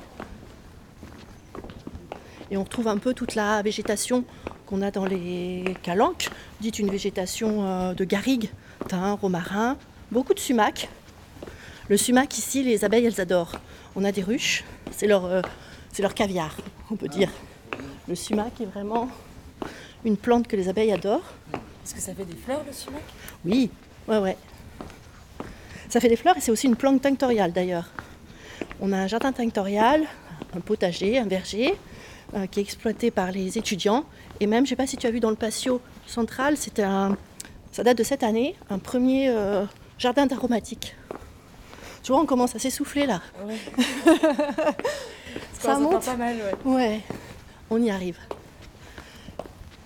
Et 2.50 2.56
on 2.56 2.64
retrouve 2.64 2.88
un 2.88 2.98
peu 2.98 3.12
toute 3.12 3.34
la 3.34 3.60
végétation 3.62 4.24
qu'on 4.66 4.82
a 4.82 4.90
dans 4.90 5.04
les 5.04 5.76
calanques, 5.82 6.30
dite 6.60 6.78
une 6.78 6.90
végétation 6.90 7.64
euh, 7.64 7.94
de 7.94 8.04
garrigue, 8.04 8.50
thym, 8.88 9.14
romarin, 9.14 9.76
beaucoup 10.10 10.34
de 10.34 10.40
sumac. 10.40 10.88
Le 11.88 11.96
sumac 11.96 12.36
ici, 12.36 12.62
les 12.62 12.84
abeilles, 12.84 13.06
elles 13.06 13.20
adorent. 13.20 13.52
On 13.96 14.04
a 14.04 14.12
des 14.12 14.22
ruches, 14.22 14.64
c'est 14.90 15.06
leur 15.06 15.24
euh, 15.24 15.40
c'est 15.90 16.02
leur 16.02 16.14
caviar, 16.14 16.54
on 16.90 16.96
peut 16.96 17.08
dire. 17.08 17.30
Le 18.06 18.14
sumac 18.14 18.60
est 18.60 18.66
vraiment 18.66 19.08
une 20.04 20.16
plante 20.16 20.46
que 20.46 20.56
les 20.56 20.68
abeilles 20.68 20.92
adorent. 20.92 21.32
Est-ce 21.52 21.94
que 21.94 22.00
ça 22.00 22.14
fait 22.14 22.24
des 22.26 22.36
fleurs, 22.36 22.62
le 22.66 22.72
sumac? 22.72 23.02
Oui, 23.44 23.70
ouais, 24.06 24.18
ouais. 24.18 24.36
Ça 25.88 26.00
fait 26.00 26.10
des 26.10 26.16
fleurs 26.16 26.36
et 26.36 26.40
c'est 26.40 26.50
aussi 26.50 26.66
une 26.66 26.76
plante 26.76 27.00
tinctoriale 27.00 27.52
d'ailleurs. 27.52 27.88
On 28.80 28.92
a 28.92 28.98
un 28.98 29.06
jardin 29.06 29.32
tinctorial, 29.32 30.04
un 30.54 30.60
potager, 30.60 31.18
un 31.18 31.26
verger, 31.26 31.74
euh, 32.34 32.46
qui 32.46 32.60
est 32.60 32.62
exploité 32.62 33.10
par 33.10 33.32
les 33.32 33.56
étudiants. 33.56 34.04
Et 34.40 34.46
même, 34.46 34.66
je 34.66 34.72
ne 34.72 34.76
sais 34.76 34.76
pas 34.76 34.86
si 34.86 34.98
tu 34.98 35.06
as 35.06 35.10
vu 35.10 35.20
dans 35.20 35.30
le 35.30 35.36
patio 35.36 35.80
central, 36.06 36.58
c'était 36.58 36.82
un, 36.82 37.16
ça 37.72 37.82
date 37.82 37.96
de 37.96 38.04
cette 38.04 38.22
année, 38.22 38.54
un 38.68 38.78
premier 38.78 39.30
euh, 39.30 39.64
jardin 39.96 40.26
d'aromatiques. 40.26 40.94
Tu 42.08 42.12
vois, 42.12 42.22
on 42.22 42.24
commence 42.24 42.56
à 42.56 42.58
s'essouffler 42.58 43.04
là. 43.04 43.20
ça 45.52 45.78
monte 45.78 46.06
pas 46.06 46.16
mal, 46.16 46.38
ouais. 46.64 46.72
ouais. 46.72 47.00
On 47.68 47.82
y 47.82 47.90
arrive. 47.90 48.16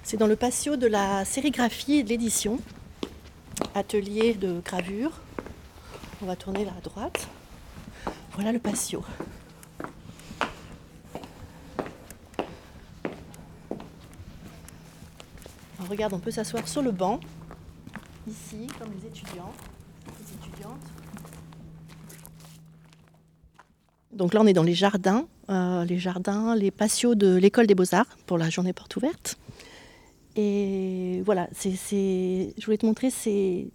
C'est 0.05 0.19
dans 0.19 0.29
le 0.29 0.37
patio 0.37 0.77
de 0.77 0.87
la 0.87 1.25
sérigraphie 1.25 1.95
et 1.95 2.05
de 2.05 2.09
l'édition, 2.11 2.61
atelier 3.75 4.35
de 4.35 4.61
gravure. 4.61 5.11
On 6.23 6.27
va 6.27 6.37
tourner 6.37 6.65
là 6.65 6.71
à 6.79 6.81
droite. 6.81 7.27
Voilà 8.35 8.53
le 8.53 8.61
patio. 8.61 9.03
Alors, 15.77 15.91
regarde, 15.91 16.13
on 16.13 16.21
peut 16.21 16.31
s'asseoir 16.31 16.69
sur 16.69 16.83
le 16.83 16.93
banc, 16.93 17.19
ici, 18.29 18.69
comme 18.79 18.93
les 18.93 19.09
étudiants, 19.09 19.53
Donc 24.13 24.35
là, 24.35 24.41
on 24.43 24.47
est 24.47 24.53
dans 24.53 24.63
les 24.63 24.75
jardins, 24.75 25.27
euh, 25.49 25.85
les 25.85 25.99
jardins, 25.99 26.55
les 26.55 26.71
patios 26.71 27.15
de 27.15 27.35
l'école 27.37 27.67
des 27.67 27.75
beaux-arts 27.75 28.19
pour 28.27 28.37
la 28.39 28.51
journée 28.51 28.73
porte 28.73 28.95
ouverte. 28.97 29.39
Et 30.37 31.23
voilà, 31.25 31.49
je 31.63 32.65
voulais 32.65 32.79
te 32.79 32.87
montrer 32.87 33.11
ces, 33.11 33.71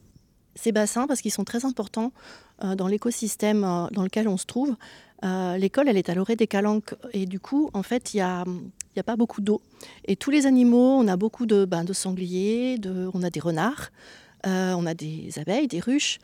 ces 0.56 0.72
bassins 0.72 1.08
parce 1.08 1.22
qu'ils 1.22 1.32
sont 1.32 1.44
très 1.44 1.66
importants 1.66 2.12
euh, 2.64 2.76
dans 2.76 2.88
l'écosystème 2.88 3.64
euh, 3.64 3.88
dans 3.92 4.04
lequel 4.04 4.28
on 4.28 4.38
se 4.38 4.46
trouve. 4.46 4.76
L'école, 5.58 5.90
elle 5.90 5.98
est 5.98 6.10
à 6.10 6.14
l'orée 6.14 6.36
des 6.36 6.46
calanques 6.46 6.94
et 7.12 7.26
du 7.26 7.40
coup, 7.40 7.72
en 7.74 7.82
fait, 7.82 8.14
il 8.14 8.18
n'y 8.18 8.22
a, 8.22 8.42
a 8.42 9.04
pas 9.04 9.16
beaucoup 9.16 9.42
d'eau. 9.42 9.62
Et 10.06 10.16
tous 10.16 10.30
les 10.30 10.46
animaux, 10.46 10.92
on 10.92 11.08
a 11.08 11.18
beaucoup 11.18 11.48
de, 11.48 11.66
ben, 11.66 11.84
de 11.84 11.92
sangliers, 11.92 12.80
on 13.16 13.24
a 13.24 13.32
des 13.32 13.40
renards, 13.40 13.90
on 14.46 14.86
a 14.86 14.94
des 14.94 15.40
abeilles, 15.40 15.68
des 15.68 15.80
ruches. 15.80 16.20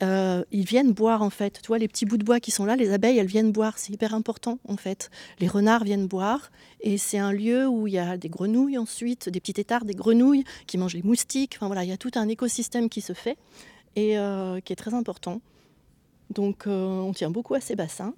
Ils 0.00 0.64
viennent 0.64 0.92
boire 0.92 1.22
en 1.22 1.30
fait. 1.30 1.60
Tu 1.62 1.68
vois, 1.68 1.78
les 1.78 1.88
petits 1.88 2.06
bouts 2.06 2.16
de 2.16 2.24
bois 2.24 2.40
qui 2.40 2.50
sont 2.50 2.64
là, 2.64 2.76
les 2.76 2.92
abeilles, 2.92 3.18
elles 3.18 3.26
viennent 3.26 3.52
boire. 3.52 3.78
C'est 3.78 3.92
hyper 3.92 4.14
important 4.14 4.58
en 4.68 4.76
fait. 4.76 5.10
Les 5.38 5.48
renards 5.48 5.84
viennent 5.84 6.06
boire 6.06 6.50
et 6.80 6.98
c'est 6.98 7.18
un 7.18 7.32
lieu 7.32 7.66
où 7.66 7.86
il 7.86 7.94
y 7.94 7.98
a 7.98 8.16
des 8.16 8.28
grenouilles 8.28 8.78
ensuite, 8.78 9.28
des 9.28 9.40
petits 9.40 9.54
têtards, 9.54 9.84
des 9.84 9.94
grenouilles 9.94 10.44
qui 10.66 10.78
mangent 10.78 10.94
les 10.94 11.02
moustiques. 11.02 11.54
Enfin 11.56 11.66
voilà, 11.66 11.84
il 11.84 11.88
y 11.88 11.92
a 11.92 11.96
tout 11.96 12.12
un 12.14 12.28
écosystème 12.28 12.88
qui 12.88 13.00
se 13.00 13.12
fait 13.12 13.36
et 13.94 14.16
qui 14.64 14.72
est 14.72 14.76
très 14.76 14.94
important. 14.94 15.40
Donc 16.30 16.64
on 16.66 17.12
tient 17.14 17.30
beaucoup 17.30 17.54
à 17.54 17.60
ces 17.60 17.76
bassins. 17.76 18.14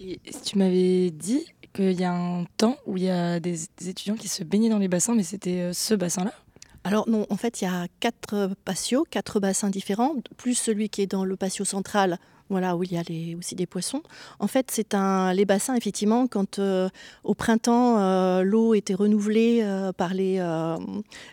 Et 0.00 0.20
tu 0.44 0.58
m'avais 0.58 1.10
dit 1.10 1.44
qu'il 1.72 1.98
y 1.98 2.04
a 2.04 2.12
un 2.12 2.44
temps 2.56 2.76
où 2.86 2.96
il 2.96 3.04
y 3.04 3.10
a 3.10 3.40
des, 3.40 3.64
étudiants 3.86 4.14
qui 4.14 4.28
se 4.28 4.44
baignaient 4.44 4.68
dans 4.68 4.78
les 4.78 4.88
bassins, 4.88 5.14
mais 5.14 5.22
c'était 5.22 5.60
euh, 5.60 5.72
ce 5.72 5.94
bassin-là? 5.94 6.32
Alors 6.88 7.06
non, 7.06 7.26
en 7.28 7.36
fait, 7.36 7.60
il 7.60 7.64
y 7.64 7.68
a 7.68 7.86
quatre 8.00 8.50
patios, 8.64 9.04
quatre 9.10 9.40
bassins 9.40 9.68
différents, 9.68 10.14
plus 10.38 10.54
celui 10.54 10.88
qui 10.88 11.02
est 11.02 11.06
dans 11.06 11.26
le 11.26 11.36
patio 11.36 11.66
central, 11.66 12.18
voilà, 12.48 12.76
où 12.76 12.82
il 12.82 12.92
y 12.92 12.96
a 12.96 13.02
aussi 13.36 13.54
des 13.54 13.66
poissons. 13.66 14.02
En 14.38 14.46
fait, 14.46 14.70
c'est 14.70 14.94
un, 14.94 15.34
les 15.34 15.44
bassins, 15.44 15.74
effectivement, 15.74 16.26
quand 16.26 16.58
euh, 16.58 16.88
au 17.24 17.34
printemps, 17.34 17.98
euh, 17.98 18.42
l'eau 18.42 18.72
était 18.72 18.94
renouvelée 18.94 19.62
par 19.98 20.14
les, 20.14 20.42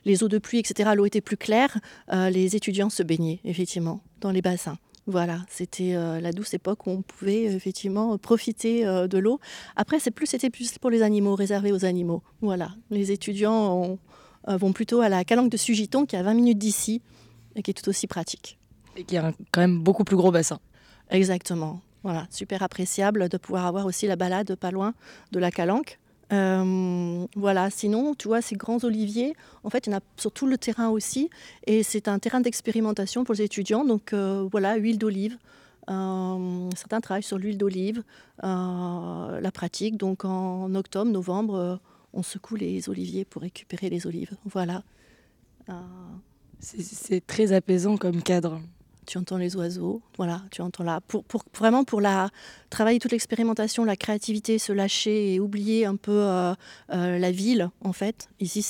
les 0.03 0.23
eaux 0.23 0.27
de 0.27 0.39
pluie, 0.39 0.59
etc., 0.59 0.91
l'eau 0.93 1.05
était 1.05 1.21
plus 1.21 1.37
claire, 1.37 1.79
les 2.11 2.57
étudiants 2.57 2.89
se 2.89 3.01
baignaient, 3.01 3.39
effectivement, 3.45 4.01
dans 4.19 4.31
les 4.31 4.41
bassins. 4.41 4.77
Voilà, 5.07 5.41
c'était 5.49 5.93
euh, 5.93 6.19
la 6.19 6.31
douce 6.31 6.55
époque 6.55 6.87
où 6.87 6.89
on 6.89 7.01
pouvait 7.03 7.47
euh, 7.47 7.55
effectivement 7.55 8.17
profiter 8.17 8.87
euh, 8.87 9.07
de 9.07 9.19
l'eau. 9.19 9.39
Après, 9.75 9.99
c'est 9.99 10.09
plus, 10.09 10.25
c'était 10.25 10.49
plus 10.49 10.79
pour 10.79 10.89
les 10.89 11.03
animaux, 11.03 11.35
réservé 11.35 11.71
aux 11.71 11.85
animaux. 11.85 12.23
Voilà, 12.41 12.71
les 12.89 13.11
étudiants 13.11 13.99
vont 14.47 14.73
plutôt 14.73 15.01
à 15.01 15.09
la 15.09 15.23
calanque 15.23 15.51
de 15.51 15.57
Sugiton, 15.57 16.05
qui 16.05 16.15
est 16.15 16.19
à 16.19 16.23
20 16.23 16.33
minutes 16.33 16.57
d'ici, 16.57 17.01
et 17.55 17.61
qui 17.61 17.71
est 17.71 17.73
tout 17.73 17.89
aussi 17.89 18.07
pratique. 18.07 18.57
Et 18.95 19.03
qui 19.03 19.17
a 19.17 19.33
quand 19.51 19.61
même 19.61 19.79
beaucoup 19.79 20.03
plus 20.03 20.15
gros 20.15 20.31
bassin. 20.31 20.59
Exactement. 21.09 21.81
Voilà, 22.03 22.27
super 22.29 22.61
appréciable 22.61 23.29
de 23.29 23.37
pouvoir 23.37 23.65
avoir 23.65 23.85
aussi 23.85 24.05
la 24.05 24.15
balade 24.15 24.55
pas 24.55 24.71
loin 24.71 24.93
de 25.31 25.39
la 25.39 25.49
calanque. 25.49 25.99
Euh, 26.33 27.25
voilà, 27.35 27.69
sinon, 27.69 28.15
tu 28.15 28.27
vois, 28.27 28.41
ces 28.41 28.55
grands 28.55 28.83
oliviers, 28.83 29.35
en 29.63 29.69
fait, 29.69 29.87
il 29.87 29.91
y 29.91 29.95
en 29.95 29.97
a 29.97 30.01
sur 30.17 30.31
tout 30.31 30.47
le 30.47 30.57
terrain 30.57 30.89
aussi. 30.89 31.29
Et 31.65 31.83
c'est 31.83 32.07
un 32.07 32.19
terrain 32.19 32.41
d'expérimentation 32.41 33.23
pour 33.23 33.35
les 33.35 33.43
étudiants. 33.43 33.85
Donc, 33.85 34.13
euh, 34.13 34.47
voilà, 34.51 34.75
huile 34.75 34.97
d'olive. 34.97 35.37
Euh, 35.89 36.69
certains 36.75 36.99
travaillent 36.99 37.23
sur 37.23 37.37
l'huile 37.37 37.57
d'olive, 37.57 38.03
la 38.41 39.51
pratique. 39.53 39.97
Donc, 39.97 40.25
en 40.25 40.73
octobre, 40.75 41.11
novembre, 41.11 41.79
on 42.15 42.23
secoue 42.23 42.55
les 42.55 42.89
oliviers 42.89 43.25
pour 43.25 43.41
récupérer 43.43 43.89
les 43.89 44.07
olives. 44.07 44.35
Voilà. 44.45 44.83
C'est 46.59 47.25
très 47.25 47.51
apaisant 47.51 47.97
comme 47.97 48.23
cadre 48.23 48.59
tu 49.05 49.17
entends 49.17 49.37
les 49.37 49.55
oiseaux, 49.55 50.01
voilà, 50.17 50.41
tu 50.51 50.61
entends 50.61 50.83
là. 50.83 51.01
Pour, 51.07 51.23
pour, 51.23 51.43
vraiment 51.55 51.83
pour 51.83 52.01
la, 52.01 52.29
travailler 52.69 52.99
toute 52.99 53.11
l'expérimentation, 53.11 53.85
la 53.85 53.95
créativité, 53.95 54.59
se 54.59 54.73
lâcher 54.73 55.33
et 55.33 55.39
oublier 55.39 55.85
un 55.85 55.95
peu 55.95 56.11
euh, 56.11 56.53
euh, 56.91 57.17
la 57.17 57.31
ville, 57.31 57.69
en 57.81 57.93
fait. 57.93 58.29
Ici, 58.39 58.61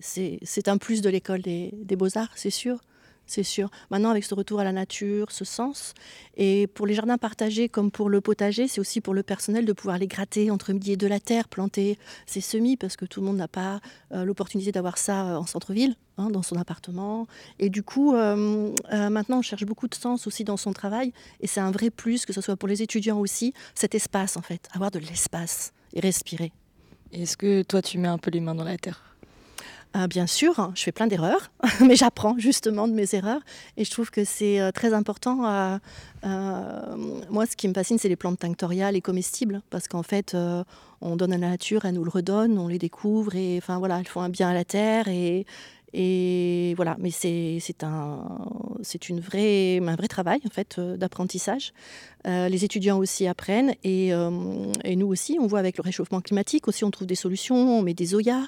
c'est 0.00 0.68
un 0.68 0.78
plus 0.78 1.00
de 1.00 1.08
l'école 1.08 1.42
des, 1.42 1.72
des 1.72 1.96
beaux-arts, 1.96 2.32
c'est 2.34 2.50
sûr 2.50 2.80
c'est 3.28 3.44
sûr. 3.44 3.70
Maintenant, 3.90 4.10
avec 4.10 4.24
ce 4.24 4.34
retour 4.34 4.58
à 4.58 4.64
la 4.64 4.72
nature, 4.72 5.30
ce 5.30 5.44
sens, 5.44 5.94
et 6.36 6.66
pour 6.66 6.86
les 6.86 6.94
jardins 6.94 7.18
partagés 7.18 7.68
comme 7.68 7.90
pour 7.90 8.08
le 8.08 8.20
potager, 8.20 8.66
c'est 8.66 8.80
aussi 8.80 9.00
pour 9.00 9.14
le 9.14 9.22
personnel 9.22 9.64
de 9.64 9.72
pouvoir 9.72 9.98
les 9.98 10.06
gratter 10.06 10.50
entre 10.50 10.72
midi 10.72 10.92
et 10.92 10.96
de 10.96 11.06
la 11.06 11.20
terre, 11.20 11.46
planter 11.48 11.98
ses 12.26 12.40
semis, 12.40 12.76
parce 12.76 12.96
que 12.96 13.04
tout 13.04 13.20
le 13.20 13.26
monde 13.26 13.36
n'a 13.36 13.48
pas 13.48 13.80
euh, 14.12 14.24
l'opportunité 14.24 14.72
d'avoir 14.72 14.98
ça 14.98 15.26
euh, 15.26 15.36
en 15.36 15.46
centre-ville, 15.46 15.94
hein, 16.16 16.30
dans 16.30 16.42
son 16.42 16.56
appartement. 16.56 17.26
Et 17.58 17.68
du 17.68 17.82
coup, 17.82 18.14
euh, 18.14 18.72
maintenant, 18.92 19.38
on 19.38 19.42
cherche 19.42 19.64
beaucoup 19.64 19.88
de 19.88 19.94
sens 19.94 20.26
aussi 20.26 20.44
dans 20.44 20.56
son 20.56 20.72
travail, 20.72 21.12
et 21.40 21.46
c'est 21.46 21.60
un 21.60 21.70
vrai 21.70 21.90
plus, 21.90 22.24
que 22.24 22.32
ce 22.32 22.40
soit 22.40 22.56
pour 22.56 22.68
les 22.68 22.82
étudiants 22.82 23.20
aussi, 23.20 23.52
cet 23.74 23.94
espace, 23.94 24.36
en 24.36 24.42
fait, 24.42 24.68
avoir 24.72 24.90
de 24.90 24.98
l'espace 24.98 25.72
et 25.92 26.00
respirer. 26.00 26.52
Est-ce 27.12 27.36
que 27.36 27.62
toi, 27.62 27.82
tu 27.82 27.98
mets 27.98 28.08
un 28.08 28.18
peu 28.18 28.30
les 28.30 28.40
mains 28.40 28.54
dans 28.54 28.64
la 28.64 28.76
terre? 28.76 29.16
Euh, 29.96 30.06
bien 30.06 30.26
sûr, 30.26 30.70
je 30.74 30.82
fais 30.82 30.92
plein 30.92 31.06
d'erreurs, 31.06 31.50
mais 31.80 31.96
j'apprends 31.96 32.38
justement 32.38 32.88
de 32.88 32.92
mes 32.92 33.14
erreurs. 33.14 33.40
Et 33.76 33.84
je 33.84 33.90
trouve 33.90 34.10
que 34.10 34.24
c'est 34.24 34.60
euh, 34.60 34.70
très 34.70 34.92
important. 34.92 35.78
Euh, 36.24 36.96
moi, 37.30 37.46
ce 37.46 37.56
qui 37.56 37.68
me 37.68 37.74
fascine, 37.74 37.98
c'est 37.98 38.08
les 38.08 38.16
plantes 38.16 38.38
tinctoriales 38.38 38.96
et 38.96 39.00
comestibles, 39.00 39.62
parce 39.70 39.88
qu'en 39.88 40.02
fait, 40.02 40.36
on 41.00 41.16
donne 41.16 41.32
à 41.32 41.38
la 41.38 41.50
nature, 41.50 41.84
elle 41.84 41.94
nous 41.94 42.04
le 42.04 42.10
redonne, 42.10 42.58
on 42.58 42.68
les 42.68 42.78
découvre, 42.78 43.34
et 43.34 43.56
enfin 43.58 43.78
voilà, 43.78 43.98
elles 43.98 44.08
font 44.08 44.20
un 44.20 44.28
bien 44.28 44.48
à 44.48 44.54
la 44.54 44.64
terre. 44.64 45.08
Et, 45.08 45.46
et 45.92 46.74
voilà, 46.76 46.96
mais 46.98 47.10
c'est 47.10 47.82
un, 47.82 48.24
un 48.78 49.96
vrai 49.96 50.08
travail 50.08 50.40
en 50.46 50.50
fait 50.50 50.76
euh, 50.78 50.96
d'apprentissage. 50.96 51.72
Euh, 52.26 52.48
les 52.48 52.64
étudiants 52.64 52.98
aussi 52.98 53.26
apprennent 53.26 53.74
et, 53.84 54.12
euh, 54.12 54.72
et, 54.84 54.96
nous 54.96 55.06
aussi, 55.06 55.38
on 55.40 55.46
voit 55.46 55.60
avec 55.60 55.78
le 55.78 55.82
réchauffement 55.82 56.20
climatique 56.20 56.68
aussi, 56.68 56.84
on 56.84 56.90
trouve 56.90 57.06
des 57.06 57.14
solutions. 57.14 57.56
On 57.56 57.82
met 57.82 57.94
des 57.94 58.06
zoyas 58.06 58.46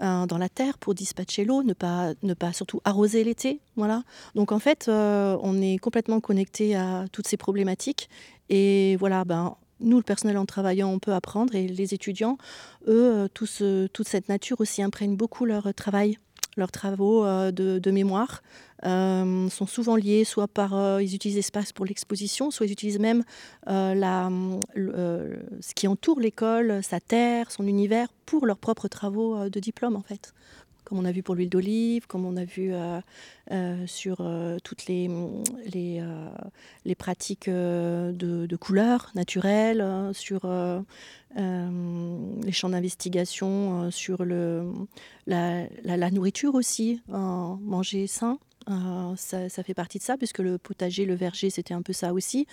dans 0.00 0.38
la 0.38 0.48
terre 0.48 0.78
pour 0.78 0.94
dispatcher 0.94 1.44
l'eau, 1.44 1.62
ne 1.62 1.72
pas, 1.72 2.12
ne 2.22 2.34
pas 2.34 2.52
surtout 2.52 2.80
arroser 2.84 3.24
l'été. 3.24 3.60
Voilà. 3.76 4.02
Donc 4.34 4.52
en 4.52 4.58
fait, 4.58 4.88
on 4.88 5.62
est 5.62 5.78
complètement 5.78 6.20
connecté 6.20 6.74
à 6.74 7.06
toutes 7.12 7.28
ces 7.28 7.36
problématiques. 7.36 8.10
Et 8.48 8.96
voilà, 8.96 9.24
ben, 9.24 9.56
nous, 9.80 9.96
le 9.96 10.02
personnel 10.02 10.36
en 10.38 10.46
travaillant, 10.46 10.90
on 10.90 10.98
peut 10.98 11.12
apprendre 11.12 11.54
et 11.54 11.68
les 11.68 11.94
étudiants, 11.94 12.36
eux, 12.88 13.28
toute 13.32 14.08
cette 14.08 14.28
nature 14.28 14.60
aussi 14.60 14.82
imprègne 14.82 15.16
beaucoup 15.16 15.44
leur 15.44 15.72
travail 15.74 16.18
leurs 16.56 16.72
travaux 16.72 17.24
euh, 17.24 17.50
de, 17.50 17.90
mémoire. 17.90 18.42
Euh, 18.84 19.48
sont 19.48 19.66
souvent 19.66 19.94
liés 19.94 20.24
soit 20.24 20.48
par 20.48 20.74
euh, 20.74 21.00
ils 21.00 21.14
utilisent 21.14 21.36
l'espace 21.36 21.72
pour 21.72 21.84
l'exposition, 21.86 22.50
soit 22.50 22.66
ils 22.66 22.72
utilisent 22.72 22.98
même 22.98 23.22
la, 23.66 24.28
ce 24.74 25.74
qui 25.76 25.86
entoure 25.86 26.18
l'école, 26.18 26.82
sa 26.82 26.98
terre, 26.98 27.50
son 27.52 27.66
univers 27.68 28.08
pour 28.26 28.44
leurs 28.44 28.58
propres 28.58 28.88
travaux 28.88 29.48
de 29.48 29.60
diplôme 29.60 29.94
en 29.94 30.02
fait 30.02 30.32
comme 30.92 31.00
on 31.00 31.06
a 31.06 31.12
vu 31.12 31.22
pour 31.22 31.34
l'huile 31.34 31.48
d'olive, 31.48 32.06
comme 32.06 32.26
on 32.26 32.36
a 32.36 32.44
vu 32.44 32.70
sur 33.86 34.30
toutes 34.62 34.86
les, 34.86 35.08
pratiques 36.98 37.48
de, 37.48 38.56
couleurs 38.56 39.10
naturelles, 39.14 40.10
sur 40.12 40.42
les 41.34 42.52
champs 42.52 42.68
d'investigation, 42.68 43.90
sur 43.90 44.22
la, 44.26 45.64
la, 45.82 46.10
nourriture 46.10 46.54
aussi, 46.54 47.00
manger 47.08 48.06
sain. 48.06 48.38
Ça, 49.16 49.48
ça, 49.48 49.62
fait 49.62 49.74
partie 49.74 49.98
de 49.98 50.02
ça, 50.02 50.16
puisque 50.16 50.38
le 50.38 50.58
potager, 50.58 51.04
le 51.04 51.14
verger, 51.14 51.50
c'était 51.50 51.74
un 51.74 51.82
peu 51.82 51.92
ça 51.92 52.12
aussi. 52.12 52.46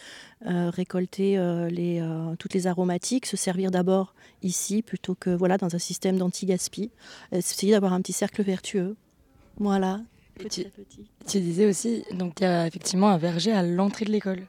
récolter 0.46 1.38
les, 1.70 2.04
toutes 2.40 2.54
les 2.54 2.68
aromatiques, 2.68 3.26
se 3.26 3.38
servir 3.38 3.72
d'abord 3.72 4.14
ici 4.42 4.82
plutôt 4.82 5.16
que 5.16 5.30
voilà 5.30 5.58
dans 5.58 5.76
un 5.76 5.80
système 5.80 6.18
d'anti-gaspi. 6.18 6.92
Essayer 7.32 7.74
d'avoir 7.74 7.94
un 7.94 8.02
petit 8.02 8.14
cercle 8.14 8.44
vertueux. 8.44 8.96
Voilà. 9.58 10.02
petit 10.36 10.66
à 10.66 10.70
petit. 10.70 11.06
Tu 11.28 11.40
disais 11.40 11.66
aussi, 11.66 12.04
donc 12.14 12.40
il 12.40 12.44
y 12.44 12.48
a 12.48 12.66
effectivement 12.66 13.10
un 13.10 13.18
verger 13.18 13.52
à 13.52 13.64
l'entrée 13.64 14.06
de 14.06 14.12
l'école. 14.12 14.46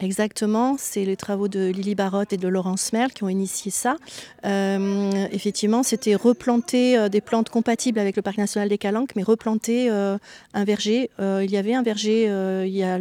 Exactement, 0.00 0.76
c'est 0.78 1.04
les 1.04 1.16
travaux 1.16 1.48
de 1.48 1.66
Lily 1.66 1.96
Barotte 1.96 2.32
et 2.32 2.36
de 2.36 2.46
Laurence 2.46 2.92
Merle 2.92 3.10
qui 3.10 3.24
ont 3.24 3.28
initié 3.28 3.72
ça. 3.72 3.96
Euh, 4.44 5.10
effectivement, 5.32 5.82
c'était 5.82 6.14
replanter 6.14 6.96
euh, 6.96 7.08
des 7.08 7.20
plantes 7.20 7.48
compatibles 7.48 7.98
avec 7.98 8.14
le 8.14 8.22
parc 8.22 8.38
national 8.38 8.68
des 8.68 8.78
Calanques, 8.78 9.16
mais 9.16 9.24
replanter 9.24 9.90
euh, 9.90 10.16
un 10.54 10.64
verger. 10.64 11.10
il 11.18 11.50
y 11.50 11.56
avait 11.56 11.74
un 11.74 11.82
verger 11.82 12.26
il 12.64 12.72
y 12.72 12.84
a 12.84 12.98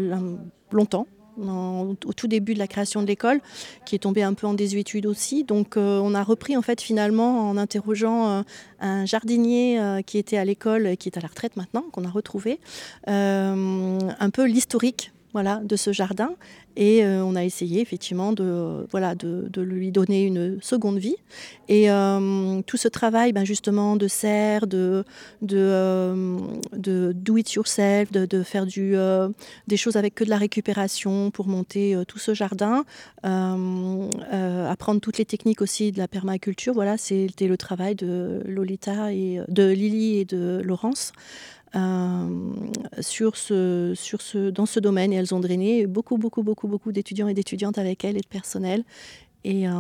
longtemps, 0.72 1.06
au 1.40 2.14
tout 2.16 2.28
début 2.28 2.56
de 2.56 2.60
la 2.60 2.68
création 2.68 3.04
de 3.04 3.08
l'école, 3.08 3.42
qui 3.86 3.94
est 3.94 4.00
tombé 4.00 4.24
un 4.24 4.34
peu 4.34 4.48
en 4.48 4.56
désuétude 4.56 5.06
aussi. 5.06 5.44
Donc 5.44 5.76
on 5.78 6.16
a 6.16 6.24
repris 6.24 6.58
en 6.58 6.64
fait 6.64 6.82
finalement 6.82 7.48
en 7.50 7.58
interrogeant 7.58 8.44
un 8.80 9.06
jardinier 9.06 9.80
qui 10.06 10.18
était 10.18 10.38
à 10.38 10.46
l'école, 10.46 10.98
qui 10.98 11.10
est 11.10 11.18
à 11.18 11.22
la 11.22 11.28
retraite 11.28 11.58
maintenant, 11.58 11.84
qu'on 11.92 12.06
a 12.06 12.10
retrouvé, 12.10 12.60
un 13.06 14.30
peu 14.34 14.46
l'historique 14.46 15.12
voilà, 15.34 15.58
de 15.58 15.76
ce 15.76 15.92
jardin 15.92 16.32
et 16.78 17.04
euh, 17.04 17.24
on 17.24 17.36
a 17.36 17.44
essayé 17.44 17.82
effectivement 17.82 18.34
de, 18.34 18.86
voilà, 18.92 19.16
de, 19.16 19.62
lui 19.62 19.92
donner 19.92 20.24
une 20.24 20.62
seconde 20.62 21.00
vie. 21.00 21.16
Et 21.68 21.90
euh, 21.90 22.62
tout 22.68 22.78
ce 22.78 22.88
travail 22.88 23.34
ben, 23.34 23.44
justement 23.44 23.96
de 23.96 24.08
serre, 24.08 24.68
de, 24.68 25.04
de, 25.42 25.58
euh, 25.58 26.38
de 26.74 27.14
do 27.16 27.36
it 27.38 27.52
yourself, 27.52 28.12
de, 28.12 28.44
faire 28.44 28.68
des 28.68 29.78
choses 29.78 29.96
avec 29.96 30.14
que 30.14 30.24
de 30.24 30.30
la 30.30 30.38
récupération 30.38 31.32
pour 31.32 31.48
monter 31.48 31.98
tout 32.08 32.20
ce 32.20 32.36
jardin, 32.36 32.86
apprendre 33.24 35.02
toutes 35.02 35.18
les 35.18 35.26
techniques 35.26 35.64
aussi 35.64 35.92
de 35.92 35.98
la 35.98 36.08
permaculture, 36.08 36.76
voilà, 36.76 36.98
c'était 36.98 37.48
le 37.48 37.58
travail 37.58 37.96
de 37.96 38.44
Lolita 38.46 39.12
et 39.12 39.42
de 39.48 39.68
Lily 39.68 40.20
et 40.20 40.26
de 40.26 40.62
Laurence. 40.64 41.12
Euh, 41.76 42.54
sur 43.02 43.36
ce, 43.36 43.94
sur 43.96 44.22
ce, 44.22 44.50
dans 44.50 44.66
ce 44.66 44.80
domaine 44.80 45.12
et 45.12 45.18
elles 45.18 45.36
ont 45.36 45.40
drainé 45.40 45.86
beaucoup, 45.86 46.18
beaucoup, 46.18 46.44
beaucoup, 46.44 46.68
beaucoup 46.68 46.92
d'étudiants 46.92 47.28
et 47.28 47.34
d'étudiantes 47.34 47.78
avec 47.78 48.06
elles 48.06 48.18
et 48.18 48.22
de 48.22 48.28
personnel. 48.28 48.84
Et 49.44 49.68
euh, 49.68 49.72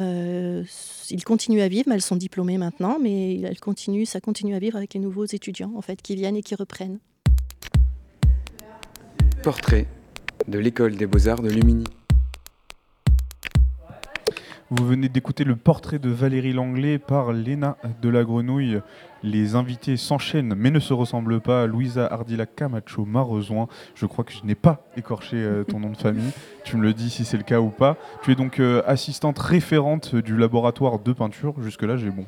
euh, 0.00 0.64
ils 1.10 1.24
continuent 1.24 1.62
à 1.62 1.68
vivre, 1.68 1.84
mais 1.88 1.94
elles 1.94 2.02
sont 2.02 2.16
diplômées 2.16 2.58
maintenant, 2.58 2.98
mais 3.00 3.40
elles 3.40 3.58
continuent, 3.60 4.04
ça 4.04 4.20
continue 4.20 4.54
à 4.54 4.58
vivre 4.58 4.76
avec 4.76 4.94
les 4.94 5.00
nouveaux 5.00 5.24
étudiants 5.24 5.72
en 5.76 5.82
fait 5.82 6.02
qui 6.02 6.14
viennent 6.14 6.36
et 6.36 6.42
qui 6.42 6.54
reprennent. 6.54 6.98
Portrait 9.42 9.86
de 10.48 10.58
l'école 10.58 10.96
des 10.96 11.06
beaux-arts 11.06 11.42
de 11.42 11.48
Lumini. 11.48 11.84
Vous 14.70 14.84
venez 14.84 15.08
d'écouter 15.08 15.44
le 15.44 15.54
portrait 15.54 16.00
de 16.00 16.10
Valérie 16.10 16.52
Langlais 16.52 16.98
par 16.98 17.32
Léna 17.32 17.76
de 18.02 18.08
la 18.08 18.24
Grenouille. 18.24 18.80
Les 19.22 19.54
invités 19.54 19.96
s'enchaînent 19.96 20.54
mais 20.56 20.72
ne 20.72 20.80
se 20.80 20.92
ressemblent 20.92 21.40
pas. 21.40 21.66
Louisa 21.66 22.04
Ardila 22.04 22.46
Camacho 22.46 23.04
Marezoin. 23.04 23.68
Je 23.94 24.06
crois 24.06 24.24
que 24.24 24.32
je 24.32 24.44
n'ai 24.44 24.56
pas 24.56 24.84
écorché 24.96 25.36
euh, 25.36 25.62
ton 25.62 25.78
nom 25.78 25.90
de 25.90 25.96
famille. 25.96 26.32
Tu 26.64 26.76
me 26.76 26.82
le 26.82 26.94
dis 26.94 27.10
si 27.10 27.24
c'est 27.24 27.36
le 27.36 27.44
cas 27.44 27.60
ou 27.60 27.68
pas. 27.68 27.96
Tu 28.24 28.32
es 28.32 28.34
donc 28.34 28.58
euh, 28.58 28.82
assistante 28.86 29.38
référente 29.38 30.16
du 30.16 30.36
laboratoire 30.36 30.98
de 30.98 31.12
peinture. 31.12 31.54
Jusque-là, 31.62 31.96
j'ai 31.96 32.10
bon. 32.10 32.26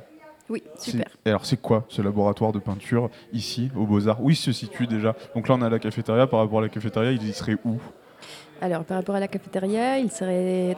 Oui, 0.49 0.63
super. 0.79 1.09
alors, 1.27 1.45
c'est 1.45 1.61
quoi 1.61 1.87
ce 1.89 2.03
laboratoire 2.03 2.53
de 2.53 2.61
peinture 2.61 3.11
ici, 3.33 3.73
au 3.75 3.85
Beaux-Arts? 3.85 4.23
Où 4.23 4.31
il 4.31 4.37
se 4.37 4.53
situe 4.53 4.87
déjà 4.87 5.17
Donc 5.35 5.49
là, 5.49 5.57
on 5.59 5.63
a 5.63 5.69
la 5.69 5.81
cafétéria. 5.81 6.29
Par 6.29 6.39
rapport 6.39 6.61
à 6.61 6.63
la 6.63 6.69
cafétéria, 6.69 7.11
il 7.11 7.29
y 7.29 7.33
serait 7.33 7.57
où? 7.65 7.81
Alors, 8.61 8.85
par 8.85 8.99
rapport 8.99 9.17
à 9.17 9.21
la 9.21 9.29
cafétéria, 9.29 9.99
il 9.99 10.11
serait 10.11 10.77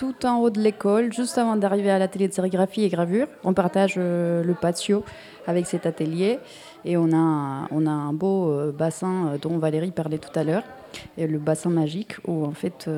tout 0.00 0.24
en 0.24 0.38
haut 0.38 0.48
de 0.48 0.58
l'école, 0.58 1.12
juste 1.12 1.36
avant 1.36 1.56
d'arriver 1.56 1.90
à 1.90 1.98
l'atelier 1.98 2.26
de 2.26 2.32
sérigraphie 2.32 2.84
et 2.84 2.88
gravure. 2.88 3.26
On 3.44 3.52
partage 3.52 3.96
euh, 3.98 4.42
le 4.42 4.54
patio 4.54 5.04
avec 5.46 5.66
cet 5.66 5.84
atelier 5.84 6.38
et 6.86 6.96
on 6.96 7.12
a 7.12 7.68
on 7.70 7.86
a 7.86 7.90
un 7.90 8.14
beau 8.14 8.50
euh, 8.50 8.72
bassin 8.72 9.26
euh, 9.26 9.36
dont 9.36 9.58
Valérie 9.58 9.90
parlait 9.90 10.16
tout 10.16 10.32
à 10.34 10.42
l'heure, 10.42 10.62
et 11.18 11.26
le 11.26 11.38
bassin 11.38 11.68
magique 11.68 12.16
où 12.26 12.46
en 12.46 12.52
fait 12.52 12.88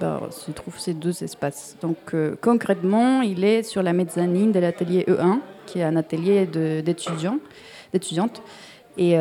bah, 0.00 0.20
se 0.32 0.50
trouvent 0.50 0.80
ces 0.80 0.94
deux 0.94 1.22
espaces. 1.22 1.76
Donc 1.80 2.16
concrètement, 2.40 3.22
il 3.22 3.44
est 3.44 3.62
sur 3.62 3.84
la 3.84 3.92
mezzanine 3.92 4.50
de 4.50 4.58
l'atelier 4.58 5.04
E1, 5.06 5.38
qui 5.64 5.78
est 5.78 5.84
un 5.84 5.94
atelier 5.94 6.44
d'étudiants, 6.82 7.38
d'étudiantes. 7.92 8.42
Et 8.98 9.16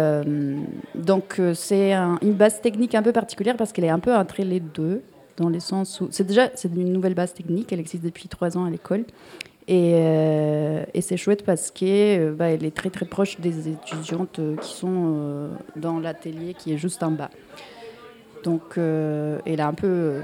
donc 0.96 1.40
c'est 1.54 1.94
une 1.94 2.34
base 2.34 2.62
technique 2.62 2.96
un 2.96 3.04
peu 3.04 3.12
particulière 3.12 3.58
parce 3.58 3.72
qu'elle 3.72 3.86
est 3.86 3.90
un 3.90 4.00
peu 4.00 4.16
entre 4.16 4.42
les 4.42 4.60
deux 4.60 5.04
dans 5.38 5.50
les 5.50 5.60
sens 5.60 6.02
où 6.02 6.08
c'est 6.12 6.26
déjà 6.26 6.50
c'est 6.56 6.74
une 6.74 6.94
nouvelle 6.94 7.14
base 7.14 7.34
technique, 7.34 7.72
elle 7.74 7.80
existe 7.80 8.04
depuis 8.04 8.28
trois 8.28 8.58
ans 8.58 8.66
à 8.66 8.70
l'école. 8.70 9.06
Et, 9.68 9.94
euh, 9.96 10.84
et 10.94 11.02
c'est 11.02 11.18
chouette 11.18 11.44
parce 11.44 11.72
qu'elle 11.72 12.22
euh, 12.22 12.34
bah, 12.34 12.52
est 12.52 12.76
très 12.76 12.92
très 12.92 13.06
proche 13.06 13.40
des 13.40 13.70
étudiantes 13.70 14.38
euh, 14.38 14.56
qui 14.58 14.74
sont 14.74 15.50
dans 15.76 16.00
l'atelier 16.00 16.54
qui 16.54 16.74
est 16.74 16.78
juste 16.78 17.02
en 17.02 17.12
bas. 17.12 17.32
Donc 18.44 18.78
elle 18.78 19.60
a 19.60 19.68
un 19.68 19.74
peu... 19.74 20.22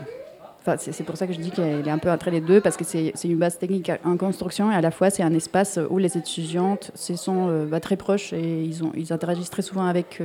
Enfin, 0.59 0.75
c'est 0.77 1.03
pour 1.03 1.17
ça 1.17 1.25
que 1.25 1.33
je 1.33 1.39
dis 1.39 1.49
qu'elle 1.49 1.87
est 1.87 1.91
un 1.91 1.97
peu 1.97 2.11
entre 2.11 2.29
les 2.29 2.39
deux, 2.39 2.61
parce 2.61 2.77
que 2.77 2.83
c'est 2.83 3.13
une 3.23 3.37
base 3.37 3.57
technique 3.57 3.91
en 4.05 4.15
construction 4.15 4.71
et 4.71 4.75
à 4.75 4.81
la 4.81 4.91
fois 4.91 5.09
c'est 5.09 5.23
un 5.23 5.33
espace 5.33 5.79
où 5.89 5.97
les 5.97 6.15
étudiantes 6.19 6.91
se 6.93 7.15
sont 7.15 7.65
bah, 7.65 7.79
très 7.79 7.95
proches 7.95 8.31
et 8.31 8.63
ils, 8.63 8.83
ont, 8.83 8.91
ils 8.95 9.11
interagissent 9.11 9.49
très 9.49 9.63
souvent 9.63 9.85
avec 9.85 10.21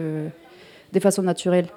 des 0.92 1.00
façons 1.00 1.22
naturelles. 1.22 1.68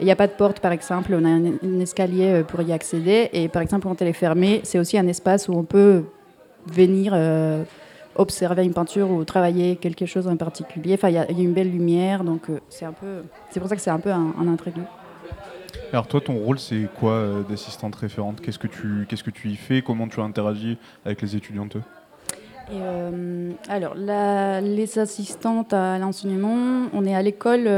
Il 0.00 0.06
n'y 0.06 0.10
a 0.10 0.16
pas 0.16 0.26
de 0.26 0.32
porte, 0.32 0.60
par 0.60 0.72
exemple, 0.72 1.14
on 1.14 1.24
a 1.24 1.28
un, 1.28 1.80
escalier 1.80 2.40
euh, 2.40 2.42
pour 2.42 2.60
y 2.62 2.72
accéder. 2.72 3.30
Et 3.32 3.48
par 3.48 3.62
exemple, 3.62 3.84
quand 3.84 4.00
elle 4.02 4.08
est 4.08 4.12
fermée, 4.12 4.60
c'est 4.64 4.78
aussi 4.78 4.98
un 4.98 5.06
espace 5.06 5.48
où 5.48 5.52
on 5.52 5.62
peut 5.62 6.04
venir 6.66 7.12
euh, 7.14 7.62
observer 8.16 8.64
une 8.64 8.72
peinture 8.72 9.10
ou 9.10 9.24
travailler 9.24 9.76
quelque 9.76 10.06
chose 10.06 10.26
en 10.26 10.36
particulier. 10.36 10.94
Enfin, 10.94 11.10
il 11.10 11.14
y, 11.14 11.18
a 11.18 11.30
une 11.30 11.52
belle 11.52 11.70
lumière, 11.70 12.24
donc 12.24 12.50
euh, 12.50 12.58
c'est 12.68 12.84
un 12.84 12.92
peu. 12.92 13.22
C'est 13.50 13.60
pour 13.60 13.68
ça 13.68 13.76
que 13.76 13.82
c'est 13.82 13.90
un 13.90 14.00
peu 14.00 14.10
un, 14.10 14.34
un 14.36 14.56
Alors 15.92 16.08
toi, 16.08 16.20
ton 16.20 16.34
rôle, 16.34 16.58
c'est 16.58 16.88
quoi 16.98 17.44
d'assistante 17.48 17.94
référente? 17.94 18.40
Qu'est-ce 18.40 18.58
que 18.58 18.66
tu 18.66 19.06
qu'est-ce 19.08 19.22
que 19.24 19.30
tu 19.30 19.48
y 19.48 19.56
fais? 19.56 19.80
Comment 19.80 20.08
tu 20.08 20.20
interagis 20.20 20.76
avec 21.04 21.22
les 21.22 21.36
étudiantes 21.36 21.76
alors, 23.68 23.94
les 23.94 24.98
assistantes 24.98 25.74
à 25.74 25.98
l'enseignement, 25.98 26.88
on 26.94 27.04
est 27.04 27.14
à 27.14 27.20
l'école 27.20 27.68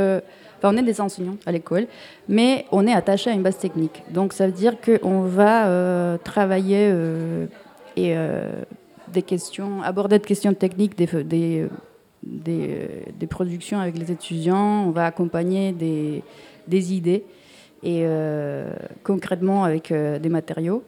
on 0.68 0.76
est 0.76 0.82
des 0.82 1.00
enseignants 1.00 1.36
à 1.46 1.52
l'école, 1.52 1.86
mais 2.28 2.66
on 2.72 2.86
est 2.86 2.92
attaché 2.92 3.30
à 3.30 3.32
une 3.32 3.42
base 3.42 3.58
technique. 3.58 4.02
Donc 4.10 4.32
ça 4.32 4.46
veut 4.46 4.52
dire 4.52 4.74
qu'on 4.80 5.22
va 5.22 5.66
euh, 5.66 6.18
travailler 6.18 6.88
euh, 6.90 7.46
et 7.96 8.16
euh, 8.16 8.48
des 9.08 9.22
questions, 9.22 9.82
aborder 9.82 10.18
des 10.18 10.24
questions 10.24 10.54
techniques 10.54 10.96
des, 10.96 11.68
des, 12.22 13.26
productions 13.28 13.78
avec 13.78 13.98
les 13.98 14.10
étudiants. 14.12 14.84
On 14.86 14.90
va 14.90 15.06
accompagner 15.06 15.72
des 15.72 16.92
idées 16.92 17.24
et 17.82 18.04
concrètement 19.04 19.64
avec 19.64 19.92
des 19.92 20.28
matériaux. 20.28 20.82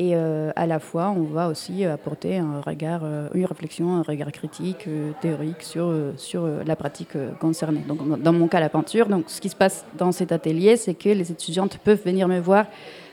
Et 0.00 0.14
euh, 0.14 0.52
à 0.54 0.68
la 0.68 0.78
fois, 0.78 1.12
on 1.14 1.24
va 1.24 1.48
aussi 1.48 1.84
apporter 1.84 2.38
un 2.38 2.60
regard, 2.60 3.00
euh, 3.02 3.28
une 3.34 3.44
réflexion, 3.44 3.96
un 3.96 4.02
regard 4.02 4.30
critique, 4.30 4.86
euh, 4.86 5.10
théorique 5.20 5.60
sur, 5.62 5.92
sur 6.16 6.46
la 6.64 6.76
pratique 6.76 7.14
concernée. 7.40 7.82
Donc, 7.86 8.22
dans 8.22 8.32
mon 8.32 8.46
cas, 8.46 8.60
la 8.60 8.68
peinture. 8.68 9.08
Donc, 9.08 9.24
ce 9.26 9.40
qui 9.40 9.48
se 9.48 9.56
passe 9.56 9.84
dans 9.98 10.12
cet 10.12 10.30
atelier, 10.30 10.76
c'est 10.76 10.94
que 10.94 11.08
les 11.08 11.32
étudiantes 11.32 11.78
peuvent 11.78 12.00
venir 12.04 12.28
me 12.28 12.38
voir 12.38 12.66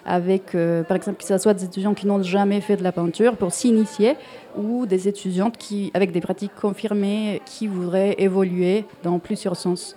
avec, 0.06 0.52
par 0.88 0.96
exemple, 0.96 1.18
que 1.18 1.24
ce 1.24 1.36
soit 1.40 1.56
des 1.56 1.64
étudiants 1.64 1.96
qui 1.96 2.06
n'ont 2.06 2.22
jamais 2.22 2.62
fait 2.62 2.78
de 2.78 2.84
la 2.84 2.92
peinture 2.92 3.36
pour 3.36 3.52
s'initier 3.52 4.16
ou 4.56 4.86
des 4.86 5.08
étudiantes 5.08 5.58
qui, 5.58 5.90
avec 5.96 6.12
des 6.12 6.22
pratiques 6.22 6.54
confirmées 6.54 7.42
qui 7.48 7.66
voudraient 7.66 8.14
évoluer 8.20 8.86
dans 9.02 9.18
plusieurs 9.18 9.56
sens. 9.56 9.96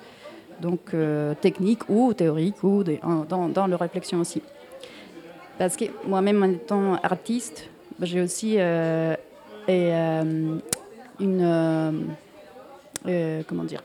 Donc, 0.62 0.97
technique 1.43 1.80
ou 1.91 2.14
théorique 2.14 2.64
ou 2.64 2.82
dans, 3.28 3.49
dans 3.51 3.66
leur 3.66 3.80
réflexion 3.80 4.20
aussi. 4.20 4.41
Parce 5.59 5.76
que 5.76 5.86
moi-même, 6.06 6.42
en 6.42 6.50
étant 6.50 6.94
artiste, 7.02 7.68
j'ai 8.00 8.20
aussi 8.20 8.54
euh, 8.59 9.14
euh, 9.68 10.59
une. 11.18 12.06
Euh, 13.06 13.42
comment 13.48 13.64
dire 13.64 13.82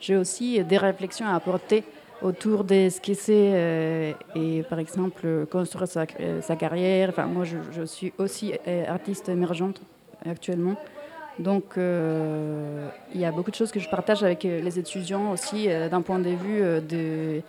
J'ai 0.00 0.16
aussi 0.16 0.62
des 0.62 0.78
réflexions 0.78 1.26
à 1.26 1.34
apporter 1.34 1.82
autour 2.22 2.62
de 2.64 2.88
ce 2.88 3.00
que 3.00 3.14
c'est 3.14 4.14
et 4.34 4.62
par 4.70 4.78
exemple 4.78 5.46
construire 5.50 5.88
sa, 5.88 6.06
carrière. 6.56 7.08
Enfin, 7.10 7.26
moi, 7.26 7.44
je, 7.44 7.84
suis 7.84 8.12
aussi 8.18 8.52
artiste 8.88 9.28
émergente 9.28 9.80
actuellement. 10.24 10.76
Donc, 11.38 11.74
il 11.76 13.20
y 13.20 13.24
a 13.24 13.32
beaucoup 13.32 13.50
de 13.50 13.56
choses 13.56 13.70
que 13.70 13.80
je 13.80 13.88
partage 13.88 14.22
avec 14.22 14.44
les 14.44 14.78
étudiants 14.78 15.32
aussi 15.32 15.68
d'un 15.68 16.02
point 16.02 16.18
de 16.18 16.30
vue 16.30 16.80
de 16.80 17.42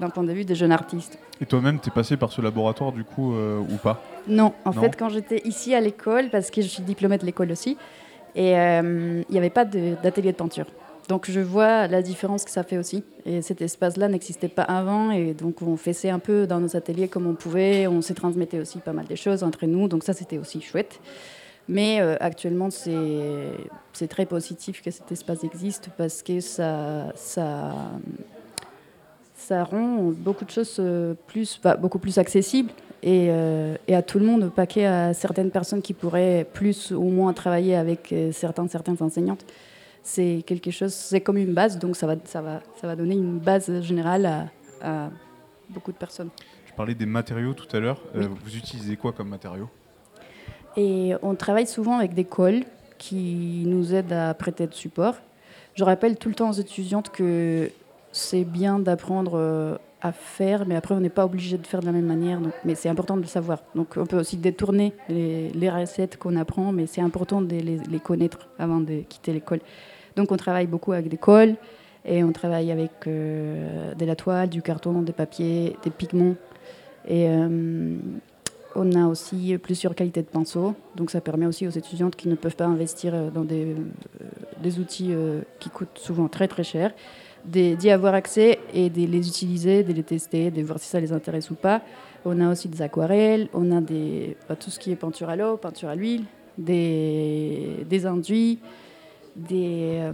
d'un 0.00 0.10
point 0.10 0.24
de 0.24 0.32
vue 0.32 0.44
des 0.44 0.54
jeunes 0.54 0.72
artistes. 0.72 1.18
Et 1.40 1.46
toi-même, 1.46 1.78
tu 1.78 1.88
es 1.88 1.92
passé 1.92 2.16
par 2.16 2.32
ce 2.32 2.40
laboratoire 2.40 2.92
du 2.92 3.04
coup 3.04 3.34
euh, 3.34 3.58
ou 3.58 3.76
pas? 3.76 4.02
Non, 4.26 4.52
en 4.64 4.72
fait, 4.72 4.96
quand 4.96 5.08
j'étais 5.08 5.46
ici 5.46 5.74
à 5.74 5.80
l'école, 5.80 6.28
parce 6.30 6.50
que 6.50 6.60
je 6.62 6.66
suis 6.66 6.82
diplômée 6.82 7.18
de 7.18 7.24
l'école 7.24 7.52
aussi, 7.52 7.76
et 8.34 8.58
euh, 8.58 9.22
il 9.28 9.32
n'y 9.32 9.38
avait 9.38 9.50
pas 9.50 9.64
d'atelier 9.64 10.32
de, 10.32 10.36
peinture. 10.36 10.66
Donc 11.08 11.28
je 11.28 11.40
vois 11.40 11.88
la 11.88 12.02
différence 12.02 12.44
que 12.44 12.50
ça 12.50 12.62
fait 12.62 12.78
aussi. 12.78 13.02
Et 13.26 13.42
cet 13.42 13.62
espace-là 13.62 14.08
n'existait 14.08 14.48
pas 14.48 14.62
avant, 14.62 15.10
et 15.10 15.34
donc 15.34 15.62
on 15.62 15.76
faisait 15.76 16.10
un 16.10 16.18
peu 16.18 16.46
dans 16.46 16.60
nos 16.60 16.76
ateliers 16.76 17.08
comme 17.08 17.26
on 17.26 17.34
pouvait, 17.34 17.86
on 17.86 18.00
s'est 18.02 18.14
transmettait 18.14 18.60
aussi 18.60 18.78
pas 18.78 18.92
mal 18.92 19.06
de 19.06 19.14
choses 19.14 19.42
entre 19.42 19.66
nous, 19.66 19.88
donc 19.88 20.04
ça 20.04 20.12
c'était 20.12 20.38
aussi 20.38 20.60
chouette. 20.60 21.00
Mais 21.68 22.00
actuellement, 22.00 22.68
c'est 22.70 24.08
très 24.08 24.26
positif 24.26 24.82
que 24.82 24.90
cet 24.90 25.12
espace 25.12 25.44
existe 25.44 25.90
parce 25.96 26.22
que 26.22 26.40
ça, 26.40 27.12
ça, 27.14 27.72
ça 29.40 29.64
rend 29.64 30.12
beaucoup 30.16 30.44
de 30.44 30.50
choses 30.50 30.80
plus, 31.26 31.60
bah, 31.62 31.76
beaucoup 31.76 31.98
plus 31.98 32.18
accessibles 32.18 32.70
et, 33.02 33.30
et, 33.88 33.94
à 33.94 34.02
tout 34.02 34.18
le 34.18 34.26
monde, 34.26 34.50
pas 34.50 34.66
qu'à 34.66 35.14
certaines 35.14 35.50
personnes 35.50 35.80
qui 35.80 35.94
pourraient 35.94 36.46
plus 36.52 36.90
ou 36.90 37.08
moins 37.08 37.32
travailler 37.32 37.74
avec 37.74 38.14
certains, 38.32 38.68
certaines 38.68 38.98
enseignantes 39.00 39.44
c'est 40.02 40.42
quelque 40.46 40.70
chose, 40.70 40.92
c'est 40.92 41.20
comme 41.20 41.36
une 41.36 41.54
base, 41.54 41.78
donc 41.78 41.96
ça 41.96 42.06
va, 42.06 42.16
ça 42.24 42.40
va, 42.40 42.60
ça 42.80 42.86
va 42.86 42.96
donner 42.96 43.14
une 43.14 43.38
base 43.38 43.80
générale 43.82 44.48
à, 44.82 45.10
beaucoup 45.68 45.92
de 45.92 45.96
personnes. 45.96 46.30
Je 46.66 46.72
parlais 46.72 46.94
des 46.94 47.06
matériaux 47.06 47.54
tout 47.54 47.76
à 47.76 47.80
l'heure. 47.80 48.00
Euh, 48.16 48.26
vous 48.42 48.56
utilisez 48.56 48.96
quoi 48.96 49.12
comme 49.12 49.28
matériaux? 49.28 49.68
Et 50.76 51.12
on 51.22 51.34
travaille 51.34 51.66
souvent 51.66 51.98
avec 51.98 52.14
des 52.14 52.24
cols 52.24 52.64
qui 52.98 53.64
nous 53.66 53.94
aident 53.94 54.12
à 54.12 54.34
prêter 54.34 54.66
de 54.66 54.74
support. 54.74 55.16
Je 55.74 55.84
rappelle 55.84 56.16
tout 56.16 56.28
le 56.28 56.34
temps 56.34 56.50
aux 56.50 56.54
étudiantes 56.54 57.10
que 57.10 57.70
c'est 58.12 58.44
bien 58.44 58.78
d'apprendre 58.78 59.32
euh, 59.34 59.76
à 60.02 60.12
faire, 60.12 60.66
mais 60.66 60.74
après 60.74 60.94
on 60.94 61.00
n'est 61.00 61.10
pas 61.10 61.24
obligé 61.24 61.58
de 61.58 61.66
faire 61.66 61.80
de 61.80 61.86
la 61.86 61.92
même 61.92 62.06
manière. 62.06 62.40
Donc, 62.40 62.52
mais 62.64 62.74
c'est 62.74 62.88
important 62.88 63.16
de 63.16 63.22
le 63.22 63.26
savoir. 63.26 63.62
Donc 63.74 63.94
on 63.96 64.06
peut 64.06 64.18
aussi 64.18 64.36
détourner 64.36 64.92
les, 65.08 65.70
recettes 65.70 66.16
qu'on 66.16 66.36
apprend, 66.36 66.72
mais 66.72 66.86
c'est 66.86 67.02
important 67.02 67.42
de 67.42 67.56
les, 67.56 68.00
connaître 68.00 68.48
avant 68.58 68.80
de 68.80 69.02
quitter 69.08 69.32
l'école. 69.32 69.60
Donc 70.16 70.32
on 70.32 70.36
travaille 70.36 70.66
beaucoup 70.66 70.92
avec 70.92 71.08
des 71.08 71.16
cols 71.16 71.54
et 72.04 72.24
on 72.24 72.32
travaille 72.32 72.72
avec 72.72 72.90
euh, 73.06 73.94
de 73.94 74.04
la 74.04 74.16
toile, 74.16 74.48
du 74.48 74.62
carton, 74.62 75.02
des 75.02 75.12
papiers, 75.12 75.76
des 75.84 75.90
pigments. 75.90 76.34
Et 77.06 77.28
euh, 77.28 77.96
on 78.74 78.92
a 78.92 79.06
aussi 79.06 79.56
plusieurs 79.58 79.94
qualités 79.94 80.22
de 80.22 80.28
pinceaux. 80.28 80.74
Donc 80.96 81.10
ça 81.10 81.20
permet 81.20 81.46
aussi 81.46 81.66
aux 81.66 81.70
étudiantes 81.70 82.16
qui 82.16 82.28
ne 82.28 82.36
peuvent 82.36 82.56
pas 82.56 82.66
investir 82.66 83.30
dans 83.30 83.44
des, 83.44 83.76
des 84.62 84.78
outils 84.78 85.12
qui 85.58 85.68
coûtent 85.68 85.98
souvent 85.98 86.28
très 86.28 86.48
très 86.48 86.64
cher 86.64 86.92
d'y 87.44 87.90
avoir 87.90 88.14
accès 88.14 88.58
et 88.74 88.90
de 88.90 89.06
les 89.06 89.28
utiliser, 89.28 89.82
de 89.82 89.92
les 89.92 90.02
tester, 90.02 90.50
de 90.50 90.62
voir 90.62 90.78
si 90.78 90.88
ça 90.88 91.00
les 91.00 91.12
intéresse 91.12 91.50
ou 91.50 91.54
pas. 91.54 91.82
On 92.24 92.40
a 92.40 92.50
aussi 92.50 92.68
des 92.68 92.82
aquarelles, 92.82 93.48
on 93.54 93.70
a 93.72 93.80
des, 93.80 94.36
bah, 94.48 94.56
tout 94.56 94.70
ce 94.70 94.78
qui 94.78 94.90
est 94.90 94.96
peinture 94.96 95.30
à 95.30 95.36
l'eau, 95.36 95.56
peinture 95.56 95.88
à 95.88 95.94
l'huile, 95.94 96.24
des, 96.58 97.86
des 97.88 98.06
enduits, 98.06 98.58
des, 99.34 100.00
euh, 100.02 100.12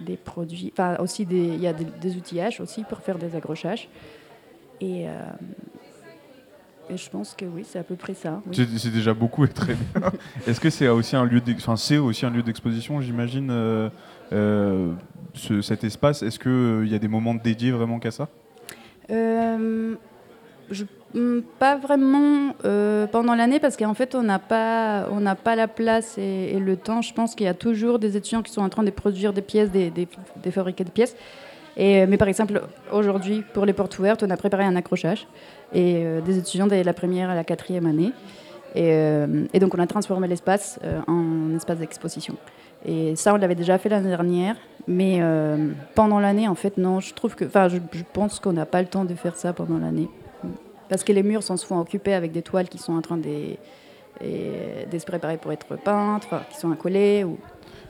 des 0.00 0.16
produits, 0.16 0.72
enfin 0.72 0.96
aussi 0.98 1.26
des, 1.26 1.36
il 1.36 1.60
y 1.60 1.66
a 1.66 1.72
des, 1.72 2.16
outillages 2.16 2.60
aussi 2.60 2.84
pour 2.84 2.98
faire 2.98 3.18
des 3.18 3.36
accrochages. 3.36 3.88
Et, 4.80 5.06
euh, 5.08 5.12
et 6.88 6.96
je 6.96 7.10
pense 7.10 7.34
que 7.34 7.44
oui, 7.44 7.64
c'est 7.68 7.78
à 7.78 7.84
peu 7.84 7.96
près 7.96 8.14
ça. 8.14 8.42
C'est 8.52 8.92
déjà 8.92 9.14
beaucoup 9.14 9.44
et 9.44 9.48
très 9.48 9.74
bien. 9.74 10.10
Est-ce 10.46 10.60
que 10.60 10.70
c'est 10.70 10.88
aussi 10.88 11.16
un 11.16 11.24
lieu, 11.24 11.42
c'est 11.76 11.98
aussi 11.98 12.26
un 12.26 12.30
lieu 12.30 12.42
d'exposition, 12.42 13.00
j'imagine. 13.00 13.50
Euh, 13.50 13.90
euh, 14.32 14.92
cet 15.62 15.84
espace 15.84 16.22
Est-ce 16.22 16.38
qu'il 16.38 16.50
euh, 16.50 16.86
y 16.86 16.94
a 16.94 16.98
des 16.98 17.08
moments 17.08 17.34
dédiés 17.34 17.72
vraiment 17.72 17.98
qu'à 17.98 18.10
ça? 18.10 18.28
Euh, 19.10 19.94
hmm, 21.14 21.40
Pas 21.58 21.76
vraiment 21.76 22.54
pendant 23.10 23.34
l'année 23.34 23.58
parce 23.58 23.76
qu'en 23.76 23.94
fait 23.94 24.14
on 24.14 24.22
n'a 24.22 24.38
pas, 24.38 25.08
pas 25.42 25.56
la 25.56 25.68
place 25.68 26.16
et, 26.18 26.58
le 26.58 26.76
temps. 26.76 27.02
Je 27.02 27.12
pense 27.12 27.34
qu'il 27.34 27.46
y 27.46 27.48
a 27.48 27.54
toujours 27.54 27.98
des 27.98 28.16
étudiants 28.16 28.42
qui 28.42 28.52
sont 28.52 28.62
en 28.62 28.68
train 28.68 28.84
de 28.84 28.90
produire 28.90 29.32
des 29.32 29.42
pièces, 29.42 29.70
des, 29.70 29.90
des, 29.90 30.06
des 30.42 30.50
fabriquer 30.50 30.84
des 30.84 30.92
pièces. 30.92 31.16
Mais 31.76 32.16
par 32.18 32.28
exemple, 32.28 32.60
aujourd'hui, 32.92 33.42
pour 33.54 33.64
les 33.64 33.72
portes 33.72 33.98
ouvertes, 33.98 34.22
on 34.22 34.30
a 34.30 34.36
préparé 34.36 34.64
un 34.64 34.76
accrochage 34.76 35.26
et 35.72 36.04
des 36.26 36.38
étudiants 36.38 36.66
de 36.66 36.74
la 36.74 36.92
première 36.92 37.30
à 37.30 37.34
la 37.34 37.44
quatrième 37.44 37.86
année. 37.86 38.12
Et 38.74 39.58
donc, 39.58 39.74
on 39.74 39.78
a 39.78 39.86
transformé 39.86 40.28
l'espace 40.28 40.78
en 41.06 41.56
espace 41.56 41.78
d'exposition. 41.78 42.36
Et 42.84 43.16
ça, 43.16 43.34
on 43.34 43.36
l'avait 43.36 43.54
déjà 43.54 43.78
fait 43.78 43.88
l'année 43.88 44.08
dernière. 44.08 44.56
Mais 44.86 45.18
euh, 45.20 45.72
pendant 45.94 46.18
l'année, 46.18 46.48
en 46.48 46.54
fait, 46.54 46.78
non, 46.78 47.00
je 47.00 47.14
trouve 47.14 47.34
que. 47.34 47.44
Enfin, 47.44 47.68
je, 47.68 47.78
pense 48.12 48.40
qu'on 48.40 48.52
n'a 48.52 48.66
pas 48.66 48.80
le 48.80 48.88
temps 48.88 49.04
de 49.04 49.14
faire 49.14 49.36
ça 49.36 49.52
pendant 49.52 49.78
l'année. 49.78 50.08
Parce 50.88 51.04
que 51.04 51.12
les 51.12 51.22
murs 51.22 51.42
sont 51.42 51.56
souvent 51.56 51.80
occupés 51.80 52.14
avec 52.14 52.32
des 52.32 52.42
toiles 52.42 52.68
qui 52.68 52.78
sont 52.78 52.94
en 52.94 53.02
train 53.02 53.18
de, 53.18 53.56
de 54.20 54.98
se 54.98 55.06
préparer 55.06 55.36
pour 55.36 55.52
être 55.52 55.76
peintes, 55.76 56.26
qui 56.50 56.58
sont 56.58 56.72
accolées. 56.72 57.22
Ou... 57.22 57.38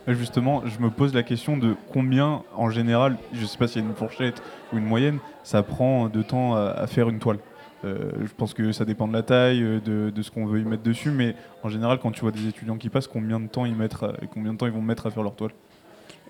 Justement, 0.07 0.61
je 0.65 0.79
me 0.79 0.89
pose 0.89 1.13
la 1.13 1.23
question 1.23 1.57
de 1.57 1.75
combien, 1.91 2.43
en 2.55 2.69
général, 2.69 3.17
je 3.33 3.41
ne 3.41 3.45
sais 3.47 3.57
pas 3.57 3.67
s'il 3.67 3.81
y 3.81 3.85
a 3.85 3.87
une 3.87 3.95
fourchette 3.95 4.43
ou 4.71 4.77
une 4.77 4.85
moyenne, 4.85 5.17
ça 5.43 5.63
prend 5.63 6.09
de 6.09 6.21
temps 6.21 6.55
à 6.55 6.85
faire 6.85 7.09
une 7.09 7.17
toile. 7.17 7.39
Euh, 7.83 8.11
je 8.21 8.31
pense 8.37 8.53
que 8.53 8.71
ça 8.71 8.85
dépend 8.85 9.07
de 9.07 9.13
la 9.13 9.23
taille, 9.23 9.63
euh, 9.63 10.11
de, 10.11 10.21
ce 10.21 10.29
qu'on 10.29 10.45
veut 10.45 10.59
y 10.59 10.63
mettre 10.63 10.83
dessus, 10.83 11.09
mais 11.09 11.35
en 11.63 11.69
général, 11.69 11.99
quand 11.99 12.11
tu 12.11 12.21
vois 12.21 12.31
des 12.31 12.47
étudiants 12.47 12.77
qui 12.77 12.89
passent, 12.89 13.07
combien 13.07 13.39
de 13.39 13.47
temps 13.47 13.65
ils, 13.65 13.75
mettent 13.75 13.95
combien 14.33 14.53
de 14.53 14.57
temps 14.57 14.67
ils 14.67 14.71
vont 14.71 14.81
mettre 14.81 15.07
à 15.07 15.11
faire 15.11 15.23
leur 15.23 15.35
toile? 15.35 15.51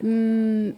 Hum, 0.04 0.72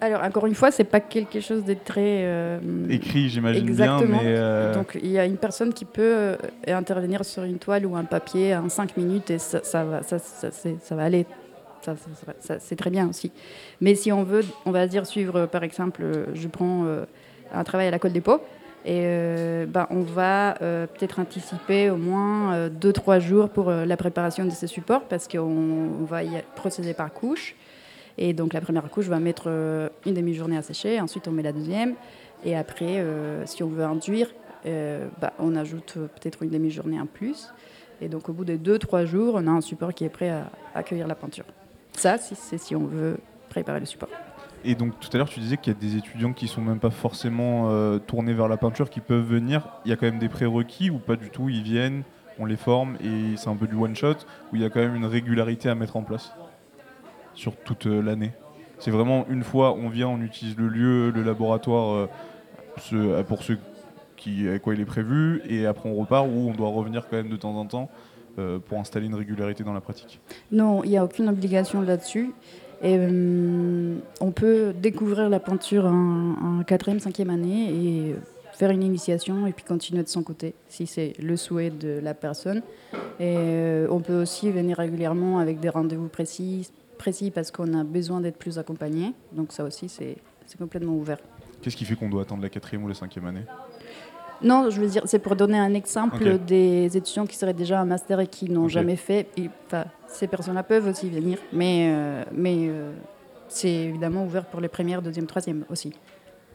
Alors, 0.00 0.22
encore 0.22 0.46
une 0.46 0.54
fois, 0.54 0.70
c'est 0.70 0.84
pas 0.84 1.00
quelque 1.00 1.40
chose 1.40 1.64
de 1.64 1.74
très. 1.74 2.24
Euh, 2.24 2.58
Écrit, 2.90 3.28
j'imagine 3.30 3.74
bien, 3.74 4.00
mais. 4.02 4.72
Donc, 4.74 4.98
il 5.02 5.10
y 5.10 5.18
a 5.18 5.24
une 5.24 5.38
personne 5.38 5.72
qui 5.72 5.86
peut 5.86 6.36
intervenir 6.66 7.24
sur 7.24 7.44
une 7.44 7.58
toile 7.58 7.86
ou 7.86 7.96
un 7.96 8.04
papier 8.04 8.54
en 8.56 8.68
5 8.68 8.96
minutes 8.96 9.30
et 9.30 9.38
ça, 9.38 9.84
va, 9.84 10.02
ça, 10.02 10.18
ça 10.18 10.94
va 10.94 11.04
aller 11.04 11.26
c'est 12.58 12.76
très 12.76 12.90
bien 12.90 13.08
aussi. 13.08 13.30
Mais 13.80 13.94
si 13.94 14.12
on 14.12 14.22
veut, 14.24 14.44
on 14.66 14.72
va 14.72 14.86
dire 14.88 15.06
suivre, 15.06 15.46
par 15.46 15.62
exemple, 15.62 16.02
je 16.34 16.48
prends 16.48 16.84
un 17.54 17.64
travail 17.64 17.86
à 17.86 17.90
la 17.90 17.98
Colle 17.98 18.12
des 18.12 18.20
Pots, 18.20 18.42
et 18.84 19.02
euh, 19.04 19.66
ben, 19.66 19.86
on 19.90 20.02
va 20.02 20.60
euh, 20.62 20.86
peut-être 20.86 21.18
anticiper 21.18 21.90
au 21.90 21.96
moins 21.96 22.68
2-3 22.68 23.16
euh, 23.16 23.20
jours 23.20 23.48
pour 23.48 23.70
la 23.70 23.96
préparation 23.96 24.44
de 24.44 24.50
ces 24.50 24.66
supports 24.66 25.02
parce 25.02 25.26
qu'on 25.26 26.04
va 26.04 26.22
y 26.22 26.42
procéder 26.54 26.94
par 26.94 27.12
couche. 27.12 27.54
Et 28.16 28.32
donc 28.32 28.52
la 28.52 28.60
première 28.60 28.88
couche 28.90 29.06
va 29.06 29.20
mettre 29.20 29.48
une 30.06 30.14
demi-journée 30.14 30.56
à 30.56 30.62
sécher, 30.62 31.00
ensuite 31.00 31.28
on 31.28 31.32
met 31.32 31.42
la 31.42 31.52
deuxième. 31.52 31.94
Et 32.44 32.56
après, 32.56 33.04
si 33.44 33.62
on 33.62 33.68
veut 33.68 33.84
enduire, 33.84 34.28
ben, 34.64 35.30
on 35.38 35.54
ajoute 35.54 35.94
peut-être 35.94 36.42
une 36.42 36.50
demi-journée 36.50 37.00
en 37.00 37.06
plus. 37.06 37.48
Et 38.00 38.08
donc 38.08 38.28
au 38.28 38.32
bout 38.32 38.44
de 38.44 38.56
2-3 38.56 39.06
jours, 39.06 39.34
on 39.36 39.46
a 39.46 39.50
un 39.50 39.60
support 39.60 39.94
qui 39.94 40.04
est 40.04 40.08
prêt 40.08 40.30
à 40.30 40.50
accueillir 40.74 41.06
la 41.06 41.14
peinture. 41.14 41.44
Ça, 41.92 42.18
c'est 42.18 42.58
si 42.58 42.74
on 42.74 42.86
veut 42.86 43.18
préparer 43.48 43.78
le 43.78 43.86
support. 43.86 44.10
Et 44.64 44.74
donc 44.74 44.98
tout 45.00 45.08
à 45.12 45.16
l'heure, 45.18 45.28
tu 45.28 45.40
disais 45.40 45.56
qu'il 45.56 45.72
y 45.72 45.76
a 45.76 45.78
des 45.78 45.96
étudiants 45.96 46.32
qui 46.32 46.48
sont 46.48 46.60
même 46.60 46.80
pas 46.80 46.90
forcément 46.90 47.70
euh, 47.70 47.98
tournés 47.98 48.34
vers 48.34 48.48
la 48.48 48.56
peinture, 48.56 48.90
qui 48.90 49.00
peuvent 49.00 49.26
venir. 49.26 49.68
Il 49.84 49.90
y 49.90 49.92
a 49.92 49.96
quand 49.96 50.06
même 50.06 50.18
des 50.18 50.28
prérequis 50.28 50.90
ou 50.90 50.98
pas 50.98 51.16
du 51.16 51.30
tout? 51.30 51.48
Ils 51.48 51.62
viennent, 51.62 52.02
on 52.38 52.44
les 52.44 52.56
forme 52.56 52.96
et 52.96 53.36
c'est 53.36 53.48
un 53.48 53.56
peu 53.56 53.66
du 53.66 53.76
one 53.76 53.94
shot. 53.94 54.16
Ou 54.52 54.56
il 54.56 54.62
y 54.62 54.64
a 54.64 54.70
quand 54.70 54.80
même 54.80 54.94
une 54.94 55.06
régularité 55.06 55.68
à 55.68 55.74
mettre 55.74 55.96
en 55.96 56.02
place 56.02 56.32
sur 57.34 57.56
toute 57.56 57.86
euh, 57.86 58.02
l'année? 58.02 58.32
C'est 58.78 58.90
vraiment 58.90 59.26
une 59.28 59.42
fois, 59.42 59.74
on 59.74 59.88
vient, 59.88 60.08
on 60.08 60.20
utilise 60.20 60.56
le 60.56 60.68
lieu, 60.68 61.10
le 61.10 61.22
laboratoire 61.22 62.08
euh, 62.92 63.22
pour 63.22 63.42
ceux 63.42 63.58
qui, 64.16 64.46
avec 64.48 64.62
quoi 64.62 64.74
il 64.74 64.80
est 64.80 64.84
prévu, 64.84 65.42
et 65.48 65.66
après 65.66 65.88
on 65.88 65.94
repart 65.94 66.26
ou 66.26 66.48
on 66.48 66.52
doit 66.52 66.68
revenir 66.68 67.08
quand 67.08 67.16
même 67.16 67.28
de 67.28 67.36
temps 67.36 67.54
en 67.56 67.66
temps 67.66 67.90
pour 68.66 68.78
installer 68.78 69.06
une 69.06 69.16
régularité 69.16 69.64
dans 69.64 69.72
la 69.72 69.80
pratique. 69.80 70.20
Non, 70.52 70.84
il 70.84 70.90
n'y 70.90 70.96
a 70.96 71.04
aucune 71.04 71.28
obligation 71.28 71.80
là-dessus. 71.80 72.30
Et 72.82 72.96
euh, 72.96 73.96
on 74.20 74.30
peut 74.30 74.72
découvrir 74.72 75.28
la 75.28 75.40
peinture 75.40 75.86
en, 75.86 76.62
quatrième, 76.66 77.00
cinquième 77.00 77.30
année 77.30 77.70
et 77.70 78.14
faire 78.52 78.70
une 78.70 78.82
initiation 78.82 79.46
et 79.46 79.52
puis 79.52 79.64
continuer 79.64 80.02
de 80.02 80.08
son 80.08 80.22
côté, 80.22 80.54
si 80.68 80.86
c'est 80.86 81.12
le 81.20 81.36
souhait 81.36 81.70
de 81.70 81.98
la 82.00 82.14
personne. 82.14 82.62
Et 83.20 83.34
euh, 83.36 83.88
on 83.90 84.00
peut 84.00 84.20
aussi 84.20 84.50
venir 84.50 84.78
régulièrement 84.78 85.38
avec 85.38 85.60
des 85.60 85.68
rendez-vous 85.68 86.08
précis, 86.08 86.70
précis 86.98 87.30
parce 87.30 87.50
qu'on 87.50 87.74
a 87.78 87.84
besoin 87.84 88.20
d'être 88.20 88.38
plus 88.38 88.58
accompagné. 88.58 89.12
Donc 89.32 89.52
ça 89.52 89.64
aussi, 89.64 89.88
c'est 89.88 90.16
complètement 90.58 90.94
ouvert. 90.94 91.18
Qu'est-ce 91.62 91.76
qui 91.76 91.84
fait 91.84 91.96
qu'on 91.96 92.08
doit 92.08 92.22
attendre 92.22 92.42
la 92.42 92.48
quatrième 92.48 92.84
ou 92.84 92.88
la 92.88 92.94
cinquième 92.94 93.26
année? 93.26 93.44
Non, 94.40 94.70
je 94.70 94.80
veux 94.80 94.86
dire, 94.86 95.02
c'est 95.06 95.18
pour 95.18 95.34
donner 95.34 95.58
un 95.58 95.74
exemple 95.74 96.38
des 96.38 96.96
étudiants 96.96 97.26
qui 97.26 97.36
seraient 97.36 97.54
déjà 97.54 97.82
en 97.82 97.86
master 97.86 98.20
et 98.20 98.28
qui 98.28 98.48
n'ont 98.48 98.68
jamais 98.68 98.94
fait. 98.94 99.26
Enfin, 99.66 99.84
ces 100.08 100.26
personnes-là 100.26 100.62
peuvent 100.62 100.86
aussi 100.86 101.08
venir, 101.10 101.38
mais, 101.52 101.90
euh, 101.90 102.24
mais 102.32 102.68
euh, 102.68 102.92
c'est 103.48 103.70
évidemment 103.70 104.24
ouvert 104.24 104.46
pour 104.46 104.60
les 104.60 104.68
premières, 104.68 105.02
deuxième, 105.02 105.26
troisième 105.26 105.64
aussi. 105.70 105.92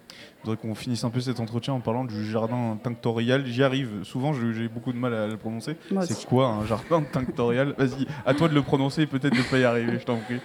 Je 0.09 0.49
voudrais 0.49 0.57
qu'on 0.57 0.75
finisse 0.75 1.03
un 1.05 1.09
peu 1.09 1.21
cet 1.21 1.39
entretien 1.39 1.73
en 1.73 1.79
parlant 1.79 2.03
du 2.03 2.29
jardin 2.29 2.77
tinctorial. 2.83 3.45
J'y 3.45 3.63
arrive. 3.63 4.03
Souvent, 4.03 4.33
j'ai 4.33 4.67
beaucoup 4.67 4.91
de 4.91 4.97
mal 4.97 5.13
à 5.13 5.25
le 5.25 5.37
prononcer. 5.37 5.77
C'est 6.01 6.25
quoi 6.25 6.47
un 6.47 6.65
jardin 6.65 7.01
tinctorial? 7.01 7.73
Vas-y, 7.77 8.05
à 8.25 8.33
toi 8.33 8.49
de 8.49 8.53
le 8.53 8.61
prononcer 8.61 9.03
et 9.03 9.07
peut-être 9.07 9.31
de 9.31 9.37
ne 9.37 9.43
pas 9.43 9.57
y 9.57 9.63
arriver, 9.63 9.97
je 9.97 10.03
t'en 10.03 10.17
prie. 10.17 10.41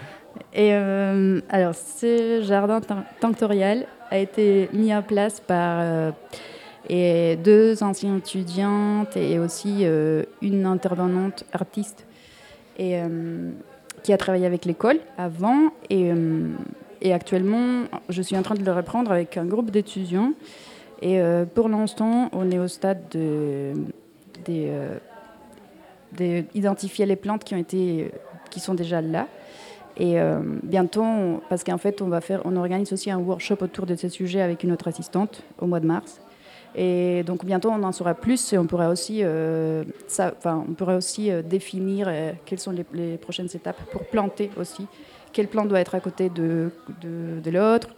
Et 0.54 0.72
euh, 0.72 1.40
alors, 1.48 1.74
ce 1.74 2.42
jardin 2.46 2.80
tinctorial 3.18 3.86
a 4.08 4.18
été 4.18 4.68
mis 4.72 4.94
en 4.94 5.02
place 5.02 5.40
par 5.40 6.12
et 6.88 7.36
deux 7.36 7.82
anciennes 7.82 8.18
étudiantes 8.18 9.16
et 9.16 9.38
aussi 9.38 9.80
euh, 9.82 10.24
une 10.42 10.66
intervenante 10.66 11.44
artiste 11.52 12.06
euh, 12.80 13.50
qui 14.02 14.12
a 14.12 14.16
travaillé 14.16 14.46
avec 14.46 14.64
l'école 14.64 14.98
avant. 15.16 15.72
Et, 15.90 16.10
euh, 16.12 16.54
et, 17.00 17.12
actuellement, 17.12 17.84
je 18.08 18.22
suis 18.22 18.36
en 18.36 18.42
train 18.42 18.54
de 18.54 18.64
le 18.64 18.72
reprendre 18.72 19.10
avec 19.10 19.36
un 19.36 19.44
groupe 19.44 19.70
d'étudiants. 19.70 20.32
Et 21.00 21.20
pour 21.54 21.68
l'instant, 21.68 22.28
on 22.32 22.50
est 22.50 22.58
au 22.58 22.66
stade 22.66 22.98
de, 23.12 23.72
les 26.18 27.16
plantes 27.16 27.44
qui, 27.44 27.54
ont 27.54 27.58
été, 27.58 28.10
qui 28.50 28.58
sont 28.58 28.74
déjà 28.74 29.00
là. 29.00 29.28
Et 29.96 30.16
bientôt, 30.64 31.04
parce 31.48 31.62
qu'en 31.62 31.78
fait, 31.78 32.02
on, 32.02 32.08
va 32.08 32.20
faire, 32.20 32.42
on 32.44 32.56
organise 32.56 32.92
aussi 32.92 33.12
un 33.12 33.18
workshop 33.18 33.58
autour 33.60 33.86
de 33.86 33.94
ce 33.94 34.08
sujet 34.08 34.40
avec 34.40 34.64
une 34.64 34.72
autre 34.72 34.88
assistante 34.88 35.44
au 35.60 35.68
mois 35.68 35.78
de 35.78 35.86
mars. 35.86 36.20
Et 36.74 37.22
donc 37.24 37.44
bientôt 37.44 37.70
on 37.70 37.82
en 37.82 37.92
saura 37.92 38.14
plus 38.14 38.52
et 38.52 38.58
on 38.58 38.66
pourra 38.66 38.88
aussi, 38.90 39.22
ça, 40.06 40.34
on 40.44 40.74
pourra 40.74 40.96
aussi 40.96 41.30
définir 41.42 42.10
quelles 42.44 42.58
sont 42.58 42.70
les, 42.72 42.84
les, 42.92 43.16
prochaines 43.16 43.48
étapes 43.54 43.80
pour 43.90 44.04
planter 44.04 44.50
aussi. 44.58 44.86
Quelle 45.32 45.48
plante 45.48 45.68
doit 45.68 45.80
être 45.80 45.94
à 45.94 46.00
côté 46.00 46.28
de, 46.28 46.70
de, 47.00 47.40
de 47.40 47.50
l'autre 47.50 47.88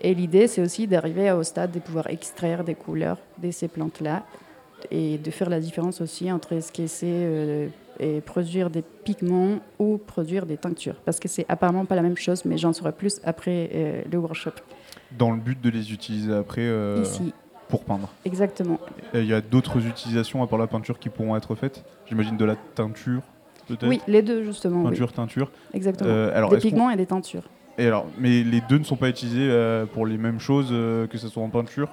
et 0.00 0.14
l'idée, 0.14 0.46
c'est 0.46 0.62
aussi 0.62 0.86
d'arriver 0.86 1.30
au 1.32 1.42
stade 1.42 1.72
de 1.72 1.78
pouvoir 1.78 2.08
extraire 2.08 2.64
des 2.64 2.74
couleurs 2.74 3.18
de 3.42 3.50
ces 3.50 3.68
plantes-là 3.68 4.24
et 4.90 5.18
de 5.18 5.30
faire 5.30 5.48
la 5.48 5.60
différence 5.60 6.00
aussi 6.00 6.30
entre 6.30 6.60
ce 6.60 6.70
qui 6.70 6.86
c'est 6.86 7.06
euh, 7.08 7.68
et 7.98 8.20
produire 8.20 8.68
des 8.68 8.82
pigments 8.82 9.58
ou 9.78 9.96
produire 9.98 10.44
des 10.44 10.58
teintures. 10.58 10.96
Parce 11.04 11.18
que 11.18 11.28
c'est 11.28 11.46
apparemment 11.48 11.86
pas 11.86 11.94
la 11.94 12.02
même 12.02 12.16
chose, 12.16 12.44
mais 12.44 12.58
j'en 12.58 12.72
saurai 12.72 12.92
plus 12.92 13.20
après 13.24 13.70
euh, 13.74 14.02
le 14.10 14.18
workshop. 14.18 14.52
Dans 15.16 15.30
le 15.30 15.40
but 15.40 15.60
de 15.60 15.70
les 15.70 15.92
utiliser 15.92 16.34
après 16.34 16.62
euh, 16.62 17.02
Ici. 17.02 17.32
Pour 17.68 17.84
peindre. 17.84 18.08
Exactement. 18.24 18.78
Il 19.14 19.26
y 19.26 19.34
a 19.34 19.40
d'autres 19.40 19.84
utilisations 19.86 20.42
à 20.42 20.46
part 20.46 20.58
la 20.58 20.66
peinture 20.66 20.98
qui 20.98 21.08
pourront 21.08 21.36
être 21.36 21.54
faites? 21.54 21.84
J'imagine 22.08 22.36
de 22.36 22.44
la 22.44 22.56
teinture 22.74 23.22
peut-être? 23.66 23.88
Oui, 23.88 24.00
les 24.06 24.22
deux 24.22 24.44
justement. 24.44 24.84
Peinture, 24.84 25.08
oui. 25.08 25.14
teinture. 25.14 25.50
Exactement. 25.74 26.10
alors, 26.32 26.50
des 26.50 26.58
pigments 26.58 26.90
et 26.90 26.96
des 26.96 27.06
teintures. 27.06 27.42
Et 27.78 27.86
alors, 27.86 28.06
mais 28.18 28.42
les 28.42 28.60
deux 28.62 28.78
ne 28.78 28.84
sont 28.84 28.96
pas 28.96 29.08
utilisés 29.08 29.48
euh, 29.50 29.84
pour 29.84 30.06
les 30.06 30.16
mêmes 30.16 30.40
choses, 30.40 30.68
euh, 30.72 31.06
que 31.06 31.18
ce 31.18 31.28
soit 31.28 31.42
en 31.42 31.50
peinture 31.50 31.88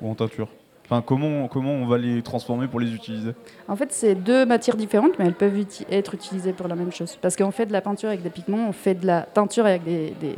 ou 0.00 0.10
en 0.10 0.14
teinture? 0.14 0.48
Enfin, 0.84 1.02
comment, 1.02 1.48
comment 1.48 1.72
on 1.72 1.86
va 1.86 1.98
les 1.98 2.22
transformer 2.22 2.66
pour 2.66 2.80
les 2.80 2.94
utiliser? 2.94 3.32
En 3.68 3.76
fait, 3.76 3.92
c'est 3.92 4.14
deux 4.14 4.46
matières 4.46 4.76
différentes, 4.76 5.18
mais 5.18 5.26
elles 5.26 5.34
peuvent 5.34 5.58
uti 5.58 5.84
être 5.90 6.14
utilisées 6.14 6.54
pour 6.54 6.66
la 6.66 6.74
même 6.74 6.90
chose. 6.90 7.18
Parce 7.20 7.36
qu'on 7.36 7.50
fait 7.50 7.66
de 7.66 7.72
la 7.72 7.82
peinture 7.82 8.08
avec 8.08 8.22
des 8.22 8.30
pigments, 8.30 8.68
on 8.68 8.72
fait 8.72 8.94
de 8.94 9.06
la 9.06 9.22
teinture 9.22 9.66
avec, 9.66 9.84
des, 9.84 10.14
des 10.18 10.34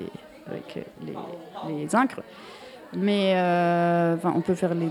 avec 0.49 0.87
les, 1.07 1.15
les, 1.69 1.95
incres. 1.95 2.21
Mais 2.97 3.35
euh, 3.37 4.17
on 4.25 4.41
peut 4.41 4.55
faire 4.55 4.75
les. 4.75 4.89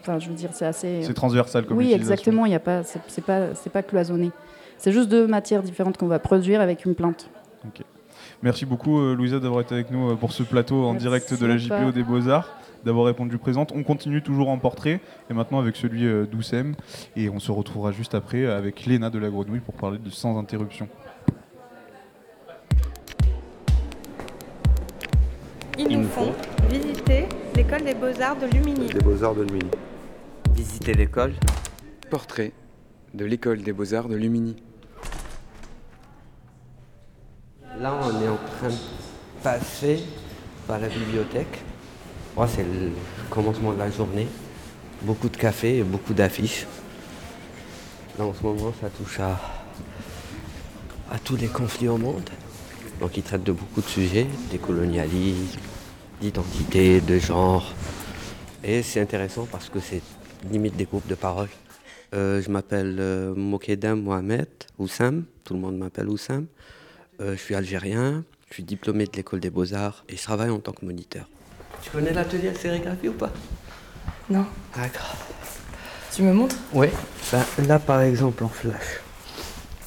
Enfin, 0.00 0.18
je 0.18 0.28
veux 0.28 0.34
dire, 0.34 0.50
c'est 0.52 0.66
assez. 0.66 1.02
C'est 1.02 1.14
transversal 1.14 1.66
comme 1.66 1.76
Oui, 1.76 1.92
exactement. 1.92 2.46
Il 2.46 2.52
y 2.52 2.56
a 2.56 2.60
pas, 2.60 2.82
c'est 2.82 3.24
pas, 3.24 3.54
c'est 3.54 3.70
pas 3.70 3.82
cloisonné. 3.82 4.30
C'est 4.78 4.92
juste 4.92 5.10
deux 5.10 5.26
matières 5.26 5.62
différentes 5.62 5.98
qu'on 5.98 6.06
va 6.06 6.18
produire 6.18 6.60
avec 6.60 6.84
une 6.86 6.94
plante. 6.94 7.28
Ok. 7.66 7.84
Merci 8.42 8.64
beaucoup, 8.64 8.98
euh, 8.98 9.14
Louisa, 9.14 9.38
d'avoir 9.38 9.60
été 9.60 9.74
avec 9.74 9.90
nous 9.90 10.12
euh, 10.12 10.16
pour 10.16 10.32
ce 10.32 10.42
plateau 10.42 10.84
en 10.84 10.92
Merci 10.92 11.06
direct 11.06 11.34
de 11.38 11.46
la 11.46 11.58
JPO 11.58 11.92
des 11.92 12.02
Beaux-Arts, 12.02 12.48
d'avoir 12.86 13.04
répondu 13.04 13.36
présente. 13.36 13.72
On 13.76 13.82
continue 13.82 14.22
toujours 14.22 14.48
en 14.48 14.56
portrait, 14.56 15.00
et 15.28 15.34
maintenant 15.34 15.58
avec 15.58 15.76
celui 15.76 16.06
euh, 16.06 16.24
d'Oussem. 16.24 16.74
Et 17.16 17.28
on 17.28 17.38
se 17.38 17.52
retrouvera 17.52 17.92
juste 17.92 18.14
après 18.14 18.46
avec 18.46 18.86
Léna 18.86 19.10
de 19.10 19.18
la 19.18 19.28
Grenouille 19.28 19.60
pour 19.60 19.74
parler 19.74 19.98
de 19.98 20.08
Sans 20.08 20.38
Interruption. 20.38 20.88
Ils 25.82 25.98
nous 25.98 26.06
font 26.08 26.34
visiter 26.68 27.26
l'école 27.56 27.84
des 27.84 27.94
beaux-arts 27.94 28.36
de 28.36 28.44
Lumini. 28.48 28.88
Des 28.88 28.98
beaux-arts 28.98 29.34
de 29.34 29.44
Lumini. 29.44 29.70
Visiter 30.54 30.92
l'école. 30.92 31.32
Portrait 32.10 32.52
de 33.14 33.24
l'école 33.24 33.62
des 33.62 33.72
beaux-arts 33.72 34.08
de 34.08 34.16
Lumini. 34.16 34.56
Là, 37.78 37.98
on 38.02 38.22
est 38.22 38.28
en 38.28 38.36
train 38.36 38.68
de 38.68 39.42
passer 39.42 40.00
par 40.66 40.80
la 40.80 40.88
bibliothèque. 40.88 41.62
Oh, 42.36 42.44
c'est 42.46 42.62
le 42.62 42.90
commencement 43.30 43.72
de 43.72 43.78
la 43.78 43.90
journée. 43.90 44.28
Beaucoup 45.00 45.30
de 45.30 45.36
café 45.38 45.78
et 45.78 45.82
beaucoup 45.82 46.12
d'affiches. 46.12 46.66
Là, 48.18 48.26
en 48.26 48.34
ce 48.34 48.42
moment, 48.42 48.74
ça 48.82 48.90
touche 48.90 49.18
à, 49.18 49.40
à 51.10 51.18
tous 51.18 51.36
les 51.36 51.48
conflits 51.48 51.88
au 51.88 51.96
monde. 51.96 52.28
Donc, 53.00 53.16
ils 53.16 53.22
traitent 53.22 53.44
de 53.44 53.52
beaucoup 53.52 53.80
de 53.80 53.86
sujets, 53.86 54.26
des 54.50 54.58
colonialismes, 54.58 55.58
d'identité, 56.20 57.00
de 57.00 57.18
genre. 57.18 57.72
Et 58.62 58.82
c'est 58.82 59.00
intéressant 59.00 59.46
parce 59.50 59.70
que 59.70 59.80
c'est 59.80 60.02
limite 60.50 60.76
des 60.76 60.84
groupes 60.84 61.06
de 61.06 61.14
parole. 61.14 61.48
Euh, 62.14 62.42
je 62.42 62.50
m'appelle 62.50 62.96
euh, 62.98 63.34
Mokedem 63.34 64.02
Mohamed 64.02 64.48
Oussam. 64.78 65.24
Tout 65.44 65.54
le 65.54 65.60
monde 65.60 65.78
m'appelle 65.78 66.08
Oussam. 66.08 66.46
Euh, 67.20 67.36
je 67.36 67.40
suis 67.40 67.54
algérien, 67.54 68.24
je 68.48 68.54
suis 68.54 68.62
diplômé 68.64 69.06
de 69.06 69.16
l'école 69.16 69.40
des 69.40 69.50
beaux-arts 69.50 70.04
et 70.08 70.16
je 70.16 70.22
travaille 70.22 70.50
en 70.50 70.58
tant 70.58 70.72
que 70.72 70.84
moniteur. 70.84 71.28
Tu 71.82 71.90
connais 71.90 72.12
l'atelier 72.12 72.50
de 72.50 72.56
sérigraphie 72.56 73.08
ou 73.08 73.12
pas? 73.12 73.32
Non. 74.28 74.44
D'accord. 74.76 75.16
Tu 76.14 76.22
me 76.22 76.32
montres? 76.32 76.56
Oui. 76.72 76.88
Ben, 77.32 77.44
là, 77.66 77.78
par 77.78 78.02
exemple, 78.02 78.44
en 78.44 78.48
flash. 78.48 79.00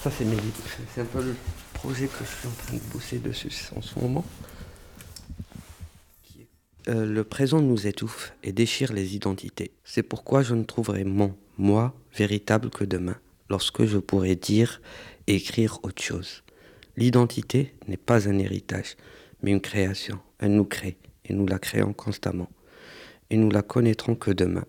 Ça, 0.01 0.09
c'est 0.18 0.26
mes 0.26 0.36
livres. 0.36 0.57
C'est 0.93 1.01
un 1.01 1.05
peu 1.05 1.22
le 1.22 1.36
projet 1.84 2.07
que 2.07 2.23
je 2.23 2.29
suis 2.29 2.47
en 2.47 2.51
train 2.51 2.77
de 2.77 2.93
bosser 2.93 3.19
dessus 3.19 3.51
en 3.75 3.81
ce 3.81 3.99
moment. 3.99 4.23
Euh, 6.88 7.05
le 7.05 7.25
présent 7.25 7.61
nous 7.61 7.88
étouffe 7.88 8.34
et 8.41 8.53
déchire 8.53 8.93
les 8.93 9.15
identités. 9.17 9.73
C'est 9.84 10.01
pourquoi 10.01 10.43
je 10.43 10.55
ne 10.55 10.63
trouverai 10.63 11.03
mon 11.03 11.36
moi 11.57 11.93
véritable 12.15 12.69
que 12.69 12.86
demain, 12.86 13.17
lorsque 13.49 13.84
je 13.84 13.97
pourrai 13.97 14.38
dire 14.38 14.81
et 15.27 15.36
écrire 15.36 15.79
autre 15.84 16.01
chose. 16.01 16.43
L'identité 16.95 17.73
n'est 17.89 17.97
pas 17.97 18.29
un 18.29 18.39
héritage, 18.39 18.95
mais 19.41 19.51
une 19.51 19.59
création. 19.59 20.19
Elle 20.39 20.55
nous 20.55 20.63
crée, 20.63 20.97
et 21.25 21.34
nous 21.34 21.47
la 21.47 21.59
créons 21.59 21.91
constamment. 21.91 22.49
Et 23.29 23.36
nous 23.36 23.51
la 23.51 23.61
connaîtrons 23.61 24.15
que 24.15 24.31
demain. 24.31 24.65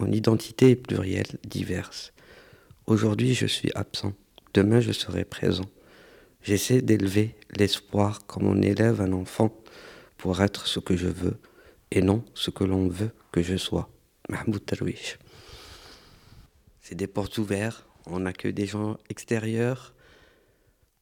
Mon 0.00 0.10
identité 0.10 0.70
est 0.70 0.76
plurielle, 0.76 1.38
diverse. 1.46 2.12
Aujourd'hui, 2.86 3.34
je 3.34 3.46
suis 3.46 3.70
absent. 3.76 4.12
Demain, 4.54 4.80
je 4.80 4.90
serai 4.90 5.24
présent. 5.24 5.70
J'essaie 6.48 6.80
d'élever 6.80 7.34
l'espoir 7.58 8.26
comme 8.26 8.46
on 8.46 8.62
élève 8.62 9.02
un 9.02 9.12
enfant 9.12 9.54
pour 10.16 10.40
être 10.40 10.66
ce 10.66 10.80
que 10.80 10.96
je 10.96 11.08
veux 11.08 11.36
et 11.90 12.00
non 12.00 12.24
ce 12.32 12.50
que 12.50 12.64
l'on 12.64 12.88
veut 12.88 13.10
que 13.32 13.42
je 13.42 13.58
sois. 13.58 13.90
Mahmoud 14.30 14.62
Darwish. 14.64 15.18
C'est 16.80 16.94
des 16.94 17.06
portes 17.06 17.36
ouvertes, 17.36 17.84
on 18.06 18.24
accueille 18.24 18.54
des 18.54 18.64
gens 18.64 18.96
extérieurs 19.10 19.92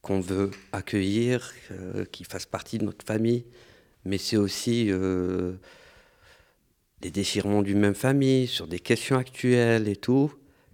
qu'on 0.01 0.19
veut 0.19 0.51
accueillir, 0.73 1.53
euh, 1.71 2.03
qui 2.03 2.25
fassent 2.25 2.45
partie 2.45 2.77
de 2.77 2.83
notre 2.83 3.05
famille, 3.05 3.45
mais 4.03 4.17
c'est 4.17 4.35
aussi 4.35 4.91
euh, 4.91 5.53
des 6.99 7.09
déchirements 7.09 7.61
d'une 7.61 7.79
même 7.79 7.95
famille 7.95 8.47
sur 8.47 8.67
des 8.67 8.81
questions 8.81 9.17
actuelles 9.17 9.87
et 9.87 9.95
tout, 9.95 10.29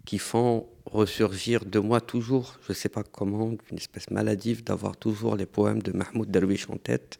qui 0.05 0.19
font 0.19 0.67
ressurgir 0.85 1.65
de 1.65 1.79
moi 1.79 2.01
toujours, 2.01 2.59
je 2.65 2.71
ne 2.71 2.75
sais 2.75 2.89
pas 2.89 3.03
comment, 3.03 3.51
une 3.71 3.77
espèce 3.77 4.09
maladive 4.11 4.63
d'avoir 4.63 4.97
toujours 4.97 5.35
les 5.35 5.45
poèmes 5.45 5.81
de 5.81 5.91
Mahmoud 5.91 6.29
Darwish 6.29 6.69
en 6.69 6.77
tête, 6.77 7.19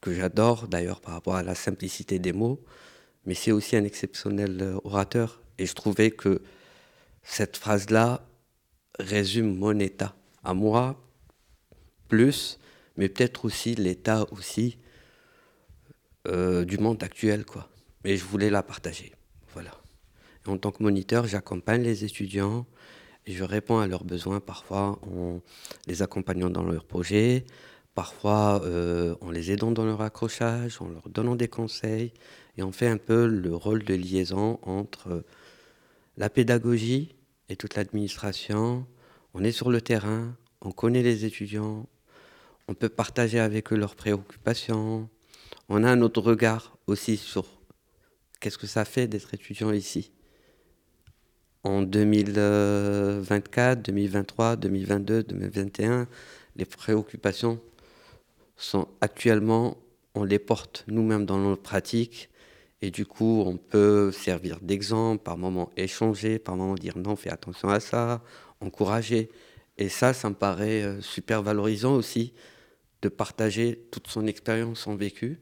que 0.00 0.12
j'adore 0.12 0.68
d'ailleurs 0.68 1.00
par 1.00 1.14
rapport 1.14 1.36
à 1.36 1.42
la 1.42 1.54
simplicité 1.54 2.18
des 2.18 2.32
mots, 2.32 2.60
mais 3.24 3.34
c'est 3.34 3.52
aussi 3.52 3.76
un 3.76 3.84
exceptionnel 3.84 4.58
euh, 4.60 4.78
orateur. 4.84 5.40
Et 5.58 5.66
je 5.66 5.74
trouvais 5.74 6.10
que 6.10 6.42
cette 7.22 7.56
phrase-là 7.56 8.26
résume 8.98 9.56
mon 9.56 9.78
état 9.78 10.14
à 10.42 10.54
moi, 10.54 11.00
plus, 12.08 12.58
mais 12.96 13.08
peut-être 13.08 13.44
aussi 13.44 13.74
l'état 13.74 14.26
aussi 14.32 14.76
euh, 16.26 16.64
du 16.64 16.78
monde 16.78 17.02
actuel, 17.02 17.44
quoi. 17.44 17.68
Mais 18.04 18.16
je 18.16 18.24
voulais 18.24 18.50
la 18.50 18.62
partager. 18.62 19.06
Et 19.06 19.21
en 20.46 20.58
tant 20.58 20.70
que 20.70 20.82
moniteur, 20.82 21.26
j'accompagne 21.26 21.82
les 21.82 22.04
étudiants 22.04 22.66
je 23.26 23.44
réponds 23.44 23.78
à 23.78 23.86
leurs 23.86 24.04
besoins 24.04 24.40
parfois 24.40 24.98
en 25.02 25.40
les 25.86 26.02
accompagnant 26.02 26.50
dans 26.50 26.64
leurs 26.64 26.84
projets, 26.84 27.44
parfois 27.94 28.62
euh, 28.64 29.14
en 29.20 29.30
les 29.30 29.52
aidant 29.52 29.70
dans 29.70 29.84
leur 29.84 30.00
accrochage, 30.00 30.80
en 30.80 30.88
leur 30.88 31.08
donnant 31.08 31.36
des 31.36 31.48
conseils, 31.48 32.12
et 32.56 32.62
on 32.62 32.72
fait 32.72 32.88
un 32.88 32.96
peu 32.96 33.26
le 33.26 33.54
rôle 33.54 33.84
de 33.84 33.94
liaison 33.94 34.58
entre 34.62 35.24
la 36.16 36.30
pédagogie 36.30 37.14
et 37.48 37.56
toute 37.56 37.76
l'administration. 37.76 38.86
On 39.34 39.44
est 39.44 39.52
sur 39.52 39.70
le 39.70 39.80
terrain, 39.80 40.36
on 40.60 40.72
connaît 40.72 41.02
les 41.02 41.24
étudiants, 41.24 41.86
on 42.68 42.74
peut 42.74 42.88
partager 42.88 43.38
avec 43.38 43.72
eux 43.72 43.76
leurs 43.76 43.96
préoccupations. 43.96 45.08
On 45.68 45.84
a 45.84 45.90
un 45.90 46.02
autre 46.02 46.20
regard 46.20 46.76
aussi 46.86 47.16
sur 47.16 47.46
qu'est-ce 48.40 48.58
que 48.58 48.66
ça 48.66 48.84
fait 48.84 49.06
d'être 49.06 49.32
étudiant 49.32 49.72
ici. 49.72 50.10
En 51.64 51.82
2024, 51.82 53.82
2023, 53.82 54.56
2022, 54.56 55.22
2021, 55.22 56.08
les 56.56 56.64
préoccupations 56.64 57.60
sont 58.56 58.88
actuellement, 59.00 59.76
on 60.14 60.24
les 60.24 60.40
porte 60.40 60.84
nous-mêmes 60.88 61.24
dans 61.24 61.38
nos 61.38 61.56
pratiques. 61.56 62.30
Et 62.80 62.90
du 62.90 63.06
coup, 63.06 63.44
on 63.46 63.56
peut 63.56 64.10
servir 64.10 64.58
d'exemple, 64.60 65.22
par 65.22 65.38
moment 65.38 65.70
échanger, 65.76 66.40
par 66.40 66.56
moment 66.56 66.74
dire 66.74 66.98
non, 66.98 67.14
fais 67.14 67.30
attention 67.30 67.68
à 67.68 67.78
ça, 67.78 68.22
encourager. 68.60 69.30
Et 69.78 69.88
ça, 69.88 70.12
ça 70.12 70.28
me 70.30 70.34
paraît 70.34 70.82
euh, 70.82 71.00
super 71.00 71.42
valorisant 71.42 71.94
aussi 71.94 72.32
de 73.02 73.08
partager 73.08 73.86
toute 73.92 74.08
son 74.08 74.26
expérience, 74.26 74.80
son 74.80 74.96
vécu, 74.96 75.38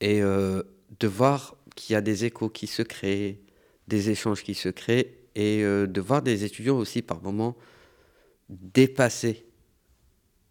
et 0.00 0.22
euh, 0.22 0.62
de 1.00 1.08
voir 1.08 1.56
qu'il 1.74 1.94
y 1.94 1.96
a 1.96 2.00
des 2.00 2.24
échos 2.24 2.48
qui 2.48 2.68
se 2.68 2.82
créent, 2.82 3.40
des 3.88 4.10
échanges 4.10 4.42
qui 4.42 4.54
se 4.54 4.68
créent, 4.68 5.14
et 5.34 5.62
euh, 5.62 5.86
de 5.86 6.00
voir 6.00 6.22
des 6.22 6.44
étudiants 6.44 6.78
aussi 6.78 7.02
par 7.02 7.22
moments 7.22 7.56
dépasser 8.48 9.46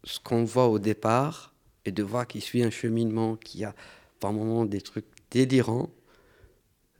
ce 0.04 0.20
qu'on 0.20 0.44
voit 0.44 0.68
au 0.68 0.78
départ 0.78 1.54
et 1.84 1.92
de 1.92 2.02
voir 2.02 2.26
qu'il 2.26 2.42
suit 2.42 2.62
un 2.62 2.70
cheminement, 2.70 3.36
qui 3.36 3.64
a 3.64 3.74
par 4.20 4.32
moments 4.32 4.64
des 4.64 4.80
trucs 4.80 5.06
délirants, 5.30 5.90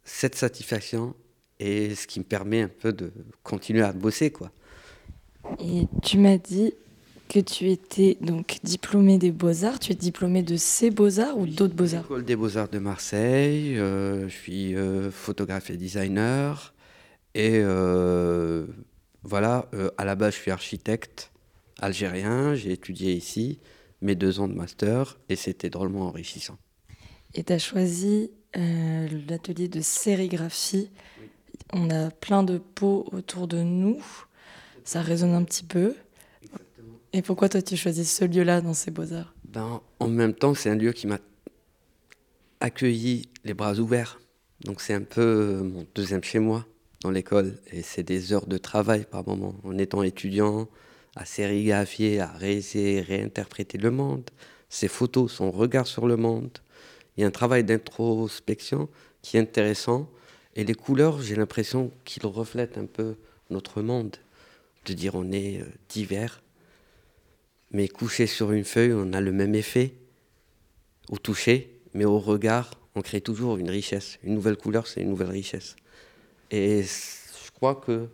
cette 0.04 0.34
satisfaction 0.34 1.14
est 1.58 1.94
ce 1.94 2.06
qui 2.06 2.20
me 2.20 2.24
permet 2.24 2.62
un 2.62 2.68
peu 2.68 2.92
de 2.92 3.12
continuer 3.42 3.82
à 3.82 3.92
bosser. 3.92 4.30
quoi. 4.30 4.50
Et 5.58 5.86
tu 6.02 6.18
m'as 6.18 6.36
dit 6.36 6.74
que 7.28 7.40
tu 7.40 7.70
étais 7.70 8.16
donc 8.20 8.58
diplômé 8.62 9.18
des 9.18 9.32
Beaux-Arts. 9.32 9.78
Tu 9.78 9.92
es 9.92 9.94
diplômé 9.94 10.42
de 10.42 10.56
ces 10.56 10.90
Beaux-Arts 10.90 11.36
ou 11.38 11.46
d'autres 11.46 11.74
Beaux-Arts? 11.74 12.02
L'école 12.02 12.24
des 12.24 12.36
Beaux-Arts 12.36 12.68
de 12.68 12.78
Marseille. 12.78 13.78
euh, 13.78 14.28
je 14.28 14.34
suis 14.34 14.74
euh, 14.76 15.10
photographe 15.10 15.70
et 15.70 15.76
designer. 15.76 16.74
Et 17.34 17.60
euh, 17.62 18.66
voilà, 19.22 19.68
à 19.98 20.04
la 20.04 20.14
base, 20.14 20.34
je 20.34 20.40
suis 20.40 20.50
architecte 20.50 21.32
algérien. 21.80 22.54
J'ai 22.54 22.72
étudié 22.72 23.12
ici 23.14 23.58
mes 24.02 24.14
deux 24.14 24.38
ans 24.38 24.48
de 24.48 24.54
master 24.54 25.18
et 25.28 25.36
c'était 25.36 25.70
drôlement 25.70 26.06
enrichissant. 26.06 26.58
Et 27.34 27.42
tu 27.42 27.52
as 27.52 27.58
choisi 27.58 28.30
l'atelier 28.54 29.66
de 29.66 29.80
sérigraphie. 29.80 30.90
On 31.72 31.90
a 31.90 32.10
plein 32.10 32.44
de 32.44 32.58
pots 32.58 33.08
autour 33.10 33.48
de 33.48 33.62
nous. 33.62 33.98
Ça 34.84 35.00
résonne 35.00 35.32
un 35.32 35.42
petit 35.42 35.64
peu. 35.64 35.96
Et 37.16 37.22
pourquoi 37.22 37.48
toi 37.48 37.62
tu 37.62 37.76
choisis 37.76 38.12
ce 38.12 38.24
lieu-là 38.24 38.60
dans 38.60 38.74
ces 38.74 38.90
beaux-arts? 38.90 39.32
Ben, 39.44 39.80
en 40.00 40.08
même 40.08 40.34
temps, 40.34 40.52
c'est 40.52 40.68
un 40.68 40.74
lieu 40.74 40.90
qui 40.90 41.06
m'a 41.06 41.20
accueilli 42.58 43.28
les 43.44 43.54
bras 43.54 43.74
ouverts. 43.74 44.20
Donc 44.64 44.80
c'est 44.80 44.94
un 44.94 45.02
peu 45.02 45.20
euh, 45.20 45.62
mon 45.62 45.86
deuxième 45.94 46.24
chez 46.24 46.40
moi 46.40 46.66
dans 47.02 47.12
l'école. 47.12 47.54
Et 47.70 47.82
c'est 47.82 48.02
des 48.02 48.32
heures 48.32 48.48
de 48.48 48.58
travail 48.58 49.06
par 49.08 49.24
moment. 49.24 49.54
En 49.62 49.78
étant 49.78 50.02
étudiant, 50.02 50.66
à 51.14 51.24
sérigraphier, 51.24 52.18
à 52.18 52.32
réessayer, 52.32 53.00
réinterpréter 53.00 53.78
le 53.78 53.92
monde, 53.92 54.28
ses 54.68 54.88
photos, 54.88 55.30
son 55.30 55.52
regard 55.52 55.86
sur 55.86 56.08
le 56.08 56.16
monde. 56.16 56.58
Il 57.16 57.20
y 57.20 57.24
a 57.24 57.28
un 57.28 57.30
travail 57.30 57.62
d'introspection 57.62 58.88
qui 59.22 59.36
est 59.36 59.40
intéressant. 59.40 60.10
Et 60.56 60.64
les 60.64 60.74
couleurs, 60.74 61.22
j'ai 61.22 61.36
l'impression 61.36 61.92
qu'ils 62.04 62.26
reflètent 62.26 62.76
un 62.76 62.86
peu 62.86 63.14
notre 63.50 63.82
monde. 63.82 64.16
De 64.84 64.94
dire 64.94 65.14
on 65.14 65.30
est 65.30 65.60
euh, 65.60 65.66
divers, 65.88 66.42
mais 67.74 67.88
couché 67.88 68.26
sur 68.28 68.52
une 68.52 68.64
feuille, 68.64 68.92
on 68.94 69.12
a 69.12 69.20
le 69.20 69.32
même 69.32 69.54
effet 69.56 69.94
au 71.10 71.18
toucher, 71.18 71.80
mais 71.92 72.04
au 72.04 72.20
regard, 72.20 72.70
on 72.94 73.02
crée 73.02 73.20
toujours 73.20 73.58
une 73.58 73.68
richesse. 73.68 74.18
Une 74.22 74.34
nouvelle 74.34 74.56
couleur, 74.56 74.86
c'est 74.86 75.00
une 75.02 75.10
nouvelle 75.10 75.30
richesse. 75.30 75.74
Et 76.52 76.84
je 76.84 77.50
crois 77.52 77.74
que 77.74 78.06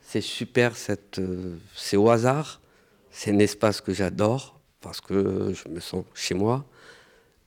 c'est 0.00 0.22
super, 0.22 0.72
euh, 1.18 1.56
c'est 1.76 1.98
au 1.98 2.08
hasard, 2.08 2.62
c'est 3.10 3.30
un 3.30 3.38
espace 3.40 3.82
que 3.82 3.92
j'adore, 3.92 4.58
parce 4.80 5.02
que 5.02 5.52
je 5.52 5.68
me 5.68 5.80
sens 5.80 6.06
chez 6.14 6.34
moi, 6.34 6.64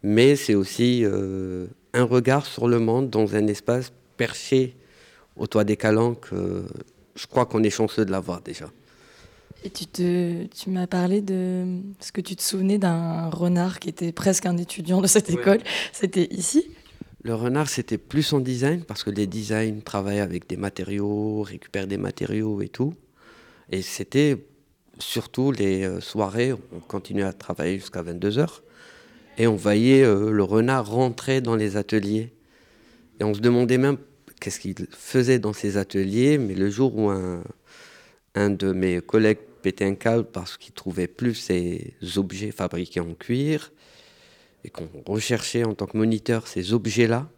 mais 0.03 0.35
c'est 0.35 0.53
aussi 0.53 1.03
euh, 1.03 1.65
un 1.93 2.03
regard 2.03 2.45
sur 2.45 2.67
le 2.67 2.77
monde 2.77 3.09
dans 3.09 3.35
un 3.35 3.47
espace 3.47 3.91
perché 4.15 4.75
au 5.35 5.47
toit 5.47 5.63
des 5.63 5.77
calanques. 5.77 6.31
euh, 6.33 6.67
je 7.15 7.25
crois 7.25 7.47
qu'on 7.47 7.63
est 7.63 7.71
chanceux 7.71 8.05
de 8.05 8.11
l'avoir 8.11 8.41
déjà. 8.41 8.69
Et 9.63 9.69
tu, 9.69 9.85
te, 9.85 10.45
tu 10.45 10.71
m'as 10.71 10.87
parlé 10.87 11.21
de 11.21 11.81
ce 11.99 12.11
que 12.11 12.21
tu 12.21 12.35
te 12.35 12.41
souvenais 12.41 12.79
d'un 12.79 13.29
renard 13.29 13.79
qui 13.79 13.89
était 13.89 14.11
presque 14.11 14.47
un 14.47 14.57
étudiant 14.57 15.01
de 15.01 15.07
cette 15.07 15.29
école. 15.29 15.59
C'était 15.91 16.27
ici? 16.31 16.65
Le 17.23 17.35
renard, 17.35 17.69
c'était 17.69 17.99
plus 17.99 18.33
en 18.33 18.39
design, 18.39 18.83
parce 18.83 19.03
que 19.03 19.11
les 19.11 19.27
designs 19.27 19.81
travaillent 19.81 20.19
avec 20.19 20.49
des 20.49 20.57
matériaux, 20.57 21.43
récupèrent 21.43 21.85
des 21.85 21.99
matériaux 21.99 22.61
et 22.61 22.69
tout. 22.69 22.95
Et 23.71 23.83
c'était 23.83 24.43
surtout 24.97 25.51
les 25.51 25.83
euh, 25.83 26.01
soirées, 26.01 26.53
on 26.53 26.79
continuait 26.79 27.23
à 27.23 27.33
travailler 27.33 27.77
jusqu'à 27.77 28.01
22h, 28.01 28.61
et 29.37 29.45
on 29.45 29.55
voyait 29.55 30.03
euh, 30.03 30.31
le 30.31 30.43
renard 30.43 30.89
rentrer 30.89 31.41
dans 31.41 31.55
les 31.55 31.77
ateliers. 31.77 32.33
Et 33.19 33.23
on 33.23 33.35
se 33.35 33.39
demandait 33.39 33.77
même 33.77 33.97
qu'est-ce 34.39 34.59
qu'il 34.59 34.73
faisait 34.89 35.37
dans 35.37 35.53
ces 35.53 35.77
ateliers, 35.77 36.39
mais 36.39 36.55
le 36.55 36.71
jour 36.71 36.97
où 36.97 37.09
un, 37.11 37.43
un 38.33 38.49
de 38.49 38.71
mes 38.71 38.99
collègues 38.99 39.37
pétait 39.61 39.85
un 39.85 39.95
câble 39.95 40.25
parce 40.25 40.57
qu'il 40.57 40.73
trouvait 40.73 41.07
plus 41.07 41.35
ces 41.35 41.93
objets 42.17 42.51
fabriqués 42.51 42.99
en 42.99 43.13
cuir, 43.13 43.71
et 44.63 44.69
qu'on 44.69 44.89
recherchait 45.05 45.63
en 45.63 45.73
tant 45.73 45.87
que 45.87 45.97
moniteur 45.97 46.47
ces 46.47 46.73
objets-là, 46.73 47.29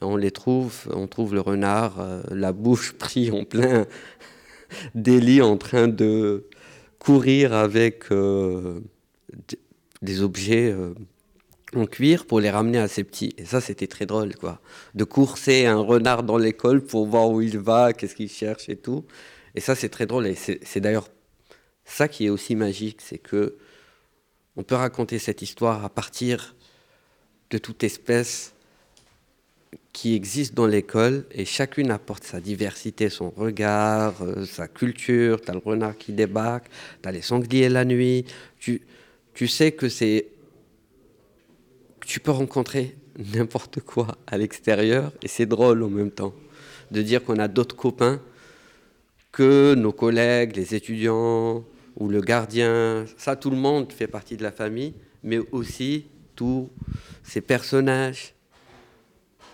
on 0.00 0.16
les 0.16 0.30
trouve, 0.30 0.88
on 0.92 1.06
trouve 1.06 1.34
le 1.34 1.40
renard, 1.40 2.00
euh, 2.00 2.22
la 2.30 2.52
bouche 2.52 2.92
pris 2.98 3.30
en 3.30 3.44
plein 3.44 3.86
délit, 4.94 5.42
en 5.42 5.56
train 5.56 5.88
de 5.88 6.48
courir 6.98 7.52
avec 7.52 8.10
euh, 8.10 8.80
des 10.02 10.22
objets 10.22 10.70
euh, 10.70 10.94
en 11.74 11.86
cuir 11.86 12.26
pour 12.26 12.40
les 12.40 12.50
ramener 12.50 12.78
à 12.78 12.88
ses 12.88 13.04
petits. 13.04 13.34
Et 13.38 13.44
ça, 13.44 13.60
c'était 13.60 13.86
très 13.86 14.06
drôle, 14.06 14.34
quoi. 14.36 14.60
De 14.94 15.04
courser 15.04 15.66
un 15.66 15.78
renard 15.78 16.22
dans 16.22 16.38
l'école 16.38 16.82
pour 16.82 17.06
voir 17.06 17.30
où 17.30 17.40
il 17.40 17.58
va, 17.58 17.92
qu'est-ce 17.92 18.14
qu'il 18.14 18.30
cherche 18.30 18.68
et 18.68 18.76
tout. 18.76 19.04
Et 19.56 19.60
ça, 19.60 19.74
c'est 19.74 19.88
très 19.88 20.06
drôle. 20.06 20.26
Et 20.26 20.34
c'est 20.34 20.80
d'ailleurs 20.80 21.08
ça 21.84 22.08
qui 22.08 22.26
est 22.26 22.28
aussi 22.28 22.54
magique, 22.54 23.00
c'est 23.00 23.18
que 23.18 23.56
on 24.56 24.62
peut 24.62 24.74
raconter 24.74 25.18
cette 25.18 25.42
histoire 25.42 25.84
à 25.84 25.90
partir 25.90 26.54
de 27.50 27.58
toute 27.58 27.84
espèce 27.84 28.54
qui 29.92 30.14
existe 30.14 30.54
dans 30.54 30.66
l'école 30.66 31.24
et 31.30 31.44
chacune 31.44 31.90
apporte 31.90 32.24
sa 32.24 32.40
diversité, 32.40 33.08
son 33.08 33.30
regard, 33.30 34.22
euh, 34.22 34.44
sa 34.44 34.68
culture. 34.68 35.40
Tu 35.40 35.50
as 35.50 35.54
le 35.54 35.60
renard 35.64 35.96
qui 35.96 36.12
débarque, 36.12 36.68
tu 37.02 37.08
as 37.08 37.12
les 37.12 37.22
sangliers 37.22 37.68
la 37.68 37.84
nuit. 37.84 38.24
Tu, 38.58 38.82
tu 39.34 39.48
sais 39.48 39.72
que 39.72 39.88
c'est. 39.88 40.26
Tu 42.04 42.20
peux 42.20 42.30
rencontrer 42.30 42.96
n'importe 43.18 43.80
quoi 43.80 44.16
à 44.26 44.38
l'extérieur 44.38 45.12
et 45.22 45.28
c'est 45.28 45.46
drôle 45.46 45.82
en 45.82 45.88
même 45.88 46.10
temps 46.10 46.34
de 46.90 47.02
dire 47.02 47.24
qu'on 47.24 47.38
a 47.38 47.48
d'autres 47.48 47.76
copains 47.76 48.20
que 49.36 49.74
nos 49.74 49.92
collègues, 49.92 50.56
les 50.56 50.74
étudiants 50.74 51.62
ou 51.96 52.08
le 52.08 52.22
gardien. 52.22 53.04
Ça, 53.18 53.36
tout 53.36 53.50
le 53.50 53.58
monde 53.58 53.92
fait 53.92 54.06
partie 54.06 54.38
de 54.38 54.42
la 54.42 54.50
famille, 54.50 54.94
mais 55.22 55.38
aussi 55.52 56.06
tous 56.34 56.70
ces 57.22 57.42
personnages 57.42 58.32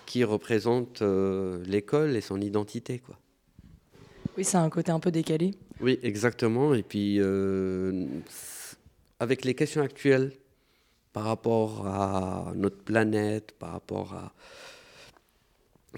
qui 0.05 0.23
représentent 0.23 1.01
euh, 1.01 1.61
l'école 1.65 2.15
et 2.15 2.21
son 2.21 2.39
identité. 2.39 2.99
Quoi. 2.99 3.19
Oui, 4.37 4.45
c'est 4.45 4.55
un 4.55 4.69
côté 4.69 4.89
un 4.89 5.01
peu 5.01 5.11
décalé. 5.11 5.51
Oui, 5.81 5.99
exactement. 6.01 6.73
Et 6.73 6.83
puis, 6.83 7.17
euh, 7.19 8.05
avec 9.19 9.43
les 9.43 9.53
questions 9.53 9.81
actuelles 9.81 10.31
par 11.11 11.25
rapport 11.25 11.87
à 11.87 12.53
notre 12.55 12.77
planète, 12.77 13.51
par 13.59 13.73
rapport 13.73 14.13
à 14.13 14.33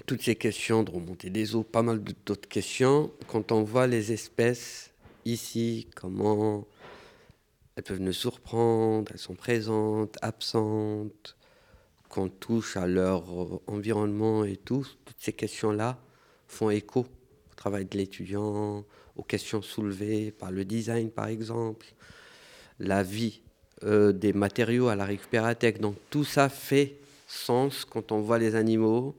toutes 0.04 0.22
ces 0.22 0.36
questions 0.36 0.82
de 0.82 0.90
remontée 0.90 1.30
des 1.30 1.54
eaux, 1.54 1.62
pas 1.62 1.82
mal 1.82 2.02
d'autres 2.26 2.48
questions, 2.48 3.10
quand 3.28 3.52
on 3.52 3.62
voit 3.62 3.86
les 3.86 4.12
espèces 4.12 4.90
ici, 5.24 5.88
comment 5.94 6.66
elles 7.76 7.82
peuvent 7.82 8.00
nous 8.00 8.12
surprendre, 8.12 9.10
elles 9.12 9.18
sont 9.18 9.34
présentes, 9.34 10.16
absentes, 10.22 11.36
qu'on 12.08 12.28
touche 12.28 12.76
à 12.76 12.86
leur 12.86 13.24
environnement 13.66 14.44
et 14.44 14.56
tout, 14.56 14.86
toutes 15.04 15.16
ces 15.18 15.32
questions-là 15.32 15.98
font 16.46 16.70
écho 16.70 17.00
au 17.00 17.54
travail 17.56 17.84
de 17.86 17.96
l'étudiant, 17.96 18.84
aux 19.16 19.22
questions 19.22 19.62
soulevées 19.62 20.30
par 20.30 20.50
le 20.50 20.64
design 20.64 21.10
par 21.10 21.26
exemple, 21.26 21.86
la 22.78 23.02
vie 23.02 23.40
euh, 23.82 24.12
des 24.12 24.32
matériaux 24.32 24.88
à 24.88 24.96
la 24.96 25.04
récupérathèque. 25.04 25.80
Donc 25.80 25.96
tout 26.10 26.24
ça 26.24 26.48
fait 26.48 26.96
sens 27.26 27.84
quand 27.84 28.12
on 28.12 28.20
voit 28.20 28.38
les 28.38 28.54
animaux 28.54 29.16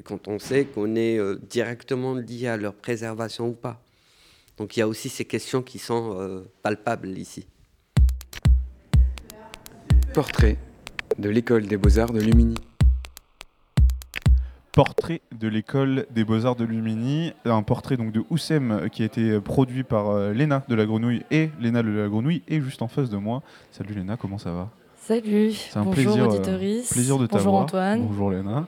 et 0.00 0.02
quand 0.02 0.28
on 0.28 0.38
sait 0.38 0.64
qu'on 0.64 0.96
est 0.96 1.18
euh, 1.18 1.38
directement 1.48 2.14
lié 2.14 2.48
à 2.48 2.56
leur 2.56 2.72
préservation 2.72 3.48
ou 3.48 3.52
pas. 3.52 3.82
Donc 4.56 4.74
il 4.76 4.80
y 4.80 4.82
a 4.82 4.88
aussi 4.88 5.10
ces 5.10 5.26
questions 5.26 5.60
qui 5.60 5.78
sont 5.78 6.18
euh, 6.18 6.50
palpables 6.62 7.18
ici. 7.18 7.46
Portrait 10.14 10.56
de 11.18 11.28
l'école 11.28 11.66
des 11.66 11.76
beaux-arts 11.76 12.14
de 12.14 12.20
Lumini. 12.20 12.54
Portrait 14.72 15.20
de 15.38 15.48
l'école 15.48 16.06
des 16.10 16.24
beaux-arts 16.24 16.56
de 16.56 16.64
Lumini, 16.64 17.34
un 17.44 17.62
portrait 17.62 17.98
donc 17.98 18.12
de 18.12 18.22
Oussem 18.30 18.70
euh, 18.70 18.88
qui 18.88 19.02
a 19.02 19.04
été 19.04 19.38
produit 19.38 19.84
par 19.84 20.08
euh, 20.08 20.32
Léna 20.32 20.64
de 20.66 20.74
la 20.74 20.86
Grenouille 20.86 21.24
et 21.30 21.50
Léna 21.60 21.82
de 21.82 21.90
la 21.90 22.08
Grenouille 22.08 22.42
est 22.48 22.62
juste 22.62 22.80
en 22.80 22.88
face 22.88 23.10
de 23.10 23.18
moi. 23.18 23.42
Salut 23.70 23.92
Léna, 23.92 24.16
comment 24.16 24.38
ça 24.38 24.52
va? 24.52 24.70
Salut, 24.96 25.52
C'est 25.52 25.76
un 25.76 25.84
bonjour 25.84 26.14
plaisir, 26.40 26.88
plaisir 26.90 27.18
de 27.18 27.26
bonjour. 27.26 27.54
Antoine. 27.54 28.06
Bonjour 28.06 28.30
Léna. 28.30 28.66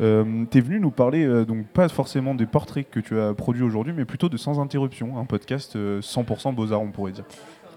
Euh, 0.00 0.44
T'es 0.50 0.60
venu 0.60 0.80
nous 0.80 0.90
parler, 0.90 1.24
euh, 1.24 1.44
donc 1.44 1.66
pas 1.66 1.88
forcément 1.88 2.34
des 2.34 2.46
portraits 2.46 2.88
que 2.90 3.00
tu 3.00 3.18
as 3.20 3.34
produits 3.34 3.62
aujourd'hui, 3.62 3.92
mais 3.96 4.04
plutôt 4.04 4.28
de 4.28 4.36
Sans 4.36 4.58
Interruption, 4.60 5.18
un 5.18 5.24
podcast 5.24 5.76
euh, 5.76 6.00
100% 6.00 6.54
Beaux-Arts, 6.54 6.82
on 6.82 6.90
pourrait 6.90 7.12
dire. 7.12 7.24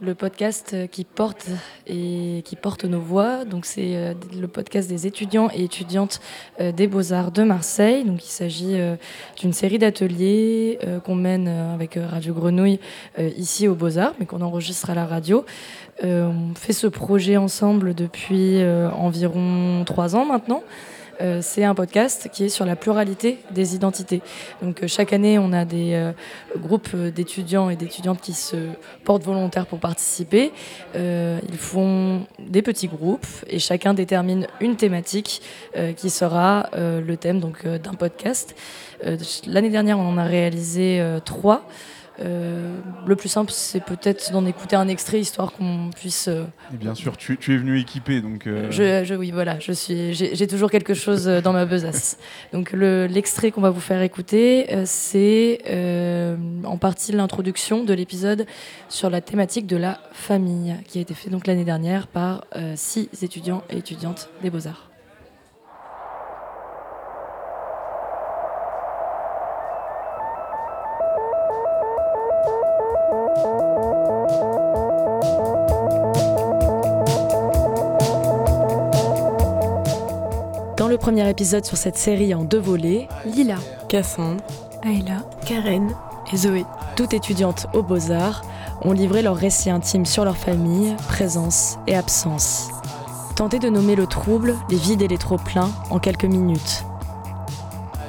le 0.01 0.13
podcast 0.13 0.75
qui 0.91 1.05
porte 1.05 1.47
et 1.87 2.41
qui 2.45 2.55
porte 2.57 2.83
nos 2.85 2.99
voix. 2.99 3.45
Donc 3.45 3.65
c'est 3.65 3.95
euh, 3.95 4.13
le 4.37 4.47
podcast 4.47 4.89
des 4.89 5.07
étudiants 5.07 5.49
et 5.53 5.63
étudiantes 5.63 6.19
euh, 6.59 6.71
des 6.73 6.87
Beaux-Arts 6.87 7.31
de 7.31 7.43
Marseille. 7.43 8.03
Donc 8.03 8.25
il 8.25 8.29
s'agit 8.29 8.73
euh, 8.79 8.95
d'une 9.39 9.53
série 9.53 9.79
d'ateliers 9.79 10.79
qu'on 11.05 11.15
mène 11.15 11.47
avec 11.47 11.97
Radio 12.01 12.33
Grenouille 12.33 12.79
ici 13.37 13.67
aux 13.67 13.75
Beaux-Arts, 13.75 14.13
mais 14.19 14.25
qu'on 14.25 14.41
enregistre 14.41 14.89
à 14.89 14.95
la 14.95 15.05
radio. 15.05 15.45
on 16.03 16.53
fait 16.55 16.73
ce 16.73 16.87
projet 16.87 17.37
ensemble 17.37 17.93
depuis 17.93 18.61
environ 18.63 19.83
trois 19.85 20.15
ans 20.15 20.25
maintenant. 20.25 20.61
Euh, 21.21 21.39
c'est 21.41 21.63
un 21.63 21.75
podcast 21.75 22.29
qui 22.31 22.45
est 22.45 22.49
sur 22.49 22.65
la 22.65 22.75
pluralité 22.75 23.39
des 23.51 23.75
identités. 23.75 24.21
Donc 24.61 24.83
euh, 24.83 24.87
chaque 24.87 25.13
année, 25.13 25.39
on 25.39 25.53
a 25.53 25.65
des 25.65 25.93
euh, 25.93 26.11
groupes 26.57 26.95
d'étudiants 26.95 27.69
et 27.69 27.75
d'étudiantes 27.75 28.21
qui 28.21 28.33
se 28.33 28.55
portent 29.03 29.23
volontaires 29.23 29.65
pour 29.65 29.79
participer. 29.79 30.51
ils 30.95 31.57
font 31.57 32.25
des 32.39 32.61
petits 32.61 32.87
groupes 32.87 33.27
et 33.47 33.59
chacun 33.59 33.93
détermine 33.93 34.47
une 34.59 34.75
thématique 34.75 35.41
qui 35.97 36.09
sera 36.09 36.69
le 36.73 37.15
thème 37.15 37.39
donc 37.39 37.65
d'un 37.67 37.93
podcast. 37.93 38.55
L'année 39.45 39.69
dernière, 39.69 39.99
on 39.99 40.07
en 40.07 40.17
a 40.17 40.23
réalisé 40.23 41.03
trois. 41.25 41.67
Euh, 42.19 42.79
le 43.05 43.15
plus 43.15 43.29
simple, 43.29 43.51
c'est 43.51 43.83
peut-être 43.83 44.31
d'en 44.31 44.45
écouter 44.45 44.75
un 44.75 44.87
extrait 44.87 45.19
histoire 45.19 45.51
qu'on 45.53 45.89
puisse. 45.95 46.27
Euh, 46.27 46.45
bien 46.71 46.95
sûr, 46.95 47.17
tu, 47.17 47.33
es 47.33 47.57
venu 47.57 47.79
équipé, 47.79 48.21
donc. 48.21 48.47
Euh, 48.47 48.71
je, 48.71 49.13
oui, 49.15 49.31
voilà, 49.31 49.59
je 49.59 49.71
suis, 49.71 50.13
j'ai 50.13 50.47
toujours 50.47 50.71
quelque 50.71 50.93
chose 50.93 51.25
dans 51.25 51.53
ma 51.53 51.65
besace. 51.65 52.17
donc 52.53 52.71
l'extrait 52.71 53.51
qu'on 53.51 53.61
va 53.61 53.69
vous 53.69 53.81
faire 53.81 54.01
écouter, 54.01 54.67
c'est 54.85 55.59
en 56.63 56.77
partie 56.77 57.11
l'introduction 57.11 57.83
de 57.83 57.93
l'épisode 57.93 58.45
sur 58.89 59.09
la 59.09 59.21
thématique 59.21 59.67
de 59.67 59.77
la 59.77 59.99
famille, 60.11 60.75
qui 60.87 60.99
a 60.99 61.01
été 61.01 61.13
fait 61.13 61.29
donc 61.29 61.47
l'année 61.47 61.65
dernière 61.65 62.07
par 62.07 62.45
six 62.75 63.09
étudiants 63.21 63.63
et 63.69 63.77
étudiantes 63.77 64.29
des 64.41 64.49
Beaux 64.49 64.67
Arts. 64.67 64.94
Premier 81.05 81.29
épisode 81.29 81.63
sur 81.63 81.77
cette 81.77 81.97
série 81.97 82.33
en 82.33 82.43
deux 82.43 82.59
volets, 82.59 83.07
Lila, 83.27 83.57
Cassandre, 83.89 84.43
Ayla, 84.83 85.23
Karen 85.45 85.95
et 86.33 86.35
Zoé, 86.35 86.65
toutes 86.95 87.13
étudiantes 87.13 87.67
aux 87.75 87.83
Beaux-Arts, 87.83 88.41
ont 88.81 88.91
livré 88.91 89.21
leur 89.21 89.35
récit 89.35 89.69
intime 89.69 90.07
sur 90.07 90.25
leur 90.25 90.35
famille, 90.35 90.95
présence 91.07 91.77
et 91.85 91.95
absence. 91.95 92.69
Tentez 93.35 93.59
de 93.59 93.69
nommer 93.69 93.95
le 93.95 94.07
trouble, 94.07 94.55
les 94.71 94.77
vides 94.77 95.03
et 95.03 95.07
les 95.07 95.19
trop-pleins 95.19 95.69
en 95.91 95.99
quelques 95.99 96.25
minutes. 96.25 96.83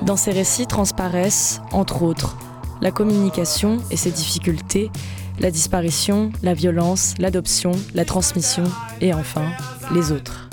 Dans 0.01 0.17
ces 0.17 0.31
récits 0.31 0.67
transparaissent, 0.67 1.61
entre 1.73 2.03
autres, 2.03 2.39
la 2.81 2.93
communication 2.93 3.77
et 3.91 3.99
ses 3.99 4.11
difficultés, 4.11 4.91
la 5.39 5.51
disparition, 5.51 6.33
la 6.43 6.55
violence, 6.55 7.13
l'adoption, 7.19 7.73
la 7.95 8.07
transmission 8.07 8.65
et 9.03 9.13
enfin 9.13 9.45
les 9.93 10.13
autres. 10.13 10.46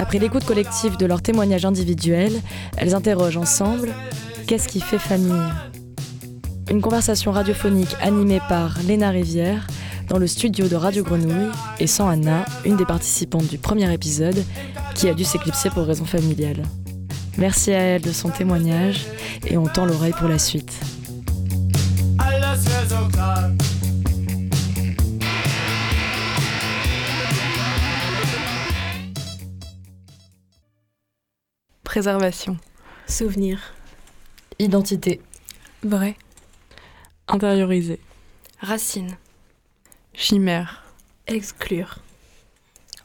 Après 0.00 0.18
l'écoute 0.18 0.46
collective 0.46 0.96
de 0.96 1.04
leurs 1.04 1.20
témoignages 1.20 1.66
individuels, 1.66 2.40
elles 2.78 2.94
interrogent 2.94 3.36
ensemble 3.36 3.92
Qu'est-ce 4.46 4.66
qui 4.66 4.80
fait 4.80 4.98
famille? 4.98 5.42
Une 6.70 6.80
conversation 6.80 7.30
radiophonique 7.32 7.94
animée 8.00 8.40
par 8.48 8.78
Léna 8.82 9.10
Rivière 9.10 9.66
dans 10.08 10.16
le 10.16 10.26
studio 10.26 10.68
de 10.68 10.74
Radio 10.74 11.04
Grenouille 11.04 11.50
et 11.78 11.86
sans 11.86 12.08
Anna, 12.08 12.46
une 12.64 12.76
des 12.76 12.86
participantes 12.86 13.46
du 13.46 13.58
premier 13.58 13.92
épisode, 13.92 14.42
qui 14.94 15.08
a 15.08 15.14
dû 15.14 15.22
s'éclipser 15.22 15.68
pour 15.68 15.84
raisons 15.84 16.06
familiales. 16.06 16.62
Merci 17.36 17.72
à 17.72 17.80
elle 17.80 18.02
de 18.02 18.12
son 18.12 18.30
témoignage 18.30 19.04
et 19.46 19.58
on 19.58 19.66
tend 19.66 19.84
l'oreille 19.84 20.14
pour 20.18 20.28
la 20.28 20.38
suite. 20.38 20.80
Préservation. 31.90 32.56
Souvenir. 33.08 33.74
Identité. 34.60 35.20
Vrai. 35.82 36.14
Intérioriser. 37.26 37.98
Racine. 38.60 39.16
Chimère. 40.14 40.84
Exclure. 41.26 41.98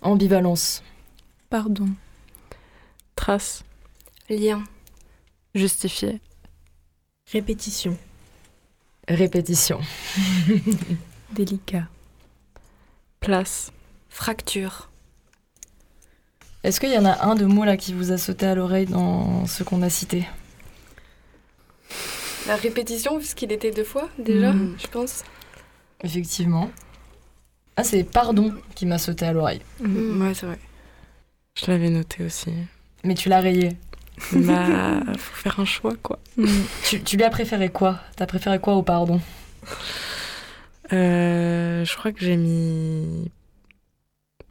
Ambivalence. 0.04 0.84
Pardon. 1.50 1.90
Trace. 3.16 3.64
Lien. 4.30 4.64
Justifier. 5.56 6.22
Répétition. 7.32 7.98
Répétition. 9.08 9.82
Délicat. 11.32 11.88
Place. 13.20 13.72
Fracture. 14.10 14.92
Est-ce 16.66 16.80
qu'il 16.80 16.92
y 16.92 16.98
en 16.98 17.06
a 17.06 17.24
un 17.24 17.36
de 17.36 17.46
mots 17.46 17.64
là 17.64 17.78
qui 17.78 17.94
vous 17.94 18.12
a 18.12 18.18
sauté 18.18 18.48
à 18.48 18.56
l'oreille 18.56 18.88
dans 18.88 19.46
ce 19.46 19.62
qu'on 19.62 19.84
a 19.84 19.90
cité? 19.92 20.28
La 22.48 22.56
répétition, 22.56 23.20
puisqu'il 23.20 23.52
était 23.52 23.70
deux 23.70 23.84
fois 23.84 24.10
déjà, 24.18 24.52
hmm. 24.52 24.76
je 24.80 24.88
pense. 24.88 25.24
Effectivement. 26.02 26.72
Ah, 27.76 27.84
c'est 27.84 28.04
pardon 28.04 28.52
qui 28.74 28.88
m'a 28.88 28.98
sauté 28.98 29.28
à 29.28 29.34
l'oreille. 29.34 29.62
Hmm. 29.80 30.20
Ouais, 30.20 30.34
c'est 30.34 30.48
vrai. 30.48 30.58
Je 31.54 31.68
l'avais 31.68 31.92
noté 31.92 32.24
aussi. 32.24 32.52
Mais 33.04 33.14
tu 33.14 33.30
l'as 33.30 33.42
rayé. 33.42 33.78
Bah, 34.32 35.02
faut 35.20 35.36
faire 35.36 35.60
un 35.60 35.66
choix, 35.66 35.94
quoi. 36.02 36.18
Hmm. 36.36 36.48
Tu, 36.84 37.00
tu, 37.04 37.16
lui 37.16 37.26
as 37.26 37.30
préféré 37.30 37.70
quoi? 37.70 38.00
T'as 38.16 38.26
préféré 38.26 38.58
quoi 38.58 38.74
au 38.74 38.82
pardon? 38.82 39.22
Euh, 40.94 41.86
Je 41.86 41.96
crois 41.96 42.12
que 42.12 42.22
j'ai 42.26 42.38
mis 42.38 43.30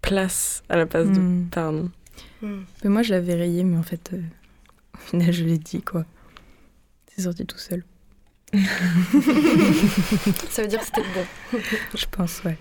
place 0.01 0.63
à 0.69 0.77
la 0.77 0.87
place 0.87 1.09
de 1.09 1.43
pardon. 1.51 1.91
Hmm. 2.45 2.65
Mais 2.83 2.91
moi, 2.91 3.03
je 3.03 3.11
l'avais 3.11 3.35
rayé, 3.35 3.65
mais 3.65 3.79
en 3.79 3.83
fait, 3.83 4.11
euh, 4.13 4.21
au 4.95 4.99
final, 4.99 5.33
je 5.33 5.45
l'ai 5.45 5.57
dit, 5.57 5.81
quoi. 5.81 6.05
C'est 7.07 7.23
sorti 7.23 7.47
tout 7.47 7.57
seul. 7.57 7.83
Ça 10.51 10.61
veut 10.61 10.69
dire 10.69 10.81
que 10.81 10.85
c'était 10.85 11.01
bon. 11.01 11.59
je 11.95 12.05
pense, 12.11 12.45
ouais. 12.45 12.59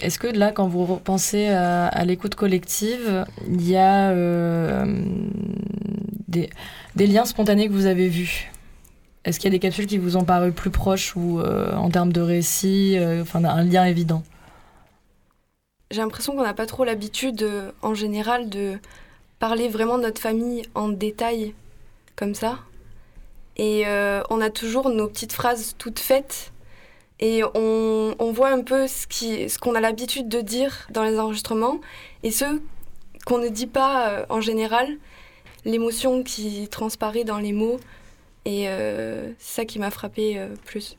Est-ce 0.00 0.18
que 0.18 0.26
là, 0.26 0.50
quand 0.50 0.66
vous 0.66 0.96
pensez 0.96 1.46
à, 1.46 2.04
l'écoute 2.04 2.34
collective, 2.34 3.24
il 3.46 3.68
y 3.68 3.76
a 3.76 4.10
euh, 4.10 4.84
des, 6.26 6.50
liens 6.96 7.24
spontanés 7.24 7.68
que 7.68 7.72
vous 7.72 7.86
avez 7.86 8.08
vus? 8.08 8.50
Est-ce 9.24 9.38
qu'il 9.38 9.48
y 9.48 9.52
a 9.52 9.56
des 9.56 9.60
capsules 9.60 9.86
qui 9.86 9.98
vous 9.98 10.16
ont 10.16 10.24
paru 10.24 10.50
plus 10.50 10.70
proches 10.70 11.14
ou 11.14 11.38
euh, 11.38 11.72
en 11.76 11.88
termes 11.88 12.12
de 12.12 12.20
récit, 12.20 12.96
enfin 13.20 13.44
un 13.44 13.62
lien 13.62 13.84
évident? 13.84 14.24
J'ai 15.92 16.00
l'impression 16.00 16.34
qu'on 16.34 16.42
n'a 16.42 16.54
pas 16.54 16.66
trop 16.66 16.84
l'habitude, 16.84 17.48
en 17.80 17.94
général, 17.94 18.50
de 18.50 18.80
parler 19.38 19.68
vraiment 19.68 19.98
de 19.98 20.02
notre 20.02 20.20
famille 20.20 20.62
en 20.74 20.88
détail, 20.88 21.54
comme 22.16 22.34
ça. 22.34 22.58
Et 23.56 23.86
euh, 23.86 24.22
on 24.30 24.40
a 24.40 24.50
toujours 24.50 24.90
nos 24.90 25.08
petites 25.08 25.32
phrases 25.32 25.74
toutes 25.78 25.98
faites. 25.98 26.52
Et 27.20 27.42
on, 27.54 28.14
on 28.18 28.32
voit 28.32 28.50
un 28.50 28.62
peu 28.62 28.88
ce 28.88 29.06
qu'on 29.06 29.48
ce 29.48 29.58
qu'on 29.58 29.74
a 29.74 29.80
l'habitude 29.80 30.28
de 30.28 30.40
dire 30.40 30.88
dans 30.90 31.04
les 31.04 31.18
enregistrements 31.18 31.80
et 32.24 32.30
ce 32.30 32.44
qu'on 33.24 33.38
ne 33.38 33.48
dit 33.48 33.68
pas 33.68 34.10
euh, 34.10 34.26
en 34.28 34.40
général, 34.40 34.88
l'émotion 35.64 36.24
qui 36.24 36.68
transparaît 36.68 37.24
dans 37.24 37.38
les 37.38 37.52
mots. 37.52 37.78
Et 38.44 38.68
euh, 38.68 39.30
c'est 39.38 39.54
ça 39.62 39.64
qui 39.64 39.78
m'a 39.78 39.90
frappé 39.90 40.44
plus. 40.64 40.96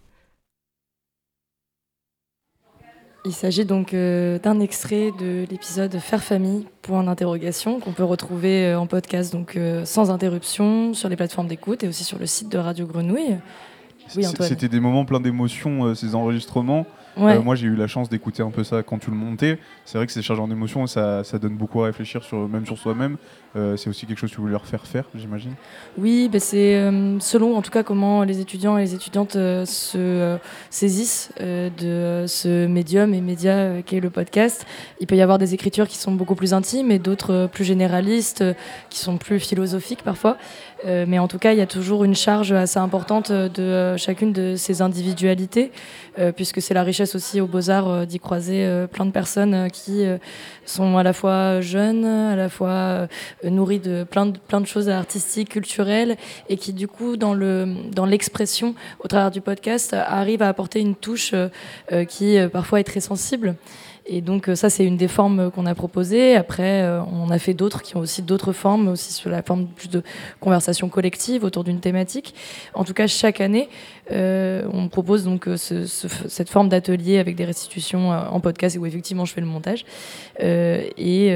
Il 3.25 3.33
s'agit 3.33 3.65
donc 3.65 3.93
euh, 3.95 4.37
d'un 4.37 4.59
extrait 4.59 5.11
de 5.19 5.45
l'épisode 5.49 5.97
Faire 5.97 6.23
famille, 6.23 6.67
point 6.83 7.03
d'interrogation, 7.03 7.79
qu'on 7.79 7.91
peut 7.91 8.03
retrouver 8.03 8.67
euh, 8.67 8.79
en 8.79 8.85
podcast 8.85 9.33
donc 9.33 9.55
euh, 9.55 9.83
sans 9.83 10.11
interruption 10.11 10.93
sur 10.93 11.09
les 11.09 11.15
plateformes 11.15 11.47
d'écoute 11.47 11.83
et 11.83 11.87
aussi 11.87 12.03
sur 12.03 12.19
le 12.19 12.27
site 12.27 12.49
de 12.49 12.59
Radio 12.59 12.85
Grenouille. 12.85 13.37
Oui, 14.15 14.25
C'était 14.41 14.67
des 14.67 14.79
moments 14.79 15.05
pleins 15.05 15.19
d'émotions, 15.19 15.95
ces 15.95 16.13
enregistrements. 16.13 16.85
Euh, 17.17 17.41
moi, 17.41 17.55
j'ai 17.55 17.67
eu 17.67 17.75
la 17.75 17.87
chance 17.87 18.09
d'écouter 18.09 18.43
un 18.43 18.51
peu 18.51 18.63
ça 18.63 18.83
quand 18.83 18.99
tu 18.99 19.09
le 19.09 19.15
montais. 19.15 19.59
C'est 19.85 19.97
vrai 19.97 20.05
que 20.05 20.13
c'est 20.13 20.21
chargé 20.21 20.41
en 20.41 20.51
émotions, 20.51 20.85
ça, 20.87 21.23
ça 21.23 21.39
donne 21.39 21.55
beaucoup 21.55 21.81
à 21.81 21.85
réfléchir, 21.85 22.23
sur, 22.23 22.47
même 22.47 22.65
sur 22.65 22.77
soi-même. 22.77 23.17
Euh, 23.55 23.77
c'est 23.77 23.89
aussi 23.89 24.05
quelque 24.05 24.17
chose 24.17 24.29
que 24.31 24.35
tu 24.35 24.41
voulais 24.41 24.51
leur 24.51 24.65
faire 24.65 24.85
faire, 24.85 25.05
j'imagine. 25.15 25.53
Oui, 25.97 26.29
bah, 26.31 26.39
c'est 26.39 26.75
euh, 26.75 27.17
selon 27.19 27.55
en 27.55 27.61
tout 27.61 27.71
cas 27.71 27.83
comment 27.83 28.23
les 28.23 28.41
étudiants 28.41 28.77
et 28.77 28.81
les 28.81 28.93
étudiantes 28.93 29.33
se 29.33 30.37
saisissent 30.69 31.31
de 31.39 32.25
ce 32.27 32.67
médium 32.67 33.13
et 33.13 33.21
média 33.21 33.81
qu'est 33.85 34.01
le 34.01 34.09
podcast. 34.09 34.65
Il 34.99 35.07
peut 35.07 35.15
y 35.15 35.21
avoir 35.21 35.37
des 35.37 35.53
écritures 35.53 35.87
qui 35.87 35.97
sont 35.97 36.11
beaucoup 36.11 36.35
plus 36.35 36.53
intimes 36.53 36.91
et 36.91 36.99
d'autres 36.99 37.49
plus 37.51 37.63
généralistes, 37.63 38.43
qui 38.89 38.99
sont 38.99 39.17
plus 39.17 39.39
philosophiques 39.39 40.03
parfois. 40.03 40.37
mais 40.85 41.19
en 41.19 41.27
tout 41.27 41.39
cas, 41.39 41.53
il 41.53 41.57
y 41.57 41.61
a 41.61 41.67
toujours 41.67 42.03
une 42.03 42.15
charge 42.15 42.51
assez 42.51 42.79
importante 42.79 43.31
de 43.31 43.95
chacune 43.97 44.33
de 44.33 44.55
ces 44.55 44.81
individualités, 44.81 45.71
puisque 46.35 46.61
c'est 46.61 46.73
la 46.73 46.83
richesse 46.83 47.15
aussi 47.15 47.39
aux 47.41 47.47
Beaux-Arts 47.47 48.05
d'y 48.05 48.19
croiser 48.19 48.85
plein 48.91 49.05
de 49.05 49.11
personnes 49.11 49.69
qui 49.71 50.03
sont 50.65 50.97
à 50.97 51.03
la 51.03 51.13
fois 51.13 51.61
jeunes, 51.61 52.05
à 52.05 52.35
la 52.35 52.49
fois 52.49 53.07
nourries 53.49 53.79
de 53.79 54.03
plein, 54.03 54.25
de 54.25 54.37
plein 54.37 54.61
de 54.61 54.67
choses 54.67 54.89
artistiques, 54.89 55.49
culturelles, 55.49 56.17
et 56.49 56.57
qui 56.57 56.73
du 56.73 56.87
coup, 56.87 57.17
dans 57.17 57.33
l'expression 57.33 58.69
dans 58.69 58.75
au 59.03 59.07
travers 59.07 59.31
du 59.31 59.41
podcast, 59.41 59.93
arrivent 59.93 60.41
à 60.41 60.47
apporter 60.47 60.79
une 60.79 60.95
touche 60.95 61.33
qui 62.07 62.37
parfois 62.51 62.79
est 62.79 62.83
très 62.83 62.99
sensible. 62.99 63.55
Et 64.07 64.21
donc 64.21 64.49
euh, 64.49 64.55
ça, 64.55 64.69
c'est 64.69 64.85
une 64.85 64.97
des 64.97 65.07
formes 65.07 65.49
qu'on 65.51 65.65
a 65.65 65.73
proposées. 65.73 66.35
Après, 66.35 66.83
euh, 66.83 67.01
on 67.11 67.29
a 67.31 67.39
fait 67.39 67.53
d'autres 67.53 67.81
qui 67.81 67.97
ont 67.97 68.01
aussi 68.01 68.21
d'autres 68.21 68.53
formes, 68.53 68.87
aussi 68.87 69.11
sur 69.11 69.29
la 69.29 69.41
forme 69.41 69.65
plus 69.65 69.89
de 69.89 70.03
conversation 70.39 70.89
collective 70.89 71.43
autour 71.43 71.63
d'une 71.63 71.79
thématique. 71.79 72.35
En 72.75 72.83
tout 72.83 72.93
cas, 72.93 73.07
chaque 73.07 73.41
année, 73.41 73.67
euh, 74.04 74.04
on 74.11 74.87
propose 74.89 75.23
donc 75.23 75.47
cette 75.55 76.49
forme 76.49 76.69
d'atelier 76.69 77.19
avec 77.19 77.35
des 77.35 77.45
restitutions 77.45 78.09
en 78.09 78.39
podcast 78.39 78.77
où 78.77 78.85
effectivement 78.85 79.25
je 79.25 79.33
fais 79.33 79.41
le 79.41 79.47
montage. 79.47 79.85
et 80.39 81.35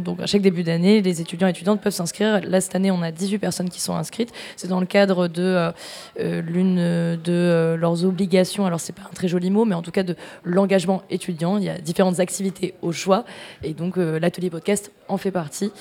donc 0.00 0.20
à 0.20 0.26
chaque 0.26 0.42
début 0.42 0.62
d'année, 0.62 1.00
les 1.02 1.20
étudiants 1.20 1.48
et 1.48 1.50
étudiantes 1.50 1.80
peuvent 1.80 1.92
s'inscrire. 1.92 2.40
Là, 2.46 2.60
cette 2.60 2.74
année, 2.74 2.90
on 2.90 3.02
a 3.02 3.10
18 3.10 3.38
personnes 3.38 3.70
qui 3.70 3.80
sont 3.80 3.94
inscrites. 3.94 4.32
C'est 4.56 4.68
dans 4.68 4.80
le 4.80 4.86
cadre 4.86 5.28
de 5.28 5.70
l'une 6.18 6.76
de 6.76 7.76
leurs 7.78 8.04
obligations. 8.04 8.66
Alors 8.66 8.80
c'est 8.80 8.94
pas 8.94 9.02
un 9.10 9.14
très 9.14 9.28
joli 9.28 9.50
mot, 9.50 9.64
mais 9.64 9.74
en 9.74 9.82
tout 9.82 9.90
cas 9.90 10.02
de 10.02 10.16
l'engagement 10.44 11.02
étudiant. 11.10 11.58
Il 11.58 11.64
y 11.64 11.68
a 11.68 11.78
différents 11.78 12.18
activités 12.18 12.74
au 12.82 12.92
choix. 12.92 13.24
Et 13.62 13.74
donc 13.74 13.98
euh, 13.98 14.18
l'atelier 14.18 14.50
podcast 14.50 14.92
en 15.08 15.16
fait 15.16 15.30
partie. 15.30 15.72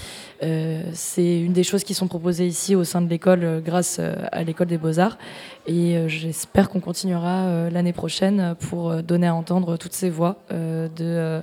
Euh, 0.43 0.81
c'est 0.93 1.39
une 1.39 1.53
des 1.53 1.63
choses 1.63 1.83
qui 1.83 1.93
sont 1.93 2.07
proposées 2.07 2.47
ici 2.47 2.75
au 2.75 2.83
sein 2.83 3.01
de 3.01 3.09
l'école 3.09 3.43
euh, 3.43 3.59
grâce 3.59 3.99
à 3.99 4.43
l'école 4.43 4.67
des 4.67 4.77
beaux-arts. 4.77 5.17
Et 5.67 5.97
j'espère 6.31 6.69
qu'on 6.69 6.79
continuera 6.79 7.69
l'année 7.69 7.93
prochaine 7.93 8.55
pour 8.69 9.01
donner 9.03 9.27
à 9.27 9.35
entendre 9.35 9.77
toutes 9.77 9.93
ces 9.93 10.09
voix 10.09 10.37
de 10.51 11.41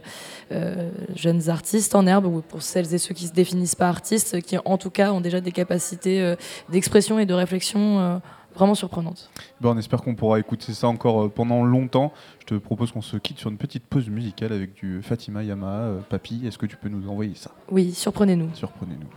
jeunes 1.15 1.49
artistes 1.49 1.95
en 1.95 2.07
herbe, 2.07 2.27
ou 2.27 2.41
pour 2.41 2.63
celles 2.63 2.95
et 2.95 2.99
ceux 2.99 3.15
qui 3.15 3.25
ne 3.25 3.29
se 3.31 3.35
définissent 3.35 3.75
pas 3.75 3.89
artistes, 3.89 4.41
qui 4.43 4.57
en 4.65 4.79
tout 4.79 4.91
cas 4.91 5.13
ont 5.13 5.21
déjà 5.21 5.41
des 5.41 5.53
capacités 5.53 6.35
d'expression 6.71 7.19
et 7.19 7.27
de 7.27 7.35
réflexion 7.35 8.21
vraiment 8.57 8.75
surprenante. 8.75 9.31
Ben, 9.61 9.71
on 9.71 9.79
espère 9.79 10.03
qu'on 10.03 10.15
pourra 10.15 10.41
écouter 10.41 10.73
ça 10.73 10.89
encore 10.89 11.25
euh, 11.25 11.29
pendant 11.29 11.63
longtemps. 11.63 12.13
Je 12.41 12.47
te 12.47 12.55
propose 12.55 12.91
qu'on 12.91 13.03
se 13.03 13.17
quitte 13.17 13.39
sur 13.39 13.51
une 13.51 13.59
petite 13.59 13.85
pause 13.85 14.09
musicale 14.09 14.53
avec 14.53 14.75
du 14.75 15.03
Fatima 15.03 15.43
Yama. 15.43 15.67
Euh, 15.67 16.01
Papy, 16.09 16.47
est-ce 16.47 16.59
que 16.59 16.67
tu 16.67 16.77
peux 16.77 16.89
nous 16.89 17.09
envoyer 17.09 17.35
ça? 17.35 17.51
Oui, 17.71 17.93
surprenez-nous. 17.93 18.51
Surprenez-nous. 18.55 19.09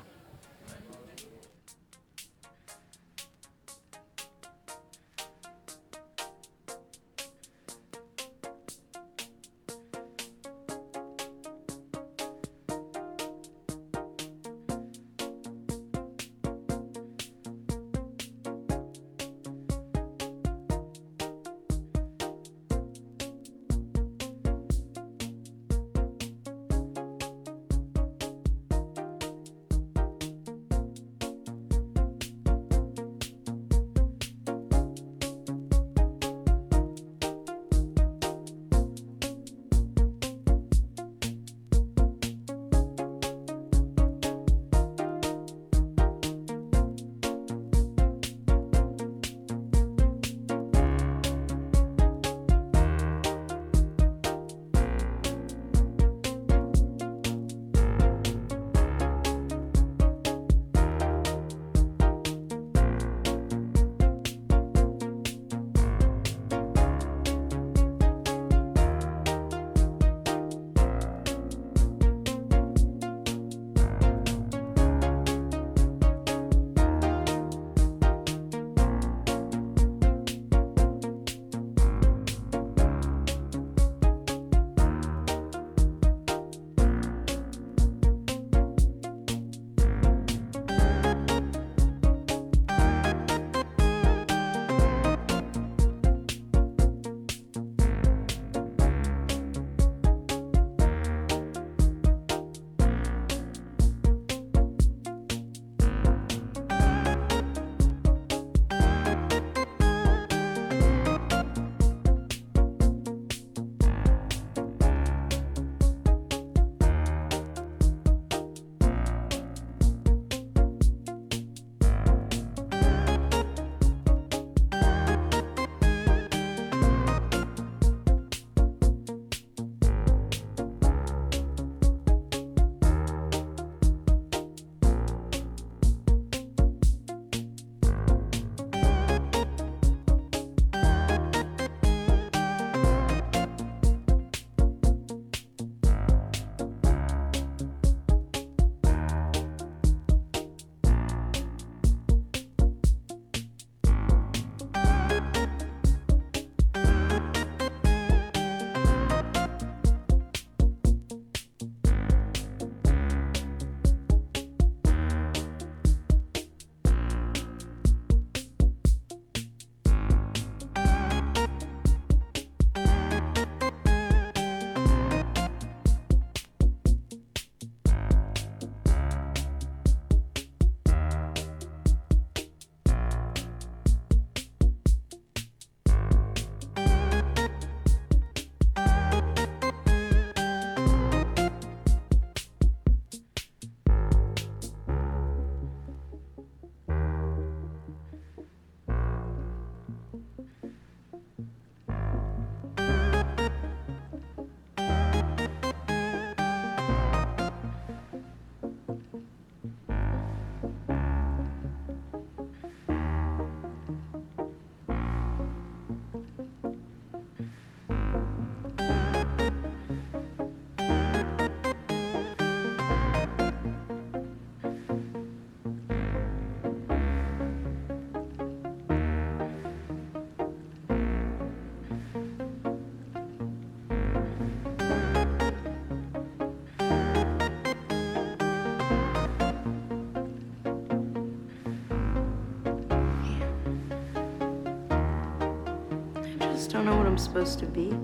Don't 246.70 246.86
know 246.86 246.96
what 246.96 247.08
I'm 247.08 247.18
supposed 247.18 247.58
to 247.60 247.66
be. 247.66 247.86
You 247.86 247.98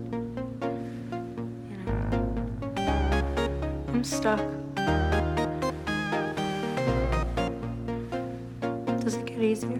know, 1.85 2.25
I'm 3.89 4.03
stuck. 4.03 4.39
Does 9.01 9.17
it 9.17 9.25
get 9.27 9.39
easier? 9.39 9.79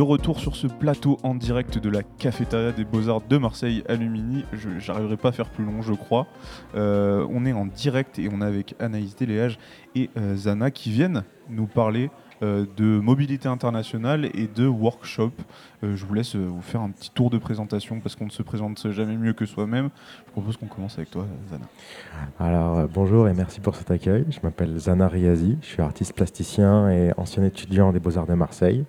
De 0.00 0.02
retour 0.02 0.40
sur 0.40 0.56
ce 0.56 0.66
plateau 0.66 1.18
en 1.22 1.34
direct 1.34 1.76
de 1.76 1.90
la 1.90 2.02
cafétéria 2.02 2.72
des 2.72 2.86
Beaux-Arts 2.86 3.20
de 3.28 3.36
Marseille 3.36 3.84
à 3.86 3.96
Lumini. 3.96 4.46
Je 4.54 4.70
n'arriverai 4.90 5.18
pas 5.18 5.28
à 5.28 5.32
faire 5.32 5.50
plus 5.50 5.62
long, 5.62 5.82
je 5.82 5.92
crois. 5.92 6.26
Euh, 6.74 7.26
on 7.28 7.44
est 7.44 7.52
en 7.52 7.66
direct 7.66 8.18
et 8.18 8.30
on 8.32 8.40
est 8.40 8.46
avec 8.46 8.74
Anaïs 8.78 9.14
Deléage 9.14 9.58
et 9.94 10.08
euh, 10.16 10.36
Zana 10.36 10.70
qui 10.70 10.90
viennent 10.90 11.22
nous 11.50 11.66
parler 11.66 12.08
euh, 12.42 12.64
de 12.78 12.98
mobilité 12.98 13.46
internationale 13.46 14.30
et 14.32 14.46
de 14.46 14.66
workshop. 14.66 15.32
je 15.82 16.02
vous 16.06 16.14
laisse 16.14 16.34
vous 16.34 16.62
faire 16.62 16.80
un 16.80 16.88
petit 16.92 17.10
tour 17.10 17.28
de 17.28 17.36
présentation 17.36 18.00
parce 18.00 18.16
qu'on 18.16 18.24
ne 18.24 18.30
se 18.30 18.42
présente 18.42 18.90
jamais 18.92 19.18
mieux 19.18 19.34
que 19.34 19.44
soi-même. 19.44 19.90
Je 20.28 20.32
propose 20.32 20.56
qu'on 20.56 20.66
commence 20.66 20.96
avec 20.96 21.10
toi, 21.10 21.26
Zana. 21.50 21.66
Alors 22.38 22.88
bonjour 22.88 23.28
et 23.28 23.34
merci 23.34 23.60
pour 23.60 23.76
cet 23.76 23.90
accueil. 23.90 24.24
Je 24.30 24.38
m'appelle 24.42 24.78
Zana 24.78 25.08
Riazi, 25.08 25.58
je 25.60 25.66
suis 25.66 25.82
artiste 25.82 26.14
plasticien 26.14 26.88
et 26.88 27.12
ancien 27.18 27.44
étudiant 27.44 27.92
des 27.92 28.00
Beaux-Arts 28.00 28.26
de 28.26 28.32
Marseille. 28.32 28.86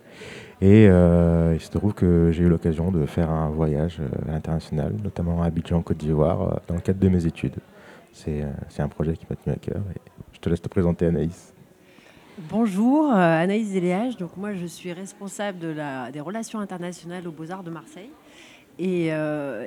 Et 0.62 0.88
euh, 0.88 1.56
il 1.56 1.60
se 1.60 1.72
trouve 1.72 1.94
que 1.96 2.30
j'ai 2.32 2.44
eu 2.44 2.48
l'occasion 2.48 2.92
de 2.92 3.08
faire 3.08 3.32
un 3.32 3.50
voyage 3.50 3.98
euh, 4.00 4.36
international, 4.36 4.94
notamment 5.04 5.42
à 5.42 5.48
Abidjan, 5.48 5.82
Côte 5.82 5.98
d'Ivoire, 5.98 6.42
euh, 6.42 6.56
dans 6.68 6.76
le 6.76 6.82
cadre 6.82 7.00
de 7.00 7.10
mes 7.10 7.26
études. 7.26 7.56
C'est 8.14 8.44
un 8.78 8.88
projet 8.88 9.14
qui 9.14 9.26
m'a 9.28 9.36
tenu 9.36 9.56
à 9.56 9.58
cœur. 9.58 9.82
Je 10.34 10.40
te 10.40 10.50
laisse 10.50 10.62
te 10.62 10.68
présenter, 10.68 11.08
Anaïs. 11.08 11.54
Bonjour, 12.50 13.10
Anaïs 13.12 13.68
Zéléage. 13.68 14.18
Donc 14.18 14.36
moi, 14.36 14.54
je 14.54 14.66
suis 14.66 14.92
responsable 14.92 15.60
des 16.12 16.20
relations 16.20 16.60
internationales 16.60 17.26
aux 17.26 17.32
Beaux-Arts 17.32 17.64
de 17.64 17.72
Marseille. 17.72 18.10
Et 18.80 19.12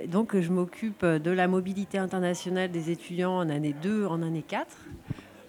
donc, 0.08 0.38
je 0.38 0.50
m'occupe 0.50 1.06
de 1.06 1.30
la 1.30 1.48
mobilité 1.48 1.96
internationale 1.96 2.70
des 2.70 2.90
étudiants 2.90 3.38
en 3.38 3.48
année 3.48 3.74
2, 3.82 4.06
en 4.06 4.20
année 4.20 4.44
4. 4.46 4.66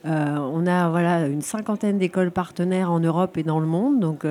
on 0.05 0.65
a 0.65 0.89
voilà, 0.89 1.27
une 1.27 1.41
cinquantaine 1.41 1.97
d'écoles 1.97 2.31
partenaires 2.31 2.91
en 2.91 3.01
Europe 3.01 3.37
et 3.37 3.43
dans 3.43 3.59
le 3.59 3.67
monde. 3.67 3.99
Donc, 3.99 4.25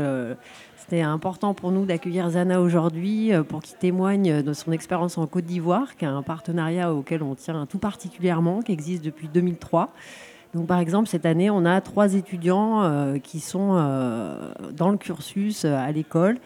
c'était 0.86 1.00
important 1.00 1.54
pour 1.54 1.72
nous 1.72 1.86
d'accueillir 1.86 2.28
Zana 2.28 2.60
aujourd'hui 2.60 3.32
euh, 3.32 3.42
pour 3.42 3.62
qu'il 3.62 3.78
témoigne 3.78 4.42
de 4.42 4.52
son 4.52 4.70
expérience 4.70 5.16
en 5.16 5.26
Côte 5.26 5.46
d'Ivoire, 5.46 5.96
qui 5.96 6.04
est 6.04 6.08
un 6.08 6.20
partenariat 6.20 6.92
auquel 6.92 7.22
on 7.22 7.34
tient 7.34 7.64
tout 7.64 7.78
particulièrement, 7.78 8.60
qui 8.60 8.72
existe 8.72 9.02
depuis 9.02 9.28
2003. 9.28 9.88
Donc, 10.52 10.66
par 10.66 10.78
exemple, 10.80 11.08
cette 11.08 11.24
année, 11.24 11.48
on 11.48 11.64
a 11.64 11.80
trois 11.80 12.12
étudiants 12.12 12.82
euh, 12.82 13.18
qui 13.18 13.40
sont 13.40 13.76
euh, 13.76 14.52
dans 14.76 14.90
le 14.90 14.98
cursus 14.98 15.64
à 15.64 15.90
l'école. 15.90 16.36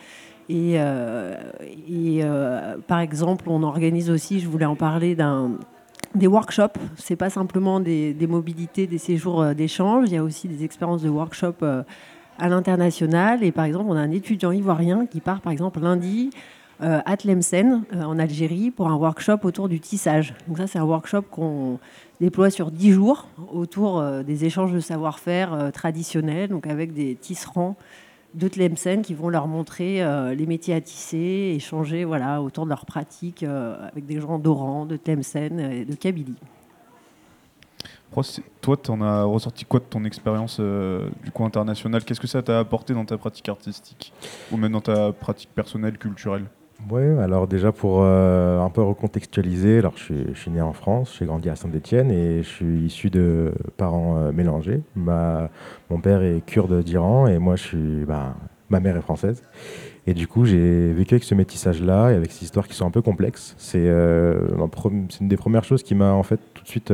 Et, 0.48 0.78
par 2.86 3.00
exemple, 3.00 3.46
on 3.48 3.64
organise 3.64 4.08
aussi, 4.08 4.38
je 4.38 4.48
voulais 4.48 4.66
en 4.66 4.76
parler, 4.76 5.16
des 6.14 6.26
workshops. 6.28 6.78
C'est 6.96 7.16
pas 7.16 7.28
simplement 7.28 7.80
des, 7.80 8.14
des, 8.14 8.26
mobilités, 8.28 8.86
des 8.86 8.98
séjours 8.98 9.46
d'échange. 9.46 10.04
Il 10.06 10.14
y 10.14 10.16
a 10.16 10.22
aussi 10.22 10.46
des 10.46 10.62
expériences 10.64 11.02
de 11.02 11.08
workshops 11.08 11.64
à 12.38 12.48
l'international. 12.48 13.42
Et 13.42 13.52
par 13.52 13.64
exemple, 13.64 13.86
on 13.88 13.96
a 13.96 14.00
un 14.00 14.10
étudiant 14.10 14.52
ivoirien 14.52 15.06
qui 15.06 15.20
part, 15.20 15.40
par 15.40 15.52
exemple, 15.52 15.80
lundi 15.80 16.30
euh, 16.80 17.00
à 17.06 17.16
Tlemcen, 17.16 17.82
euh, 17.92 18.02
en 18.04 18.20
Algérie, 18.20 18.70
pour 18.70 18.88
un 18.88 18.94
workshop 18.94 19.38
autour 19.42 19.68
du 19.68 19.80
tissage. 19.80 20.34
Donc 20.46 20.58
ça, 20.58 20.68
c'est 20.68 20.78
un 20.78 20.84
workshop 20.84 21.22
qu'on 21.22 21.80
déploie 22.20 22.50
sur 22.50 22.70
10 22.70 22.92
jours 22.92 23.26
autour 23.52 23.98
euh, 23.98 24.22
des 24.22 24.44
échanges 24.44 24.72
de 24.72 24.78
savoir-faire 24.78 25.72
traditionnels, 25.72 26.50
donc 26.50 26.68
avec 26.68 26.92
des 26.92 27.16
tisserands 27.16 27.76
de 28.34 28.46
Tlemcen 28.46 29.02
qui 29.02 29.14
vont 29.14 29.28
leur 29.28 29.48
montrer 29.48 30.04
les 30.36 30.46
métiers 30.46 30.74
à 30.74 30.82
tisser, 30.82 31.54
échanger 31.56 32.04
voilà, 32.04 32.42
autour 32.42 32.64
de 32.64 32.68
leurs 32.68 32.84
pratiques 32.84 33.42
avec 33.42 34.04
des 34.04 34.20
gens 34.20 34.38
d'Oran, 34.38 34.84
de 34.84 34.98
Tlemcen 34.98 35.58
et 35.58 35.86
de 35.86 35.94
Kabylie. 35.94 36.36
Toi, 38.60 38.76
tu 38.76 38.90
en 38.90 39.00
as 39.00 39.24
ressorti 39.24 39.64
quoi 39.64 39.80
de 39.80 39.84
ton 39.84 40.04
expérience 40.04 40.58
euh, 40.60 41.08
du 41.24 41.30
coup 41.30 41.44
international 41.44 42.04
Qu'est-ce 42.04 42.20
que 42.20 42.26
ça 42.26 42.42
t'a 42.42 42.58
apporté 42.58 42.94
dans 42.94 43.04
ta 43.04 43.18
pratique 43.18 43.48
artistique? 43.48 44.12
Ou 44.50 44.56
même 44.56 44.72
dans 44.72 44.80
ta 44.80 45.12
pratique 45.12 45.50
personnelle, 45.54 45.98
culturelle? 45.98 46.44
Oui, 46.90 47.02
alors 47.20 47.48
déjà 47.48 47.72
pour 47.72 48.02
euh, 48.02 48.60
un 48.60 48.70
peu 48.70 48.82
recontextualiser, 48.82 49.78
alors 49.78 49.94
je 49.96 50.32
suis, 50.34 50.50
né 50.50 50.60
en 50.60 50.72
France, 50.72 51.16
j'ai 51.18 51.26
grandi 51.26 51.48
à 51.50 51.56
Saint-Étienne 51.56 52.10
et 52.10 52.42
je 52.42 52.48
suis 52.48 52.78
issu 52.86 53.10
de 53.10 53.52
parents 53.76 54.16
euh, 54.16 54.32
mélangés. 54.32 54.80
Mon 54.94 56.00
père 56.00 56.22
est 56.22 56.40
kurde 56.46 56.82
d'Iran 56.82 57.26
et 57.26 57.38
moi 57.38 57.56
je 57.56 57.62
suis, 57.62 58.04
ben, 58.04 58.34
ma 58.70 58.80
mère 58.80 58.96
est 58.96 59.02
française. 59.02 59.42
Et 60.06 60.14
du 60.14 60.26
coup, 60.26 60.46
j'ai 60.46 60.92
vécu 60.92 61.14
avec 61.14 61.24
ce 61.24 61.34
métissage-là 61.34 62.12
et 62.12 62.14
avec 62.14 62.32
ces 62.32 62.44
histoires 62.44 62.66
qui 62.66 62.74
sont 62.74 62.86
un 62.86 62.90
peu 62.90 63.02
complexes. 63.02 63.54
C'est 63.58 63.86
une 63.86 65.28
des 65.28 65.36
premières 65.36 65.64
choses 65.64 65.82
qui 65.82 65.94
m'a 65.94 66.12
en 66.12 66.22
fait 66.22 66.40
tout 66.54 66.62
de 66.62 66.68
suite 66.68 66.92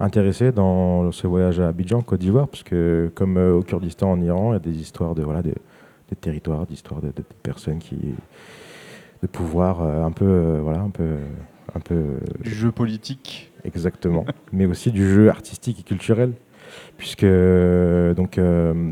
intéressé 0.00 0.52
dans 0.52 1.10
ce 1.12 1.26
voyage 1.26 1.60
à 1.60 1.68
Abidjan, 1.68 2.02
Côte 2.02 2.20
d'Ivoire, 2.20 2.48
parce 2.48 2.62
que 2.62 3.10
comme 3.14 3.36
euh, 3.36 3.54
au 3.54 3.62
Kurdistan 3.62 4.10
en 4.10 4.20
Iran, 4.20 4.52
il 4.52 4.54
y 4.54 4.56
a 4.56 4.60
des 4.60 4.80
histoires 4.80 5.14
de 5.14 5.22
voilà 5.22 5.42
des, 5.42 5.54
territoires, 6.20 6.66
d'histoires 6.66 7.00
de, 7.00 7.10
personnes 7.42 7.78
qui 7.78 7.96
de 9.22 9.26
pouvoir 9.26 9.82
euh, 9.82 10.04
un 10.04 10.12
peu 10.12 10.24
euh, 10.24 10.60
voilà 10.62 10.80
un 10.80 10.90
peu 10.90 11.16
un 11.74 11.80
peu 11.80 12.18
du 12.42 12.50
jeu 12.50 12.70
politique. 12.70 13.52
Exactement, 13.64 14.24
mais 14.52 14.66
aussi 14.66 14.92
du 14.92 15.08
jeu 15.08 15.28
artistique 15.28 15.80
et 15.80 15.82
culturel. 15.82 16.32
Puisque 16.96 17.26
donc 18.16 18.40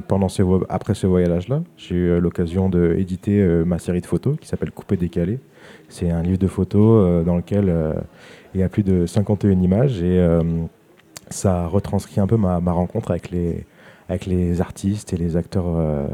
pendant 0.06 0.28
ce 0.28 0.42
après 0.68 0.94
ce 0.94 1.06
voyage-là, 1.06 1.62
j'ai 1.76 1.96
eu 1.96 2.20
l'occasion 2.20 2.68
d'éditer 2.68 3.44
ma 3.64 3.80
série 3.80 4.00
de 4.00 4.06
photos 4.06 4.36
qui 4.38 4.46
s'appelle 4.46 4.70
Coupé 4.70 4.96
décalé. 4.96 5.40
C'est 5.88 6.10
un 6.10 6.22
livre 6.22 6.38
de 6.38 6.46
photos 6.46 7.24
dans 7.24 7.34
lequel 7.34 7.74
il 8.54 8.60
y 8.60 8.62
a 8.62 8.68
plus 8.68 8.84
de 8.84 9.06
51 9.06 9.60
images 9.60 10.00
et 10.00 10.20
ça 11.30 11.66
retranscrit 11.66 12.20
un 12.20 12.26
peu 12.26 12.36
ma, 12.36 12.58
rencontre 12.72 13.10
avec 13.10 13.30
les, 13.30 14.60
artistes 14.60 15.12
et 15.12 15.16
les 15.16 15.36
acteurs 15.36 15.66
euh, 15.66 16.08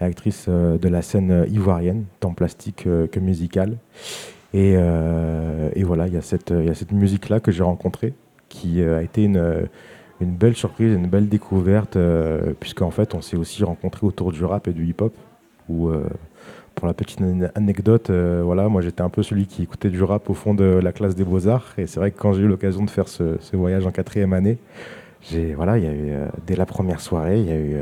et 0.00 0.04
actrices 0.04 0.46
euh, 0.48 0.78
de 0.78 0.88
la 0.88 1.02
scène 1.02 1.46
ivoirienne, 1.48 2.04
tant 2.20 2.32
plastique 2.32 2.86
euh, 2.86 3.06
que 3.06 3.20
musicale. 3.20 3.76
Et, 4.54 4.76
voilà, 5.84 6.06
il 6.06 6.14
y 6.14 6.16
a 6.16 6.22
cette, 6.22 6.92
musique-là 6.92 7.40
que 7.40 7.50
j'ai 7.52 7.62
rencontrée, 7.62 8.14
qui 8.48 8.82
a 8.82 9.02
été 9.02 9.24
une, 9.24 9.68
belle 10.20 10.54
surprise, 10.54 10.94
une 10.94 11.08
belle 11.08 11.28
découverte, 11.28 11.96
puisqu'en 12.60 12.90
fait, 12.90 13.14
on 13.14 13.22
s'est 13.22 13.36
aussi 13.36 13.64
rencontrés 13.64 14.06
autour 14.06 14.30
du 14.30 14.44
rap 14.44 14.68
et 14.68 14.72
du 14.72 14.86
hip-hop, 14.86 15.14
pour 16.74 16.86
la 16.86 16.94
petite 16.94 17.20
anecdote, 17.54 18.10
voilà, 18.10 18.68
moi 18.68 18.80
j'étais 18.82 19.02
un 19.02 19.08
peu 19.08 19.22
celui 19.22 19.46
qui 19.46 19.62
écoutait 19.62 19.90
du 19.90 20.02
rap 20.02 20.28
au 20.30 20.34
fond 20.34 20.54
de 20.54 20.64
la 20.64 20.92
classe 20.92 21.14
des 21.14 21.24
beaux-arts. 21.24 21.74
Et 21.78 21.86
c'est 21.86 22.00
vrai 22.00 22.10
que 22.10 22.18
quand 22.18 22.32
j'ai 22.32 22.42
eu 22.42 22.48
l'occasion 22.48 22.84
de 22.84 22.90
faire 22.90 23.08
ce, 23.08 23.36
voyage 23.52 23.86
en 23.86 23.90
quatrième 23.90 24.32
année, 24.32 24.58
j'ai, 25.20 25.54
voilà, 25.54 25.78
il 25.78 25.84
y 25.84 25.86
a 25.86 25.92
eu, 25.92 26.12
dès 26.46 26.56
la 26.56 26.66
première 26.66 27.00
soirée, 27.00 27.40
il 27.40 27.46
y 27.46 27.52
a 27.52 27.58
eu, 27.58 27.76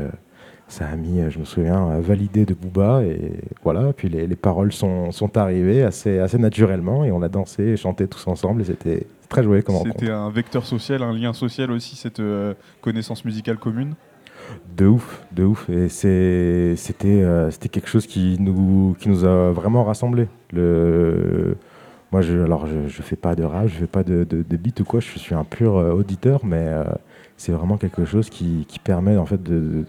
ça 0.67 0.85
a 0.85 0.95
mis, 0.95 1.21
je 1.29 1.39
me 1.39 1.45
souviens, 1.45 1.99
validé 1.99 2.45
de 2.45 2.53
Booba. 2.53 3.03
Et 3.03 3.39
voilà, 3.63 3.93
puis 3.93 4.09
les, 4.09 4.35
paroles 4.35 4.71
sont, 4.71 5.11
sont, 5.11 5.37
arrivées 5.37 5.83
assez, 5.83 6.19
assez 6.19 6.37
naturellement 6.37 7.03
et 7.03 7.11
on 7.11 7.21
a 7.21 7.29
dansé 7.29 7.63
et 7.63 7.77
chanté 7.77 8.07
tous 8.07 8.27
ensemble 8.27 8.61
et 8.61 8.65
c'était 8.65 9.07
très 9.29 9.43
joyeux 9.43 9.63
comme. 9.63 9.77
C'était 9.83 10.11
un 10.11 10.29
vecteur 10.29 10.65
social, 10.65 11.01
un 11.01 11.13
lien 11.13 11.33
social 11.33 11.71
aussi, 11.71 11.95
cette 11.95 12.21
connaissance 12.81 13.25
musicale 13.25 13.57
commune 13.57 13.95
de 14.77 14.87
ouf, 14.87 15.23
de 15.31 15.43
ouf. 15.43 15.69
Et 15.69 15.89
c'était 15.89 17.21
euh, 17.23 17.51
c'était 17.51 17.69
quelque 17.69 17.89
chose 17.89 18.07
qui 18.07 18.37
nous, 18.39 19.25
a 19.25 19.51
vraiment 19.51 19.83
rassemblés. 19.83 20.27
Moi, 20.53 22.21
je, 22.21 22.39
alors, 22.39 22.67
je, 22.67 23.01
fais 23.01 23.15
pas 23.15 23.35
de 23.35 23.43
rap, 23.43 23.67
je 23.67 23.75
fais 23.75 23.87
pas 23.87 24.03
de, 24.03 24.25
de, 24.25 24.57
beat 24.57 24.81
ou 24.81 24.83
quoi, 24.83 24.99
je 24.99 25.17
suis 25.17 25.33
un 25.33 25.45
pur 25.45 25.77
euh, 25.77 25.93
auditeur, 25.93 26.41
mais 26.43 26.65
euh, 26.67 26.83
c'est 27.37 27.53
vraiment 27.53 27.77
quelque 27.77 28.03
chose 28.03 28.29
qui, 28.29 28.65
permet, 28.83 29.15
en 29.15 29.25
fait, 29.25 29.39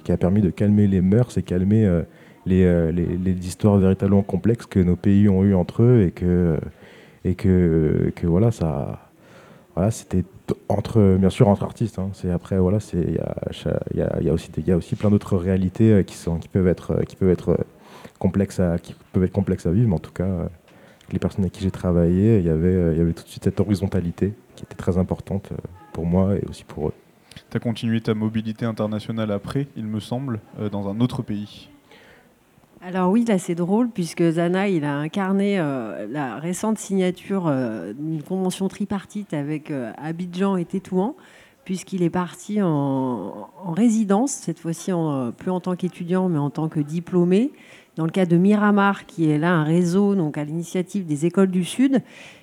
qui 0.05 0.13
a 0.13 0.17
permis 0.17 0.41
de 0.41 0.51
calmer 0.51 0.87
les 0.87 1.01
mœurs 1.01 1.37
et 1.37 1.43
calmer 1.43 2.03
les, 2.47 3.33
histoires 3.45 3.77
véritablement 3.79 4.23
complexes 4.23 4.67
que 4.67 4.79
nos 4.79 4.95
pays 4.95 5.29
ont 5.29 5.43
eu 5.43 5.55
entre 5.55 5.83
eux 5.83 6.03
et 7.25 7.35
que, 7.35 8.13
que 8.15 8.27
voilà, 8.27 8.53
ça 8.53 9.12
voilà, 9.75 9.91
c'était 9.91 10.25
entre, 10.69 11.17
bien 11.19 11.31
sûr, 11.31 11.49
entre 11.49 11.63
artistes. 11.63 11.99
Hein. 11.99 12.11
C'est 12.13 12.31
après, 12.31 12.59
voilà, 12.59 12.81
c'est 12.81 12.99
il 13.01 13.99
y 13.99 14.29
a, 14.29 14.33
aussi, 14.33 14.51
il 14.57 14.73
aussi 14.75 14.97
plein 14.97 15.11
d'autres 15.11 15.37
réalités 15.37 16.05
qui 16.05 16.15
sont, 16.15 16.39
qui 16.39 16.49
peuvent 16.49 16.69
être, 16.69 17.03
qui 17.07 17.17
peuvent 17.17 17.31
être 17.31 17.59
complexes 18.19 18.61
à, 18.61 18.79
qui 18.79 18.95
peuvent 19.13 19.25
être 19.25 19.33
complexes 19.33 19.67
à 19.67 19.71
vivre. 19.71 19.89
Mais 19.89 19.95
en 19.95 19.99
tout 19.99 20.13
cas, 20.13 20.49
les 21.11 21.19
personnes 21.19 21.45
avec 21.45 21.53
qui 21.53 21.63
j'ai 21.63 21.71
travaillé, 21.71 22.39
il 22.39 22.45
y 22.45 22.51
avait, 22.51 22.93
il 22.93 22.99
y 22.99 23.01
avait 23.01 23.13
tout 23.13 23.25
de 23.25 23.29
suite 23.29 23.45
cette 23.45 23.61
horizontalité 23.61 24.35
qui 24.57 24.65
était 24.65 24.77
très 24.77 24.99
importante 24.99 25.51
pour 25.93 26.07
moi 26.07 26.37
et 26.37 26.45
aussi 26.49 26.65
pour 26.65 26.89
eux. 26.89 26.95
Tu 27.51 27.57
as 27.57 27.61
continué 27.61 28.01
ta 28.01 28.15
mobilité 28.15 28.67
internationale 28.67 29.31
après, 29.31 29.69
il 29.77 29.87
me 29.87 30.01
semble, 30.01 30.41
dans 30.71 30.89
un 30.89 31.01
autre 31.01 31.23
pays. 31.23 31.71
Alors 32.85 33.13
oui, 33.13 33.25
là 33.25 33.39
c'est 33.39 33.55
drôle 33.55 33.91
puisque 33.91 34.29
Zana, 34.29 34.69
il 34.69 34.85
a 34.85 34.97
incarné 34.97 35.61
euh, 35.61 36.09
la 36.11 36.41
récente 36.41 36.79
signature 36.79 37.47
euh, 37.47 37.93
d'une 37.93 38.25
convention 38.25 38.67
tripartite 38.67 39.35
avec 39.35 39.71
euh, 39.71 39.93
Abidjan 39.99 40.57
et 40.57 40.65
Tétouan, 40.65 41.15
puisqu'il 41.65 42.03
est 42.03 42.11
parti 42.11 42.61
en, 42.61 43.49
résidence, 43.69 44.33
cette 44.33 44.59
fois-ci 44.59 44.91
plus 45.37 45.53
en 45.53 45.61
tant 45.61 45.77
qu'étudiant 45.77 46.29
mais 46.29 46.41
en 46.41 46.51
tant 46.51 46.69
que 46.69 46.81
diplômé, 46.81 47.53
dans 47.95 48.05
le 48.05 48.11
cadre 48.11 48.33
de 48.33 48.37
Miramar, 48.37 49.07
qui 49.07 49.31
est 49.31 49.39
là 49.39 49.53
un 49.53 49.63
réseau 49.63 50.17
donc 50.17 50.37
à 50.37 50.43
l'initiative 50.43 51.07
des 51.07 51.25
écoles 51.25 51.53
du 51.53 51.65
Sud, 51.65 52.03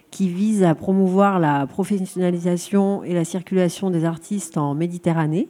qui 0.09 0.29
vise 0.29 0.63
à 0.63 0.73
promouvoir 0.73 1.39
la 1.39 1.67
professionnalisation 1.67 3.03
et 3.03 3.13
la 3.13 3.25
circulation 3.25 3.89
des 3.89 4.05
artistes 4.05 4.57
en 4.57 4.73
Méditerranée. 4.73 5.49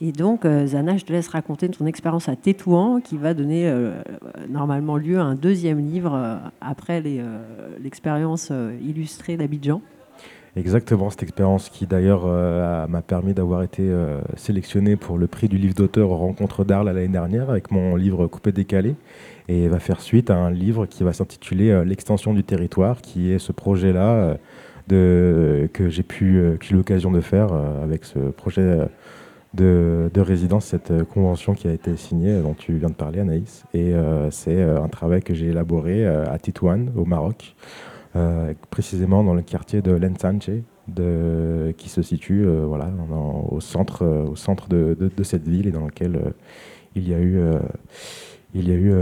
Et 0.00 0.12
donc, 0.12 0.44
euh, 0.44 0.66
Zana, 0.66 0.96
je 0.96 1.04
te 1.04 1.12
laisse 1.12 1.26
raconter 1.26 1.68
ton 1.68 1.84
expérience 1.86 2.28
à 2.28 2.36
Tétouan, 2.36 3.00
qui 3.00 3.16
va 3.16 3.34
donner 3.34 3.68
euh, 3.68 4.00
normalement 4.48 4.96
lieu 4.96 5.18
à 5.18 5.24
un 5.24 5.34
deuxième 5.34 5.80
livre 5.80 6.14
euh, 6.14 6.36
après 6.60 7.02
l'expérience 7.80 8.52
illustrée 8.80 9.36
d'Abidjan. 9.36 9.82
Exactement, 10.54 11.10
cette 11.10 11.24
expérience 11.24 11.68
qui 11.68 11.86
d'ailleurs 11.86 12.26
m'a 12.88 13.02
permis 13.02 13.32
d'avoir 13.32 13.62
été 13.62 13.88
sélectionné 14.34 14.96
pour 14.96 15.16
le 15.16 15.28
prix 15.28 15.48
du 15.48 15.56
livre 15.56 15.74
d'auteur 15.74 16.08
Rencontre 16.08 16.64
d'Arles 16.64 16.86
l'année 16.86 17.06
dernière 17.06 17.48
avec 17.50 17.70
mon 17.70 17.94
livre 17.94 18.26
Coupé 18.26 18.50
décalé 18.50 18.96
et 19.46 19.68
va 19.68 19.78
faire 19.78 20.00
suite 20.00 20.30
à 20.30 20.36
un 20.36 20.50
livre 20.50 20.86
qui 20.86 21.04
va 21.04 21.12
s'intituler 21.12 21.84
L'extension 21.84 22.34
du 22.34 22.42
territoire, 22.42 23.02
qui 23.02 23.30
est 23.30 23.38
ce 23.38 23.52
projet-là 23.52 24.36
que 24.88 25.88
j'ai 25.88 26.04
eu 26.20 26.58
l'occasion 26.72 27.12
de 27.12 27.20
faire 27.20 27.52
avec 27.52 28.04
ce 28.04 28.18
projet 28.18 28.88
de, 29.58 30.20
résidence, 30.20 30.66
cette 30.66 30.90
euh, 30.90 31.04
convention 31.04 31.54
qui 31.54 31.68
a 31.68 31.72
été 31.72 31.96
signée, 31.96 32.40
dont 32.40 32.54
tu 32.54 32.76
viens 32.76 32.88
de 32.88 32.94
parler, 32.94 33.20
Anaïs. 33.20 33.64
Et 33.74 33.94
euh, 33.94 34.30
c'est 34.30 34.56
euh, 34.56 34.82
un 34.82 34.88
travail 34.88 35.22
que 35.22 35.34
j'ai 35.34 35.46
élaboré 35.46 36.06
à 36.06 36.38
Titouane, 36.38 36.92
au 36.96 37.04
Maroc, 37.04 37.54
précisément 38.70 39.22
dans 39.22 39.34
le 39.34 39.42
quartier 39.42 39.80
de 39.80 39.92
Lensanche, 39.92 40.50
qui 41.76 41.88
se 41.88 42.02
situe 42.02 42.44
voilà, 42.46 42.90
au 43.50 43.60
centre, 43.60 44.04
au 44.04 44.34
centre 44.34 44.68
de, 44.68 45.10
cette 45.22 45.46
ville 45.46 45.68
et 45.68 45.70
dans 45.70 45.84
lequel 45.84 46.32
il 46.96 47.08
y 47.08 47.14
a 47.14 47.20
eu, 47.20 47.40
il 48.54 48.68
y 48.68 48.72
a 48.72 48.74
eu 48.74 48.92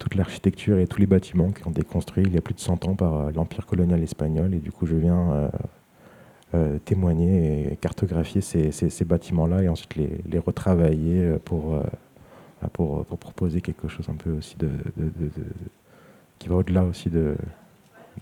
toute 0.00 0.16
l'architecture 0.16 0.78
et 0.78 0.86
tous 0.88 0.98
les 0.98 1.06
bâtiments 1.06 1.52
qui 1.52 1.66
ont 1.68 1.70
été 1.70 1.82
construits 1.82 2.24
il 2.26 2.34
y 2.34 2.38
a 2.38 2.40
plus 2.40 2.54
de 2.54 2.60
100 2.60 2.86
ans 2.86 2.96
par 2.96 3.30
l'Empire 3.32 3.66
colonial 3.66 4.02
espagnol. 4.02 4.54
Et 4.54 4.58
du 4.58 4.72
coup, 4.72 4.86
je 4.86 4.96
viens 4.96 5.30
euh, 5.32 5.48
témoigner 6.84 7.72
et 7.72 7.76
cartographier 7.76 8.40
ces, 8.40 8.70
ces, 8.70 9.04
bâtiments-là 9.04 9.62
et 9.62 9.68
ensuite 9.68 9.96
les, 9.96 10.10
les 10.30 10.38
retravailler 10.38 11.22
euh, 11.22 11.38
pour, 11.44 11.74
euh, 11.74 11.82
pour, 12.72 13.04
pour, 13.04 13.18
proposer 13.18 13.60
quelque 13.60 13.88
chose 13.88 14.08
un 14.08 14.14
peu 14.14 14.30
aussi 14.30 14.56
de, 14.56 14.70
de, 14.96 15.10
qui 16.38 16.48
va 16.48 16.56
au-delà 16.56 16.84
aussi 16.84 17.10
de, 17.10 17.36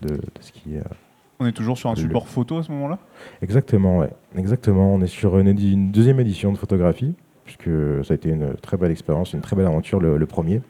de, 0.01 0.17
ce 0.41 0.51
qui 0.51 0.75
On 1.39 1.45
est 1.45 1.51
toujours 1.51 1.77
sur 1.77 1.89
un 1.89 1.95
support 1.95 2.27
photo 2.27 2.57
à 2.57 2.63
ce 2.63 2.71
moment-là? 2.71 2.99
Exactement, 3.41 3.99
ouais. 3.99 4.09
Exactement. 4.35 4.93
On 4.93 5.01
est 5.01 5.07
sur 5.07 5.37
une, 5.37 5.47
une, 5.47 5.91
deuxième 5.91 6.19
édition 6.19 6.51
de 6.51 6.57
photographie, 6.57 7.13
puisque 7.45 7.69
ça 8.03 8.13
a 8.13 8.15
été 8.15 8.29
une 8.29 8.55
très 8.55 8.77
belle 8.77 8.91
expérience, 8.91 9.33
une 9.33 9.41
très 9.41 9.55
belle 9.55 9.67
aventure 9.67 9.99
le, 9.99 10.25
premier. 10.25 10.61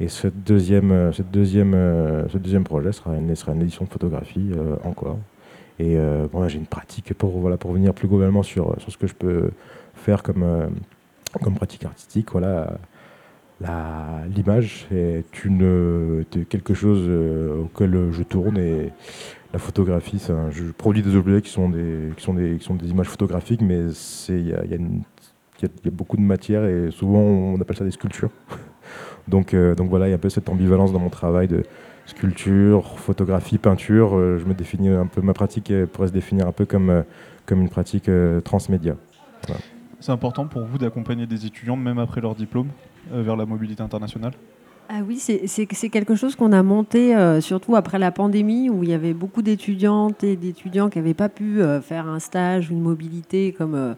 Et 0.00 0.08
ce 0.08 0.28
deuxième, 0.28 1.12
cette 1.12 1.30
deuxième, 1.30 1.72
ce 2.28 2.36
deuxième 2.36 2.64
projet 2.64 2.92
sera 2.92 3.14
une, 3.16 3.34
sera 3.34 3.52
une 3.52 3.62
édition 3.62 3.84
de 3.84 3.90
photographie 3.90 4.50
encore. 4.84 5.18
Et 5.78 5.96
euh, 5.96 6.26
j'ai 6.48 6.58
une 6.58 6.66
pratique 6.66 7.12
pour, 7.14 7.38
voilà, 7.38 7.56
pour 7.56 7.72
venir 7.72 7.92
plus 7.92 8.08
globalement 8.08 8.42
sur, 8.42 8.74
sur 8.80 8.90
ce 8.90 8.96
que 8.96 9.06
je 9.06 9.14
peux 9.14 9.50
faire 9.94 10.22
comme, 10.22 10.42
euh, 10.42 10.68
comme 11.42 11.54
pratique 11.54 11.84
artistique. 11.84 12.32
Voilà, 12.32 12.78
l'image 14.34 14.86
est 14.90 15.44
une, 15.44 16.24
quelque 16.48 16.74
chose 16.74 17.04
euh, 17.06 17.62
auquel 17.64 18.10
je 18.10 18.22
tourne 18.22 18.56
et 18.56 18.90
la 19.52 19.58
photographie, 19.58 20.22
je 20.50 20.64
produis 20.72 21.02
des 21.02 21.14
objets 21.14 21.40
qui 21.40 21.50
sont 21.50 21.68
des, 21.68 22.10
qui 22.16 22.22
sont 22.22 22.34
des, 22.34 22.56
qui 22.58 22.64
sont 22.64 22.74
des 22.74 22.88
images 22.88 23.08
photographiques, 23.08 23.62
mais 23.62 23.86
il 24.28 24.48
y 24.48 24.52
a, 24.52 24.64
y, 24.64 24.74
y 24.74 25.90
beaucoup 25.90 26.16
de 26.16 26.22
matière 26.22 26.64
et 26.64 26.90
souvent 26.90 27.20
on 27.20 27.60
appelle 27.60 27.76
ça 27.76 27.84
des 27.84 27.90
sculptures. 27.90 28.30
donc, 29.28 29.54
donc 29.54 29.88
voilà, 29.88 30.08
il 30.08 30.10
y 30.10 30.12
a 30.12 30.16
un 30.16 30.18
peu 30.18 30.28
cette 30.30 30.48
ambivalence 30.48 30.92
dans 30.92 30.98
mon 30.98 31.10
travail 31.10 31.48
de 31.48 31.62
sculpture, 32.06 32.98
photographie, 32.98 33.58
peinture. 33.58 34.16
Euh, 34.16 34.38
je 34.38 34.44
me 34.46 34.54
définis 34.54 34.88
un 34.88 35.06
peu, 35.06 35.20
ma 35.20 35.34
pratique 35.34 35.72
pourrait 35.92 36.08
se 36.08 36.12
définir 36.12 36.46
un 36.46 36.52
peu 36.52 36.64
comme, 36.64 36.90
euh, 36.90 37.02
comme 37.44 37.60
une 37.60 37.68
pratique 37.68 38.08
euh, 38.08 38.40
transmédia. 38.40 38.96
C'est 40.00 40.12
important 40.12 40.46
pour 40.46 40.62
vous 40.64 40.78
d'accompagner 40.78 41.26
des 41.26 41.46
étudiants, 41.46 41.76
même 41.76 41.98
après 41.98 42.20
leur 42.20 42.34
diplôme, 42.34 42.68
vers 43.12 43.36
la 43.36 43.46
mobilité 43.46 43.82
internationale? 43.82 44.32
Ah 44.88 45.00
oui, 45.06 45.18
c'est 45.18 45.66
quelque 45.66 46.14
chose 46.14 46.36
qu'on 46.36 46.52
a 46.52 46.62
monté 46.62 47.14
surtout 47.40 47.76
après 47.76 47.98
la 47.98 48.12
pandémie 48.12 48.68
où 48.68 48.84
il 48.84 48.90
y 48.90 48.92
avait 48.92 49.14
beaucoup 49.14 49.42
d'étudiantes 49.42 50.22
et 50.22 50.36
d'étudiants 50.36 50.90
qui 50.90 50.98
n'avaient 50.98 51.14
pas 51.14 51.28
pu 51.28 51.60
faire 51.82 52.06
un 52.08 52.18
stage 52.18 52.70
ou 52.70 52.74
une 52.74 52.82
mobilité 52.82 53.52
comme 53.52 53.96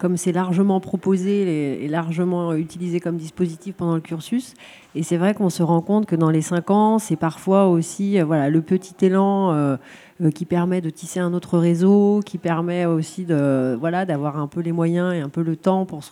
comme 0.00 0.16
c'est 0.16 0.32
largement 0.32 0.80
proposé 0.80 1.84
et 1.84 1.86
largement 1.86 2.54
utilisé 2.54 3.00
comme 3.00 3.18
dispositif 3.18 3.74
pendant 3.76 3.94
le 3.94 4.00
cursus. 4.00 4.54
Et 4.94 5.02
c'est 5.02 5.18
vrai 5.18 5.34
qu'on 5.34 5.50
se 5.50 5.62
rend 5.62 5.82
compte 5.82 6.06
que 6.06 6.16
dans 6.16 6.30
les 6.30 6.40
cinq 6.40 6.70
ans, 6.70 6.98
c'est 6.98 7.16
parfois 7.16 7.68
aussi 7.68 8.18
euh, 8.18 8.24
voilà, 8.24 8.48
le 8.48 8.62
petit 8.62 8.94
élan 9.04 9.52
euh, 9.52 9.76
euh, 10.22 10.30
qui 10.30 10.46
permet 10.46 10.80
de 10.80 10.90
tisser 10.90 11.20
un 11.20 11.32
autre 11.32 11.58
réseau, 11.58 12.20
qui 12.24 12.38
permet 12.38 12.86
aussi 12.86 13.24
de, 13.24 13.76
voilà, 13.78 14.06
d'avoir 14.06 14.38
un 14.38 14.48
peu 14.48 14.60
les 14.60 14.72
moyens 14.72 15.14
et 15.14 15.20
un 15.20 15.28
peu 15.28 15.42
le 15.42 15.54
temps 15.54 15.84
pour 15.84 16.02
se, 16.02 16.10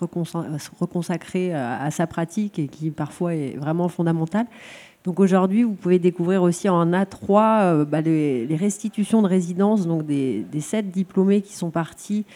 reconsacrer 0.79 1.55
à, 1.55 1.91
sa 1.91 2.07
pratique 2.07 2.59
et 2.59 2.69
qui 2.69 2.91
parfois 2.91 3.35
est 3.35 3.57
vraiment 3.57 3.89
fondamental. 3.89 4.47
Aujourd'hui, 5.17 5.63
vous 5.63 5.75
pouvez 5.75 5.99
découvrir 5.99 6.43
aussi 6.43 6.69
en 6.69 6.93
A3 6.93 7.85
bah, 7.85 8.01
les, 8.01 8.57
restitutions 8.57 9.23
de 9.23 9.29
résidence 9.29 9.87
donc 9.87 10.05
des, 10.05 10.45
des 10.51 10.61
sept 10.61 10.91
diplômés 10.91 11.41
qui 11.41 11.55
sont 11.55 11.71
partis 11.71 12.27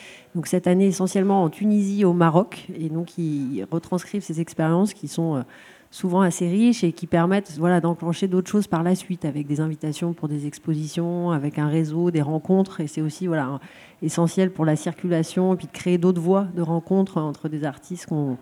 cette 0.44 0.66
année 0.66 0.86
essentiellement 0.86 1.42
en 1.42 1.50
Tunisie, 1.50 2.04
au 2.04 2.12
Maroc, 2.12 2.66
et 2.74 2.88
donc 2.88 3.18
ils 3.18 3.64
retranscrivent 3.70 4.22
ces 4.22 4.40
expériences 4.40 4.94
qui 4.94 5.08
sont 5.08 5.36
euh, 5.36 5.42
souvent 5.90 6.22
assez 6.22 6.48
riches 6.48 6.84
et 6.84 6.92
qui 6.92 7.06
permettent 7.06 7.54
voilà, 7.58 7.80
d'enclencher 7.80 8.28
d'autres 8.28 8.50
choses 8.50 8.66
par 8.66 8.82
la 8.82 8.94
suite, 8.94 9.24
avec 9.24 9.46
des 9.46 9.60
invitations 9.60 10.14
pour 10.14 10.28
des 10.28 10.46
expositions, 10.46 11.30
avec 11.30 11.58
un 11.58 11.68
réseau, 11.68 12.10
des 12.10 12.22
rencontres, 12.22 12.80
et 12.80 12.86
c'est 12.86 13.02
aussi 13.02 13.26
voilà, 13.26 13.60
essentiel 14.00 14.50
pour 14.50 14.64
la 14.64 14.76
circulation, 14.76 15.52
et 15.52 15.56
puis 15.56 15.66
de 15.66 15.72
créer 15.72 15.98
d'autres 15.98 16.20
voies 16.20 16.46
de 16.56 16.62
rencontres 16.62 17.18
entre 17.18 17.48
des 17.48 17.64
artistes 17.64 18.06
qui 18.06 18.14
n'ont 18.14 18.38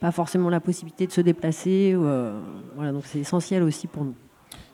pas 0.00 0.10
forcément 0.12 0.50
la 0.50 0.60
possibilité 0.60 1.06
de 1.06 1.12
se 1.12 1.20
déplacer. 1.20 1.92
Euh, 1.94 2.40
voilà, 2.74 2.92
donc 2.92 3.02
c'est 3.06 3.20
essentiel 3.20 3.62
aussi 3.62 3.86
pour 3.86 4.04
nous. 4.04 4.14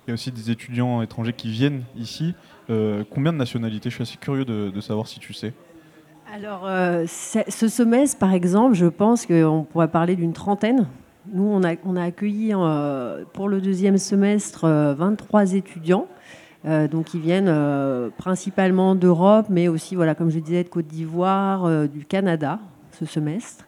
Il 0.07 0.11
y 0.11 0.13
a 0.13 0.15
aussi 0.15 0.31
des 0.31 0.51
étudiants 0.51 1.03
étrangers 1.03 1.33
qui 1.33 1.51
viennent 1.51 1.83
ici. 1.97 2.35
Euh, 2.71 3.05
combien 3.11 3.33
de 3.33 3.39
nationalités? 3.39 3.91
Je 3.91 3.97
suis 3.97 4.03
assez 4.03 4.17
curieux 4.17 4.45
de 4.45 4.81
savoir 4.81 5.09
si 5.09 5.19
tu 5.19 5.33
sais. 5.33 5.53
Alors, 6.35 6.63
euh, 6.67 7.05
ce 7.07 7.69
semestre, 7.69 8.19
par 8.19 8.35
exemple, 8.35 8.75
je 8.75 8.87
pense 8.87 9.27
qu'on 9.27 9.65
pourrait 9.71 9.89
parler 9.89 10.17
d'une 10.17 10.33
trentaine. 10.33 10.89
Nous, 11.33 11.45
on 11.45 11.63
a, 11.63 11.75
on 11.85 11.97
a 11.97 12.03
accueilli 12.03 12.53
euh, 12.53 13.25
pour 13.33 13.49
le 13.49 13.61
deuxième 13.61 13.97
semestre 13.97 14.67
23 14.67 15.55
euh, 15.55 15.57
étudiants. 15.57 16.07
donc, 16.65 17.15
ils 17.15 17.21
viennent 17.21 18.11
principalement 18.19 18.97
d'Europe, 18.97 19.47
mais 19.49 19.69
aussi, 19.69 19.95
voilà, 19.95 20.17
comme 20.17 20.31
je 20.31 20.41
disais, 20.41 20.65
de 20.65 20.69
Côte 20.69 20.89
d'Ivoire, 20.89 21.89
du 21.89 22.05
Canada, 22.05 22.59
ce 22.91 23.07
semestre. 23.07 23.66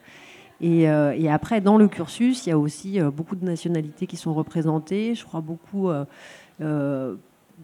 Et, 0.60 0.82
et, 0.82 1.30
après, 1.30 1.60
dans 1.60 1.78
le 1.78 1.86
cursus, 1.86 2.46
il 2.46 2.50
y 2.50 2.52
a 2.52 2.58
aussi 2.58 2.98
beaucoup 3.14 3.36
de 3.36 3.44
nationalités 3.44 4.06
qui 4.08 4.16
sont 4.16 4.34
représentées. 4.34 5.14
Je 5.14 5.24
crois 5.24 5.40
beaucoup 5.40 5.88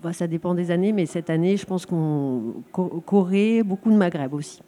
bah, 0.02 0.12
ça 0.12 0.26
dépend 0.26 0.54
des 0.54 0.70
années, 0.70 0.92
mais 0.92 1.06
cette 1.06 1.30
année, 1.30 1.56
je 1.56 1.64
pense 1.66 1.86
qu'on 1.86 2.62
Corée, 2.72 3.62
beaucoup 3.62 3.90
de 3.90 3.96
Maghreb 3.96 4.34
aussi. 4.34 4.60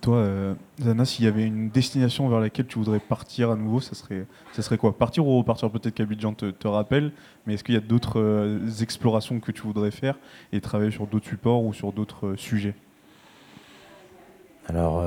Toi, 0.00 0.16
euh, 0.16 0.54
Zana, 0.80 1.04
s'il 1.04 1.24
y 1.24 1.28
avait 1.28 1.46
une 1.46 1.70
destination 1.70 2.28
vers 2.28 2.40
laquelle 2.40 2.66
tu 2.66 2.78
voudrais 2.78 2.98
partir 2.98 3.50
à 3.50 3.56
nouveau, 3.56 3.80
ça 3.80 3.94
serait, 3.94 4.26
ça 4.52 4.60
serait 4.62 4.76
quoi? 4.76 4.98
Partir 4.98 5.26
ou 5.26 5.38
repartir? 5.38 5.70
Peut-être 5.70 5.94
qu'Abidjan 5.94 6.34
te, 6.34 6.50
te 6.50 6.66
rappelle, 6.66 7.12
mais 7.46 7.54
est-ce 7.54 7.62
qu'il 7.62 7.76
y 7.76 7.78
a 7.78 7.80
d'autres 7.80 8.20
euh, 8.20 8.68
explorations 8.80 9.38
que 9.38 9.52
tu 9.52 9.62
voudrais 9.62 9.92
faire 9.92 10.18
et 10.52 10.60
travailler 10.60 10.90
sur 10.90 11.06
d'autres 11.06 11.28
supports 11.28 11.64
ou 11.64 11.72
sur 11.72 11.92
d'autres 11.92 12.28
euh, 12.28 12.36
sujets? 12.36 12.74
Alors, 14.68 15.02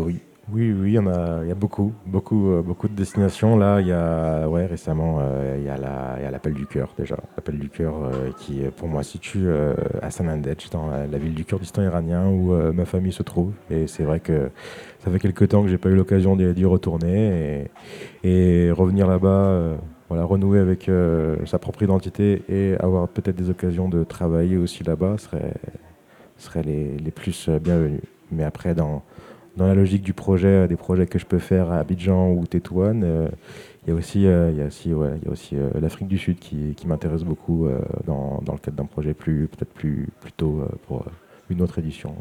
oui. 0.00 0.20
Oui, 0.52 0.72
oui, 0.72 0.88
il 0.88 0.94
y 0.94 0.98
a, 0.98 1.54
beaucoup, 1.54 1.92
beaucoup, 2.06 2.50
euh, 2.50 2.62
beaucoup 2.62 2.88
de 2.88 2.94
destinations. 2.94 3.56
Là, 3.56 3.80
il 3.80 3.86
y 3.86 3.92
a, 3.92 4.48
ouais, 4.48 4.66
récemment, 4.66 5.18
euh, 5.20 5.56
il 5.58 5.64
y 5.64 5.68
a 5.68 6.30
l'appel 6.30 6.54
du 6.54 6.66
cœur 6.66 6.92
déjà, 6.98 7.16
l'appel 7.36 7.56
du 7.56 7.68
cœur 7.68 7.94
euh, 8.02 8.30
qui, 8.36 8.62
pour 8.76 8.88
moi, 8.88 9.04
situe 9.04 9.48
à 10.02 10.10
Sanandej, 10.10 10.68
dans 10.72 10.88
la, 10.88 11.18
ville 11.18 11.34
du 11.34 11.44
Kurdistan 11.44 11.82
iranien 11.82 12.26
où 12.26 12.52
ma 12.72 12.84
famille 12.84 13.12
se 13.12 13.22
trouve. 13.22 13.52
Et 13.70 13.86
c'est 13.86 14.02
vrai 14.02 14.18
que 14.18 14.50
ça 15.04 15.10
fait 15.10 15.20
quelques 15.20 15.48
temps 15.48 15.62
que 15.62 15.68
j'ai 15.68 15.78
pas 15.78 15.88
eu 15.88 15.94
l'occasion 15.94 16.34
d'y 16.34 16.64
retourner 16.64 17.68
et, 18.24 18.72
revenir 18.72 19.06
là-bas. 19.06 19.76
voilà, 20.08 20.24
renouer 20.24 20.58
avec 20.58 20.90
sa 21.44 21.58
propre 21.58 21.82
identité 21.82 22.42
et 22.48 22.76
avoir 22.80 23.08
peut-être 23.08 23.36
des 23.36 23.50
occasions 23.50 23.88
de 23.88 24.02
travailler 24.02 24.56
aussi 24.56 24.82
là-bas 24.82 25.16
serait, 25.18 25.54
serait 26.38 26.62
les, 26.62 26.96
les 26.96 27.10
plus 27.10 27.48
bienvenus. 27.48 28.02
Mais 28.32 28.44
après, 28.44 28.74
dans, 28.74 29.02
dans 29.56 29.66
la 29.66 29.74
logique 29.74 30.02
du 30.02 30.12
projet, 30.12 30.48
euh, 30.48 30.66
des 30.66 30.76
projets 30.76 31.06
que 31.06 31.18
je 31.18 31.26
peux 31.26 31.38
faire 31.38 31.70
à 31.70 31.78
Abidjan 31.78 32.30
ou 32.30 32.46
Tétouane, 32.46 33.02
euh, 33.04 33.28
il 33.86 33.90
y 33.90 33.92
a 33.92 33.96
aussi, 33.96 34.26
euh, 34.26 34.50
il 34.50 34.58
y 34.58 34.62
a 34.62 34.66
aussi, 34.66 34.92
ouais, 34.92 35.12
il 35.20 35.26
y 35.26 35.28
a 35.28 35.32
aussi 35.32 35.56
l'Afrique 35.80 36.08
du 36.08 36.18
Sud 36.18 36.38
qui, 36.38 36.74
qui 36.74 36.86
m'intéresse 36.86 37.24
beaucoup 37.24 37.66
dans, 38.06 38.40
dans, 38.44 38.52
le 38.52 38.58
cadre 38.58 38.76
d'un 38.76 38.84
projet 38.84 39.14
plus, 39.14 39.48
peut-être 39.48 39.72
plus, 39.72 40.08
plus 40.20 40.32
tôt 40.32 40.62
pour 40.86 41.06
une 41.48 41.62
autre 41.62 41.78
édition. 41.78 42.14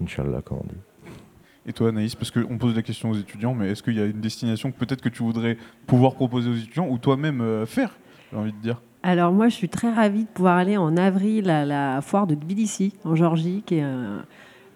Inch'Allah, 0.00 0.42
comme 0.42 0.58
on 0.58 0.66
dit. 0.66 0.78
Et 1.66 1.72
toi, 1.72 1.88
Anaïs, 1.88 2.14
parce 2.14 2.30
qu'on 2.30 2.56
pose 2.56 2.76
la 2.76 2.82
question 2.82 3.10
aux 3.10 3.16
étudiants, 3.16 3.52
mais 3.52 3.70
est-ce 3.70 3.82
qu'il 3.82 3.96
y 3.96 4.00
a 4.00 4.06
une 4.06 4.20
destination 4.20 4.70
que 4.70 4.78
peut-être 4.78 5.02
que 5.02 5.08
tu 5.08 5.24
voudrais 5.24 5.58
pouvoir 5.86 6.14
proposer 6.14 6.48
aux 6.48 6.54
étudiants 6.54 6.88
ou 6.88 6.98
toi-même 6.98 7.66
faire, 7.66 7.96
j'ai 8.30 8.38
envie 8.38 8.52
de 8.52 8.58
dire? 8.58 8.80
Alors 9.02 9.32
moi, 9.32 9.48
je 9.48 9.54
suis 9.56 9.68
très 9.68 9.92
ravie 9.92 10.24
de 10.24 10.28
pouvoir 10.28 10.56
aller 10.56 10.76
en 10.76 10.96
avril 10.96 11.50
à 11.50 11.64
la 11.66 12.00
foire 12.00 12.28
de 12.28 12.36
Tbilissi, 12.36 12.94
en 13.04 13.16
Géorgie, 13.16 13.64
qui 13.66 13.76
est 13.76 13.82
un 13.82 14.24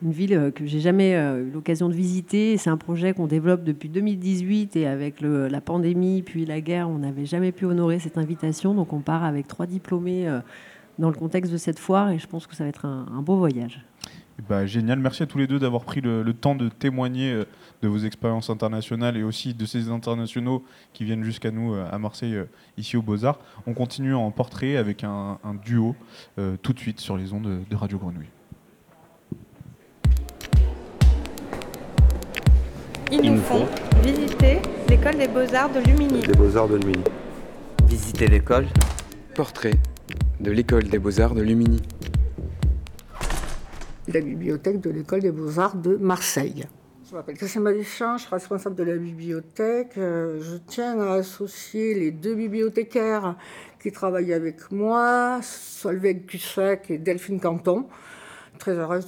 une 0.04 0.12
ville 0.12 0.34
euh, 0.34 0.50
que 0.50 0.66
j'ai 0.66 0.80
jamais 0.80 1.16
euh, 1.16 1.44
eu 1.44 1.50
l'occasion 1.50 1.88
de 1.88 1.94
visiter. 1.94 2.56
C'est 2.58 2.70
un 2.70 2.76
projet 2.76 3.14
qu'on 3.14 3.26
développe 3.26 3.64
depuis 3.64 3.88
2018 3.88 4.76
et 4.76 4.86
avec 4.86 5.20
la 5.20 5.60
pandémie 5.60 6.22
puis 6.22 6.44
la 6.44 6.60
guerre, 6.60 6.88
on 6.88 6.98
n'avait 6.98 7.24
jamais 7.24 7.52
pu 7.52 7.64
honorer 7.64 7.98
cette 7.98 8.18
invitation. 8.18 8.74
Donc 8.74 8.92
on 8.92 9.00
part 9.00 9.24
avec 9.24 9.48
trois 9.48 9.66
diplômés 9.66 10.28
euh, 10.28 10.40
dans 10.98 11.08
le 11.08 11.16
contexte 11.16 11.50
de 11.50 11.56
cette 11.56 11.78
foire 11.78 12.10
et 12.10 12.18
je 12.18 12.26
pense 12.26 12.46
que 12.46 12.54
ça 12.54 12.64
va 12.64 12.68
être 12.68 12.84
un, 12.84 13.22
beau 13.22 13.36
voyage. 13.36 13.84
Bah, 14.48 14.66
génial, 14.66 14.98
merci 14.98 15.22
à 15.22 15.26
tous 15.26 15.38
les 15.38 15.46
deux 15.46 15.58
d'avoir 15.58 15.84
pris 15.84 16.00
le, 16.00 16.24
temps 16.34 16.54
de 16.54 16.68
témoigner 16.68 17.42
de 17.82 17.88
vos 17.88 17.98
expériences 17.98 18.50
internationales 18.50 19.16
et 19.16 19.22
aussi 19.22 19.54
de 19.54 19.64
ces 19.64 19.88
internationaux 19.88 20.64
qui 20.92 21.04
viennent 21.04 21.24
jusqu'à 21.24 21.50
nous 21.50 21.74
à 21.74 21.98
Marseille, 21.98 22.36
ici 22.76 22.96
au 22.96 23.02
Beaux-Arts. 23.02 23.38
On 23.66 23.74
continue 23.74 24.14
en 24.14 24.30
portrait 24.32 24.76
avec 24.76 25.04
un, 25.04 25.38
duo 25.64 25.94
tout 26.62 26.72
de 26.72 26.78
suite 26.78 27.00
sur 27.00 27.16
les 27.16 27.32
ondes 27.32 27.60
de 27.68 27.76
Radio 27.76 27.98
Grenouille. 27.98 28.28
Ils 33.12 33.20
nous 33.20 33.40
font 33.40 33.66
visiter 34.02 34.60
l'école 34.88 35.16
des 35.16 35.28
beaux-arts 35.28 35.70
de 35.70 35.80
Lumini. 35.80 36.20
Des 36.20 36.32
beaux-arts 36.32 36.68
de 36.68 36.76
Lumini. 36.76 37.04
Visiter 37.86 38.26
l'école. 38.26 38.66
Portrait 39.34 39.74
de 40.40 40.50
l'école 40.50 40.84
des 40.84 40.98
beaux-arts 40.98 41.34
de 41.34 41.42
Lumini. 41.42 41.82
La 44.08 44.20
bibliothèque 44.20 44.80
de 44.80 44.90
l'école 44.90 45.20
des 45.20 45.30
beaux-arts 45.30 45.76
de 45.76 45.96
Marseille. 45.96 46.64
Je 47.08 47.14
m'appelle 47.14 47.36
Christian 47.36 47.60
Malichin, 47.60 48.16
je 48.16 48.22
suis 48.22 48.30
responsable 48.30 48.74
de 48.74 48.84
la 48.84 48.96
bibliothèque. 48.96 49.98
Euh, 49.98 50.40
je 50.40 50.56
tiens 50.66 50.98
à 51.00 51.12
associer 51.14 51.94
les 51.94 52.10
deux 52.10 52.34
bibliothécaires 52.34 53.36
qui 53.80 53.92
travaillent 53.92 54.32
avec 54.32 54.72
moi, 54.72 55.40
Solveig 55.42 56.24
Cussac 56.26 56.90
et 56.90 56.98
Delphine 56.98 57.38
Canton 57.38 57.86
très 58.58 58.72
heureuse 58.72 59.06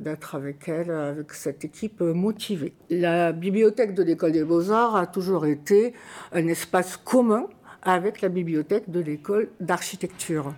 d'être 0.00 0.34
avec 0.34 0.68
elle, 0.68 0.90
avec 0.90 1.32
cette 1.32 1.64
équipe 1.64 2.00
motivée. 2.00 2.74
La 2.90 3.32
bibliothèque 3.32 3.94
de 3.94 4.02
l'école 4.02 4.32
des 4.32 4.44
beaux-arts 4.44 4.96
a 4.96 5.06
toujours 5.06 5.46
été 5.46 5.94
un 6.32 6.46
espace 6.48 6.96
commun 6.96 7.46
avec 7.82 8.20
la 8.20 8.28
bibliothèque 8.28 8.90
de 8.90 9.00
l'école 9.00 9.48
d'architecture. 9.60 10.52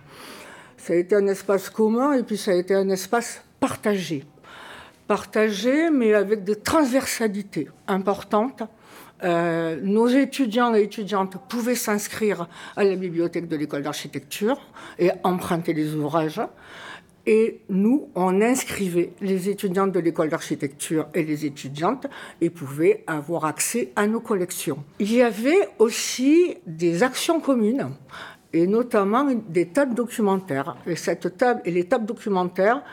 Ça 0.77 0.93
a 0.93 0.95
été 0.95 1.15
un 1.15 1.27
espace 1.27 1.69
commun 1.69 2.13
et 2.13 2.23
puis 2.23 2.37
ça 2.37 2.51
a 2.51 2.55
été 2.55 2.73
un 2.73 2.89
espace 2.89 3.43
partagé. 3.59 4.25
Partagé, 5.07 5.89
mais 5.89 6.13
avec 6.13 6.43
des 6.43 6.55
transversalités 6.55 7.69
importantes. 7.87 8.63
Euh, 9.23 9.79
nos 9.83 10.07
étudiants 10.07 10.73
et 10.73 10.81
étudiantes 10.81 11.37
pouvaient 11.47 11.75
s'inscrire 11.75 12.47
à 12.75 12.83
la 12.83 12.95
bibliothèque 12.95 13.47
de 13.47 13.55
l'école 13.55 13.83
d'architecture 13.83 14.59
et 14.97 15.11
emprunter 15.23 15.73
les 15.73 15.93
ouvrages. 15.93 16.41
Et 17.25 17.61
nous, 17.69 18.09
on 18.15 18.41
inscrivait 18.41 19.13
les 19.21 19.49
étudiantes 19.49 19.91
de 19.91 19.99
l'école 19.99 20.29
d'architecture 20.29 21.07
et 21.13 21.23
les 21.23 21.45
étudiantes 21.45 22.07
et 22.41 22.49
pouvaient 22.49 23.03
avoir 23.05 23.45
accès 23.45 23.91
à 23.95 24.07
nos 24.07 24.19
collections. 24.19 24.83
Il 24.99 25.13
y 25.13 25.21
avait 25.21 25.69
aussi 25.77 26.57
des 26.65 27.03
actions 27.03 27.39
communes 27.39 27.91
et 28.53 28.67
notamment 28.67 29.25
des 29.49 29.67
tables 29.67 29.93
documentaires. 29.93 30.75
Et 30.87 30.95
cette 30.95 31.37
table 31.37 31.61
et 31.65 31.71
les 31.71 31.85
tables 31.85 32.05
documentaires, 32.05 32.83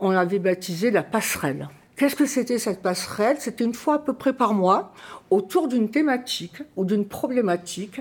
on 0.00 0.10
l'avait 0.10 0.38
baptisé 0.38 0.90
la 0.90 1.02
passerelle. 1.02 1.68
Qu'est-ce 1.96 2.16
que 2.16 2.26
c'était 2.26 2.58
cette 2.58 2.82
passerelle? 2.82 3.36
C'était 3.38 3.64
une 3.64 3.74
fois 3.74 3.94
à 3.94 3.98
peu 4.00 4.14
près 4.14 4.32
par 4.32 4.52
mois, 4.52 4.92
autour 5.30 5.68
d'une 5.68 5.90
thématique 5.90 6.62
ou 6.74 6.84
d'une 6.84 7.06
problématique, 7.06 8.00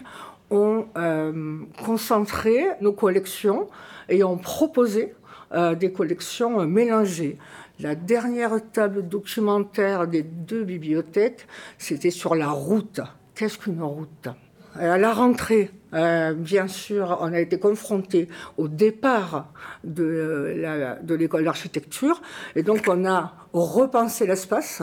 on 0.49 0.85
euh, 0.97 1.59
concentrait 1.83 2.77
nos 2.81 2.93
collections 2.93 3.67
et 4.09 4.23
on 4.23 4.37
proposait 4.37 5.15
des 5.53 5.91
collections 5.91 6.65
mélangées. 6.65 7.37
La 7.79 7.95
dernière 7.95 8.59
table 8.71 9.07
documentaire 9.07 10.07
des 10.07 10.23
deux 10.23 10.63
bibliothèques, 10.63 11.47
c'était 11.77 12.11
sur 12.11 12.35
la 12.35 12.49
route. 12.49 13.01
Qu'est-ce 13.35 13.57
qu'une 13.57 13.81
route? 13.81 14.29
À 14.75 14.97
la 14.97 15.13
rentrée, 15.13 15.69
euh, 15.93 16.33
bien 16.33 16.67
sûr, 16.67 17.17
on 17.21 17.31
a 17.31 17.39
été 17.39 17.59
confronté 17.59 18.27
au 18.57 18.67
départ 18.67 19.51
de, 19.83 20.65
de 21.03 21.15
l'école 21.15 21.43
d'architecture, 21.43 22.21
et 22.55 22.63
donc 22.63 22.85
on 22.87 23.05
a 23.05 23.33
repensé 23.53 24.25
l'espace, 24.25 24.81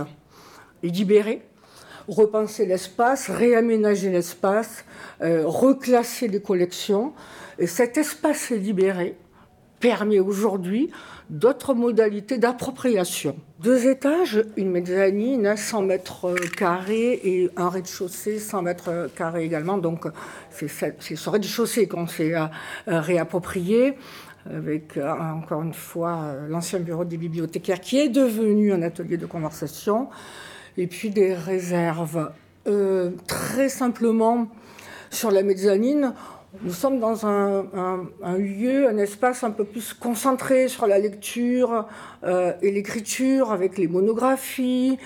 libéré, 0.82 1.42
repenser 2.06 2.66
l'espace, 2.66 3.30
réaménager 3.30 4.10
l'espace, 4.10 4.84
euh, 5.22 5.42
reclasser 5.44 6.28
les 6.28 6.40
collections. 6.40 7.12
Et 7.58 7.66
cet 7.66 7.98
espace 7.98 8.50
libéré, 8.50 9.16
permet 9.80 10.20
aujourd'hui 10.20 10.90
d'autres 11.30 11.74
modalités 11.74 12.38
d'appropriation. 12.38 13.36
Deux 13.60 13.88
étages, 13.88 14.44
une 14.56 14.70
mezzanine, 14.70 15.56
100 15.56 15.82
mètres 15.82 16.34
carrés 16.56 17.20
et 17.24 17.50
un 17.56 17.68
rez-de-chaussée, 17.68 18.38
100 18.38 18.62
mètres 18.62 19.10
carrés 19.16 19.44
également. 19.44 19.78
Donc 19.78 20.06
c'est 20.50 20.68
ce 20.68 21.30
rez-de-chaussée 21.30 21.88
qu'on 21.88 22.06
s'est 22.06 22.34
euh, 22.34 22.46
réapproprié 22.86 23.96
avec 24.46 24.96
euh, 24.96 25.10
encore 25.10 25.62
une 25.62 25.74
fois 25.74 26.22
euh, 26.22 26.48
l'ancien 26.48 26.80
bureau 26.80 27.04
des 27.04 27.16
bibliothécaires 27.16 27.80
qui 27.80 27.98
est 27.98 28.08
devenu 28.08 28.72
un 28.72 28.82
atelier 28.82 29.16
de 29.16 29.26
conversation, 29.26 30.08
et 30.76 30.86
puis 30.86 31.10
des 31.10 31.34
réserves. 31.34 32.30
très 33.26 33.68
simplement, 33.68 34.48
sur 35.10 35.30
la 35.30 35.42
mezzanine, 35.42 36.14
nous 36.62 36.72
sommes 36.72 36.98
dans 36.98 37.26
un, 37.26 37.62
lieu, 38.38 38.88
un 38.88 38.98
espace 38.98 39.44
un 39.44 39.52
peu 39.52 39.64
plus 39.64 39.94
concentré 39.94 40.66
sur 40.66 40.88
la 40.88 40.98
lecture 40.98 41.86
euh, 42.24 42.52
et 42.60 42.72
l'écriture, 42.72 43.52
avec 43.52 43.78
les 43.78 43.86
monographies, 43.86 44.98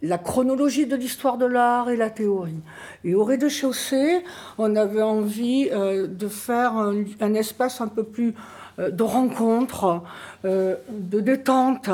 la 0.00 0.18
chronologie 0.18 0.86
de 0.86 0.94
l'histoire 0.94 1.38
de 1.38 1.46
l'art 1.46 1.90
et 1.90 1.96
la 1.96 2.08
théorie. 2.08 2.60
Et 3.04 3.14
au 3.14 3.24
rez-de-chaussée, 3.24 4.22
on 4.58 4.76
avait 4.76 5.02
envie 5.02 5.68
euh, 5.72 6.06
de 6.06 6.28
faire 6.28 6.74
un, 6.76 7.34
espace 7.34 7.80
un 7.80 7.88
peu 7.88 8.04
plus 8.04 8.34
euh, 8.78 8.90
de 8.90 9.02
rencontre, 9.02 10.02
de 10.44 11.20
détente, 11.20 11.90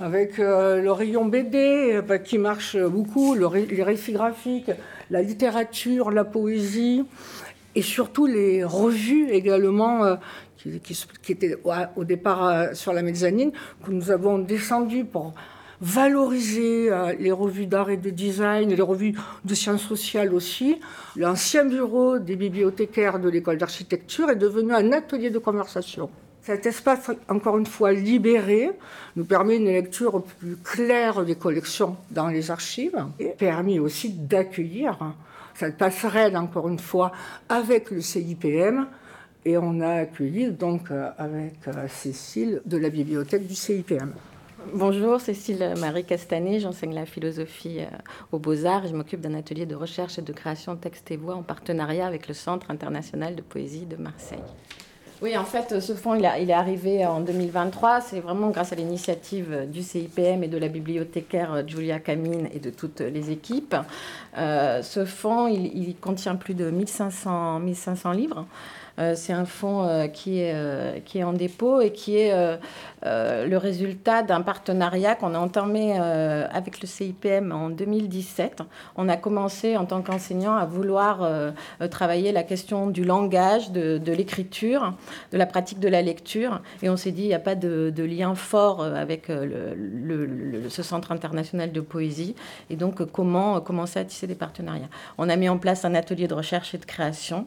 avec 0.00 0.38
le 0.38 0.90
rayon 0.90 1.26
BD 1.26 2.00
qui 2.24 2.38
marche 2.38 2.76
beaucoup, 2.76 3.34
les 3.34 3.82
récits 3.82 4.12
graphiques, 4.12 4.70
la 5.10 5.22
littérature, 5.22 6.10
la 6.10 6.24
poésie 6.24 7.04
et 7.78 7.82
surtout 7.82 8.26
les 8.26 8.64
revues 8.64 9.30
également 9.30 10.04
euh, 10.04 10.16
qui, 10.56 11.32
étaient 11.32 11.56
au 11.94 12.04
départ 12.04 12.44
euh, 12.44 12.74
sur 12.74 12.92
la 12.92 13.02
mezzanine, 13.02 13.52
que 13.84 13.92
nous 13.92 14.10
avons 14.10 14.38
descendu 14.38 15.04
pour 15.04 15.32
valoriser 15.80 16.90
euh, 16.90 17.14
les 17.20 17.30
revues 17.30 17.66
d'art 17.66 17.90
et 17.90 17.96
de 17.96 18.10
design, 18.10 18.70
les 18.70 18.82
revues 18.82 19.14
de 19.44 19.54
sciences 19.54 19.86
sociales 19.86 20.34
aussi. 20.34 20.80
L'ancien 21.14 21.66
bureau 21.66 22.18
des 22.18 22.34
bibliothécaires 22.34 23.20
de 23.20 23.28
l'école 23.28 23.58
d'architecture 23.58 24.28
est 24.28 24.42
devenu 24.48 24.74
un 24.74 24.90
atelier 24.90 25.30
de 25.30 25.38
conversation. 25.38 26.10
Cet 26.42 26.66
espace, 26.66 27.12
encore 27.28 27.58
une 27.58 27.66
fois 27.66 27.92
libéré, 27.92 28.72
nous 29.14 29.24
permet 29.24 29.58
une 29.58 29.66
lecture 29.66 30.24
plus 30.24 30.56
claire 30.56 31.24
des 31.24 31.36
collections 31.36 31.96
dans 32.10 32.26
les 32.26 32.50
archives 32.50 33.04
et 33.20 33.28
permet 33.38 33.78
aussi 33.78 34.10
d'accueillir 34.10 34.98
cette 35.58 35.76
passerelle, 35.76 36.36
encore 36.36 36.68
une 36.68 36.78
fois, 36.78 37.10
avec 37.48 37.90
le 37.90 38.00
CIPM. 38.00 38.86
Et 39.44 39.56
on 39.58 39.80
a 39.80 40.00
accueilli 40.00 40.50
donc 40.50 40.90
euh, 40.90 41.10
avec 41.18 41.56
euh, 41.68 41.88
Cécile 41.88 42.60
de 42.66 42.76
la 42.76 42.90
bibliothèque 42.90 43.46
du 43.46 43.54
CIPM. 43.54 44.12
Bonjour, 44.74 45.20
Cécile 45.20 45.74
Marie 45.78 46.04
Castanet, 46.04 46.60
j'enseigne 46.60 46.94
la 46.94 47.06
philosophie 47.06 47.78
aux 48.32 48.38
Beaux-Arts 48.38 48.84
et 48.84 48.88
je 48.88 48.94
m'occupe 48.94 49.20
d'un 49.20 49.34
atelier 49.34 49.64
de 49.64 49.74
recherche 49.74 50.18
et 50.18 50.22
de 50.22 50.32
création 50.32 50.76
texte 50.76 51.10
et 51.10 51.16
voix 51.16 51.36
en 51.36 51.42
partenariat 51.42 52.06
avec 52.06 52.28
le 52.28 52.34
Centre 52.34 52.70
international 52.70 53.34
de 53.34 53.40
poésie 53.40 53.86
de 53.86 53.96
Marseille. 53.96 54.42
Oui, 55.20 55.36
en 55.36 55.44
fait, 55.44 55.80
ce 55.80 55.94
fonds, 55.94 56.14
il, 56.14 56.24
est 56.24 56.52
arrivé 56.52 57.04
en 57.04 57.20
2023. 57.20 58.00
C'est 58.02 58.20
vraiment 58.20 58.50
grâce 58.50 58.72
à 58.72 58.76
l'initiative 58.76 59.66
du 59.68 59.82
CIPM 59.82 60.44
et 60.44 60.48
de 60.48 60.56
la 60.56 60.68
bibliothécaire 60.68 61.66
Julia 61.66 61.98
Camine 61.98 62.48
et 62.54 62.60
de 62.60 62.70
toutes 62.70 63.00
les 63.00 63.32
équipes. 63.32 63.74
Euh, 64.36 64.80
ce 64.82 65.04
fonds, 65.04 65.48
il, 65.48 65.96
contient 66.00 66.36
plus 66.36 66.54
de 66.54 66.70
1500, 66.70 67.58
1500 67.58 68.12
livres. 68.12 68.46
Euh, 68.98 69.14
c'est 69.14 69.32
un 69.32 69.44
fonds 69.44 69.84
euh, 69.84 70.08
qui, 70.08 70.40
est, 70.40 70.52
euh, 70.54 70.98
qui 71.04 71.18
est 71.18 71.22
en 71.22 71.32
dépôt 71.32 71.80
et 71.80 71.92
qui 71.92 72.16
est 72.16 72.58
le 73.02 73.56
résultat 73.56 74.22
d'un 74.22 74.42
partenariat 74.42 75.14
qu'on 75.14 75.34
a 75.34 75.38
entamé 75.38 75.96
avec 75.98 76.80
le 76.80 76.86
CIPM 76.86 77.52
en 77.52 77.70
2017. 77.70 78.62
On 78.96 79.08
a 79.08 79.16
commencé 79.16 79.76
en 79.76 79.84
tant 79.84 80.02
qu'enseignant 80.02 80.56
à 80.56 80.64
vouloir 80.64 81.28
travailler 81.90 82.32
la 82.32 82.42
question 82.42 82.88
du 82.88 83.04
langage, 83.04 83.70
de, 83.70 84.12
l'écriture, 84.12 84.94
de 85.32 85.38
la 85.38 85.46
pratique 85.46 85.80
de 85.80 85.88
la 85.88 86.02
lecture. 86.02 86.60
Et 86.82 86.90
on 86.90 86.96
s'est 86.96 87.12
dit, 87.12 87.22
il 87.22 87.28
n'y 87.28 87.34
a 87.34 87.38
pas 87.38 87.54
de, 87.54 87.92
lien 88.02 88.34
fort 88.34 88.82
avec 88.82 89.26
ce 89.28 90.82
centre 90.82 91.12
international 91.12 91.72
de 91.72 91.80
poésie. 91.80 92.34
Et 92.70 92.76
donc, 92.76 93.04
comment 93.12 93.60
commencer 93.60 94.00
à 94.00 94.04
tisser 94.04 94.26
des 94.26 94.34
partenariats 94.34 94.88
On 95.18 95.28
a 95.28 95.36
mis 95.36 95.48
en 95.48 95.58
place 95.58 95.84
un 95.84 95.94
atelier 95.94 96.26
de 96.26 96.34
recherche 96.34 96.74
et 96.74 96.78
de 96.78 96.84
création. 96.84 97.46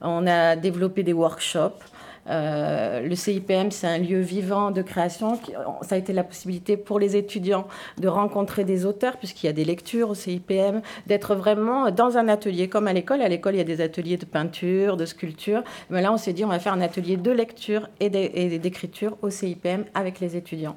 On 0.00 0.26
a 0.26 0.56
développé 0.56 1.02
des 1.02 1.12
workshops. 1.12 1.84
Euh, 2.28 3.00
le 3.00 3.14
CIPM, 3.14 3.70
c'est 3.70 3.86
un 3.86 3.98
lieu 3.98 4.20
vivant 4.20 4.70
de 4.70 4.82
création. 4.82 5.38
Ça 5.82 5.94
a 5.94 5.98
été 5.98 6.12
la 6.12 6.24
possibilité 6.24 6.76
pour 6.76 6.98
les 6.98 7.16
étudiants 7.16 7.66
de 7.98 8.08
rencontrer 8.08 8.64
des 8.64 8.84
auteurs, 8.84 9.16
puisqu'il 9.16 9.46
y 9.46 9.48
a 9.48 9.52
des 9.52 9.64
lectures 9.64 10.10
au 10.10 10.14
CIPM, 10.14 10.82
d'être 11.06 11.34
vraiment 11.34 11.90
dans 11.90 12.18
un 12.18 12.28
atelier, 12.28 12.68
comme 12.68 12.86
à 12.86 12.92
l'école. 12.92 13.22
À 13.22 13.28
l'école, 13.28 13.54
il 13.54 13.58
y 13.58 13.62
a 13.62 13.64
des 13.64 13.80
ateliers 13.80 14.16
de 14.16 14.24
peinture, 14.24 14.96
de 14.96 15.06
sculpture. 15.06 15.62
Mais 15.88 16.02
là, 16.02 16.12
on 16.12 16.16
s'est 16.16 16.32
dit, 16.32 16.44
on 16.44 16.48
va 16.48 16.58
faire 16.58 16.72
un 16.72 16.80
atelier 16.80 17.16
de 17.16 17.30
lecture 17.30 17.88
et 18.00 18.10
d'écriture 18.10 19.16
au 19.22 19.30
CIPM 19.30 19.84
avec 19.94 20.20
les 20.20 20.36
étudiants. 20.36 20.76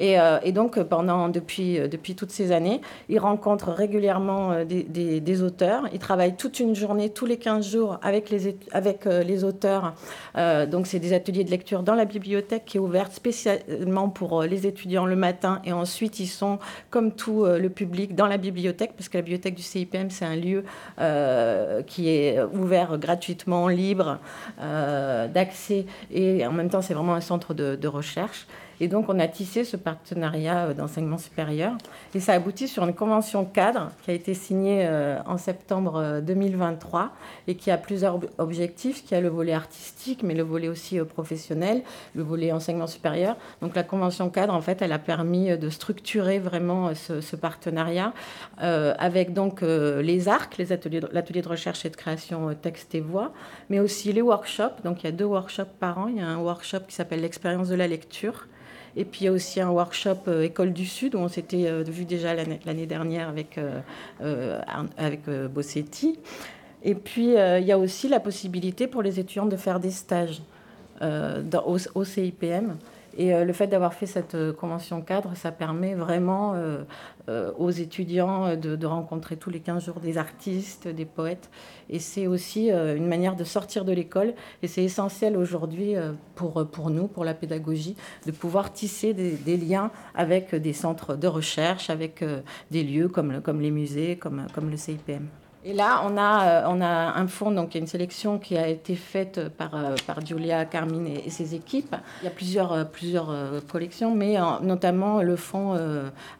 Euh, 0.00 0.38
et, 0.42 0.52
donc, 0.52 0.80
pendant, 0.84 1.28
depuis, 1.28 1.78
euh, 1.78 1.88
depuis 1.88 2.14
toutes 2.14 2.30
ces 2.30 2.52
années, 2.52 2.80
ils 3.08 3.18
rencontrent 3.18 3.72
régulièrement 3.72 4.64
des, 4.64 5.42
auteurs. 5.42 5.88
Ils 5.92 5.98
travaillent 5.98 6.36
toute 6.36 6.60
une 6.60 6.74
journée, 6.74 7.10
tous 7.10 7.26
les 7.26 7.36
15 7.36 7.68
jours, 7.72 7.98
avec, 8.02 8.30
les 8.30 9.44
auteurs. 9.44 9.94
donc, 10.70 10.83
donc 10.84 10.90
c'est 10.90 10.98
des 10.98 11.14
ateliers 11.14 11.44
de 11.44 11.50
lecture 11.50 11.82
dans 11.82 11.94
la 11.94 12.04
bibliothèque 12.04 12.66
qui 12.66 12.76
est 12.76 12.80
ouverte 12.80 13.10
spécialement 13.10 14.10
pour 14.10 14.42
euh, 14.42 14.46
les 14.46 14.66
étudiants 14.66 15.06
le 15.06 15.16
matin 15.16 15.62
et 15.64 15.72
ensuite 15.72 16.20
ils 16.20 16.26
sont 16.26 16.58
comme 16.90 17.12
tout 17.12 17.46
euh, 17.46 17.58
le 17.58 17.70
public 17.70 18.14
dans 18.14 18.26
la 18.26 18.36
bibliothèque 18.36 18.92
parce 18.94 19.08
que 19.08 19.16
la 19.16 19.22
bibliothèque 19.22 19.54
du 19.54 19.62
CIPM 19.62 20.10
c'est 20.10 20.26
un 20.26 20.36
lieu 20.36 20.62
euh, 21.00 21.80
qui 21.80 22.10
est 22.10 22.38
ouvert 22.52 22.98
gratuitement, 22.98 23.66
libre 23.66 24.18
d'accès 24.58 25.86
et 26.10 26.46
en 26.46 26.52
même 26.52 26.68
temps 26.68 26.82
c'est 26.82 26.92
vraiment 26.92 27.14
un 27.14 27.22
centre 27.22 27.54
de 27.54 27.88
recherche. 27.88 28.46
Et 28.80 28.88
donc, 28.88 29.08
on 29.08 29.18
a 29.18 29.28
tissé 29.28 29.64
ce 29.64 29.76
partenariat 29.76 30.66
euh, 30.66 30.74
d'enseignement 30.74 31.18
supérieur. 31.18 31.72
Et 32.14 32.20
ça 32.20 32.32
aboutit 32.32 32.68
sur 32.68 32.84
une 32.84 32.94
convention 32.94 33.44
cadre 33.44 33.90
qui 34.02 34.10
a 34.10 34.14
été 34.14 34.34
signée 34.34 34.86
euh, 34.86 35.18
en 35.26 35.38
septembre 35.38 36.20
2023 36.22 37.00
euh, 37.00 37.06
et 37.46 37.54
qui 37.54 37.70
a 37.70 37.78
plusieurs 37.78 38.18
objectifs, 38.38 39.04
qui 39.04 39.14
a 39.14 39.20
le 39.20 39.28
volet 39.28 39.52
artistique, 39.52 40.22
mais 40.22 40.34
le 40.34 40.42
volet 40.42 40.68
aussi 40.68 40.98
professionnel, 41.00 41.82
le 42.14 42.22
volet 42.22 42.52
enseignement 42.52 42.86
supérieur. 42.86 43.36
Donc, 43.60 43.74
la 43.74 43.82
convention 43.82 44.28
cadre, 44.30 44.54
en 44.54 44.60
fait, 44.60 44.82
elle 44.82 44.92
a 44.92 44.98
permis 44.98 45.56
de 45.56 45.68
structurer 45.68 46.38
vraiment 46.38 46.94
ce, 46.94 47.36
partenariat 47.36 48.12
avec 48.58 49.34
donc 49.34 49.60
les 49.62 50.28
arcs, 50.28 50.56
l'atelier 50.58 51.42
de 51.42 51.48
recherche 51.48 51.84
et 51.84 51.90
de 51.90 51.96
création 51.96 52.54
texte 52.54 52.94
et 52.94 53.00
voix, 53.00 53.32
mais 53.68 53.80
aussi 53.80 54.12
les 54.12 54.22
workshops. 54.22 54.82
Donc, 54.84 55.02
il 55.02 55.06
y 55.06 55.08
a 55.08 55.12
deux 55.12 55.24
workshops 55.24 55.74
par 55.80 55.98
an. 55.98 56.06
Il 56.08 56.18
y 56.18 56.20
a 56.20 56.26
un 56.26 56.38
workshop 56.38 56.80
qui 56.88 56.94
s'appelle 56.94 57.20
l'expérience 57.20 57.68
de 57.68 57.74
la 57.74 57.88
lecture 57.88 58.46
et 58.96 59.04
puis 59.04 59.22
il 59.22 59.24
y 59.24 59.28
a 59.28 59.32
aussi 59.32 59.60
un 59.60 59.70
workshop 59.70 60.28
euh, 60.28 60.42
École 60.42 60.72
du 60.72 60.86
Sud 60.86 61.14
où 61.14 61.18
on 61.18 61.28
s'était 61.28 61.66
euh, 61.66 61.82
vu 61.82 62.04
déjà 62.04 62.34
l'année 62.34 62.86
dernière 62.86 63.28
avec, 63.28 63.58
euh, 63.58 64.60
avec 64.96 65.28
Bossetti. 65.52 66.18
Et 66.82 66.94
puis 66.94 67.34
il 67.34 67.64
y 67.64 67.72
a 67.72 67.78
aussi 67.78 68.08
la 68.08 68.20
possibilité 68.20 68.86
pour 68.86 69.02
les 69.02 69.18
étudiants 69.18 69.46
de 69.46 69.56
faire 69.56 69.80
des 69.80 69.90
stages 69.90 70.42
au, 71.00 71.76
au, 71.94 72.04
CIPM. 72.04 72.76
Et 73.16 73.44
le 73.44 73.52
fait 73.52 73.66
d'avoir 73.66 73.94
fait 73.94 74.06
cette 74.06 74.36
convention 74.52 75.00
cadre, 75.00 75.34
ça 75.34 75.52
permet 75.52 75.94
vraiment 75.94 76.54
aux 77.28 77.70
étudiants 77.70 78.56
de, 78.56 78.86
rencontrer 78.86 79.36
tous 79.36 79.50
les 79.50 79.60
15 79.60 79.84
jours 79.84 80.00
des 80.00 80.18
artistes, 80.18 80.88
des 80.88 81.04
poètes. 81.04 81.50
Et 81.90 81.98
c'est 81.98 82.26
aussi 82.26 82.70
euh, 82.70 82.96
une 82.96 83.06
manière 83.06 83.36
de 83.36 83.44
sortir 83.44 83.84
de 83.84 83.92
l'école. 83.92 84.34
Et 84.62 84.68
c'est 84.68 84.82
essentiel 84.82 85.36
aujourd'hui 85.36 85.96
euh, 85.96 86.12
pour, 86.34 86.66
pour 86.70 86.90
nous, 86.90 87.08
pour 87.08 87.24
la 87.24 87.34
pédagogie, 87.34 87.96
de 88.26 88.32
pouvoir 88.32 88.72
tisser 88.72 89.14
des, 89.14 89.56
liens 89.56 89.90
avec 90.14 90.54
des 90.54 90.72
centres 90.72 91.16
de 91.16 91.26
recherche, 91.26 91.90
avec 91.90 92.22
euh, 92.22 92.40
des 92.70 92.82
lieux 92.82 93.08
comme, 93.08 93.40
comme 93.40 93.60
les 93.60 93.70
musées, 93.70 94.16
comme, 94.16 94.46
comme 94.54 94.70
le 94.70 94.76
CIPM. 94.76 95.28
Et 95.66 95.72
là, 95.72 96.02
on 96.04 96.18
a, 96.18 96.46
euh, 96.46 96.66
on 96.68 96.82
a 96.82 97.18
un 97.18 97.26
fonds, 97.26 97.50
donc 97.50 97.74
une 97.74 97.86
sélection 97.86 98.38
qui 98.38 98.58
a 98.58 98.68
été 98.68 98.94
faite 98.94 99.48
par, 99.48 99.74
euh, 99.74 99.94
par 100.06 100.24
Julia 100.24 100.66
Carmine 100.66 101.06
et, 101.06 101.30
ses 101.30 101.54
équipes. 101.54 101.96
Il 102.20 102.26
y 102.26 102.28
a 102.28 102.30
plusieurs, 102.30 102.72
euh, 102.72 102.84
plusieurs 102.84 103.34
collections, 103.72 104.14
mais 104.14 104.36
notamment 104.60 105.22
le 105.22 105.36
fonds 105.36 105.78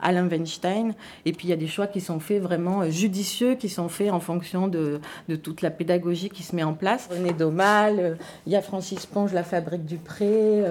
Alain 0.01 0.29
Weinstein. 0.29 0.95
Et 1.25 1.33
puis 1.33 1.49
il 1.49 1.51
y 1.51 1.53
a 1.55 1.57
des 1.57 1.67
choix 1.67 1.87
qui 1.87 2.01
sont 2.01 2.21
faits 2.21 2.43
vraiment 2.43 2.89
judicieux, 2.91 3.55
qui 3.55 3.71
sont 3.71 3.89
faits 3.89 4.11
en 4.11 4.21
fonction 4.21 4.69
de, 4.69 5.01
de 5.29 5.37
toute 5.37 5.63
la 5.63 5.71
pédagogie 5.71 6.29
qui 6.29 6.43
se 6.43 6.55
met 6.55 6.63
en 6.63 6.75
place. 6.75 7.09
René 7.11 7.33
Domal, 7.33 8.19
il 8.47 8.53
y 8.53 8.57
a 8.57 8.63
Francis 8.63 9.07
Ponge, 9.07 9.33
La 9.33 9.43
Fabrique 9.43 9.87
du 9.87 9.97
Pré, 9.97 10.63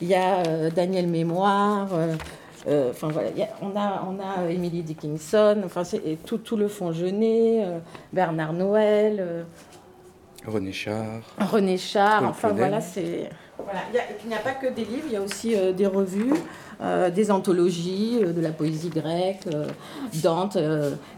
il 0.00 0.08
y 0.08 0.14
a 0.14 0.70
Daniel 0.70 1.08
Mémoire. 1.08 1.88
Euh, 2.66 2.90
enfin 2.90 3.08
voilà, 3.08 3.30
on 3.62 3.76
a, 3.76 4.04
on 4.08 4.18
a 4.18 4.50
Emily 4.50 4.82
Dickinson, 4.82 5.62
enfin 5.64 5.84
c'est 5.84 6.18
tout, 6.24 6.38
tout 6.38 6.56
le 6.56 6.68
fond 6.68 6.92
Genet, 6.92 7.64
euh, 7.64 7.78
Bernard 8.12 8.52
Noël. 8.52 9.18
Euh, 9.20 9.42
René 10.46 10.72
Char. 10.72 11.20
René 11.38 11.78
Char, 11.78 12.24
enfin 12.24 12.48
voilà, 12.48 12.80
c'est. 12.80 13.30
Voilà. 13.58 13.80
Il 14.22 14.28
n'y 14.28 14.34
a, 14.34 14.38
pas 14.38 14.52
que 14.52 14.68
des 14.68 14.84
livres, 14.84 15.04
il 15.06 15.12
y 15.12 15.16
a 15.16 15.20
aussi 15.20 15.56
des 15.74 15.86
revues. 15.86 16.32
Euh, 16.80 17.10
des 17.10 17.32
anthologies, 17.32 18.20
euh, 18.22 18.32
de 18.32 18.40
la 18.40 18.50
poésie 18.50 18.88
grecque, 18.88 19.48
euh, 19.52 19.66
Dante, 20.22 20.56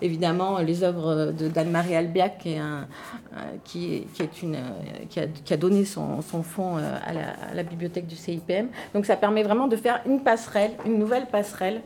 évidemment 0.01 0.59
les 0.59 0.82
œuvres 0.82 1.32
d'Anne-Marie 1.32 1.95
Albiac, 1.95 2.49
qui, 3.65 4.07
qui, 4.15 4.28
qui, 5.09 5.53
a, 5.53 5.57
donné 5.57 5.85
son, 5.85 6.23
son 6.23 6.43
fonds 6.43 6.77
à 6.77 7.55
la, 7.55 7.62
bibliothèque 7.62 8.07
du 8.07 8.16
CIPM. 8.16 8.69
Donc 8.95 9.07
ça 9.07 9.16
permet 9.16 9.43
vraiment 9.43 9.69
de 9.69 9.77
faire 9.77 10.01
une 10.07 10.23
passerelle, 10.23 10.73
une 10.87 10.99
nouvelle 10.99 11.27
passerelle, 11.27 11.82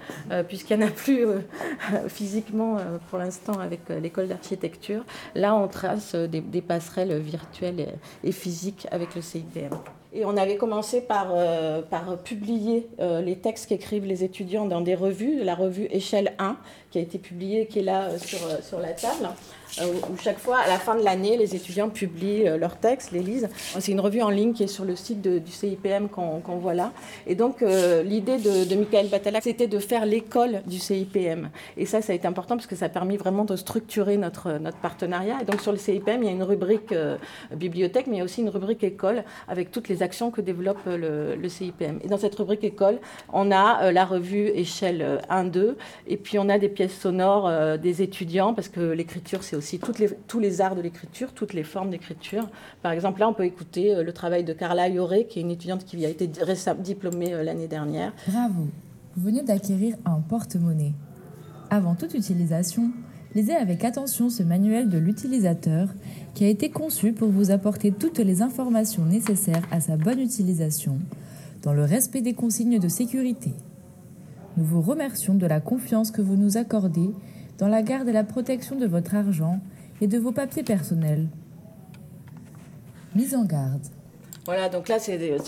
puisqu'il 0.49 0.79
n'y 0.79 0.85
en 0.85 0.89
a 0.89 0.91
plus 0.91 1.27
physiquement 2.09 2.79
pour 3.11 3.19
l'instant 3.19 3.59
avec 3.59 3.81
l'école 4.01 4.29
d'architecture. 4.29 5.05
Là, 5.35 5.55
on 5.55 5.69
trace 5.69 6.15
des, 6.15 6.63
passerelles 6.63 7.19
virtuelles 7.19 7.89
et 8.23 8.33
physiques 8.33 8.87
avec 8.91 9.15
le 9.15 9.21
CIPM. 9.21 9.71
Et 10.15 10.25
on 10.25 10.37
avait 10.37 10.57
commencé 10.57 11.01
par, 11.01 11.33
euh, 11.33 11.83
publier 12.23 12.87
euh, 13.01 13.21
les 13.21 13.37
textes 13.37 13.69
qu'écrivent 13.69 14.07
les 14.07 14.23
étudiants 14.23 14.65
dans 14.65 14.81
des 14.81 14.95
revues, 14.95 15.43
la 15.43 15.57
revue 15.57 15.89
Échelle 15.91 16.35
1, 16.39 16.57
qui 16.93 16.99
a 16.99 17.01
été 17.01 17.19
publiée, 17.19 17.67
qui 17.67 17.81
est 17.81 17.83
là 17.83 18.05
euh, 18.05 18.19
sur 18.63 18.79
la 18.79 18.93
table. 18.93 19.29
Euh, 19.81 19.93
où 20.11 20.17
chaque 20.23 20.39
fois, 20.39 20.59
à 20.59 20.69
la 20.69 20.79
fin 20.79 20.95
de 20.95 21.03
l'année, 21.03 21.37
les 21.37 21.57
étudiants 21.57 21.89
publient 21.89 22.47
euh, 22.47 22.57
leurs 22.57 22.77
textes, 22.77 23.11
les 23.11 23.21
lisent. 23.21 23.49
C'est 23.57 23.93
une 23.93 24.01
revue 24.01 24.23
en 24.23 24.31
ligne 24.31 24.53
qui 24.53 24.63
est 24.63 24.69
sur 24.69 24.85
le 24.85 24.95
site 24.95 25.21
du 25.21 25.51
CIPM 25.51 26.09
qu'on 26.09 26.57
voit 26.57 26.75
là. 26.75 26.93
Et 27.27 27.35
donc, 27.35 27.63
euh, 27.63 28.03
l'idée 28.03 28.39
de, 28.39 28.75
Michael 28.75 29.09
Batala, 29.09 29.41
c'était 29.41 29.67
de 29.67 29.79
faire 29.79 30.07
l'école 30.07 30.63
du 30.67 30.79
CIPM. 30.79 31.51
Et 31.77 31.87
ça, 31.87 32.03
ça 32.03 32.13
a 32.13 32.17
été 32.17 32.27
important 32.29 32.57
parce 32.57 32.67
que 32.67 32.77
ça 32.77 32.87
a 32.87 32.89
permis 32.89 33.17
vraiment 33.17 33.45
de 33.45 33.57
structurer 33.57 34.17
notre, 34.17 34.61
partenariat. 34.81 35.39
Et 35.43 35.45
donc, 35.45 35.61
sur 35.61 35.73
le 35.73 35.79
CIPM, 35.79 36.23
il 36.23 36.27
y 36.27 36.29
a 36.29 36.33
une 36.33 36.43
rubrique 36.43 36.95
bibliothèque, 37.55 38.07
mais 38.07 38.17
il 38.17 38.19
y 38.19 38.23
a 38.23 38.25
aussi 38.25 38.43
une 38.43 38.49
rubrique 38.49 38.85
école 38.85 39.25
avec 39.49 39.71
toutes 39.71 39.89
les 39.89 40.03
actions 40.03 40.31
que 40.31 40.41
développe 40.41 40.79
le 40.87 41.49
CIPM. 41.49 42.01
Et 42.03 42.09
dans 42.09 42.19
cette 42.19 42.35
rubrique 42.35 42.65
école, 42.65 42.99
on 43.33 43.51
a 43.51 43.91
la 43.93 44.05
revue 44.05 44.49
échelle 44.49 45.21
1-2, 45.31 45.75
et 46.07 46.17
puis 46.17 46.39
on 46.39 46.49
a 46.49 46.59
des 46.59 46.69
pièces 46.69 46.99
sonores 46.99 47.79
des 47.79 48.03
étudiants, 48.03 48.55
parce 48.55 48.69
que 48.69 48.81
l'écriture, 48.81 49.43
c'est 49.43 49.57
aussi 49.57 49.64
tous 50.27 50.41
les 50.41 50.61
arts 50.61 50.77
de 50.77 50.81
l'écriture, 50.81 51.33
toutes 51.33 51.53
les 51.53 51.65
formes 51.65 51.91
d'écriture. 51.91 52.49
Par 52.83 52.93
exemple, 52.93 53.21
là, 53.21 53.29
on 53.29 53.35
peut 53.35 53.45
écouter 53.45 53.95
euh, 53.95 54.03
le 54.03 54.13
travail 54.13 54.45
de 54.45 54.53
Carla 54.53 54.89
Yoré, 54.89 55.27
qui 55.27 55.39
est 55.39 55.43
une 55.43 55.51
étudiante 55.51 55.85
qui 55.85 56.05
a 56.05 56.09
été 56.09 56.31
diplômée 56.79 57.33
euh, 57.35 57.43
l'année 57.43 57.69
dernière. 57.69 58.13
Bravo, 58.29 58.69
vous 59.17 59.23
venez 59.23 59.43
d'acquérir 59.43 59.97
un 60.05 60.21
porte-monnaie. 60.21 60.93
Avant 61.71 61.95
toute 61.95 62.15
utilisation, 62.15 62.91
lisez 63.35 63.55
avec 63.55 63.85
attention 63.85 64.29
ce 64.29 64.43
manuel 64.43 64.89
de 64.89 64.99
l'utilisateur 64.99 65.89
qui 66.35 66.45
a 66.45 66.49
été 66.49 66.71
conçu 66.71 67.13
pour 67.13 67.31
vous 67.31 67.51
apporter 67.51 67.91
toutes 67.93 68.19
les 68.19 68.43
informations 68.43 69.05
nécessaires 69.05 69.67
à 69.71 69.81
sa 69.81 69.97
bonne 69.97 70.21
utilisation, 70.21 70.99
dans 71.63 71.73
le 71.73 71.85
respect 71.85 72.21
des 72.21 72.35
consignes 72.35 72.79
de 72.79 72.89
sécurité. 72.89 73.55
Nous 74.57 74.65
vous 74.65 74.83
remercions 74.83 75.35
de 75.35 75.47
la 75.47 75.61
confiance 75.61 76.11
que 76.11 76.23
vous 76.23 76.37
nous 76.37 76.57
accordez 76.57 77.11
dans 77.59 77.69
la 77.69 77.83
garde 77.83 78.09
et 78.09 78.13
la 78.13 78.25
protection 78.25 78.77
de 78.77 78.87
votre 78.87 79.15
argent 79.15 79.61
et 80.01 80.07
de 80.07 80.19
vos 80.19 80.33
papiers 80.33 80.63
personnels. 80.63 81.29
Mise 83.15 83.35
en 83.35 83.45
garde. 83.45 83.87
Voilà, 84.47 84.69
donc 84.69 84.89
là, 84.89 84.99
c'est 84.99 85.17
des, 85.17 85.39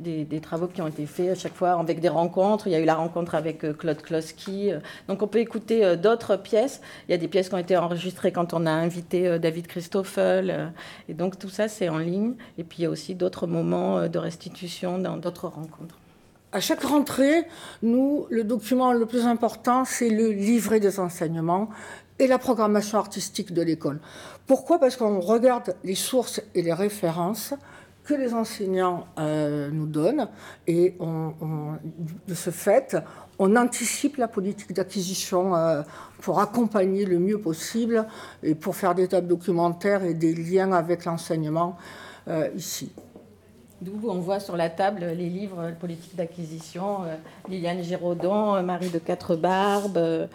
des, 0.00 0.24
des, 0.24 0.40
travaux 0.40 0.66
qui 0.66 0.82
ont 0.82 0.88
été 0.88 1.06
faits 1.06 1.30
à 1.30 1.34
chaque 1.34 1.54
fois 1.54 1.70
avec 1.80 2.00
des 2.00 2.10
rencontres. 2.10 2.66
Il 2.66 2.72
y 2.72 2.76
a 2.76 2.78
eu 2.80 2.84
la 2.84 2.94
rencontre 2.94 3.34
avec 3.34 3.64
euh, 3.64 3.72
Claude 3.72 4.02
Kloski. 4.02 4.72
Donc 5.08 5.22
on 5.22 5.26
peut 5.26 5.38
écouter 5.38 5.82
euh, 5.82 5.96
d'autres 5.96 6.36
pièces. 6.36 6.82
Il 7.08 7.12
y 7.12 7.14
a 7.14 7.16
des 7.16 7.28
pièces 7.28 7.48
qui 7.48 7.54
ont 7.54 7.58
été 7.58 7.78
enregistrées 7.78 8.32
quand 8.32 8.52
on 8.52 8.66
a 8.66 8.70
invité 8.70 9.26
euh, 9.26 9.38
David 9.38 9.66
Christoffel. 9.66 10.72
Et 11.08 11.14
donc 11.14 11.38
tout 11.38 11.48
ça, 11.48 11.68
c'est 11.68 11.88
en 11.88 11.96
ligne. 11.96 12.34
Et 12.58 12.64
puis 12.64 12.80
il 12.80 12.82
y 12.82 12.86
a 12.86 12.90
aussi 12.90 13.14
d'autres 13.14 13.46
moments 13.46 14.06
de 14.08 14.18
restitution 14.18 14.98
dans 14.98 15.16
d'autres 15.16 15.48
rencontres. 15.48 15.96
À 16.52 16.58
chaque 16.58 16.82
rentrée, 16.82 17.44
nous, 17.82 18.26
le 18.28 18.42
document 18.42 18.92
le 18.92 19.06
plus 19.06 19.24
important, 19.24 19.84
c'est 19.84 20.10
le 20.10 20.30
livret 20.30 20.80
des 20.80 20.98
enseignements 20.98 21.70
et 22.18 22.26
la 22.26 22.38
programmation 22.38 22.98
artistique 22.98 23.54
de 23.54 23.62
l'école. 23.62 24.00
Pourquoi? 24.48 24.80
Parce 24.80 24.96
qu'on 24.96 25.20
regarde 25.20 25.76
les 25.84 25.94
sources 25.94 26.42
et 26.56 26.62
les 26.62 26.72
références 26.72 27.54
que 28.02 28.14
les 28.14 28.34
enseignants 28.34 29.06
euh, 29.18 29.70
nous 29.70 29.86
donnent 29.86 30.28
et 30.66 30.96
de 32.26 32.34
ce 32.34 32.50
fait, 32.50 32.96
on 33.38 33.54
anticipe 33.54 34.16
la 34.16 34.26
politique 34.26 34.72
d'acquisition 34.72 35.54
euh, 35.54 35.82
pour 36.20 36.40
accompagner 36.40 37.04
le 37.04 37.20
mieux 37.20 37.38
possible 37.38 38.06
et 38.42 38.56
pour 38.56 38.74
faire 38.74 38.96
des 38.96 39.06
tables 39.06 39.28
documentaires 39.28 40.02
et 40.02 40.14
des 40.14 40.34
liens 40.34 40.72
avec 40.72 41.04
l'enseignement 41.04 41.76
euh, 42.26 42.48
ici. 42.56 42.90
D'où 43.82 43.98
on 44.08 44.18
voit 44.18 44.40
sur 44.40 44.56
la 44.56 44.68
table 44.68 45.06
les 45.16 45.28
livres 45.28 45.72
politique 45.80 46.14
d'acquisition, 46.14 46.98
Liliane 47.48 47.82
Giraudon, 47.82 48.62
Marie 48.62 48.90
de 48.90 48.98
Quatre 48.98 49.36
Barbes, 49.36 50.28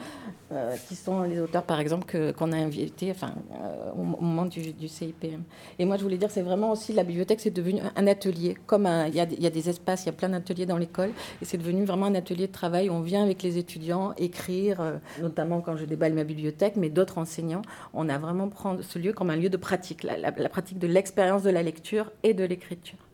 euh, 0.52 0.76
qui 0.88 0.96
sont 0.96 1.24
les 1.24 1.40
auteurs, 1.40 1.64
par 1.64 1.80
exemple, 1.80 2.06
qu'on 2.34 2.52
a 2.52 2.56
invités 2.56 3.10
enfin, 3.10 3.34
euh, 3.64 3.92
au, 3.94 4.04
moment 4.04 4.46
du, 4.46 4.88
CIPM. 4.88 5.42
Et 5.80 5.86
moi, 5.86 5.98
je 5.98 6.04
voulais 6.04 6.20
dire, 6.20 6.30
c'est 6.30 6.44
vraiment 6.44 6.72
aussi, 6.72 6.94
la 6.94 7.04
bibliothèque, 7.04 7.42
c'est 7.42 7.50
devenu 7.50 7.82
un 7.96 8.06
atelier. 8.06 8.56
Comme 8.68 8.88
il 9.08 9.16
y, 9.16 9.20
a 9.20 9.26
des 9.26 9.70
espaces, 9.70 10.04
il 10.04 10.06
y 10.06 10.10
a 10.10 10.14
plein 10.14 10.30
d'ateliers 10.30 10.68
dans 10.68 10.78
l'école, 10.78 11.10
et 11.42 11.46
c'est 11.46 11.58
devenu 11.58 11.84
vraiment 11.84 12.06
un 12.06 12.14
atelier 12.14 12.46
de 12.46 12.52
travail 12.52 12.92
où 12.92 12.94
on 12.94 13.02
vient 13.02 13.24
avec 13.24 13.42
les 13.42 13.58
étudiants 13.58 14.14
écrire, 14.18 14.82
euh, 14.82 14.98
notamment 15.20 15.62
quand 15.62 15.78
je 15.78 15.86
déballe 15.86 16.14
ma 16.14 16.24
bibliothèque, 16.24 16.76
mais 16.76 16.90
d'autres 16.90 17.18
enseignants. 17.18 17.64
On 17.96 18.08
a 18.08 18.20
vraiment 18.20 18.48
pris 18.48 18.70
ce 18.82 19.00
lieu 19.00 19.14
comme 19.14 19.32
un 19.32 19.36
lieu 19.36 19.50
de 19.50 19.58
pratique, 19.58 20.04
la 20.04 20.50
pratique 20.50 20.78
de 20.78 20.88
l'expérience 20.88 21.42
de 21.42 21.50
la 21.50 21.64
lecture 21.64 22.12
et 22.22 22.36
de 22.36 22.44
l'écriture. 22.44 23.05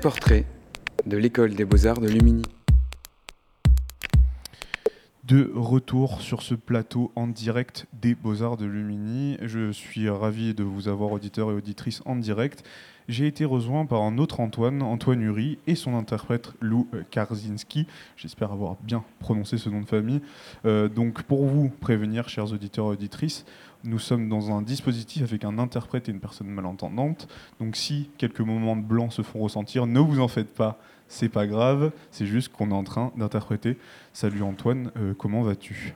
Portrait 0.00 0.44
de 1.06 1.16
l'école 1.16 1.54
des 1.54 1.64
beaux-arts 1.64 2.00
de 2.00 2.08
Lumini. 2.08 2.42
De 5.24 5.50
retour 5.54 6.20
sur 6.20 6.40
ce 6.42 6.54
plateau 6.54 7.10
en 7.16 7.26
direct 7.26 7.86
des 8.00 8.14
Beaux-Arts 8.14 8.56
de 8.56 8.64
Lumini. 8.64 9.36
Je 9.42 9.72
suis 9.72 10.08
ravi 10.08 10.54
de 10.54 10.62
vous 10.62 10.88
avoir, 10.88 11.12
auditeurs 11.12 11.50
et 11.50 11.54
auditrices, 11.54 12.00
en 12.06 12.16
direct. 12.16 12.64
J'ai 13.08 13.26
été 13.26 13.44
rejoint 13.44 13.86
par 13.86 14.02
un 14.02 14.18
autre 14.18 14.40
Antoine, 14.40 14.82
Antoine 14.82 15.20
Uri, 15.20 15.58
et 15.66 15.74
son 15.74 15.94
interprète 15.94 16.52
Lou 16.60 16.88
Karzinski. 17.10 17.86
J'espère 18.16 18.52
avoir 18.52 18.76
bien 18.82 19.04
prononcé 19.18 19.58
ce 19.58 19.68
nom 19.68 19.80
de 19.80 19.86
famille. 19.86 20.20
Euh, 20.64 20.88
donc, 20.88 21.22
pour 21.24 21.44
vous 21.44 21.70
prévenir, 21.70 22.28
chers 22.28 22.52
auditeurs 22.52 22.86
et 22.86 22.90
auditrices, 22.90 23.44
nous 23.84 23.98
sommes 23.98 24.28
dans 24.28 24.50
un 24.50 24.62
dispositif 24.62 25.22
avec 25.22 25.44
un 25.44 25.58
interprète 25.58 26.08
et 26.08 26.12
une 26.12 26.20
personne 26.20 26.48
malentendante. 26.48 27.28
Donc 27.60 27.76
si 27.76 28.10
quelques 28.18 28.40
moments 28.40 28.76
de 28.76 28.82
blanc 28.82 29.10
se 29.10 29.22
font 29.22 29.40
ressentir, 29.40 29.86
ne 29.86 30.00
vous 30.00 30.20
en 30.20 30.28
faites 30.28 30.52
pas, 30.54 30.78
c'est 31.08 31.28
pas 31.28 31.46
grave, 31.46 31.92
c'est 32.10 32.26
juste 32.26 32.52
qu'on 32.52 32.70
est 32.70 32.74
en 32.74 32.84
train 32.84 33.12
d'interpréter. 33.16 33.78
Salut 34.12 34.42
Antoine, 34.42 34.90
euh, 34.96 35.14
comment 35.14 35.42
vas-tu? 35.42 35.94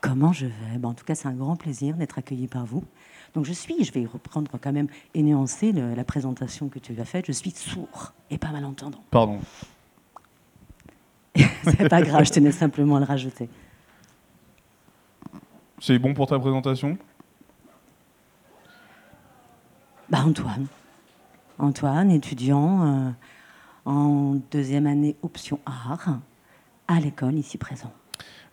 Comment 0.00 0.32
je 0.32 0.46
vais? 0.46 0.84
En 0.84 0.94
tout 0.94 1.04
cas, 1.04 1.14
c'est 1.14 1.28
un 1.28 1.34
grand 1.34 1.56
plaisir 1.56 1.96
d'être 1.96 2.18
accueilli 2.18 2.48
par 2.48 2.64
vous. 2.64 2.82
Donc 3.34 3.44
je 3.44 3.52
suis, 3.52 3.84
je 3.84 3.92
vais 3.92 4.06
reprendre 4.06 4.50
quand 4.60 4.72
même 4.72 4.88
et 5.14 5.22
nuancer 5.22 5.72
la 5.72 6.04
présentation 6.04 6.68
que 6.68 6.78
tu 6.78 6.98
as 6.98 7.04
faite, 7.04 7.26
je 7.26 7.32
suis 7.32 7.50
sourd 7.50 8.12
et 8.30 8.38
pas 8.38 8.50
malentendant. 8.50 9.02
Pardon. 9.10 9.38
c'est 11.64 11.88
pas 11.88 12.02
grave, 12.02 12.24
je 12.24 12.32
tenais 12.32 12.52
simplement 12.52 12.96
à 12.96 13.00
le 13.00 13.06
rajouter. 13.06 13.48
C'est 15.80 15.98
bon 15.98 16.12
pour 16.12 16.26
ta 16.26 16.38
présentation? 16.38 16.98
Bah 20.10 20.22
Antoine. 20.26 20.66
Antoine, 21.58 22.10
étudiant 22.10 22.86
euh, 22.86 23.10
en 23.84 24.36
deuxième 24.50 24.86
année 24.86 25.16
option 25.22 25.58
art 25.64 26.18
à 26.88 27.00
l'école 27.00 27.34
ici 27.34 27.58
présent. 27.58 27.92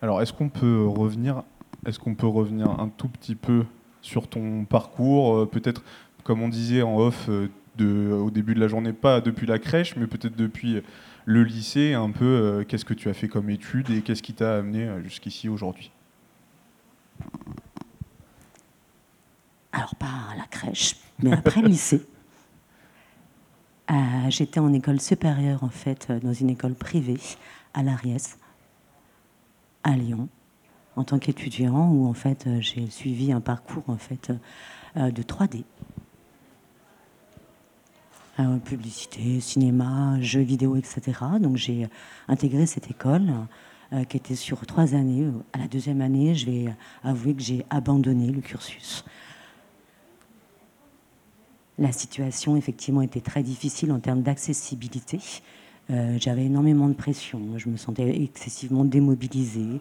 Alors, 0.02 0.22
est-ce 0.22 0.32
qu'on 0.32 0.50
peut 0.50 0.86
revenir, 0.86 1.44
est-ce 1.86 2.00
qu'on 2.00 2.16
peut 2.16 2.28
revenir 2.28 2.70
un 2.70 2.90
tout 2.90 3.10
petit 3.10 3.36
peu 3.36 3.66
sur 4.02 4.28
ton 4.28 4.66
parcours, 4.66 5.36
euh, 5.36 5.46
peut-être 5.46 5.84
comme 6.24 6.42
on 6.42 6.50
disait 6.50 6.82
en 6.82 6.98
off 6.98 7.28
euh, 7.30 7.50
de, 7.78 8.12
au 8.12 8.30
début 8.30 8.54
de 8.54 8.60
la 8.60 8.68
journée, 8.68 8.94
pas 8.94 9.22
depuis 9.22 9.48
la 9.48 9.60
crèche, 9.60 9.96
mais 9.96 10.08
peut-être 10.08 10.36
depuis 10.36 10.82
le 11.28 11.44
lycée, 11.44 11.94
un 11.94 12.10
peu 12.10 12.26
euh, 12.26 12.64
qu'est-ce 12.64 12.86
que 12.86 12.94
tu 12.94 13.10
as 13.10 13.14
fait 13.14 13.28
comme 13.28 13.50
études 13.50 13.90
et 13.90 14.02
qu'est-ce 14.02 14.24
qui 14.24 14.34
t'a 14.34 14.56
amené 14.56 14.86
euh, 14.86 15.04
jusqu'ici 15.04 15.50
aujourd'hui? 15.50 15.92
Alors, 19.74 19.94
pas 19.96 20.08
à 20.32 20.38
la 20.38 20.46
crèche, 20.46 20.96
mais 21.22 21.34
après 21.34 21.62
le 21.62 21.68
lycée. 21.68 22.02
Euh, 23.90 23.94
j'étais 24.30 24.60
en 24.60 24.74
école 24.74 25.00
supérieure, 25.00 25.64
en 25.64 25.70
fait, 25.70 26.12
dans 26.12 26.34
une 26.34 26.50
école 26.50 26.76
privée 26.76 27.22
à 27.74 27.84
l'Ariès, 27.84 28.38
à 29.86 29.92
Lyon, 29.92 30.28
en 30.98 31.06
tant 31.06 31.20
qu'étudiant, 31.20 31.90
où 31.90 32.06
en 32.06 32.14
fait 32.14 32.50
j'ai 32.60 32.90
suivi 32.90 33.32
un 33.32 33.40
parcours 33.40 33.86
en 33.88 33.96
fait 33.96 34.34
de 34.98 35.24
3D. 35.24 35.64
Euh, 38.40 38.58
publicité, 38.58 39.40
cinéma, 39.40 40.22
jeux 40.22 40.42
vidéo, 40.42 40.76
etc. 40.76 41.02
Donc 41.42 41.58
j'ai 41.58 41.88
intégré 42.28 42.68
cette 42.68 42.92
école 42.92 43.32
euh, 43.94 44.04
qui 44.04 44.18
était 44.18 44.36
sur 44.36 44.64
trois 44.68 44.94
années. 44.94 45.28
À 45.54 45.58
la 45.58 45.68
deuxième 45.68 46.02
année, 46.02 46.36
je 46.36 46.46
vais 46.46 46.66
avouer 47.04 47.34
que 47.34 47.42
j'ai 47.42 47.66
abandonné 47.72 48.28
le 48.28 48.42
cursus. 48.42 49.04
La 51.80 51.92
situation, 51.92 52.56
effectivement, 52.56 53.02
était 53.02 53.22
très 53.22 53.42
difficile 53.42 53.92
en 53.92 54.00
termes 54.00 54.22
d'accessibilité. 54.22 55.20
Euh, 55.90 56.18
j'avais 56.20 56.46
énormément 56.46 56.90
de 56.90 56.94
pression, 56.94 57.42
je 57.58 57.70
me 57.70 57.78
sentais 57.78 58.22
excessivement 58.22 58.86
démobilisée. 58.86 59.80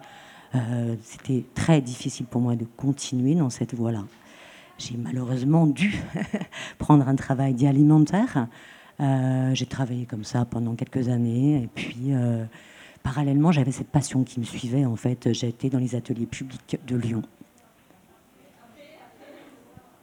C'était 1.03 1.43
très 1.53 1.81
difficile 1.81 2.25
pour 2.25 2.41
moi 2.41 2.55
de 2.55 2.65
continuer 2.77 3.35
dans 3.35 3.51
cette 3.51 3.75
voie-là 3.75 4.05
j'ai 4.77 4.97
malheureusement 4.97 5.67
dû 5.67 5.95
prendre 6.77 7.07
un 7.07 7.15
travail 7.15 7.53
d'alimentaire. 7.53 8.47
Euh, 8.99 9.53
j'ai 9.53 9.65
travaillé 9.65 10.05
comme 10.05 10.23
ça 10.23 10.45
pendant 10.45 10.75
quelques 10.75 11.07
années 11.09 11.63
et 11.63 11.67
puis 11.67 12.07
euh, 12.09 12.45
parallèlement 13.03 13.51
j'avais 13.51 13.71
cette 13.71 13.89
passion 13.89 14.23
qui 14.23 14.39
me 14.39 14.45
suivait 14.45 14.85
en 14.85 14.95
fait. 14.95 15.33
J'étais 15.33 15.69
dans 15.69 15.79
les 15.79 15.95
ateliers 15.95 16.25
publics 16.25 16.79
de 16.87 16.95
Lyon 16.95 17.21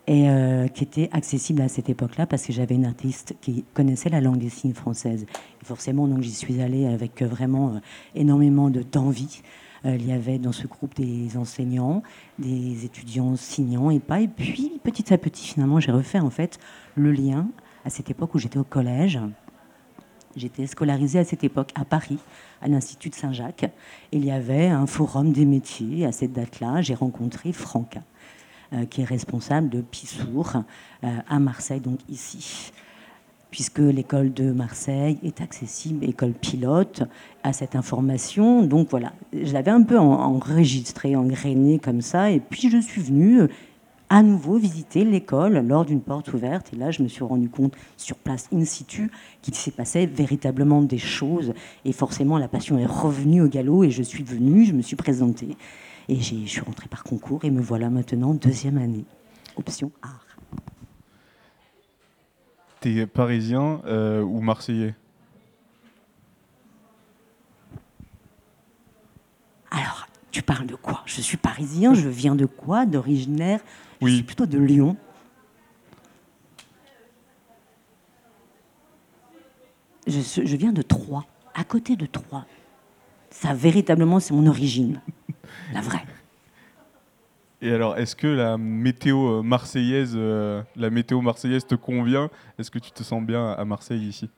et 0.06 0.28
euh, 0.28 0.68
qui 0.68 0.84
était 0.84 1.08
accessible 1.12 1.62
à 1.62 1.68
cette 1.68 1.88
époque-là 1.88 2.26
parce 2.26 2.44
que 2.44 2.52
j'avais 2.52 2.74
une 2.74 2.84
artiste 2.84 3.34
qui 3.40 3.64
connaissait 3.74 4.10
la 4.10 4.20
langue 4.20 4.38
des 4.38 4.50
signes 4.50 4.74
française. 4.74 5.26
Et 5.62 5.64
forcément 5.64 6.06
donc 6.06 6.22
j'y 6.22 6.34
suis 6.34 6.60
allée 6.60 6.86
avec 6.86 7.22
vraiment 7.22 7.80
énormément 8.14 8.70
de 8.70 8.82
d'envie. 8.82 9.42
Euh, 9.84 9.96
il 9.96 10.06
y 10.06 10.12
avait 10.12 10.38
dans 10.38 10.52
ce 10.52 10.66
groupe 10.66 10.94
des 10.94 11.36
enseignants, 11.36 12.02
des 12.38 12.84
étudiants 12.84 13.36
signants 13.36 13.90
et 13.90 14.00
pas. 14.00 14.20
Et 14.20 14.28
puis, 14.28 14.80
petit 14.82 15.12
à 15.12 15.18
petit, 15.18 15.46
finalement, 15.46 15.80
j'ai 15.80 15.92
refait 15.92 16.20
en 16.20 16.30
fait 16.30 16.58
le 16.94 17.12
lien 17.12 17.48
à 17.84 17.90
cette 17.90 18.10
époque 18.10 18.34
où 18.34 18.38
j'étais 18.38 18.58
au 18.58 18.64
collège. 18.64 19.20
J'étais 20.36 20.66
scolarisée 20.66 21.20
à 21.20 21.24
cette 21.24 21.44
époque 21.44 21.70
à 21.74 21.84
Paris, 21.84 22.18
à 22.60 22.68
l'Institut 22.68 23.10
de 23.10 23.14
Saint-Jacques. 23.14 23.70
Il 24.10 24.24
y 24.24 24.32
avait 24.32 24.66
un 24.66 24.86
forum 24.86 25.32
des 25.32 25.44
métiers. 25.44 26.06
À 26.06 26.12
cette 26.12 26.32
date-là, 26.32 26.82
j'ai 26.82 26.94
rencontré 26.94 27.52
Franca, 27.52 28.02
euh, 28.72 28.84
qui 28.86 29.02
est 29.02 29.04
responsable 29.04 29.68
de 29.68 29.80
Pissour 29.80 30.64
euh, 31.04 31.08
à 31.28 31.38
Marseille, 31.38 31.80
donc 31.80 32.00
ici 32.08 32.72
puisque 33.54 33.78
l'école 33.78 34.32
de 34.32 34.50
Marseille 34.50 35.16
est 35.22 35.40
accessible, 35.40 36.04
école 36.04 36.32
pilote, 36.32 37.04
à 37.44 37.52
cette 37.52 37.76
information. 37.76 38.64
Donc 38.64 38.88
voilà, 38.90 39.12
je 39.32 39.52
l'avais 39.52 39.70
un 39.70 39.84
peu 39.84 39.96
enregistré, 39.96 41.14
engrainé 41.14 41.78
comme 41.78 42.00
ça, 42.00 42.32
et 42.32 42.40
puis 42.40 42.68
je 42.68 42.78
suis 42.78 43.00
venue 43.00 43.42
euh, 43.42 43.48
à 44.10 44.24
nouveau 44.24 44.58
visiter 44.58 45.04
l'école 45.04 45.64
lors 45.68 45.84
d'une 45.84 46.00
porte 46.00 46.32
ouverte. 46.32 46.72
Et 46.72 46.76
là, 46.76 46.90
je 46.90 47.00
me 47.04 47.06
suis 47.06 47.22
rendu 47.22 47.48
compte 47.48 47.74
sur 47.96 48.16
place, 48.16 48.48
in 48.52 48.64
situ, 48.64 49.12
qu'il 49.40 49.54
s'est 49.54 49.70
passé 49.70 50.04
véritablement 50.06 50.82
des 50.82 50.98
choses. 50.98 51.54
Et 51.84 51.92
forcément, 51.92 52.38
la 52.38 52.48
passion 52.48 52.76
est 52.80 52.86
revenue 52.86 53.40
au 53.40 53.46
galop 53.46 53.84
et 53.84 53.92
je 53.92 54.02
suis 54.02 54.24
venue, 54.24 54.64
je 54.64 54.72
me 54.72 54.82
suis 54.82 54.96
présentée. 54.96 55.56
Et 56.08 56.16
je 56.16 56.44
suis 56.44 56.60
rentrée 56.60 56.88
par 56.88 57.04
concours 57.04 57.44
et 57.44 57.52
me 57.52 57.62
voilà 57.62 57.88
maintenant 57.88 58.34
deuxième 58.34 58.78
année. 58.78 59.04
option 59.56 59.92
art. 60.02 60.23
T'es 62.84 63.06
parisien 63.06 63.80
euh, 63.86 64.20
ou 64.20 64.42
marseillais 64.42 64.94
Alors, 69.70 70.06
tu 70.30 70.42
parles 70.42 70.66
de 70.66 70.74
quoi? 70.74 71.00
Je 71.06 71.22
suis 71.22 71.38
parisien, 71.38 71.94
je 71.94 72.10
viens 72.10 72.34
de 72.34 72.44
quoi? 72.44 72.84
D'originaire? 72.84 73.60
Oui. 74.02 74.10
Je 74.10 74.14
suis 74.16 74.24
plutôt 74.24 74.44
de 74.44 74.58
Lyon. 74.58 74.98
Je, 80.06 80.20
je 80.44 80.56
viens 80.56 80.72
de 80.72 80.82
Troyes, 80.82 81.24
à 81.54 81.64
côté 81.64 81.96
de 81.96 82.04
Troyes. 82.04 82.44
Ça, 83.30 83.54
véritablement, 83.54 84.20
c'est 84.20 84.34
mon 84.34 84.46
origine. 84.46 85.00
La 85.72 85.80
vraie. 85.80 86.04
Et 87.64 87.72
alors, 87.72 87.96
est-ce 87.96 88.14
que 88.14 88.26
la 88.26 88.58
météo 88.58 89.38
euh, 89.38 89.42
marseillaise, 89.42 90.12
euh, 90.14 90.62
la 90.76 90.90
météo 90.90 91.22
marseillaise 91.22 91.66
te 91.66 91.74
convient? 91.74 92.28
Est-ce 92.58 92.70
que 92.70 92.78
tu 92.78 92.90
te 92.90 93.02
sens 93.02 93.22
bien 93.22 93.52
à 93.52 93.64
Marseille 93.64 94.06
ici? 94.06 94.28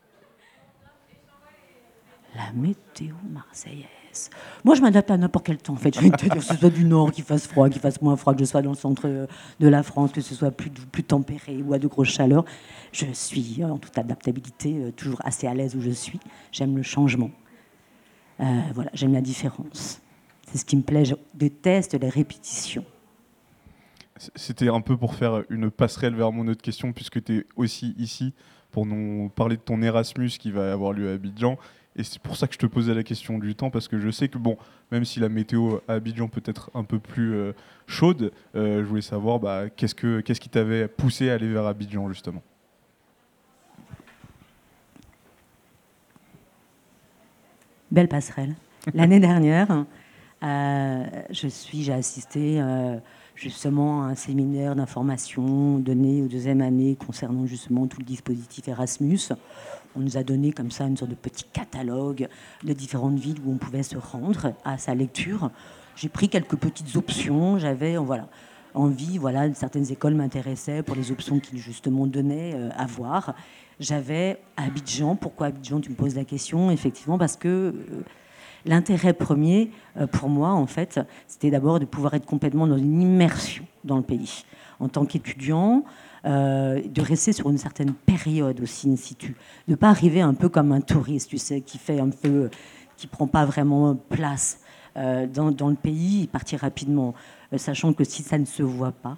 La 2.37 2.53
météo 2.55 3.17
marseillaise. 3.29 4.31
Moi, 4.65 4.77
je 4.77 4.81
m'adapte 4.81 5.11
à 5.11 5.17
n'importe 5.17 5.47
quel 5.47 5.59
temps, 5.59 5.73
en 5.73 5.77
fait. 5.77 5.93
Je 5.93 6.03
vais 6.03 6.11
te 6.11 6.23
dire 6.23 6.35
que 6.35 6.41
ce 6.41 6.55
soit 6.55 6.71
du 6.71 6.85
nord, 6.85 7.11
qu'il 7.11 7.25
fasse 7.25 7.49
froid, 7.49 7.69
qu'il 7.69 7.81
fasse 7.81 8.01
moins 8.01 8.15
froid, 8.15 8.33
que 8.33 8.39
je 8.39 8.45
sois 8.45 8.63
dans 8.63 8.71
le 8.71 8.77
centre 8.77 9.09
euh, 9.09 9.27
de 9.59 9.67
la 9.67 9.83
France, 9.83 10.13
que 10.13 10.21
ce 10.21 10.37
soit 10.37 10.53
plus, 10.53 10.71
tempéré 11.03 11.61
ou 11.63 11.75
à 11.75 11.81
de 11.81 11.89
grosses 11.89 12.11
chaleurs. 12.11 12.45
Je 12.93 13.07
suis 13.13 13.65
en 13.65 13.79
toute 13.79 13.99
adaptabilité, 13.99 14.93
toujours 14.97 15.21
assez 15.25 15.49
à 15.49 15.55
l'aise 15.55 15.75
où 15.75 15.81
je 15.81 15.91
suis. 15.91 16.21
J'aime 16.53 16.77
le 16.77 16.85
changement. 16.85 17.33
Voilà, 18.39 18.91
j'aime 18.95 19.15
la 19.15 19.21
différence. 19.21 20.01
C'est 20.47 20.59
ce 20.59 20.65
qui 20.65 20.77
me 20.77 20.83
plaît. 20.83 21.05
Je 21.05 21.15
déteste 21.35 22.01
les 22.01 22.09
répétitions. 22.09 22.85
C'était 24.35 24.69
un 24.69 24.81
peu 24.81 24.97
pour 24.97 25.15
faire 25.15 25.43
une 25.51 25.71
passerelle 25.71 26.15
vers 26.15 26.33
mon 26.33 26.49
autre 26.49 26.63
question, 26.63 26.93
puisque 26.93 27.23
tu 27.23 27.39
es 27.39 27.47
aussi 27.57 27.95
ici 27.99 28.33
pour 28.71 28.87
nous 28.87 29.31
parler 29.31 29.57
de 29.57 29.63
ton 29.63 29.83
Erasmus 29.83 30.31
qui 30.39 30.51
va 30.51 30.73
avoir 30.73 30.93
lieu 30.93 31.11
à 31.11 31.15
Abidjan. 31.15 31.59
Et 31.97 32.03
c'est 32.03 32.21
pour 32.21 32.37
ça 32.37 32.47
que 32.47 32.53
je 32.53 32.59
te 32.59 32.67
posais 32.67 32.93
la 32.93 33.03
question 33.03 33.39
du 33.39 33.55
temps, 33.55 33.71
parce 33.71 33.89
que 33.89 33.99
je 33.99 34.11
sais 34.11 34.29
que, 34.29 34.37
bon, 34.37 34.59
même 34.93 35.05
si 35.05 35.19
la 35.19 35.31
météo 35.31 35.79
à 35.89 35.95
Abidjan 35.95 36.29
peut 36.29 36.43
être 36.45 36.71
un 36.75 36.85
peu 36.85 36.99
plus 36.99 37.35
euh, 37.35 37.53
chaude, 37.87 38.33
euh, 38.55 38.81
je 38.81 38.85
voulais 38.85 39.01
savoir 39.01 39.39
bah, 39.39 39.71
qu'est-ce, 39.75 39.95
que, 39.95 40.21
qui 40.21 40.49
t'avait 40.51 40.89
poussé 40.89 41.31
à 41.31 41.35
aller 41.35 41.49
vers 41.49 41.65
Abidjan, 41.65 42.09
justement? 42.11 42.43
Belle 47.91 48.09
passerelle. 48.09 48.57
L'année 48.93 49.21
dernière, 49.21 49.87
euh, 50.43 51.05
j'ai 51.31 51.93
assisté 51.93 52.61
justement 53.37 54.05
un 54.05 54.15
séminaire 54.15 54.75
d'information 54.75 55.79
donné 55.79 56.23
aux 56.23 56.27
deuxième 56.27 56.63
année 56.63 56.97
concernant 56.97 57.47
justement 57.47 57.87
tout 57.87 58.01
le 58.01 58.05
dispositif 58.05 58.67
Erasmus. 58.67 59.21
On 59.95 60.01
nous 60.01 60.17
a 60.17 60.23
donné 60.23 60.53
comme 60.53 60.71
ça 60.71 60.85
une 60.85 60.97
sorte 60.97 61.11
de 61.11 61.17
petit 61.17 61.45
catalogue 61.53 62.29
de 62.65 62.73
différentes 62.73 63.19
villes 63.19 63.41
où 63.45 63.53
on 63.53 63.57
pouvait 63.57 63.83
se 63.83 63.97
rendre 63.97 64.55
à 64.65 64.79
sa 64.79 64.95
lecture. 64.95 65.51
J'ai 65.95 66.09
pris 66.09 66.29
quelques 66.29 66.57
petites 66.57 66.97
options. 66.97 67.59
J'avais 67.59 67.97
voilà 67.97 68.29
envie, 68.77 69.19
voilà, 69.19 69.53
certaines 69.55 69.91
écoles 69.91 70.15
m'intéressaient 70.15 70.83
pour 70.83 70.97
les 70.97 71.11
options 71.11 71.41
qu'ils 71.41 71.59
justement 71.59 72.07
donnaient 72.07 72.53
euh, 72.55 72.69
à 72.77 72.87
voir. 72.87 73.35
J'avais 73.81 74.39
Abidjan. 74.57 75.17
Pourquoi 75.17 75.49
Abidjan? 75.49 75.81
Tu 75.81 75.91
me 75.91 75.95
poses 75.95 76.15
la 76.15 76.25
question. 76.25 76.71
Effectivement, 76.71 77.19
parce 77.19 77.37
que 77.37 77.49
euh, 77.49 77.73
l'intérêt 78.67 79.13
premier 79.13 79.71
euh, 79.97 80.07
pour 80.07 80.29
moi, 80.29 80.51
en 80.51 80.67
fait, 80.67 81.01
c'était 81.27 81.51
d'abord 81.51 81.81
de 81.81 81.85
pouvoir 81.85 82.15
être 82.15 82.27
complètement 82.27 82.67
dans 82.67 82.77
une 82.77 83.01
immersion 83.01 83.65
dans 83.85 83.97
le 83.97 84.03
pays. 84.03 84.45
En 84.81 84.89
tant 84.89 85.07
qu'étudiant, 85.07 85.85
euh, 86.25 86.83
de 86.83 87.01
rester 87.01 87.33
sur 87.33 87.49
une 87.49 87.59
certaine 87.59 87.93
période 87.93 88.61
aussi 88.61 88.91
in 88.91 88.97
situ, 88.97 89.37
de 89.69 89.75
pas 89.75 89.89
arriver 89.89 90.21
un 90.21 90.35
peu 90.35 90.49
comme 90.49 90.73
un 90.73 90.81
touriste, 90.81 91.31
tu 91.31 91.39
sais, 91.39 91.61
qui 91.61 91.79
fait 91.79 92.01
un 92.01 92.11
peu, 92.11 92.51
qui 92.97 93.07
prend 93.07 93.27
pas 93.27 93.45
vraiment 93.45 93.95
place 93.95 94.61
euh, 94.97 95.27
dans, 95.27 95.69
le 95.69 95.77
pays 95.77 96.25
et 96.25 96.27
partir 96.27 96.61
rapidement, 96.61 97.15
sachant 97.57 97.93
que 97.93 98.05
si 98.05 98.23
ça 98.23 98.39
ne 98.39 98.45
se 98.45 98.63
voit 98.63 98.93
pas 98.93 99.17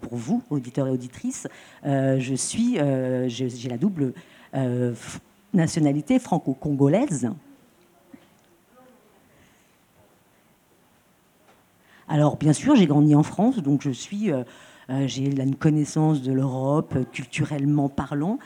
pour 0.00 0.16
vous, 0.16 0.42
auditeurs 0.50 0.88
et 0.88 0.90
auditrices, 0.90 1.48
je 1.84 2.34
suis, 2.34 2.78
j'ai 3.28 3.68
la 3.68 3.78
double 3.78 4.12
nationalité 5.54 6.18
franco-congolaise. 6.18 7.30
Alors, 12.08 12.36
bien 12.36 12.52
sûr, 12.52 12.76
j'ai 12.76 12.86
grandi 12.86 13.14
en 13.14 13.22
France, 13.22 13.58
donc 13.58 13.86
euh, 13.86 14.44
euh, 14.90 15.06
j'ai 15.06 15.24
une 15.24 15.56
connaissance 15.56 16.22
de 16.22 16.32
l'Europe 16.32 16.92
euh, 16.96 17.04
culturellement 17.04 17.88
parlant. 17.88 18.38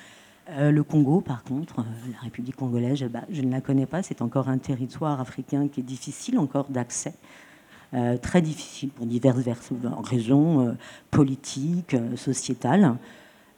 Le 0.58 0.80
Congo, 0.82 1.20
par 1.20 1.42
contre, 1.44 1.76
la 2.10 2.20
République 2.22 2.56
congolaise, 2.56 3.02
bah, 3.12 3.20
je 3.30 3.42
ne 3.42 3.50
la 3.50 3.60
connais 3.60 3.84
pas. 3.84 4.02
C'est 4.02 4.22
encore 4.22 4.48
un 4.48 4.56
territoire 4.56 5.20
africain 5.20 5.68
qui 5.68 5.80
est 5.80 5.82
difficile 5.82 6.38
encore 6.38 6.68
d'accès, 6.70 7.12
très 8.22 8.40
difficile 8.40 8.88
pour 8.88 9.04
diverses 9.04 9.40
vers- 9.40 10.02
raisons 10.02 10.74
politiques, 11.10 11.96
sociétales. 12.16 12.96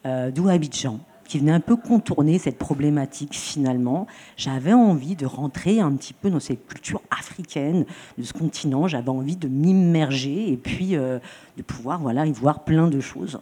D'où 0.05 0.49
Abidjan, 0.49 0.99
qui 1.31 1.39
venait 1.39 1.53
un 1.53 1.61
peu 1.61 1.77
contourner 1.77 2.41
cette 2.41 2.59
problématique 2.59 3.35
finalement. 3.35 4.09
J'avais 4.37 4.73
envie 4.73 5.15
de 5.15 5.27
rentrer 5.27 5.79
un 5.79 5.93
petit 5.93 6.13
peu 6.13 6.29
dans 6.29 6.41
cette 6.41 6.67
culture 6.67 7.01
africaine 7.09 7.87
de 8.19 8.25
ce 8.25 8.33
continent. 8.33 8.89
J'avais 8.89 9.11
envie 9.11 9.37
de 9.37 9.47
m'immerger 9.47 10.51
et 10.51 10.57
puis 10.57 10.97
euh, 10.97 11.21
de 11.57 11.63
pouvoir 11.63 12.01
voilà, 12.01 12.27
y 12.27 12.33
voir 12.33 12.65
plein 12.65 12.89
de 12.89 12.99
choses. 12.99 13.39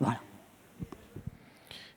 Voilà. 0.00 0.18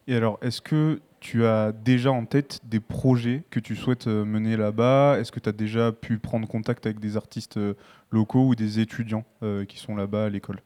Et 0.06 0.18
alors, 0.18 0.38
est-ce 0.42 0.60
que 0.60 1.00
tu 1.22 1.46
as 1.46 1.72
déjà 1.72 2.12
en 2.12 2.26
tête 2.26 2.60
des 2.66 2.82
projets 2.82 3.44
que 3.52 3.62
tu 3.62 3.78
souhaites 3.78 4.08
euh, 4.08 4.26
mener 4.26 4.58
là-bas? 4.58 5.18
Est-ce 5.18 5.32
que 5.32 5.40
tu 5.40 5.48
as 5.48 5.54
déjà 5.54 5.94
pu 5.94 6.20
prendre 6.20 6.46
contact 6.46 6.86
avec 6.86 7.00
des 7.00 7.16
artistes 7.16 7.56
euh, 7.56 7.74
locaux 8.12 8.48
ou 8.48 8.56
des 8.56 8.82
étudiants 8.82 9.24
qui 9.70 9.78
sont 9.78 9.96
là-bas 9.96 10.26
à 10.26 10.30
l'école? 10.30 10.60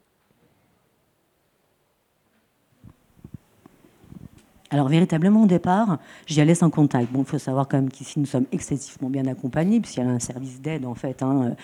Alors 4.74 4.88
véritablement 4.88 5.44
au 5.44 5.46
départ, 5.46 6.00
j'y 6.26 6.42
allais 6.42 6.56
sans 6.56 6.72
contact. 6.72 7.12
Bon, 7.12 7.20
il 7.20 7.26
faut 7.28 7.38
savoir 7.38 7.68
quand 7.68 7.78
même 7.78 7.92
qu'ici 7.92 8.20
nous 8.20 8.26
sommes 8.26 8.48
excessivement 8.52 9.08
bien 9.08 9.28
accompagnés, 9.28 9.80
puisqu'il 9.80 10.00
y 10.00 10.04
a 10.04 10.10
un 10.10 10.18
service 10.18 10.62
d'aide 10.62 10.88
en 10.88 10.96
fait 10.96 11.22
hein, 11.22 11.56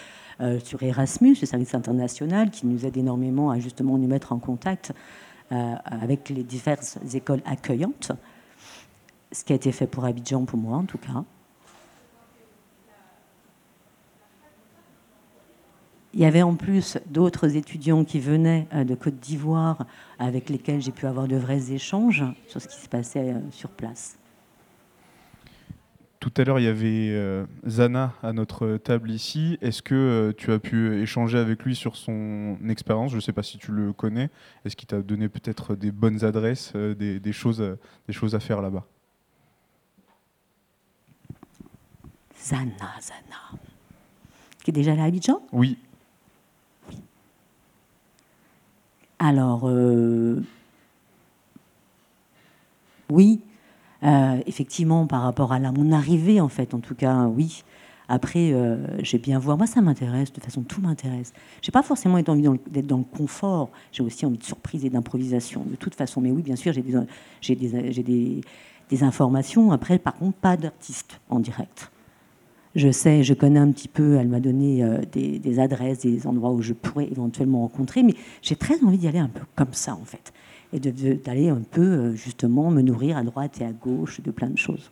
euh, 0.42 0.60
sur 0.60 0.84
Erasmus, 0.84 1.36
le 1.42 1.48
service 1.48 1.74
international, 1.74 2.52
qui 2.52 2.68
nous 2.68 2.86
aide 2.86 2.96
énormément 2.98 3.50
à 3.50 3.58
justement 3.58 3.98
nous 3.98 4.08
mettre 4.08 4.32
en 4.32 4.38
contact 4.38 4.94
euh, 5.52 5.74
avec 5.86 6.30
les 6.30 6.44
diverses 6.44 7.00
écoles 7.16 7.42
accueillantes. 7.48 8.12
Ce 9.32 9.44
qui 9.44 9.54
a 9.54 9.56
été 9.56 9.72
fait 9.72 9.88
pour 9.88 10.06
Abidjan, 10.06 10.46
pour 10.46 10.60
moi 10.60 10.78
en 10.78 10.86
tout 10.86 11.00
cas. 11.00 11.24
Il 16.20 16.24
y 16.24 16.26
avait 16.26 16.42
en 16.42 16.56
plus 16.56 16.98
d'autres 17.06 17.56
étudiants 17.56 18.04
qui 18.04 18.20
venaient 18.20 18.68
euh, 18.74 18.84
de 18.84 18.94
Côte 18.94 19.22
d'Ivoire 19.22 19.86
avec 20.20 20.50
lesquels 20.50 20.82
j'ai 20.82 20.92
pu 20.92 21.06
avoir 21.06 21.30
de 21.30 21.38
vrais 21.38 21.72
échanges 21.72 22.26
sur 22.46 22.62
ce 22.62 22.68
qui 22.68 22.76
se 22.76 22.90
passait 22.90 23.32
euh, 23.32 23.40
sur 23.52 23.70
place. 23.70 24.20
Tout 26.20 26.34
à 26.36 26.44
l'heure, 26.44 26.60
il 26.60 26.66
y 26.66 26.68
avait 26.68 27.12
euh, 27.12 27.46
Zana 27.66 28.16
à 28.22 28.34
notre 28.34 28.76
table 28.76 29.12
ici. 29.12 29.58
Est-ce 29.62 29.82
que 29.82 30.36
tu 30.38 30.52
as 30.52 30.60
pu 30.60 31.02
échanger 31.02 31.38
avec 31.38 31.64
lui 31.64 31.74
sur 31.74 31.96
son 31.96 32.58
expérience? 32.68 33.12
Je 33.12 33.16
ne 33.16 33.22
sais 33.22 33.32
pas 33.32 33.44
si 33.44 33.58
tu 33.58 33.72
le 33.72 33.94
connais. 33.94 34.30
Est-ce 34.66 34.76
qu'il 34.76 34.88
t'a 34.88 35.02
donné 35.02 35.30
peut-être 35.30 35.78
des 35.78 35.94
bonnes 35.94 36.26
adresses, 36.26 36.76
des, 36.76 37.22
des 37.22 37.32
choses, 37.32 37.64
des 38.08 38.14
choses 38.14 38.36
à 38.36 38.42
faire 38.42 38.62
là-bas? 38.62 38.86
Zana, 42.38 42.68
Zana. 43.00 43.62
Qui 44.66 44.72
est 44.72 44.74
déjà 44.74 44.92
allé 44.92 45.02
à 45.02 45.06
Abidjan? 45.06 45.40
Oui. 45.54 45.78
Alors, 49.20 49.64
euh, 49.66 50.42
oui, 53.10 53.42
euh, 54.04 54.40
effectivement, 54.48 55.08
par 55.08 55.22
rapport 55.24 55.52
à 55.52 55.60
mon 55.60 55.92
arrivée, 55.92 56.40
en 56.40 56.48
fait, 56.48 56.74
en 56.74 56.80
tout 56.80 56.96
cas, 56.96 57.26
oui. 57.26 57.64
Après, 58.08 58.54
euh, 58.54 58.78
j'ai 59.04 59.20
bien 59.20 59.38
voir. 59.38 59.58
Moi, 59.58 59.68
ça 59.68 59.82
m'intéresse. 59.82 60.30
De 60.30 60.36
toute 60.36 60.46
façon, 60.46 60.64
tout 60.64 60.82
m'intéresse. 60.82 61.32
J'ai 61.62 61.72
pas 61.72 61.84
forcément 61.84 62.16
envie 62.16 62.60
d'être 62.72 62.88
dans 62.88 62.98
le 62.98 63.04
confort. 63.04 63.70
J'ai 63.92 64.02
aussi 64.02 64.26
envie 64.26 64.40
de 64.40 64.44
surprise 64.44 64.84
et 64.84 64.90
d'improvisation. 64.90 65.64
De 65.64 65.76
toute 65.76 65.94
façon, 65.94 66.22
mais 66.22 66.32
oui, 66.32 66.42
bien 66.42 66.56
sûr, 66.56 66.74
j'ai 66.74 67.56
des, 67.56 68.42
des 68.90 69.04
informations. 69.04 69.72
Après, 69.72 70.00
par 70.00 70.16
contre, 70.16 70.38
pas 70.38 70.58
d'artiste 70.58 71.20
en 71.30 71.40
direct. 71.40 71.92
Je 72.76 72.92
sais, 72.92 73.24
je 73.24 73.34
connais 73.34 73.60
un 73.60 73.72
petit 73.72 73.88
peu, 73.88 74.16
elle 74.16 74.28
m'a 74.28 74.40
donné 74.40 74.84
euh, 74.84 75.00
des, 75.12 75.60
adresses, 75.60 76.00
des 76.00 76.28
endroits 76.28 76.52
où 76.52 76.62
je 76.62 76.74
pourrais 76.74 77.08
éventuellement 77.08 77.62
rencontrer, 77.62 78.04
mais 78.04 78.14
j'ai 78.44 78.56
très 78.56 78.84
envie 78.84 79.00
d'y 79.00 79.08
aller 79.08 79.20
un 79.20 79.28
peu 79.28 79.42
comme 79.56 79.74
ça, 79.74 79.96
en 79.96 80.06
fait. 80.06 80.34
Et 80.72 80.80
d'aller 80.80 81.50
un 81.50 81.62
peu, 81.72 81.82
euh, 81.82 82.16
justement, 82.16 82.70
me 82.70 82.82
nourrir 82.82 83.18
à 83.18 83.24
droite 83.24 83.60
et 83.60 83.66
à 83.66 83.72
gauche 83.72 84.22
de 84.22 84.32
plein 84.32 84.50
de 84.50 84.58
choses. 84.58 84.92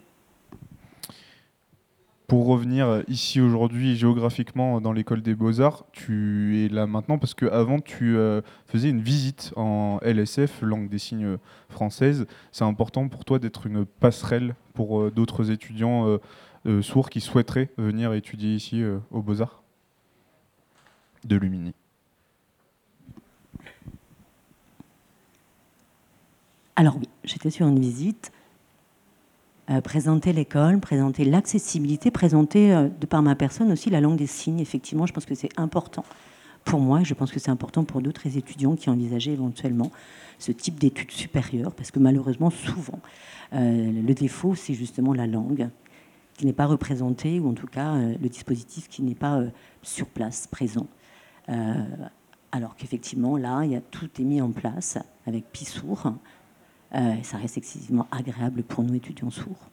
pour 2.28 2.48
revenir 2.48 3.04
ici 3.08 3.40
aujourd'hui 3.40 3.96
géographiquement 3.96 4.82
dans 4.82 4.92
l'école 4.92 5.22
des 5.22 5.34
beaux-arts, 5.34 5.86
tu 5.94 6.66
es 6.66 6.68
là 6.68 6.86
maintenant 6.86 7.18
parce 7.18 7.34
qu'avant 7.34 7.80
tu 7.80 8.18
euh, 8.18 8.42
faisais 8.66 8.90
une 8.90 9.00
visite 9.00 9.54
en 9.56 10.00
LSF, 10.02 10.62
langue 10.62 10.90
des 10.90 10.98
signes 10.98 11.38
française. 11.70 12.26
C'est 12.52 12.66
important 12.66 13.08
pour 13.08 13.24
toi 13.24 13.40
d'être 13.40 13.66
une 13.66 13.86
passerelle 13.86 14.56
pour 14.74 15.10
d'autres 15.10 15.52
étudiants 15.52 16.20
sourds 16.82 17.10
qui 17.10 17.22
souhaiteraient 17.22 17.70
venir 17.78 18.14
étudier 18.14 18.56
ici 18.56 18.84
aux 19.12 19.22
beaux-arts 19.22 19.64
de 21.26 21.36
Lumini. 21.36 21.74
Alors 26.76 26.98
oui, 26.98 27.10
j'étais 27.24 27.50
sur 27.50 27.68
une 27.68 27.80
visite 27.80 28.32
euh, 29.70 29.82
présenter 29.82 30.32
l'école, 30.32 30.80
présenter 30.80 31.26
l'accessibilité, 31.26 32.10
présenter 32.10 32.74
euh, 32.74 32.88
de 32.88 33.06
par 33.06 33.22
ma 33.22 33.36
personne 33.36 33.72
aussi 33.72 33.90
la 33.90 34.00
langue 34.00 34.16
des 34.16 34.28
signes. 34.28 34.60
Effectivement, 34.60 35.06
je 35.06 35.12
pense 35.12 35.26
que 35.26 35.36
c'est 35.36 35.50
important 35.58 36.06
pour 36.64 36.80
moi 36.80 37.02
et 37.02 37.04
je 37.04 37.14
pense 37.14 37.32
que 37.32 37.40
c'est 37.40 37.50
important 37.50 37.84
pour 37.84 38.02
d'autres 38.02 38.38
étudiants 38.38 38.76
qui 38.76 38.90
envisageaient 38.90 39.34
éventuellement 39.34 39.92
ce 40.40 40.54
type 40.54 40.80
d'études 40.80 41.12
supérieures 41.12 41.74
parce 41.74 41.92
que 41.92 42.00
malheureusement, 42.00 42.50
souvent, 42.50 43.00
euh, 43.54 43.92
le 43.92 44.14
défaut, 44.14 44.56
c'est 44.56 44.74
justement 44.74 45.14
la 45.14 45.28
langue 45.28 45.70
qui 46.38 46.46
n'est 46.46 46.54
pas 46.54 46.68
représentée 46.68 47.40
ou 47.40 47.50
en 47.50 47.54
tout 47.54 47.68
cas 47.68 47.98
le 47.98 48.30
dispositif 48.30 48.88
qui 48.88 49.02
n'est 49.04 49.16
pas 49.16 49.42
sur 49.82 50.08
place, 50.08 50.48
présent. 50.48 50.88
alors 52.52 52.76
qu'effectivement, 52.78 53.38
là, 53.38 53.66
y 53.66 53.76
a, 53.76 53.82
tout 53.82 54.10
est 54.20 54.24
mis 54.24 54.40
en 54.40 54.52
place 54.52 54.98
avec 55.26 55.52
Pissour 55.52 56.14
euh, 56.96 57.16
ça 57.24 57.38
reste 57.38 57.58
excessivement 57.58 58.08
agréable 58.12 58.64
pour 58.64 58.84
nous 58.84 58.96
étudiants 58.96 59.30
sourds. 59.30 59.70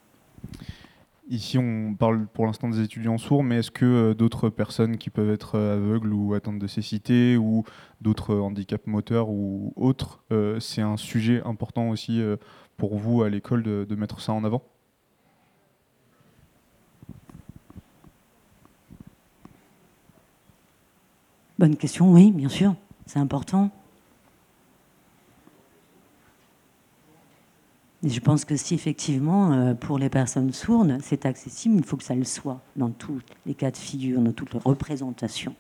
Ici, 1.29 1.57
on 1.57 1.95
parle 1.95 2.27
pour 2.27 2.45
l'instant 2.45 2.69
des 2.69 2.83
étudiants 2.83 3.17
sourds, 3.17 3.45
mais 3.45 3.59
est-ce 3.59 3.71
que 3.71 3.85
euh, 3.85 4.15
d'autres 4.15 4.51
personnes 4.51 4.99
qui 4.99 5.11
peuvent 5.11 5.31
être 5.31 5.55
euh, 5.55 5.77
aveugles 5.77 6.13
ou 6.13 6.35
atteintes 6.35 6.59
de 6.59 6.67
cécité 6.67 7.37
ou 7.37 7.65
d'autres 8.01 8.35
handicaps 8.37 8.87
moteurs 8.87 9.31
ou 9.31 9.73
autres, 9.77 10.25
c'est 10.61 10.83
un 10.83 10.99
sujet 10.99 11.41
important 11.45 11.89
aussi 11.89 12.21
pour 12.77 12.99
vous 12.99 13.23
à 13.23 13.31
l'école 13.31 13.63
de, 13.63 13.95
mettre 13.95 14.21
ça 14.21 14.33
en 14.33 14.45
avant? 14.45 14.63
Bonne 21.59 21.77
question, 21.77 22.13
oui, 22.13 22.33
bien 22.33 22.49
sûr, 22.49 22.75
c'est 23.07 23.19
important. 23.19 23.71
je 28.07 28.21
pense 28.21 28.45
que 28.45 28.57
si 28.57 28.75
effectivement, 28.75 29.53
euh, 29.53 29.75
pour 29.75 29.99
les 29.99 30.11
personnes 30.11 30.53
sourdes, 30.53 30.99
c'est 31.03 31.25
accessible, 31.27 31.77
il 31.79 31.85
faut 31.85 31.97
que 31.97 32.05
ça 32.05 32.15
le 32.15 32.25
soit 32.25 32.61
dans 32.77 32.91
tous 32.91 33.21
les 33.47 33.55
cas 33.55 33.71
de 33.71 33.77
figure, 33.77 34.21
dans 34.21 34.33
toutes 34.33 34.53
les 34.53 34.61
représentations, 34.63 35.55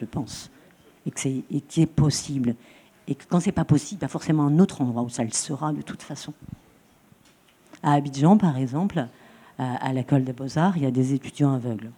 je 0.00 0.06
pense. 0.06 0.50
Et 1.06 1.10
que 1.10 1.20
c'est 1.20 1.42
qui 1.68 1.82
est 1.82 1.86
possible. 1.86 2.54
Et 3.06 3.14
que 3.14 3.24
quand 3.28 3.40
c'est 3.40 3.52
pas 3.52 3.66
possible, 3.66 3.98
il 4.00 4.02
y 4.02 4.06
a 4.06 4.08
forcément 4.08 4.44
un 4.44 4.58
autre 4.58 4.80
endroit 4.80 5.02
où 5.02 5.10
ça 5.10 5.24
le 5.24 5.30
sera 5.30 5.72
de 5.72 5.82
toute 5.82 6.02
façon. 6.02 6.32
À 7.82 7.92
Abidjan, 7.92 8.38
par 8.38 8.56
exemple, 8.56 9.06
à, 9.58 9.92
l'école 9.92 10.24
des 10.24 10.32
beaux-arts, 10.32 10.78
il 10.78 10.84
y 10.84 10.86
a 10.86 10.90
des 10.90 11.12
étudiants 11.12 11.52
aveugles 11.52 11.90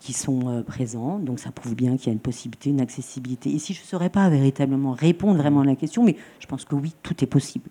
qui 0.00 0.12
sont 0.12 0.48
euh, 0.48 0.62
présents. 0.62 1.18
Donc 1.18 1.38
ça 1.38 1.50
prouve 1.52 1.74
bien 1.74 1.96
qu'il 1.96 2.08
y 2.08 2.10
a 2.10 2.12
une 2.12 2.20
possibilité, 2.20 2.70
une 2.70 2.80
accessibilité. 2.80 3.50
Ici, 3.50 3.74
je 3.74 3.80
ne 3.80 3.86
saurais 3.86 4.10
pas 4.10 4.28
véritablement 4.28 4.92
répondre 4.92 5.38
vraiment 5.38 5.60
à 5.60 5.64
la 5.64 5.76
question, 5.76 6.04
mais 6.04 6.16
je 6.40 6.46
pense 6.46 6.64
que 6.64 6.74
oui, 6.74 6.94
tout 7.02 7.22
est 7.22 7.28
possible. 7.28 7.70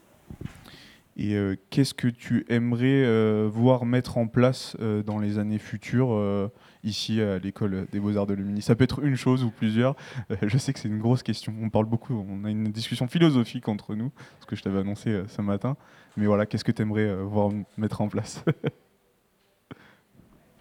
Et 1.17 1.35
euh, 1.35 1.55
qu'est-ce 1.69 1.93
que 1.93 2.09
tu 2.09 2.45
aimerais 2.49 3.03
euh, 3.05 3.49
voir 3.51 3.85
mettre 3.85 4.17
en 4.17 4.27
place 4.27 4.75
euh, 4.81 5.01
dans 5.01 5.17
les 5.17 5.39
années 5.39 5.59
futures 5.59 6.51
ici 6.83 7.21
à 7.21 7.39
l'école 7.39 7.87
des 7.91 7.99
beaux-arts 7.99 8.27
de 8.27 8.33
Lumini? 8.33 8.61
Ça 8.61 8.75
peut 8.75 8.83
être 8.83 9.01
une 9.03 9.15
chose 9.15 9.43
ou 9.43 9.49
plusieurs. 9.49 9.95
je 10.41 10.57
sais 10.57 10.73
que 10.73 10.79
c'est 10.79 10.89
une 10.89 10.99
grosse 10.99 11.23
question. 11.23 11.53
On 11.61 11.69
parle 11.69 11.85
beaucoup, 11.85 12.13
on 12.13 12.43
a 12.43 12.49
une 12.49 12.65
discussion 12.65 13.07
philosophique 13.07 13.69
entre 13.69 13.95
nous, 13.95 14.11
ce 14.41 14.45
que 14.45 14.55
je 14.55 14.63
t'avais 14.63 14.79
annoncé 14.79 15.23
ce 15.27 15.41
matin. 15.41 15.77
Mais 16.17 16.25
voilà, 16.25 16.45
qu'est-ce 16.45 16.63
que 16.63 16.71
tu 16.71 16.81
aimerais 16.81 17.15
voir 17.23 17.51
mettre 17.77 18.01
en 18.01 18.09
place? 18.09 18.43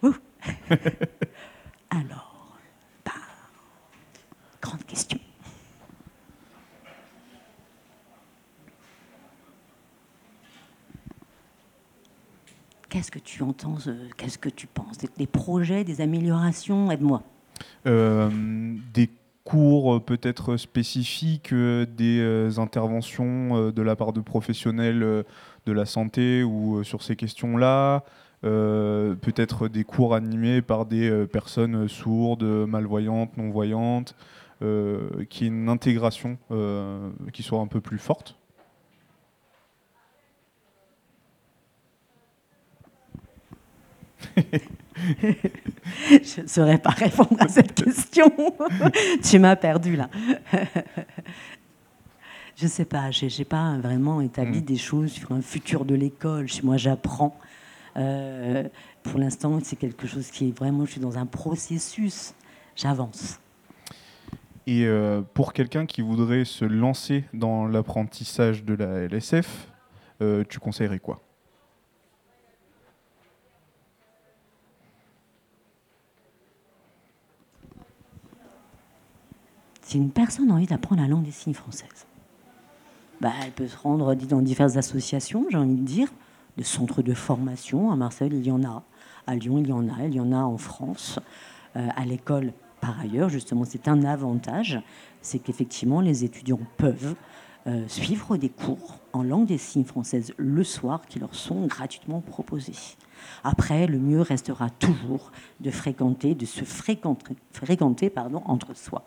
Alors, 1.95 2.57
bah, 3.05 3.13
grande 4.61 4.83
question. 4.83 5.17
Qu'est-ce 12.89 13.11
que 13.11 13.19
tu 13.19 13.43
entends 13.43 13.77
euh, 13.87 14.09
Qu'est-ce 14.17 14.37
que 14.37 14.49
tu 14.49 14.67
penses 14.67 14.97
des, 14.97 15.27
projets, 15.27 15.85
des 15.85 16.01
améliorations? 16.01 16.91
Aide-moi. 16.91 17.23
Euh, 17.87 18.29
des 18.93 19.09
cours 19.45 19.95
euh, 19.95 19.99
peut-être 20.01 20.57
spécifiques, 20.57 21.53
des 21.53 22.59
interventions 22.59 23.71
de 23.71 23.81
la 23.81 23.95
part 23.95 24.11
de 24.11 24.19
professionnels 24.19 24.99
de 24.99 25.71
la 25.71 25.85
santé 25.85 26.43
ou 26.43 26.83
sur 26.83 27.01
ces 27.01 27.15
questions-là, 27.15 28.03
peut-être 28.45 29.67
des 29.67 29.83
cours 29.83 30.13
animés 30.13 30.61
par 30.61 30.85
des 30.85 31.25
personnes 31.27 31.87
sourdes, 31.87 32.43
malvoyantes, 32.43 33.35
non-voyantes, 33.37 34.15
qui 35.29 35.45
est 35.45 35.47
une 35.47 35.69
intégration 35.69 36.37
qui 37.33 37.43
soit 37.43 37.59
un 37.59 37.67
peu 37.67 37.81
plus 37.81 37.97
forte. 37.97 38.37
je 46.09 46.41
ne 46.41 46.47
saurais 46.47 46.77
pas 46.77 46.91
répondre 46.91 47.37
à 47.39 47.47
cette 47.47 47.73
question. 47.73 48.31
tu 49.23 49.39
m'as 49.39 49.55
perdu 49.55 49.95
là. 49.95 50.09
je 52.55 52.65
ne 52.65 52.69
sais 52.69 52.85
pas, 52.85 53.11
je 53.11 53.25
n'ai 53.25 53.45
pas 53.45 53.77
vraiment 53.77 54.21
établi 54.21 54.59
mm. 54.59 54.65
des 54.65 54.77
choses 54.77 55.11
sur 55.11 55.31
un 55.31 55.41
futur 55.41 55.85
de 55.85 55.95
l'école. 55.95 56.47
Moi, 56.63 56.77
j'apprends. 56.77 57.37
Euh, 57.97 58.67
pour 59.03 59.19
l'instant, 59.19 59.59
c'est 59.63 59.75
quelque 59.75 60.07
chose 60.07 60.29
qui 60.29 60.49
est 60.49 60.57
vraiment, 60.57 60.85
je 60.85 60.91
suis 60.91 61.01
dans 61.01 61.17
un 61.17 61.25
processus. 61.25 62.33
J'avance. 62.75 63.39
Et 64.67 64.85
euh, 64.85 65.21
pour 65.33 65.53
quelqu'un 65.53 65.85
qui 65.85 66.01
voudrait 66.01 66.43
se 66.43 66.65
lancer 66.65 67.23
dans 67.33 67.67
l'apprentissage 67.67 68.63
de 68.63 68.73
la 68.73 69.07
LSF, 69.07 69.71
euh, 70.21 70.43
tu 70.49 70.59
conseillerais 70.59 70.99
quoi? 70.99 71.21
Si 79.83 79.97
une 79.97 80.09
personne 80.09 80.49
a 80.49 80.55
envie 80.55 80.65
d'apprendre 80.65 81.01
la 81.03 81.07
langue 81.07 81.23
des 81.23 81.31
signes 81.31 81.53
française, 81.53 82.07
bah, 83.21 83.31
elle 83.43 83.51
peut 83.51 83.67
se 83.67 83.77
rendre 83.77 84.15
dans 84.15 84.41
diverses 84.41 84.77
associations, 84.77 85.45
j'ai 85.51 85.57
envie 85.57 85.75
de 85.75 85.85
dire, 85.85 86.07
de 86.57 86.63
centres 86.63 87.01
de 87.01 87.13
formation. 87.13 87.91
À 87.91 87.95
Marseille, 87.95 88.29
il 88.31 88.45
y 88.45 88.51
en 88.51 88.63
a. 88.63 88.83
À 89.27 89.35
Lyon, 89.35 89.57
il 89.59 89.67
y 89.67 89.73
en 89.73 89.87
a. 89.89 90.05
Il 90.05 90.15
y 90.15 90.19
en 90.19 90.31
a 90.31 90.37
en 90.37 90.57
France. 90.57 91.19
Euh, 91.75 91.87
à 91.95 92.05
l'école, 92.05 92.53
par 92.81 92.99
ailleurs, 92.99 93.29
justement, 93.29 93.65
c'est 93.65 93.87
un 93.87 94.03
avantage. 94.03 94.79
C'est 95.21 95.39
qu'effectivement, 95.39 96.01
les 96.01 96.23
étudiants 96.23 96.59
peuvent 96.77 97.15
euh, 97.67 97.87
suivre 97.87 98.37
des 98.37 98.49
cours 98.49 98.99
en 99.11 99.23
langue 99.23 99.47
des 99.47 99.57
signes 99.57 99.85
française 99.85 100.33
le 100.37 100.63
soir 100.63 101.01
qui 101.07 101.17
leur 101.17 101.33
sont 101.33 101.65
gratuitement 101.65 102.21
proposés. 102.21 102.95
Après, 103.43 103.87
le 103.87 103.97
mieux 103.97 104.21
restera 104.21 104.69
toujours 104.69 105.31
de 105.61 105.71
fréquenter, 105.71 106.35
de 106.35 106.45
se 106.45 106.63
fréquenter, 106.63 107.35
fréquenter 107.51 108.11
pardon, 108.11 108.43
entre 108.45 108.75
soi 108.75 109.03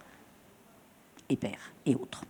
et 1.28 1.36
père 1.36 1.72
et 1.86 1.94
autres. 1.94 2.24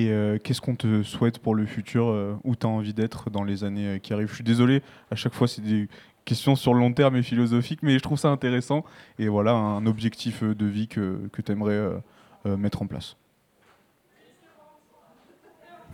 Et 0.00 0.08
euh, 0.08 0.38
qu'est-ce 0.38 0.62
qu'on 0.62 0.76
te 0.76 1.02
souhaite 1.02 1.40
pour 1.40 1.54
le 1.54 1.66
futur 1.66 2.08
euh, 2.08 2.34
Où 2.42 2.56
tu 2.56 2.66
as 2.66 2.70
envie 2.70 2.94
d'être 2.94 3.28
dans 3.28 3.44
les 3.44 3.64
années 3.64 3.86
euh, 3.86 3.98
qui 3.98 4.14
arrivent? 4.14 4.30
Je 4.30 4.34
suis 4.36 4.44
désolé, 4.44 4.82
à 5.10 5.14
chaque 5.14 5.34
fois, 5.34 5.46
c'est 5.46 5.60
des 5.60 5.90
questions 6.24 6.56
sur 6.56 6.72
le 6.72 6.80
long 6.80 6.94
terme 6.94 7.16
et 7.16 7.22
philosophiques, 7.22 7.80
mais 7.82 7.98
je 7.98 8.02
trouve 8.02 8.18
ça 8.18 8.30
intéressant. 8.30 8.82
Et 9.18 9.28
voilà 9.28 9.52
un 9.52 9.84
objectif 9.84 10.42
de 10.42 10.64
vie 10.64 10.88
que, 10.88 11.28
que 11.32 11.42
tu 11.42 11.52
aimerais 11.52 12.00
mettre 12.46 12.80
en 12.80 12.86
place. 12.86 13.18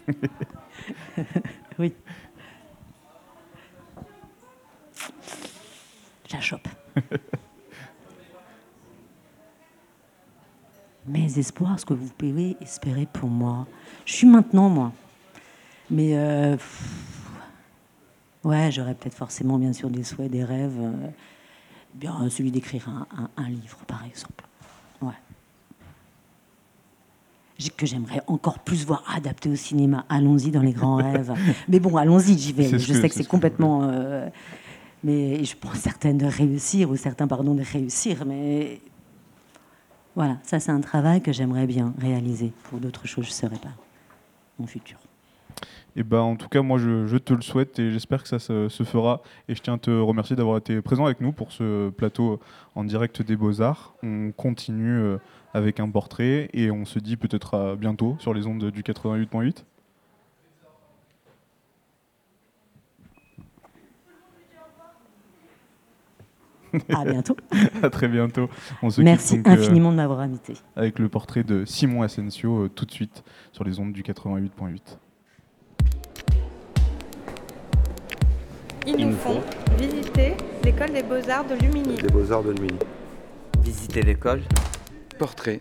oui. 1.81 1.93
La 6.33 6.41
chope. 6.41 6.69
mes 11.09 11.39
espoirs, 11.39 11.78
ce 11.78 11.85
que 11.85 11.95
vous 11.95 12.09
pouvez 12.16 12.57
espérer 12.61 13.07
pour 13.12 13.28
moi. 13.28 13.66
Je 14.05 14.12
suis 14.12 14.27
maintenant, 14.27 14.69
moi. 14.69 14.93
Mais, 15.91 16.16
euh, 16.16 16.57
ouais, 18.45 18.70
j'aurais 18.73 18.95
peut-être 18.95 19.15
forcément, 19.15 19.59
bien 19.59 19.73
sûr, 19.73 19.91
des 19.91 20.03
souhaits, 20.03 20.31
des 20.31 20.45
rêves. 20.45 20.78
Euh, 20.78 21.09
bien, 21.95 22.28
celui 22.28 22.51
d'écrire 22.51 22.89
un, 23.37 23.49
livre, 23.49 23.78
par 23.87 24.05
exemple. 24.05 24.45
Ouais. 25.01 25.12
Que 27.77 27.87
j'aimerais 27.87 28.23
encore 28.27 28.59
plus 28.59 28.85
voir 28.85 29.03
adapté 29.15 29.49
au 29.49 29.57
cinéma. 29.57 30.05
Allons-y 30.09 30.51
dans 30.51 30.62
les 30.62 30.73
grands 30.73 30.97
rêves. 31.12 31.33
Mais 31.69 31.81
bon, 31.81 31.97
allons-y, 31.97 32.37
j'y 32.39 32.53
vais. 32.53 32.78
Je 32.78 32.93
sais 32.93 33.09
que 33.09 33.15
c'est 33.15 33.27
complètement. 33.27 33.85
Euh, 33.85 34.28
Mais 35.05 35.43
je 35.45 35.57
pense 35.57 35.77
certaines 35.77 36.19
de 36.19 36.27
réussir, 36.27 36.91
ou 36.91 36.97
certains, 36.97 37.27
pardon, 37.27 37.55
de 37.55 37.62
réussir. 37.62 38.24
Mais 38.27 38.81
voilà, 40.16 40.38
ça 40.43 40.59
c'est 40.59 40.72
un 40.72 40.80
travail 40.80 41.20
que 41.20 41.32
j'aimerais 41.32 41.66
bien 41.66 41.94
réaliser. 41.98 42.52
Pour 42.64 42.80
d'autres 42.80 43.06
choses, 43.06 43.26
je 43.26 43.30
ne 43.30 43.34
serai 43.34 43.56
pas 43.56 43.74
mon 44.59 44.66
futur. 44.66 44.98
Et 45.94 46.02
bah, 46.02 46.22
en 46.22 46.36
tout 46.36 46.48
cas, 46.48 46.60
moi, 46.60 46.78
je, 46.78 47.16
te 47.16 47.32
le 47.32 47.40
souhaite 47.40 47.78
et 47.78 47.90
j'espère 47.90 48.22
que 48.22 48.28
ça 48.28 48.38
se, 48.38 48.68
fera. 48.68 49.22
Et 49.48 49.55
je 49.55 49.62
tiens 49.62 49.74
à 49.74 49.78
te 49.78 49.90
remercier 49.90 50.36
d'avoir 50.36 50.59
été 50.59 50.82
présent 50.82 51.06
avec 51.06 51.20
nous 51.20 51.32
pour 51.32 51.52
ce 51.52 51.88
plateau 51.90 52.38
en 52.74 52.84
direct 52.84 53.22
des 53.22 53.36
Beaux-Arts. 53.36 53.94
On 54.02 54.30
continue 54.32 54.98
euh, 54.98 55.16
avec 55.55 55.80
un 55.80 55.88
portrait 55.88 56.51
et 56.52 56.70
on 56.70 56.84
se 56.84 56.98
dit 56.98 57.16
peut-être 57.16 57.55
à 57.55 57.76
bientôt 57.76 58.16
sur 58.18 58.34
les 58.34 58.47
ondes 58.47 58.70
du 58.70 58.82
88.8. 58.82 59.64
À 66.94 67.05
bientôt. 67.05 67.36
à 67.82 67.90
très 67.90 68.09
bientôt. 68.09 68.48
On 68.82 68.90
se 68.90 69.01
Merci 69.01 69.39
euh, 69.39 69.51
infiniment 69.51 69.90
de 69.90 69.97
m'avoir 69.97 70.20
invité. 70.20 70.55
Avec 70.77 70.98
le 70.98 71.09
portrait 71.09 71.43
de 71.43 71.65
Simon 71.65 72.03
Asensio 72.03 72.65
euh, 72.65 72.69
tout 72.69 72.85
de 72.85 72.90
suite 72.90 73.24
sur 73.53 73.65
les 73.65 73.78
ondes 73.78 73.93
du 73.93 74.03
88.8. 74.03 74.98
Ils 78.86 79.09
nous 79.09 79.16
font 79.16 79.40
visiter 79.78 80.35
l'école 80.65 80.93
des 80.93 81.03
beaux-arts 81.03 81.47
de 81.47 81.55
Lumini. 81.57 81.97
Des 81.97 82.09
beaux-arts 82.09 82.44
de 82.44 82.53
Lumini. 82.53 82.78
Visiter 83.62 84.03
l'école. 84.03 84.43
Portrait 85.19 85.61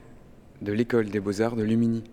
de 0.62 0.72
l'école 0.72 1.10
des 1.10 1.20
beaux-arts 1.20 1.56
de 1.56 1.64
Lumini. 1.64 2.04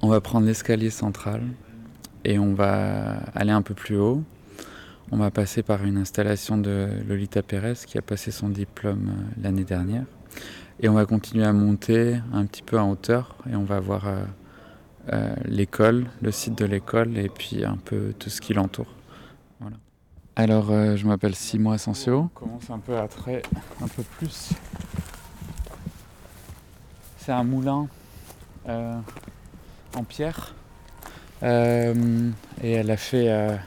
On 0.00 0.08
va 0.08 0.20
prendre 0.20 0.46
l'escalier 0.46 0.90
central 0.90 1.42
et 2.24 2.38
on 2.38 2.54
va 2.54 3.18
aller 3.34 3.52
un 3.52 3.62
peu 3.62 3.74
plus 3.74 3.96
haut. 3.98 4.22
On 5.14 5.18
va 5.18 5.30
passer 5.30 5.62
par 5.62 5.84
une 5.84 5.98
installation 5.98 6.56
de 6.56 6.88
Lolita 7.06 7.42
Pérez 7.42 7.74
qui 7.86 7.98
a 7.98 8.02
passé 8.02 8.30
son 8.30 8.48
diplôme 8.48 9.10
euh, 9.10 9.42
l'année 9.42 9.62
dernière. 9.62 10.04
Et 10.80 10.88
on 10.88 10.94
va 10.94 11.04
continuer 11.04 11.44
à 11.44 11.52
monter 11.52 12.18
un 12.32 12.46
petit 12.46 12.62
peu 12.62 12.80
en 12.80 12.92
hauteur 12.92 13.36
et 13.50 13.54
on 13.54 13.64
va 13.64 13.78
voir 13.78 14.08
euh, 14.08 14.24
euh, 15.12 15.34
l'école, 15.44 16.06
le 16.22 16.32
site 16.32 16.56
de 16.56 16.64
l'école 16.64 17.18
et 17.18 17.28
puis 17.28 17.62
un 17.62 17.76
peu 17.76 18.14
tout 18.18 18.30
ce 18.30 18.40
qui 18.40 18.54
l'entoure. 18.54 18.86
Voilà. 19.60 19.76
Alors, 20.34 20.68
je 20.96 21.06
m'appelle 21.06 21.34
Simon 21.34 21.72
Asensio. 21.72 22.20
On 22.20 22.28
commence 22.28 22.70
un 22.70 22.78
peu 22.78 22.96
à 22.96 23.06
trait 23.06 23.42
un 23.82 23.88
peu 23.88 24.02
plus. 24.16 24.52
C'est 27.18 27.32
un 27.32 27.44
moulin 27.44 27.86
en 28.66 30.04
pierre. 30.08 30.54
et 31.42 31.52
elle 32.62 32.90
a 32.90 32.96
fait. 32.96 33.60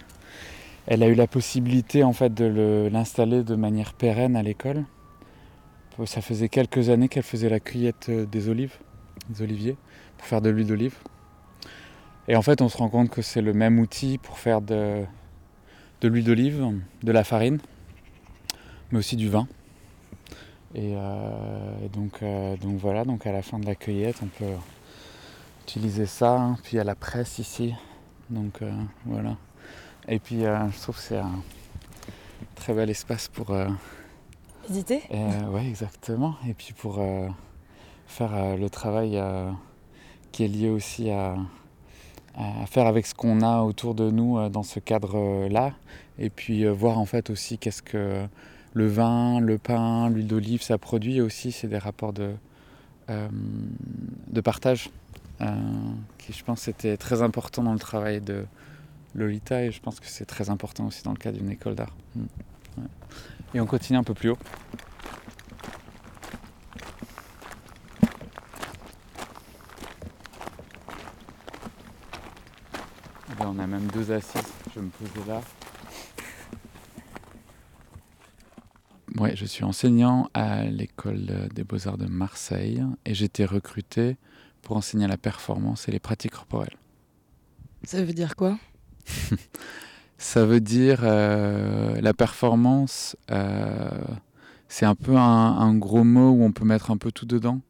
Elle 0.87 1.03
a 1.03 1.07
eu 1.07 1.15
la 1.15 1.27
possibilité 1.27 2.03
en 2.03 2.13
fait 2.13 2.33
de 2.33 2.89
l'installer 2.91 3.43
de 3.43 3.55
manière 3.55 3.93
pérenne 3.93 4.35
à 4.35 4.43
l'école. 4.43 4.85
Ça 6.05 6.21
faisait 6.21 6.49
quelques 6.49 6.89
années 6.89 7.07
qu'elle 7.07 7.23
faisait 7.23 7.49
la 7.49 7.59
cueillette 7.59 8.11
des 8.11 8.49
olives, 8.49 8.77
des 9.29 9.41
oliviers, 9.43 9.77
pour 10.17 10.27
faire 10.27 10.41
de 10.41 10.49
l'huile 10.49 10.67
d'olive. 10.67 10.95
Et 12.27 12.35
en 12.35 12.41
fait, 12.41 12.61
on 12.61 12.69
se 12.69 12.77
rend 12.77 12.89
compte 12.89 13.09
que 13.09 13.21
c'est 13.21 13.41
le 13.41 13.53
même 13.53 13.79
outil 13.79 14.17
pour 14.17 14.39
faire 14.39 14.61
de, 14.61 15.05
l'huile 16.03 16.25
d'olive, 16.25 16.65
de 17.03 17.11
la 17.11 17.23
farine, 17.23 17.59
mais 18.91 18.99
aussi 18.99 19.15
du 19.15 19.29
vin. 19.29 19.47
Et, 20.73 20.93
euh, 20.95 21.87
donc, 21.93 22.21
euh, 22.21 22.57
donc 22.57 22.77
voilà, 22.77 23.05
donc 23.05 23.25
à 23.25 23.31
la 23.31 23.41
fin 23.41 23.59
de 23.59 23.65
la 23.65 23.75
cueillette, 23.75 24.17
on 24.21 24.27
peut 24.27 24.53
utiliser 25.63 26.05
ça. 26.05 26.35
Hein. 26.35 26.57
Puis 26.63 26.79
a 26.79 26.83
la 26.83 26.95
presse 26.95 27.39
ici. 27.39 27.73
Donc 28.29 28.61
euh, 28.61 28.71
voilà. 29.05 29.37
Et 30.07 30.19
puis 30.19 30.41
je 30.41 30.81
trouve 30.81 30.95
que 30.95 31.01
c'est 31.01 31.17
un 31.17 31.41
très 32.55 32.73
bel 32.73 32.89
espace 32.89 33.27
pour. 33.27 33.55
Visiter 34.67 35.01
Oui, 35.49 35.67
exactement. 35.67 36.35
Et 36.47 36.53
puis 36.53 36.73
pour 36.73 37.03
faire 38.07 38.57
le 38.57 38.69
travail 38.69 39.21
qui 40.31 40.43
est 40.43 40.47
lié 40.47 40.69
aussi 40.69 41.09
à 41.09 41.35
à 42.37 42.65
faire 42.65 42.85
avec 42.87 43.05
ce 43.05 43.13
qu'on 43.13 43.41
a 43.41 43.61
autour 43.61 43.95
de 43.95 44.09
nous 44.11 44.37
euh, 44.37 44.49
dans 44.49 44.63
ce 44.63 44.79
cadre-là. 44.79 45.73
Et 46.19 46.29
puis 46.29 46.65
euh, 46.65 46.71
voir 46.71 46.97
en 46.97 47.05
fait 47.05 47.29
aussi 47.29 47.57
qu'est-ce 47.57 47.81
que 47.81 48.25
le 48.73 48.87
vin, 48.87 49.39
le 49.39 49.57
pain, 49.57 50.09
l'huile 50.09 50.27
d'olive, 50.27 50.61
ça 50.61 50.77
produit 50.77 51.21
aussi. 51.21 51.51
C'est 51.51 51.67
des 51.67 51.77
rapports 51.77 52.13
de, 52.13 52.33
euh, 53.09 53.27
de 54.27 54.41
partage 54.41 54.89
qui, 56.17 56.31
je 56.31 56.43
pense, 56.45 56.69
était 56.69 56.95
très 56.95 57.21
important 57.21 57.61
dans 57.61 57.73
le 57.73 57.79
travail 57.79 58.21
de 58.21 58.45
Lolita 59.15 59.63
et 59.63 59.71
je 59.71 59.81
pense 59.81 59.99
que 59.99 60.07
c'est 60.07 60.25
très 60.25 60.49
important 60.49 60.85
aussi 60.85 61.03
dans 61.03 61.11
le 61.11 61.17
cadre 61.17 61.37
d'une 61.37 61.49
école 61.49 61.75
d'art. 61.75 61.95
Mm. 62.15 62.25
Et 63.55 63.61
on 63.61 63.65
continue 63.65 63.97
un 63.97 64.03
peu 64.03 64.13
plus 64.13 64.29
haut. 64.29 64.37
on 73.47 73.59
a 73.59 73.67
même 73.67 73.87
deux 73.91 74.11
assises. 74.11 74.41
Je 74.73 74.79
vais 74.79 74.85
me 74.85 74.91
poser 74.91 75.27
là. 75.27 75.41
Ouais, 79.17 79.35
je 79.35 79.45
suis 79.45 79.63
enseignant 79.63 80.29
à 80.33 80.65
l'école 80.65 81.47
des 81.53 81.63
beaux-arts 81.63 81.97
de 81.97 82.05
Marseille 82.05 82.83
et 83.05 83.23
été 83.23 83.45
recruté 83.45 84.17
pour 84.61 84.75
enseigner 84.75 85.07
la 85.07 85.17
performance 85.17 85.87
et 85.87 85.91
les 85.91 85.99
pratiques 85.99 86.33
corporelles. 86.33 86.75
Ça 87.83 88.03
veut 88.03 88.13
dire 88.13 88.35
quoi? 88.35 88.57
Ça 90.17 90.45
veut 90.45 90.61
dire 90.61 91.01
euh, 91.03 91.99
la 92.01 92.13
performance, 92.13 93.17
euh, 93.31 93.89
c'est 94.69 94.85
un 94.85 94.95
peu 94.95 95.15
un, 95.15 95.75
gros 95.75 96.03
mot 96.03 96.31
où 96.31 96.43
on 96.43 96.51
peut 96.51 96.65
mettre 96.65 96.89
un 96.91 96.97
peu 96.97 97.11
tout 97.11 97.25
dedans. 97.25 97.61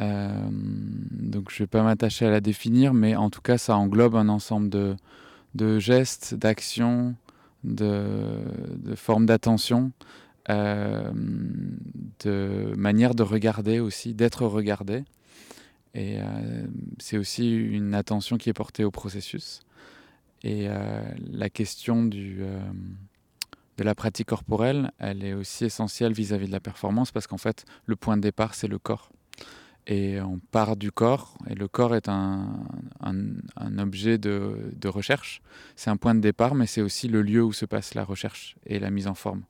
Euh, 0.00 0.28
donc 0.50 1.50
je 1.50 1.56
ne 1.56 1.58
vais 1.60 1.66
pas 1.68 1.82
m'attacher 1.82 2.26
à 2.26 2.30
la 2.30 2.40
définir, 2.40 2.92
mais 2.94 3.14
en 3.14 3.30
tout 3.30 3.40
cas 3.40 3.58
ça 3.58 3.76
englobe 3.76 4.16
un 4.16 4.28
ensemble 4.28 4.68
de, 4.68 5.78
gestes, 5.78 6.34
d'actions, 6.34 7.14
de, 7.62 8.16
formes 8.96 9.26
d'attention, 9.26 9.92
de 10.48 11.12
manière 12.76 13.14
de 13.14 13.22
regarder 13.22 13.80
aussi, 13.80 14.14
d'être 14.14 14.46
regardé. 14.46 15.04
Et 15.94 16.18
c'est 16.98 17.16
aussi 17.16 17.54
une 17.54 17.94
attention 17.94 18.38
qui 18.38 18.50
est 18.50 18.54
portée 18.54 18.84
au 18.84 18.90
processus. 18.90 19.60
Et 20.42 20.68
la 21.30 21.50
question 21.50 22.04
du, 22.04 22.42
de 23.78 23.84
la 23.84 23.94
pratique 23.94 24.28
corporelle, 24.28 24.92
elle 24.98 25.24
est 25.24 25.32
aussi 25.32 25.64
essentielle 25.64 26.12
vis 26.12 26.32
à 26.32 26.38
-vis 26.38 26.46
de 26.46 26.52
la 26.52 26.60
performance 26.60 27.10
parce 27.10 27.26
qu'en 27.26 27.38
fait, 27.38 27.64
le 27.86 27.96
point 27.96 28.16
de 28.16 28.22
départ, 28.22 28.54
c'est 28.54 28.68
le 28.68 28.78
corps 28.78 29.10
et 29.86 30.20
on 30.20 30.38
part 30.38 30.76
du 30.76 30.90
corps, 30.90 31.38
et 31.48 31.54
le 31.54 31.68
corps 31.68 31.94
est 31.94 32.08
un, 32.08 32.66
un, 33.00 33.78
objet 33.78 34.18
de, 34.18 34.72
de 34.74 34.88
recherche. 34.88 35.40
C'est 35.76 35.90
un 35.90 35.96
point 35.96 36.14
de 36.14 36.20
départ, 36.20 36.54
mais 36.54 36.66
c'est 36.66 36.80
aussi 36.80 37.06
le 37.08 37.22
lieu 37.22 37.42
où 37.42 37.52
se 37.52 37.64
passe 37.64 37.94
la 37.94 38.04
recherche 38.04 38.56
et 38.66 38.78
la 38.80 38.90
mise 38.90 39.06
en 39.06 39.14
forme 39.14 39.42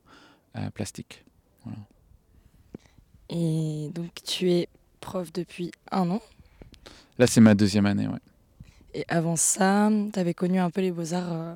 euh, 0.56 0.70
plastique. 0.70 1.24
Et 3.30 3.90
donc 3.94 4.10
tu 4.24 4.50
es 4.50 4.68
prof 5.00 5.32
depuis 5.32 5.72
un 5.90 6.10
an? 6.10 6.20
Là, 7.18 7.26
c'est 7.26 7.40
ma 7.40 7.54
deuxième 7.54 7.86
année, 7.86 8.06
ouais. 8.06 8.20
Et 8.96 9.04
avant 9.08 9.36
ça, 9.36 9.90
tu 10.10 10.18
avais 10.18 10.32
connu 10.32 10.58
un 10.58 10.70
peu 10.70 10.80
les 10.80 10.90
beaux-arts 10.90 11.32
euh, 11.32 11.54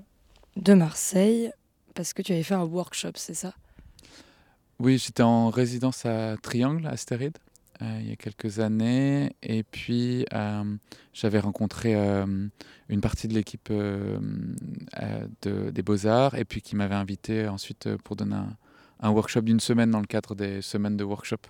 de 0.57 0.75
Marseille, 0.75 1.51
parce 1.95 2.13
que 2.13 2.21
tu 2.21 2.33
avais 2.33 2.43
fait 2.43 2.53
un 2.53 2.65
workshop, 2.65 3.13
c'est 3.15 3.33
ça? 3.33 3.55
Oui, 4.79 4.99
j'étais 4.99 5.23
en 5.23 5.49
résidence 5.49 6.05
à 6.05 6.37
Triangle, 6.37 6.87
à 6.87 6.91
Astéride. 6.91 7.39
Euh, 7.81 7.99
il 8.03 8.11
y 8.11 8.13
a 8.13 8.17
quelques 8.17 8.59
années. 8.59 9.35
Et 9.43 9.63
puis, 9.63 10.27
euh, 10.35 10.65
j'avais 11.15 11.41
rencontré 11.41 11.95
euh, 11.95 12.27
une 12.91 13.01
partie 13.01 13.27
de 13.27 13.33
l'équipe 13.33 13.73
de, 13.73 14.21
des 15.71 15.83
Beaux-Arts 15.83 16.35
et 16.35 16.45
puis 16.45 16.61
qui 16.61 16.77
m'avait 16.77 16.95
invité 16.95 17.49
ensuite 17.49 17.97
pour 18.05 18.17
donner 18.17 18.37
un, 19.01 19.11
workshop 19.11 19.41
d'une 19.41 19.61
semaine 19.61 19.91
dans 19.91 20.01
le 20.01 20.07
cadre 20.07 20.35
des 20.35 20.61
semaines 20.61 20.99
de 20.99 21.05
workshop 21.05 21.41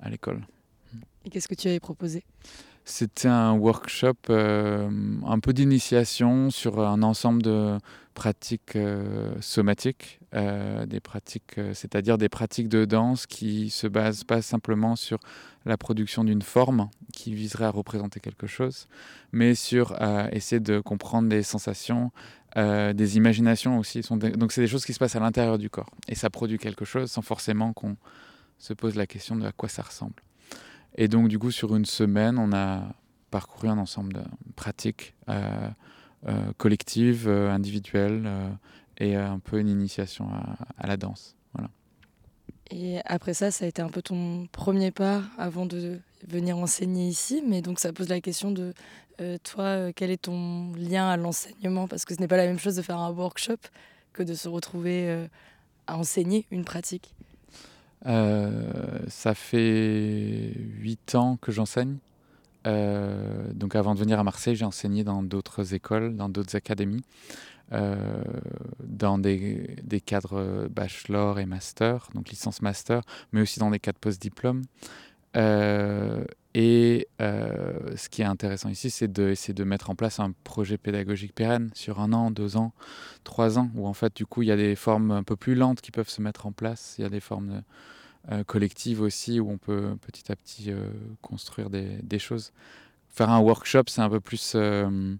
à 0.00 0.08
l'école. 0.08 0.40
Et 1.26 1.30
qu'est-ce 1.30 1.48
que 1.48 1.54
tu 1.54 1.68
avais 1.68 1.80
proposé? 1.80 2.24
C'était 2.88 3.26
un 3.26 3.52
workshop 3.52 4.14
un 4.28 5.40
peu 5.40 5.52
d'initiation 5.52 6.50
sur 6.50 6.78
un 6.78 7.02
ensemble 7.02 7.42
de 7.42 7.78
pratiques 8.14 8.78
somatiques, 9.40 10.20
des 10.32 11.00
pratiques, 11.00 11.56
c'est-à-dire 11.74 12.16
des 12.16 12.28
pratiques 12.28 12.68
de 12.68 12.84
danse 12.84 13.26
qui 13.26 13.70
se 13.70 13.88
basent 13.88 14.22
pas 14.22 14.40
simplement 14.40 14.94
sur 14.94 15.18
la 15.66 15.76
production 15.76 16.24
d'une 16.24 16.42
forme 16.42 16.88
qui 17.12 17.34
viserait 17.34 17.64
à 17.64 17.70
représenter 17.70 18.20
quelque 18.20 18.46
chose, 18.46 18.86
mais 19.32 19.54
sur 19.54 20.00
euh, 20.00 20.28
essayer 20.30 20.60
de 20.60 20.80
comprendre 20.80 21.28
des 21.28 21.42
sensations, 21.42 22.12
euh, 22.56 22.92
des 22.92 23.16
imaginations 23.16 23.78
aussi. 23.78 24.00
Donc 24.10 24.52
c'est 24.52 24.60
des 24.60 24.68
choses 24.68 24.86
qui 24.86 24.92
se 24.92 24.98
passent 24.98 25.16
à 25.16 25.20
l'intérieur 25.20 25.58
du 25.58 25.68
corps. 25.68 25.90
Et 26.08 26.14
ça 26.14 26.30
produit 26.30 26.58
quelque 26.58 26.84
chose 26.84 27.10
sans 27.10 27.22
forcément 27.22 27.72
qu'on 27.72 27.96
se 28.58 28.72
pose 28.72 28.94
la 28.94 29.06
question 29.06 29.36
de 29.36 29.44
à 29.44 29.52
quoi 29.52 29.68
ça 29.68 29.82
ressemble. 29.82 30.22
Et 30.96 31.08
donc 31.08 31.28
du 31.28 31.38
coup, 31.38 31.50
sur 31.50 31.76
une 31.76 31.84
semaine, 31.84 32.38
on 32.38 32.52
a 32.52 32.82
parcouru 33.30 33.68
un 33.68 33.78
ensemble 33.78 34.14
de 34.14 34.22
pratiques 34.56 35.14
euh, 35.28 35.70
collectives, 36.56 37.28
individuelles, 37.28 38.28
et 38.98 39.14
un 39.14 39.38
peu 39.38 39.58
une 39.58 39.68
initiation 39.68 40.28
à, 40.78 40.86
la 40.86 40.96
danse. 40.96 41.36
Voilà. 41.52 41.70
Et 42.70 42.98
après 43.04 43.34
ça, 43.34 43.50
ça 43.50 43.66
a 43.66 43.68
été 43.68 43.82
un 43.82 43.90
peu 43.90 44.00
ton 44.00 44.48
premier 44.50 44.90
pas 44.90 45.22
avant 45.36 45.66
de 45.66 46.00
venir 46.26 46.56
enseigner 46.56 47.06
ici. 47.06 47.42
Mais 47.46 47.60
donc 47.60 47.78
ça 47.78 47.92
pose 47.92 48.08
la 48.08 48.20
question 48.20 48.50
de 48.50 48.72
toi, 49.44 49.92
quel 49.92 50.10
est 50.10 50.22
ton 50.22 50.72
lien 50.72 51.08
à 51.08 51.16
l'enseignement? 51.16 51.88
Parce 51.88 52.06
que 52.06 52.14
ce 52.14 52.20
n'est 52.20 52.28
pas 52.28 52.38
la 52.38 52.46
même 52.46 52.58
chose 52.58 52.76
de 52.76 52.82
faire 52.82 52.98
un 52.98 53.10
workshop 53.10 53.58
que 54.14 54.22
de 54.22 54.34
se 54.34 54.48
retrouver 54.48 55.26
à 55.86 55.98
enseigner 55.98 56.46
une 56.50 56.64
pratique. 56.64 57.15
Ça 58.06 59.34
fait 59.34 60.52
huit 60.78 61.14
ans 61.14 61.36
que 61.40 61.52
j'enseigne. 61.52 61.98
Euh, 62.66 63.52
donc 63.52 63.76
avant 63.76 63.94
de 63.94 64.00
venir 64.00 64.18
à 64.18 64.24
Marseille, 64.24 64.56
j'ai 64.56 64.64
enseigné 64.64 65.04
dans 65.04 65.22
d'autres 65.22 65.74
écoles, 65.74 66.16
dans 66.16 66.28
d'autres 66.28 66.56
académies, 66.56 67.04
euh, 67.72 68.22
dans 68.82 69.18
des, 69.18 69.76
des, 69.82 70.00
cadres 70.00 70.68
bachelor 70.68 71.38
et 71.38 71.46
master, 71.46 72.08
donc 72.14 72.28
licence 72.30 72.62
master, 72.62 73.02
mais 73.32 73.40
aussi 73.40 73.60
dans 73.60 73.70
des 73.70 73.78
cadres 73.78 73.98
post-diplôme. 74.00 74.62
Euh, 75.36 76.24
et 76.54 77.08
ce 77.20 78.08
qui 78.08 78.22
est 78.22 78.26
intéressant 78.26 78.70
ici, 78.70 78.90
c'est 78.90 79.12
d'essayer 79.12 79.54
de, 79.54 79.64
mettre 79.64 79.90
en 79.90 79.94
place 79.94 80.18
un 80.20 80.32
projet 80.42 80.78
pédagogique 80.78 81.34
pérenne 81.34 81.70
sur 81.74 82.00
un 82.00 82.12
an, 82.12 82.30
deux 82.30 82.56
ans, 82.56 82.72
trois 83.24 83.58
ans, 83.58 83.70
où 83.74 83.86
en 83.86 83.92
fait, 83.92 84.16
du 84.16 84.26
coup, 84.26 84.42
il 84.42 84.48
y 84.48 84.52
a 84.52 84.56
des 84.56 84.74
formes 84.74 85.10
un 85.10 85.22
peu 85.22 85.36
plus 85.36 85.54
lentes 85.54 85.82
qui 85.82 85.90
peuvent 85.90 86.08
se 86.08 86.22
mettre 86.22 86.46
en 86.46 86.52
place. 86.52 86.94
Il 86.98 87.02
y 87.02 87.04
a 87.04 87.10
des 87.10 87.20
formes 87.20 87.50
euh, 87.50 87.60
collective 88.46 89.02
aussi, 89.02 89.40
où 89.40 89.50
on 89.50 89.58
peut 89.58 89.96
petit 90.00 90.30
à 90.32 90.36
petit 90.36 90.70
euh, 90.70 90.90
construire 91.22 91.70
des, 91.70 92.18
choses. 92.18 92.52
Faire 93.08 93.30
un 93.30 93.40
workshop, 93.40 93.84
c'est 93.88 94.00
un 94.00 94.10
peu 94.10 94.20
plus... 94.20 94.54
Euh, 94.56 95.14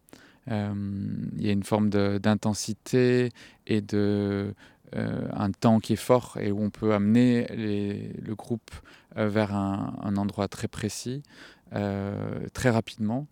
il 0.48 1.44
y 1.44 1.48
a 1.48 1.52
une 1.52 1.64
forme 1.64 1.90
d'intensité 1.90 3.32
et 3.66 3.80
de... 3.80 4.54
un 4.92 5.50
temps 5.50 5.80
qui 5.80 5.94
est 5.94 5.96
fort 6.10 6.36
et 6.40 6.52
où 6.52 6.62
on 6.62 6.70
peut 6.70 6.94
amener 6.94 7.48
le 7.48 8.34
groupe 8.36 8.70
vers 9.16 9.56
un, 9.56 9.96
un, 10.02 10.16
endroit 10.16 10.46
très 10.46 10.68
précis, 10.68 11.24
très 11.72 12.70
rapidement. 12.70 13.26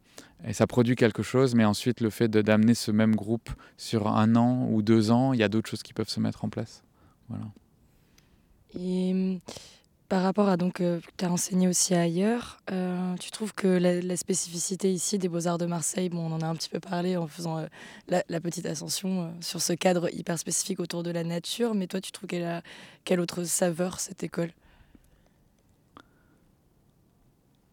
Et 0.44 0.52
ça 0.52 0.66
produit 0.66 0.96
quelque 0.96 1.22
chose, 1.22 1.54
mais 1.54 1.64
ensuite 1.64 2.00
le 2.00 2.10
fait 2.10 2.28
d'amener 2.28 2.74
ce 2.74 2.90
même 2.90 3.14
groupe 3.14 3.50
sur 3.76 4.08
un 4.08 4.34
an 4.34 4.66
ou 4.70 4.82
deux 4.82 5.12
ans, 5.12 5.32
il 5.32 5.38
y 5.38 5.44
a 5.44 5.48
d'autres 5.48 5.70
choses 5.70 5.84
qui 5.84 5.94
peuvent 5.94 6.08
se 6.08 6.18
mettre 6.18 6.44
en 6.44 6.48
place. 6.48 6.82
Voilà. 7.28 7.46
Et 8.78 9.12
hum, 9.12 9.40
par 10.08 10.22
rapport 10.22 10.48
à 10.48 10.56
donc, 10.56 10.80
euh, 10.80 11.00
tu 11.16 11.24
as 11.24 11.30
enseigné 11.30 11.66
aussi 11.66 11.94
ailleurs, 11.94 12.58
euh, 12.70 13.14
tu 13.16 13.30
trouves 13.30 13.54
que 13.54 13.66
la, 13.66 14.16
spécificité 14.16 14.92
ici 14.92 15.18
des 15.18 15.28
Beaux-Arts 15.28 15.58
de 15.58 15.66
Marseille, 15.66 16.08
bon, 16.08 16.30
on 16.30 16.32
en 16.32 16.40
a 16.40 16.46
un 16.46 16.54
petit 16.54 16.68
peu 16.68 16.78
parlé 16.78 17.16
en 17.16 17.26
faisant 17.26 17.58
euh, 17.58 17.66
la, 18.08 18.40
petite 18.40 18.66
ascension 18.66 19.32
sur 19.40 19.62
ce 19.62 19.72
cadre 19.72 20.12
hyper 20.14 20.38
spécifique 20.38 20.78
autour 20.78 21.02
de 21.02 21.10
la 21.10 21.24
nature, 21.24 21.74
mais 21.74 21.86
toi, 21.86 22.00
tu 22.00 22.12
trouves 22.12 22.28
qu'elle 22.28 22.62
quelle 23.04 23.20
autre 23.20 23.44
saveur 23.44 23.98
cette 23.98 24.22
école? 24.22 24.50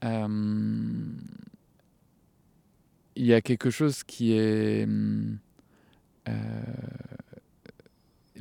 Il 0.04 1.20
y 3.16 3.34
a 3.34 3.42
quelque 3.42 3.70
chose 3.70 4.04
qui 4.04 4.34
est 4.34 4.86
hum, 4.86 5.38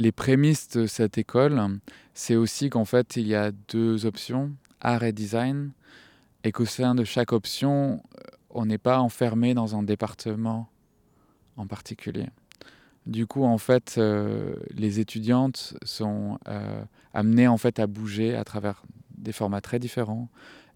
les 0.01 0.13
prémices 0.13 0.69
de 0.71 0.87
cette 0.87 1.19
école, 1.19 1.79
c'est 2.21 2.37
aussi 2.37 2.69
qu'en 2.69 2.85
fait, 2.85 3.17
il 3.17 3.27
y 3.27 3.35
a 3.35 3.51
deux 3.51 4.05
options, 4.05 4.53
art 4.83 5.05
et 5.05 5.13
design, 5.13 5.73
et 6.45 6.53
qu'au 6.53 6.67
sein 6.67 6.95
de 6.95 7.03
chaque 7.03 7.33
option, 7.33 8.03
on 8.51 8.67
n'est 8.67 8.77
pas 8.77 9.01
enfermé 9.01 9.55
dans 9.55 9.75
un 9.75 9.83
département 9.83 10.69
en 11.57 11.67
particulier. 11.67 12.27
Du 13.07 13.27
coup, 13.27 13.45
en 13.45 13.57
fait, 13.57 13.95
euh, 13.97 14.55
les 14.69 15.01
étudiantes 15.01 15.73
sont 15.83 16.39
euh, 16.47 16.85
amenées 17.15 17.49
en 17.49 17.57
fait 17.57 17.79
à 17.79 17.87
bouger 17.87 18.37
à 18.37 18.45
travers 18.45 18.83
des 19.17 19.33
formats 19.33 19.63
très 19.63 19.79
différents 19.79 20.29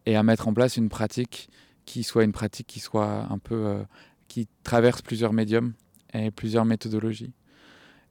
et 0.07 0.17
à 0.17 0.23
mettre 0.23 0.49
en 0.49 0.55
place 0.55 0.79
une 0.79 0.89
pratique 0.89 1.51
qui 1.85 2.05
soit 2.05 2.25
une 2.25 2.33
pratique 2.33 2.69
qui 2.69 2.81
soit 2.81 3.27
un 3.31 3.39
peu 3.39 3.67
euh, 3.67 3.83
qui 4.29 4.49
traverse 4.63 5.03
plusieurs 5.03 5.35
médiums 5.35 5.75
et 6.15 6.31
plusieurs 6.31 6.65
méthodologies. 6.65 7.35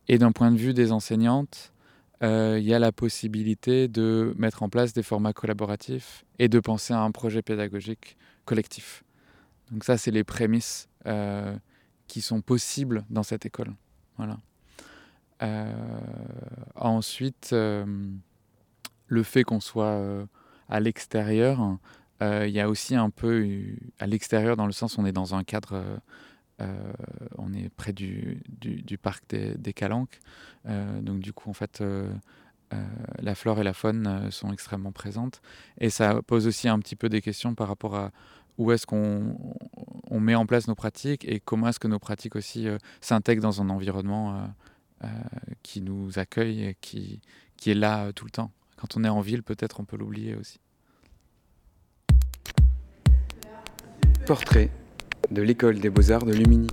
Et 0.07 0.19
d'un 0.19 0.31
point 0.31 0.51
de 0.51 0.57
vue 0.57 0.75
des 0.75 0.91
enseignantes, 0.91 1.71
euh, 1.71 1.72
il 2.23 2.63
y 2.63 2.73
a 2.73 2.79
la 2.79 2.91
possibilité 2.91 3.87
de 3.87 4.33
mettre 4.37 4.63
en 4.63 4.69
place 4.69 4.93
des 4.93 5.03
formats 5.03 5.33
collaboratifs 5.33 6.23
et 6.39 6.47
de 6.47 6.59
penser 6.59 6.93
à 6.93 7.01
un 7.01 7.11
projet 7.11 7.41
pédagogique 7.41 8.17
collectif. 8.45 9.03
Donc 9.71 9.83
ça, 9.83 9.97
c'est 9.97 10.11
les 10.11 10.23
prémices 10.23 10.87
euh, 11.05 11.55
qui 12.07 12.21
sont 12.21 12.41
possibles 12.41 13.03
dans 13.09 13.23
cette 13.23 13.45
école. 13.45 13.73
Voilà. 14.17 14.37
Euh, 15.41 15.73
ensuite, 16.75 17.51
le 17.51 19.23
fait 19.23 19.43
qu'on 19.43 19.59
soit 19.59 20.27
à 20.69 20.79
l'extérieur, 20.79 21.77
il 22.21 22.51
y 22.51 22.59
a 22.59 22.69
aussi 22.69 22.95
un 22.95 23.09
peu 23.09 23.61
à 23.99 24.07
l'extérieur 24.07 24.55
dans 24.55 24.65
le 24.65 24.71
sens 24.71 24.97
où 24.97 25.01
on 25.01 25.05
est 25.05 25.11
dans 25.11 25.35
un 25.35 25.43
cadre 25.43 25.73
euh, 25.73 25.97
on 26.59 27.53
est 27.53 27.69
près 27.69 27.93
du, 27.93 28.41
parc 29.01 29.23
des, 29.29 29.73
Calanques. 29.73 30.19
Euh, 30.67 31.01
donc 31.01 31.19
du 31.19 31.33
coup, 31.33 31.49
en 31.49 31.53
fait, 31.53 31.81
euh, 31.81 32.11
la 33.19 33.35
flore 33.35 33.59
et 33.59 33.63
la 33.63 33.73
faune 33.73 34.29
sont 34.31 34.51
extrêmement 34.51 34.91
présentes. 34.91 35.41
Et 35.79 35.89
ça 35.89 36.21
pose 36.21 36.47
aussi 36.47 36.67
un 36.67 36.79
petit 36.79 36.95
peu 36.95 37.09
des 37.09 37.21
questions 37.21 37.55
par 37.55 37.67
rapport 37.67 37.95
à 37.95 38.11
où 38.57 38.71
est-ce 38.71 38.85
qu'on 38.85 39.37
on 40.09 40.19
met 40.19 40.35
en 40.35 40.45
place 40.45 40.67
nos 40.67 40.75
pratiques 40.75 41.25
et 41.27 41.39
comment 41.39 41.67
est-ce 41.67 41.79
que 41.79 41.87
nos 41.87 41.99
pratiques 41.99 42.35
aussi 42.35 42.67
s'intègrent 43.01 43.41
dans 43.41 43.61
un 43.61 43.69
environnement 43.69 44.53
qui 45.63 45.81
nous 45.81 46.17
accueille 46.17 46.63
et 46.63 46.77
qui, 46.79 47.19
qui 47.57 47.71
est 47.71 47.75
là 47.75 48.13
tout 48.13 48.25
le 48.25 48.31
temps. 48.31 48.51
Quand 48.77 48.95
on 48.97 49.03
est 49.03 49.09
en 49.09 49.21
ville, 49.21 49.43
peut-être 49.43 49.79
on 49.79 49.85
peut 49.85 49.97
l'oublier 49.97 50.35
aussi. 50.35 50.59
Portrait 54.25 54.69
de 55.31 55.41
l'école 55.41 55.79
des 55.79 55.89
beaux-arts 55.89 56.25
de 56.25 56.33
Lumini. 56.33 56.67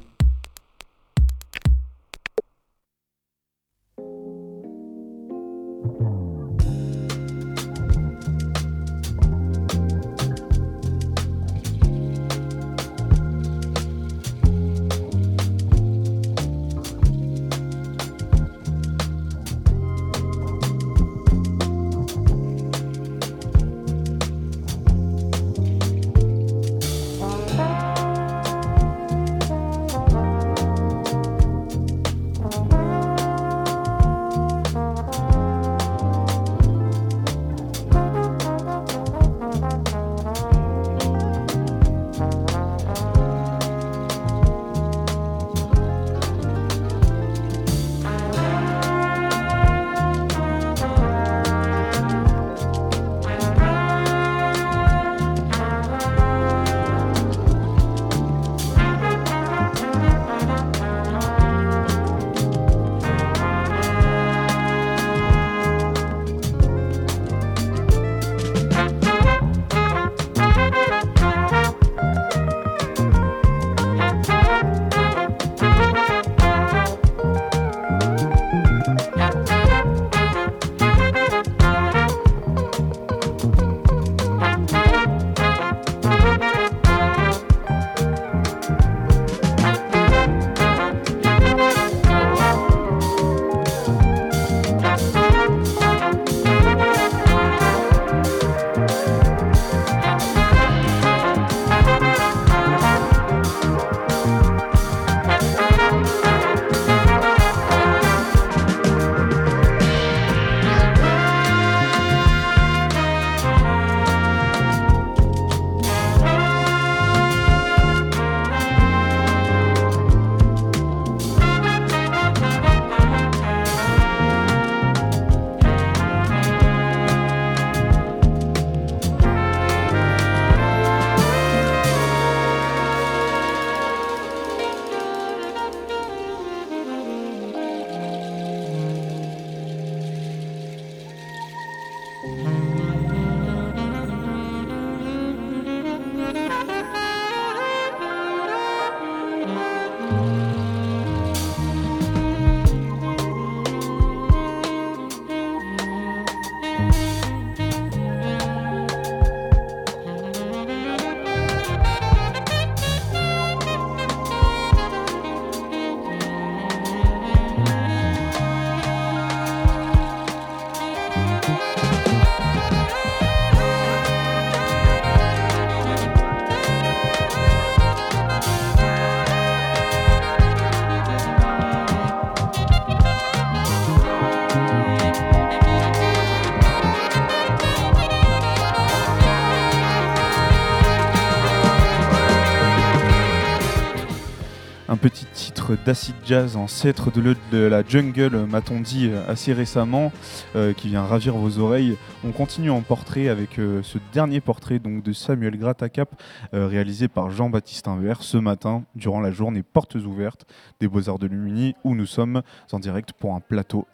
D'acid 195.90 196.14
jazz, 196.24 196.56
ancêtre 196.56 197.10
de, 197.10 197.34
de, 197.50 197.58
la 197.58 197.82
jungle, 197.82 198.46
m'a-t-on 198.46 198.78
dit 198.78 199.08
euh, 199.10 199.28
assez 199.28 199.52
récemment, 199.52 200.12
euh, 200.54 200.72
qui 200.72 200.86
vient 200.86 201.02
ravir 201.02 201.34
vos 201.34 201.58
oreilles. 201.58 201.96
On 202.22 202.30
continue 202.30 202.70
en 202.70 202.80
portrait 202.80 203.26
avec 203.26 203.58
euh, 203.58 203.82
ce 203.82 203.98
dernier 204.12 204.40
portrait 204.40 204.78
donc, 204.78 205.02
de 205.02 205.12
Samuel 205.12 205.58
Gratacap, 205.58 206.08
réalisé 206.52 207.08
par 207.08 207.32
Jean-Baptiste 207.32 207.88
Invert 207.88 208.22
ce 208.22 208.36
matin, 208.36 208.84
durant 208.94 209.20
la 209.20 209.32
journée 209.32 209.64
Portes 209.64 209.96
ouvertes 209.96 210.44
des 210.78 210.86
Beaux-Arts 210.86 211.18
de 211.18 211.26
Lumini, 211.26 211.74
où 211.82 211.96
nous 211.96 212.06
sommes 212.06 212.42
en 212.70 212.78
direct 212.78 213.12
pour 213.12 213.34
un 213.34 213.40
plateau. 213.40 213.88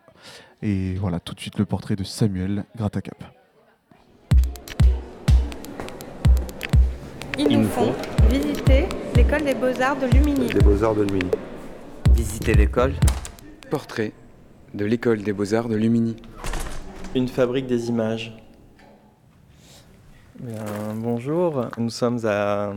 Et 0.61 0.97
voilà 0.97 1.19
tout 1.19 1.35
de 1.35 1.41
suite 1.41 1.59
le 1.59 1.65
portrait 1.65 1.97
de 1.97 2.05
Samuel 2.05 2.65
Gratacap. 2.77 3.25
Ils 7.39 7.59
nous 7.59 7.69
font 7.69 7.95
visiter 8.29 8.87
l'école 9.15 9.45
des 9.45 9.55
beaux-arts 9.55 9.97
de 9.97 10.07
Lumini. 10.09 10.49
Des 10.49 10.61
beaux-arts 10.61 10.95
de 10.95 11.05
Lumini. 11.05 11.31
Visiter 12.17 12.55
l'école. 12.55 12.95
Portrait 13.71 14.13
de 14.75 14.85
l'école 14.85 15.23
des 15.23 15.33
beaux-arts 15.35 15.69
de 15.69 15.77
Lumini. 15.77 16.17
Une 17.15 17.29
fabrique 17.29 17.67
des 17.67 17.89
images. 17.89 18.35
bonjour, 20.95 21.67
nous 21.77 21.91
sommes 21.91 22.25
à, 22.25 22.73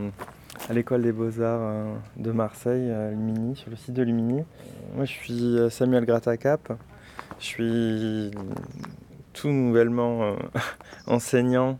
à 0.68 0.72
l'école 0.72 1.02
des 1.02 1.12
beaux-arts 1.12 1.60
euh, 1.62 1.94
de 2.16 2.30
Marseille, 2.32 2.90
à 2.90 3.10
Lumini, 3.10 3.56
sur 3.56 3.70
le 3.70 3.76
site 3.76 3.94
de 3.94 4.02
Lumini. 4.02 4.44
Moi 4.94 5.06
je 5.06 5.12
suis 5.12 5.58
euh, 5.58 5.70
Samuel 5.70 6.04
Gratacap, 6.04 6.72
je 7.38 7.44
suis 7.44 8.30
tout 9.32 9.48
nouvellement 9.48 10.22
euh, 10.22 10.36
enseignant 11.06 11.78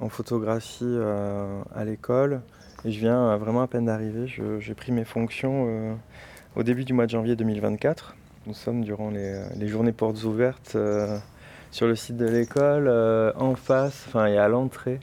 en 0.00 0.08
photographie 0.08 0.84
euh, 0.84 1.62
à 1.74 1.84
l'école. 1.84 2.40
Et 2.84 2.90
je 2.90 3.00
viens 3.00 3.30
euh, 3.30 3.36
vraiment 3.36 3.62
à 3.62 3.66
peine 3.66 3.86
d'arriver. 3.86 4.26
J'ai 4.26 4.74
pris 4.74 4.92
mes 4.92 5.04
fonctions 5.04 5.66
euh, 5.68 5.94
au 6.56 6.62
début 6.62 6.84
du 6.84 6.92
mois 6.92 7.06
de 7.06 7.10
janvier 7.10 7.36
2024. 7.36 8.16
Nous 8.46 8.54
sommes 8.54 8.82
durant 8.82 9.10
les, 9.10 9.68
journées 9.68 9.92
portes 9.92 10.22
ouvertes 10.24 10.76
sur 11.70 11.86
le 11.86 11.94
site 11.94 12.16
de 12.16 12.26
l'école, 12.26 12.88
en 13.36 13.54
face, 13.54 14.04
enfin 14.08 14.26
et 14.26 14.38
à 14.38 14.48
l'entrée 14.48 15.00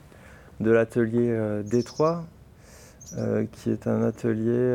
de 0.60 0.70
l'atelier 0.70 1.62
Détroit, 1.64 2.24
qui 3.52 3.70
est 3.70 3.86
un 3.86 4.02
atelier 4.02 4.74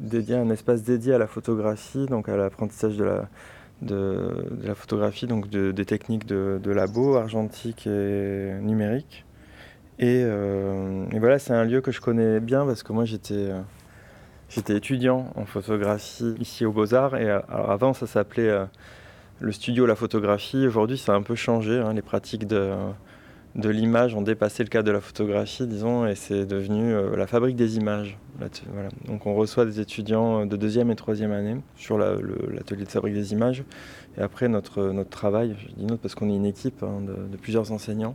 dédié, 0.00 0.36
un 0.36 0.50
espace 0.50 0.82
dédié 0.82 1.14
à 1.14 1.18
la 1.18 1.26
photographie, 1.26 2.06
donc 2.06 2.28
à 2.28 2.36
l'apprentissage 2.36 2.96
de 2.96 3.04
la, 4.64 4.74
photographie, 4.74 5.26
donc 5.26 5.48
des 5.48 5.84
techniques 5.84 6.26
de, 6.26 6.70
labo, 6.70 7.16
argentique 7.16 7.86
et 7.86 8.54
numérique. 8.62 9.24
Euh, 10.02 11.04
et, 11.12 11.18
voilà, 11.18 11.38
c'est 11.38 11.52
un 11.52 11.64
lieu 11.64 11.80
que 11.80 11.90
je 11.90 12.00
connais 12.00 12.40
bien 12.40 12.64
parce 12.64 12.82
que 12.82 12.92
moi 12.92 13.04
j'étais 13.04 13.34
euh, 13.34 13.60
j'étais 14.50 14.76
étudiant 14.76 15.32
en 15.34 15.46
photographie 15.46 16.34
ici 16.38 16.66
aux 16.66 16.72
Beaux-Arts. 16.72 17.16
Et 17.16 17.30
euh, 17.30 17.40
avant, 17.48 17.94
ça 17.94 18.06
s'appelait 18.06 18.66
le 19.40 19.52
studio 19.52 19.86
La 19.86 19.96
Photographie. 19.96 20.66
Aujourd'hui, 20.66 20.98
ça 20.98 21.14
a 21.14 21.16
un 21.16 21.22
peu 21.22 21.34
changé. 21.34 21.78
Hein, 21.78 21.94
les 21.94 22.02
pratiques 22.02 22.46
de, 22.46 22.74
l'image 23.54 24.14
ont 24.14 24.22
dépassé 24.22 24.62
le 24.62 24.68
cadre 24.68 24.86
de 24.86 24.92
la 24.92 25.00
photographie, 25.00 25.66
disons, 25.66 26.06
et 26.06 26.14
c'est 26.14 26.44
devenu 26.44 26.92
euh, 26.92 27.16
la 27.16 27.26
fabrique 27.26 27.56
des 27.56 27.78
images. 27.78 28.18
Donc 29.06 29.26
on 29.26 29.34
reçoit 29.34 29.66
des 29.66 29.80
étudiants 29.80 30.46
de 30.46 30.56
deuxième 30.56 30.90
et 30.90 30.96
troisième 30.96 31.32
année 31.32 31.56
sur 31.76 31.98
l'atelier 31.98 32.84
de 32.84 32.90
fabrique 32.90 33.14
des 33.14 33.32
images. 33.32 33.64
Et 34.16 34.22
après, 34.22 34.48
notre, 34.48 34.84
notre 34.92 35.10
travail, 35.10 35.56
je 35.58 35.74
dis 35.74 35.84
notre 35.84 36.00
parce 36.00 36.14
qu'on 36.14 36.30
est 36.30 36.36
une 36.36 36.46
équipe 36.46 36.82
hein, 36.82 37.00
de, 37.02 37.36
plusieurs 37.36 37.72
enseignants, 37.72 38.14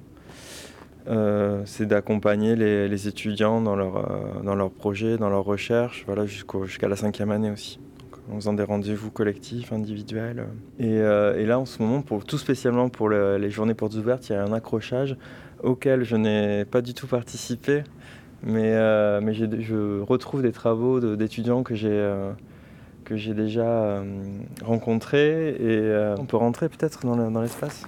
euh, 1.07 1.61
c'est 1.65 1.86
d'accompagner 1.86 2.56
les, 2.56 3.07
étudiants 3.07 3.61
dans 3.61 3.76
leur, 3.76 3.98
euh, 3.98 4.41
dans 4.44 4.56
leurs 4.56 4.72
projets, 4.72 5.18
dans 5.18 5.30
leurs 5.30 5.44
recherches, 5.44 6.03
voilà, 6.07 6.26
jusqu'à 6.26 6.88
la 6.88 6.95
cinquième 6.95 7.32
année 7.32 7.52
aussi 7.52 7.80
en 8.32 8.38
faisant 8.38 8.53
des 8.53 8.64
rendez-vous 8.64 9.11
collectifs, 9.11 9.72
individuels. 9.72 10.48
Euh, 10.82 11.38
et, 11.38 11.45
là, 11.45 11.60
en 11.60 11.65
ce 11.65 11.80
moment, 11.80 12.02
pour, 12.02 12.26
tout 12.26 12.40
spécialement 12.40 12.90
pour 12.90 13.07
les 13.07 13.52
journées 13.52 13.76
portes 13.76 13.94
ouvertes, 13.94 14.27
il 14.30 14.34
y 14.34 14.36
a 14.36 14.44
un 14.44 14.52
accrochage 14.52 15.15
auquel 15.61 16.03
je 16.03 16.15
n'ai 16.15 16.65
pas 16.65 16.82
du 16.82 16.95
tout 16.95 17.06
participé, 17.06 17.84
mais, 18.41 18.72
mais 19.22 19.36
je 19.36 20.02
retrouve 20.02 20.41
des 20.41 20.52
travaux 20.52 20.99
d'étudiants 21.15 21.61
que 21.61 21.76
j'ai 21.76 22.11
que 23.03 23.15
j'ai 23.15 23.36
déjà 23.36 24.03
rencontrés 24.64 25.49
et 25.49 26.15
on 26.18 26.26
peut 26.26 26.38
rentrer 26.38 26.68
peut-être 26.68 27.06
dans 27.06 27.41
l'espace? 27.41 27.86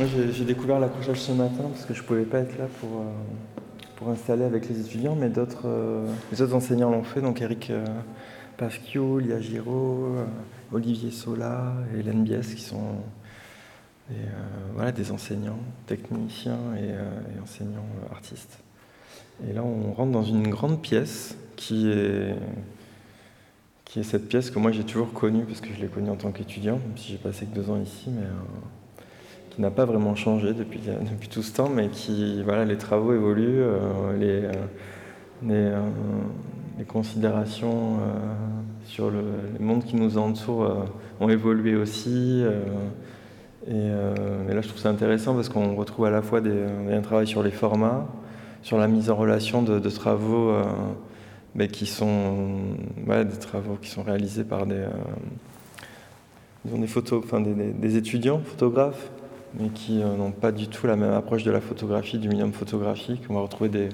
Moi, 0.00 0.08
j'ai 0.32 0.46
découvert 0.46 0.80
l'accrochage 0.80 1.20
ce 1.20 1.32
matin 1.32 1.64
parce 1.70 1.84
que 1.84 1.92
je 1.92 2.00
ne 2.00 2.06
pouvais 2.06 2.24
pas 2.24 2.38
être 2.38 2.56
là 2.56 2.68
pour, 2.80 3.02
euh, 3.02 3.04
pour 3.96 4.08
installer 4.08 4.44
avec 4.44 4.66
les 4.66 4.80
étudiants, 4.80 5.14
mais 5.14 5.28
d'autres 5.28 5.66
euh, 5.66 6.06
les 6.32 6.40
autres 6.40 6.54
enseignants 6.54 6.90
l'ont 6.90 7.02
fait. 7.02 7.20
Donc 7.20 7.42
Eric 7.42 7.68
euh, 7.68 7.84
Lia 9.18 9.40
Giraud, 9.42 10.16
Olivier 10.72 11.10
Sola 11.10 11.74
et 11.92 11.98
Hélène 11.98 12.24
Biès 12.24 12.54
qui 12.54 12.62
sont 12.62 12.94
voilà, 14.74 14.90
des 14.90 15.12
enseignants, 15.12 15.60
techniciens 15.86 16.58
et, 16.78 17.42
enseignants 17.42 17.84
artistes. 18.10 18.58
Et 19.46 19.52
là, 19.52 19.62
on 19.62 19.92
rentre 19.92 20.12
dans 20.12 20.24
une 20.24 20.48
grande 20.48 20.80
pièce 20.80 21.36
qui 21.56 21.90
est, 21.90 22.34
qui 23.84 24.00
est 24.00 24.04
cette 24.04 24.28
pièce 24.30 24.50
que 24.50 24.58
moi 24.58 24.72
j'ai 24.72 24.84
toujours 24.84 25.12
connue 25.12 25.44
parce 25.44 25.60
que 25.60 25.74
je 25.74 25.80
l'ai 25.80 25.88
connue 25.88 26.08
en 26.08 26.16
tant 26.16 26.32
qu'étudiant, 26.32 26.76
même 26.76 26.96
si 26.96 27.12
j'ai 27.12 27.18
passé 27.18 27.44
que 27.44 27.54
deux 27.54 27.68
ans 27.68 27.78
ici, 27.78 28.08
mais 28.08 28.24
qui 29.50 29.60
n'a 29.60 29.70
pas 29.70 29.84
vraiment 29.84 30.14
changé 30.14 30.54
depuis, 30.54 30.80
depuis 30.80 31.28
tout 31.28 31.42
ce 31.42 31.52
temps, 31.52 31.68
mais 31.68 31.88
qui, 31.88 32.42
voilà, 32.42 32.64
les 32.64 32.76
travaux 32.76 33.12
évoluent, 33.12 33.62
euh, 33.62 34.16
les, 34.18 34.44
euh, 34.44 34.52
euh, 35.50 35.80
les, 36.78 36.84
considérations 36.84 37.98
sur 38.84 39.10
le, 39.10 39.22
monde 39.58 39.84
qui 39.84 39.96
nous 39.96 40.18
entoure 40.18 40.86
ont 41.20 41.28
évolué 41.28 41.74
aussi. 41.74 42.44
Et, 43.68 43.88
là, 43.88 44.60
je 44.60 44.68
trouve 44.68 44.80
ça 44.80 44.88
intéressant 44.88 45.34
parce 45.34 45.48
qu'on 45.48 45.74
retrouve 45.74 46.06
à 46.06 46.10
la 46.10 46.22
fois 46.22 46.40
des, 46.40 46.64
un 46.90 47.02
travail 47.02 47.26
sur 47.26 47.42
les 47.42 47.50
formats, 47.50 48.06
sur 48.62 48.78
la 48.78 48.88
mise 48.88 49.10
en 49.10 49.16
relation 49.16 49.62
de, 49.62 49.78
travaux 49.90 50.52
mais 51.56 51.66
qui 51.66 51.86
sont 51.86 52.56
des 53.06 53.38
travaux 53.40 53.76
qui 53.82 53.90
sont 53.90 54.04
réalisés 54.04 54.44
par 54.44 54.66
des, 54.66 54.86
des, 56.64 56.86
photos, 56.86 57.22
enfin, 57.24 57.40
des, 57.40 57.96
étudiants 57.96 58.40
photographes 58.44 59.10
mais 59.54 59.68
qui 59.68 60.02
euh, 60.02 60.16
n'ont 60.16 60.32
pas 60.32 60.52
du 60.52 60.68
tout 60.68 60.86
la 60.86 60.96
même 60.96 61.12
approche 61.12 61.44
de 61.44 61.50
la 61.50 61.60
photographie, 61.60 62.18
du 62.18 62.28
médium 62.28 62.52
photographique. 62.52 63.22
On 63.28 63.34
va 63.34 63.40
retrouver 63.40 63.68
des, 63.68 63.88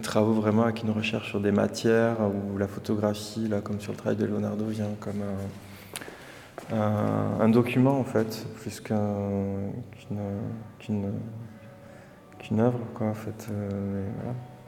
travaux 0.00 0.32
vraiment 0.32 0.62
avec 0.64 0.82
une 0.82 0.90
recherche 0.90 1.28
sur 1.28 1.40
des 1.40 1.52
matières, 1.52 2.16
où 2.20 2.58
la 2.58 2.66
photographie, 2.66 3.46
là, 3.46 3.60
comme 3.60 3.80
sur 3.80 3.92
le 3.92 3.98
travail 3.98 4.16
de 4.16 4.24
Leonardo, 4.24 4.64
vient 4.66 4.88
comme 4.98 5.22
un, 6.72 7.48
document, 7.48 7.98
en 7.98 8.04
fait, 8.04 8.44
plus 8.56 8.80
qu'une 8.80 8.98
œuvre, 12.58 12.80
quoi, 12.94 13.06
en 13.06 13.14
fait. 13.14 13.48
Euh, 13.52 14.04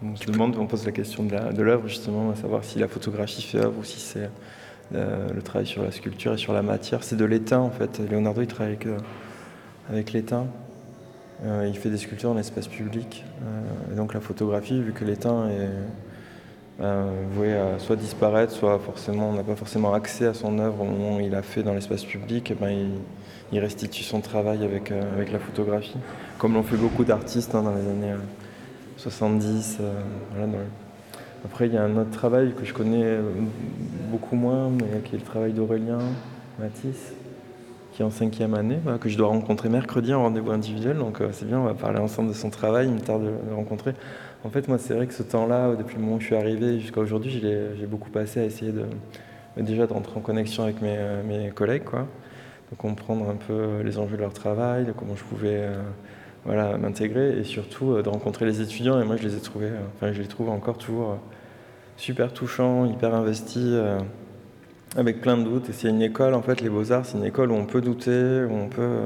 on 0.03 0.15
se 0.15 0.31
demande, 0.31 0.57
on 0.57 0.66
pose 0.66 0.85
la 0.85 0.93
question 0.93 1.24
de 1.24 1.62
l'œuvre, 1.62 1.89
justement, 1.89 2.31
à 2.31 2.36
savoir 2.36 2.62
si 2.62 2.78
la 2.78 2.86
photographie 2.86 3.43
fait 3.43 3.59
œuvre 3.59 3.78
ou 3.81 3.85
si 3.85 3.98
c'est 3.98 4.31
euh, 4.94 5.28
le 5.35 5.43
travail 5.43 5.66
sur 5.66 5.82
la 5.82 5.90
sculpture 5.90 6.35
et 6.35 6.39
sur 6.39 6.53
la 6.53 6.62
matière. 6.62 7.03
C'est 7.03 7.16
de 7.16 7.24
l'étain, 7.24 7.59
en 7.59 7.70
fait. 7.70 8.01
Leonardo, 8.11 8.43
il 8.43 8.47
travaille 8.47 8.74
avec 8.74 8.86
avec 9.91 10.13
l'étain. 10.13 10.47
Euh, 11.45 11.67
il 11.69 11.77
fait 11.77 11.91
des 11.91 11.99
sculptures 11.99 12.31
dans 12.31 12.37
l'espace 12.37 12.69
public. 12.69 13.25
Euh, 13.43 13.97
donc 13.97 14.15
la 14.15 14.21
photographie, 14.21 14.81
vu 14.81 14.93
que 14.93 15.05
l'étain 15.05 15.49
est 15.49 15.71
ben, 16.79 17.07
voué 17.33 17.55
à 17.55 17.79
soit 17.79 17.97
disparaître, 17.97 18.53
soit 18.53 18.79
forcément, 18.79 19.31
on 19.31 19.33
n'a 19.35 19.43
pas 19.43 19.57
forcément 19.57 19.95
accès 19.95 20.27
à 20.27 20.35
son 20.35 20.59
œuvre 20.59 20.83
au 20.83 20.85
moment 20.85 21.17
où 21.17 21.21
il 21.21 21.35
a 21.35 21.43
fait 21.43 21.63
dans 21.63 21.75
l'espace 21.75 22.05
public, 22.05 22.55
ben, 22.59 22.91
il, 23.53 23.59
restitue 23.59 24.03
son 24.03 24.21
travail 24.21 24.65
avec, 24.65 24.91
euh, 24.91 25.15
avec 25.15 25.33
la 25.33 25.39
photographie, 25.39 25.97
comme 26.39 26.55
l'ont 26.55 26.63
fait 26.63 26.77
beaucoup 26.77 27.05
d'artistes 27.05 27.55
hein, 27.55 27.63
dans 27.63 27.75
les 27.75 27.83
années 27.83 28.15
70. 28.97 29.79
Après, 31.45 31.67
il 31.67 31.75
y 31.75 31.77
a 31.77 31.85
un 31.85 31.97
autre 31.97 32.11
travail 32.11 32.55
que 32.59 32.65
je 32.65 32.75
connais 32.75 33.19
beaucoup 34.11 34.35
moins, 34.35 34.69
mais 34.71 35.01
qui 35.05 35.15
est 35.15 35.19
le 35.19 35.25
travail 35.25 35.53
d'Aurélien 35.53 35.99
Matisse, 36.59 37.13
qui 37.97 38.02
est 38.02 38.05
en 38.05 38.10
cinquième 38.10 38.52
année, 38.52 38.77
que 39.01 39.09
je 39.09 39.16
dois 39.16 39.28
rencontrer 39.28 39.70
mercredi 39.70 40.12
en 40.12 40.20
rendez-vous 40.20 40.51
individuel. 40.51 40.98
Donc 40.98 41.23
euh, 41.23 41.31
c'est 41.32 41.47
bien, 41.47 41.59
on 41.59 41.64
va 41.64 41.73
parler 41.73 41.98
ensemble 41.98 42.28
de 42.28 42.35
son 42.35 42.51
travail, 42.51 42.89
il 42.89 42.93
me 42.93 43.01
tarde 43.01 43.24
de 43.24 43.31
le 43.48 43.55
rencontrer. 43.55 43.94
En 44.44 44.51
fait, 44.51 44.68
moi, 44.68 44.77
c'est 44.77 44.93
vrai 44.93 45.06
que 45.06 45.14
ce 45.14 45.23
temps-là, 45.23 45.74
depuis 45.77 45.97
le 45.97 46.02
moment 46.02 46.16
où 46.16 46.20
je 46.20 46.27
suis 46.27 46.36
arrivé 46.36 46.78
jusqu'à 46.78 47.01
aujourd'hui, 47.01 47.31
j'ai 47.31 47.86
beaucoup 47.86 48.10
passé 48.10 48.40
à 48.40 48.44
essayer 48.44 48.70
de 48.70 48.85
déjà 49.56 49.86
d'entrer 49.86 50.18
en 50.18 50.20
connexion 50.20 50.64
avec 50.64 50.82
mes, 50.82 50.94
euh, 50.98 51.23
mes, 51.23 51.48
collègues, 51.52 51.85
quoi, 51.85 52.06
de 52.70 52.77
comprendre 52.77 53.31
un 53.31 53.36
peu 53.36 53.81
les 53.82 53.98
enjeux 53.98 54.18
de 54.18 54.20
leur 54.20 54.35
travail, 54.35 54.85
de 54.85 54.93
comment 54.93 55.16
je 55.16 55.24
pouvais 55.24 55.60
euh, 55.62 55.81
voilà, 56.44 56.77
m'intégrer 56.77 57.39
et 57.39 57.44
surtout 57.44 58.02
de 58.02 58.09
rencontrer 58.10 58.44
les 58.44 58.60
étudiants. 58.60 59.01
Et 59.01 59.06
moi, 59.06 59.16
je 59.16 59.23
les 59.23 59.36
ai 59.36 59.40
trouvés, 59.40 59.70
enfin, 59.97 60.12
je 60.12 60.20
les 60.20 60.28
trouve 60.28 60.51
encore 60.51 60.77
toujours 60.77 61.16
super 61.97 62.35
touchants, 62.35 62.85
hyper 62.85 63.14
investis 63.14 63.73
avec 64.97 65.20
plein 65.20 65.36
de 65.36 65.44
doutes. 65.44 65.68
Et 65.68 65.73
c'est 65.73 65.89
une 65.89 66.02
école, 66.02 66.35
en 66.35 66.43
fait, 66.43 66.60
les 66.60 66.68
Beaux-Arts, 66.68 67.06
c'est 67.06 67.18
une 67.18 67.24
école 67.24 67.52
où 67.52 67.55
on 67.55 67.66
peut 67.66 67.81
douter, 67.81 68.44
où 68.44 68.52
on 68.52 68.68
peut. 68.68 69.01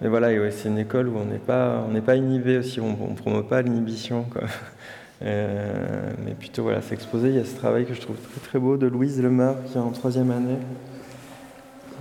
Mais 0.00 0.08
voilà, 0.08 0.28
c'est 0.50 0.68
une 0.68 0.78
école 0.78 1.08
où 1.08 1.16
on 1.16 1.24
n'est 1.24 1.38
pas, 1.38 1.86
pas 2.04 2.16
inhibé 2.16 2.58
aussi, 2.58 2.80
on 2.80 3.10
ne 3.10 3.14
promeut 3.14 3.44
pas 3.44 3.62
l'inhibition. 3.62 4.26
mais 5.20 6.34
plutôt 6.38 6.64
voilà, 6.64 6.82
s'exposer. 6.82 7.28
Il 7.28 7.36
y 7.36 7.40
a 7.40 7.44
ce 7.44 7.56
travail 7.56 7.86
que 7.86 7.94
je 7.94 8.00
trouve 8.00 8.16
très 8.16 8.40
très 8.40 8.58
beau 8.58 8.76
de 8.76 8.86
Louise 8.86 9.22
Lemeur 9.22 9.56
qui 9.66 9.76
est 9.76 9.80
en 9.80 9.90
troisième 9.90 10.30
année. 10.30 10.58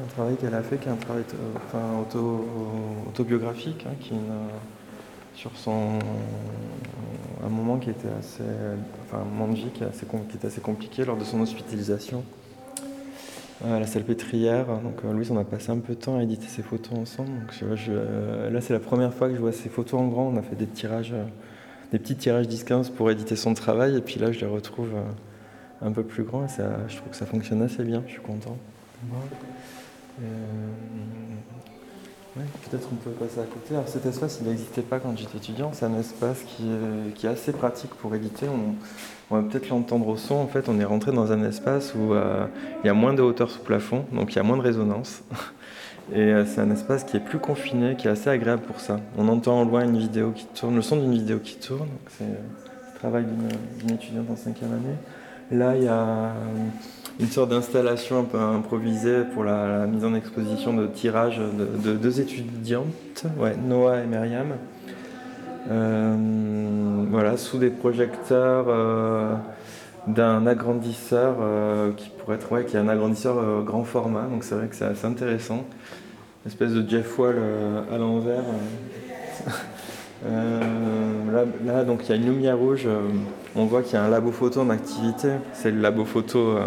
Un 0.04 0.08
travail 0.14 0.36
qu'elle 0.38 0.56
a 0.56 0.64
fait, 0.64 0.78
qui 0.78 0.88
est 0.88 0.92
un 0.92 0.96
travail 0.96 1.24
auto, 2.02 2.48
autobiographique, 3.08 3.86
hein, 3.88 3.94
qui 4.00 4.14
sur 5.36 5.52
son 5.56 6.00
un 7.44 7.50
moment 7.50 7.78
qui 7.78 7.90
était 7.90 8.10
assez, 8.20 8.44
enfin 9.04 9.22
un 9.22 9.26
moment 9.26 9.48
de 9.48 9.58
vie 9.58 9.70
qui, 9.74 9.84
assez, 9.84 10.06
qui 10.06 10.36
était 10.38 10.48
assez 10.48 10.62
compliqué 10.62 11.06
lors 11.06 11.18
de 11.18 11.24
son 11.24 11.42
hospitalisation 11.42 12.24
à 13.66 13.80
la 13.80 13.88
salpêtrière. 13.88 14.66
Donc 14.68 15.04
euh, 15.06 15.14
Louise, 15.14 15.32
on 15.32 15.38
a 15.38 15.44
passé 15.44 15.72
un 15.72 15.80
peu 15.80 15.94
de 15.94 16.00
temps 16.00 16.18
à 16.18 16.24
éditer 16.24 16.48
ses 16.48 16.62
photos 16.62 16.98
ensemble. 16.98 17.30
Donc, 17.30 17.52
je, 17.52 17.66
euh, 17.90 18.50
là, 18.50 18.62
c'est 18.62 18.74
la 18.74 18.80
première 18.80 19.14
fois 19.14 19.30
que 19.30 19.36
je 19.36 19.40
vois 19.40 19.52
ses 19.52 19.70
photos 19.70 20.00
en 20.00 20.08
grand. 20.08 20.28
On 20.28 20.38
a 20.38 20.42
fait 20.42 20.56
des 20.56 20.66
tirages, 20.66 21.14
euh, 21.14 21.24
des 21.92 22.00
petits 22.00 22.16
tirages 22.16 22.48
10-15 22.48 22.92
pour 22.92 23.12
éditer 23.12 23.36
son 23.36 23.54
travail. 23.54 23.98
Et 23.98 24.02
puis 24.02 24.20
là, 24.20 24.32
je 24.32 24.40
les 24.40 24.48
retrouve 24.48 24.94
un 25.82 25.92
peu 25.92 26.04
plus 26.04 26.24
grands. 26.24 26.46
Et 26.46 26.50
ça, 26.50 26.88
je 26.88 26.98
trouve 26.98 27.10
que 27.10 27.18
ça 27.18 27.26
fonctionne 27.26 27.62
assez 27.62 27.84
bien. 27.84 28.04
Je 28.08 28.14
suis 28.14 28.22
content. 28.22 28.58
Peut-être 32.34 32.88
on 32.94 32.96
peut 32.96 33.12
passer 33.12 33.42
à 33.42 33.44
côté. 33.44 33.74
Alors 33.74 33.88
cet 33.88 34.06
espace, 34.06 34.40
il 34.42 34.48
n'existait 34.48 34.82
pas 34.84 35.00
quand 35.00 35.18
j'étais 35.18 35.38
étudiant. 35.38 35.72
C'est 35.74 35.86
un 35.86 36.00
espace 36.00 36.44
qui 36.44 36.64
est, 37.24 37.28
assez 37.28 37.52
pratique 37.52 37.92
pour 37.96 38.16
éditer. 38.16 38.48
On, 38.50 39.36
va 39.36 39.42
peut-être 39.44 39.70
l'entendre 39.70 40.08
au 40.08 40.18
son. 40.18 40.36
En 40.36 40.48
fait, 40.48 40.70
on 40.70 40.80
est 40.80 40.86
rentré 40.86 41.12
dans 41.12 41.32
un 41.32 41.44
espace 41.44 41.94
où 41.94 42.14
euh, 42.14 42.46
il 42.84 42.88
y 42.88 42.90
a 42.90 42.94
moins 42.94 43.14
de 43.14 43.22
hauteur 43.22 43.50
sous 43.50 43.62
plafond, 43.62 44.06
donc 44.14 44.34
il 44.34 44.38
y 44.38 44.40
a 44.40 44.44
moins 44.44 44.58
de 44.58 44.62
résonance. 44.62 45.24
Et 46.14 46.20
euh, 46.20 46.46
c'est 46.46 46.62
un 46.62 46.72
espace 46.72 47.04
qui 47.04 47.18
est 47.18 47.22
plus 47.22 47.40
confiné, 47.40 47.96
qui 47.96 48.08
est 48.08 48.12
assez 48.12 48.30
agréable 48.30 48.64
pour 48.64 48.80
ça. 48.80 49.00
On 49.18 49.28
entend 49.28 49.60
en 49.60 49.66
loin 49.66 49.84
une 49.84 49.98
vidéo 49.98 50.32
qui 50.32 50.46
tourne, 50.46 50.76
le 50.76 50.82
son 50.82 50.98
d'une 50.98 51.14
vidéo 51.14 51.40
qui 51.40 51.56
tourne. 51.56 51.88
C'est 52.18 52.26
le 52.26 53.00
travail 53.00 53.26
d'une 53.80 53.92
étudiante 53.92 54.30
en 54.30 54.36
cinquième 54.36 54.72
année. 54.72 54.96
Là, 55.52 55.76
il 55.76 55.84
y 55.84 55.88
a 55.88 56.34
une 57.20 57.28
sorte 57.28 57.50
d'installation 57.50 58.22
un 58.22 58.24
peu 58.24 58.40
improvisée 58.40 59.24
pour 59.34 59.44
la, 59.44 59.86
mise 59.86 60.06
en 60.06 60.16
exposition 60.16 60.74
de 60.74 60.88
tirages 60.88 61.40
de, 61.40 61.94
deux 61.94 62.22
étudiantes, 62.22 63.26
Noah 63.68 64.00
et 64.00 64.08
Myriam. 64.08 64.54
Euh, 65.70 67.06
voilà, 67.10 67.36
sous 67.36 67.58
des 67.58 67.70
projecteurs 67.70 68.66
euh, 68.70 69.36
d'un 70.08 70.48
agrandisseur 70.48 71.36
euh, 71.42 71.92
qui 71.92 72.10
pourrait 72.10 72.38
être, 72.38 72.50
ouais, 72.52 72.64
qui 72.64 72.78
est 72.78 72.80
un 72.80 72.88
agrandisseur 72.88 73.64
grand 73.64 73.84
format, 73.84 74.24
donc 74.24 74.46
c'est 74.46 74.56
vrai 74.56 74.68
que 74.68 74.76
c'est 74.76 74.86
assez 74.86 75.06
intéressant. 75.06 75.66
Une 76.46 76.52
espèce 76.52 76.72
de 76.72 76.90
Jeff 76.90 77.20
Wall 77.20 77.36
à 77.92 77.98
l'envers. 77.98 78.44
là, 81.66 81.84
donc 81.84 82.08
il 82.08 82.10
y 82.10 82.14
a 82.14 82.16
une 82.16 82.26
lumière 82.26 82.58
rouge. 82.58 82.88
On 83.56 83.66
voit 83.66 83.82
qu'il 83.82 83.94
y 83.94 83.98
a 83.98 84.04
un 84.04 84.10
labo 84.10 84.32
photo 84.32 84.62
en 84.62 84.70
activité. 84.70 85.30
C'est 85.54 85.72
le 85.72 85.82
labo 85.82 86.06
photo 86.06 86.58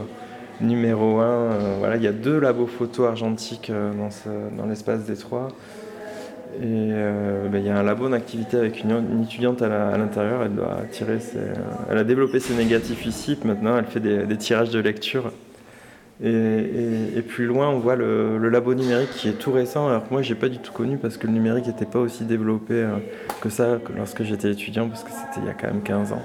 numéro 0.61 1.19
1. 1.21 1.25
Euh, 1.25 1.93
il 1.97 2.03
y 2.03 2.07
a 2.07 2.13
deux 2.13 2.39
labos 2.39 2.67
photo 2.67 3.05
argentiques 3.05 3.71
euh, 3.71 3.93
dans, 4.57 4.67
l'espace 4.67 5.05
des 5.05 5.17
trois. 5.17 5.49
Et 6.61 6.63
euh, 6.63 7.49
ben, 7.49 7.59
il 7.59 7.67
y 7.67 7.71
a 7.71 7.77
un 7.77 7.83
labo 7.83 8.09
d'activité 8.09 8.57
avec 8.57 8.83
une, 8.83 9.23
étudiante 9.23 9.63
à 9.63 9.97
l'intérieur. 9.97 10.43
Elle 10.45 10.55
doit 10.55 10.83
tirer 10.91 11.19
elle 11.91 11.99
a 11.99 12.05
développé 12.05 12.41
ses 12.41 12.55
négatifs 12.55 13.07
ici. 13.07 13.39
Maintenant, 13.45 13.77
elle 13.77 13.87
fait 13.87 14.01
des, 14.01 14.37
tirages 14.37 14.71
de 14.71 14.79
lecture. 14.79 15.33
Et, 16.23 17.23
plus 17.27 17.47
loin, 17.47 17.69
on 17.69 17.81
voit 17.81 17.97
le, 17.97 18.49
labo 18.49 18.75
numérique 18.75 19.11
qui 19.11 19.29
est 19.29 19.33
tout 19.33 19.51
récent. 19.51 19.89
Alors 19.89 20.07
que 20.07 20.13
moi, 20.13 20.23
j'ai 20.23 20.37
pas 20.37 20.49
du 20.49 20.59
tout 20.59 20.73
connu 20.73 20.97
parce 20.97 21.17
que 21.17 21.27
le 21.27 21.33
numérique 21.33 21.67
n'était 21.67 21.87
pas 21.87 21.99
aussi 21.99 22.25
développé 22.25 22.87
que 23.41 23.49
ça 23.49 23.79
lorsque 23.97 24.23
j'étais 24.23 24.53
étudiant, 24.53 24.89
parce 24.89 25.03
que 25.03 25.11
c'était 25.11 25.41
il 25.41 25.47
y 25.47 25.51
a 25.51 25.55
quand 25.55 25.67
même 25.67 25.83
15 25.83 26.13
ans. 26.13 26.23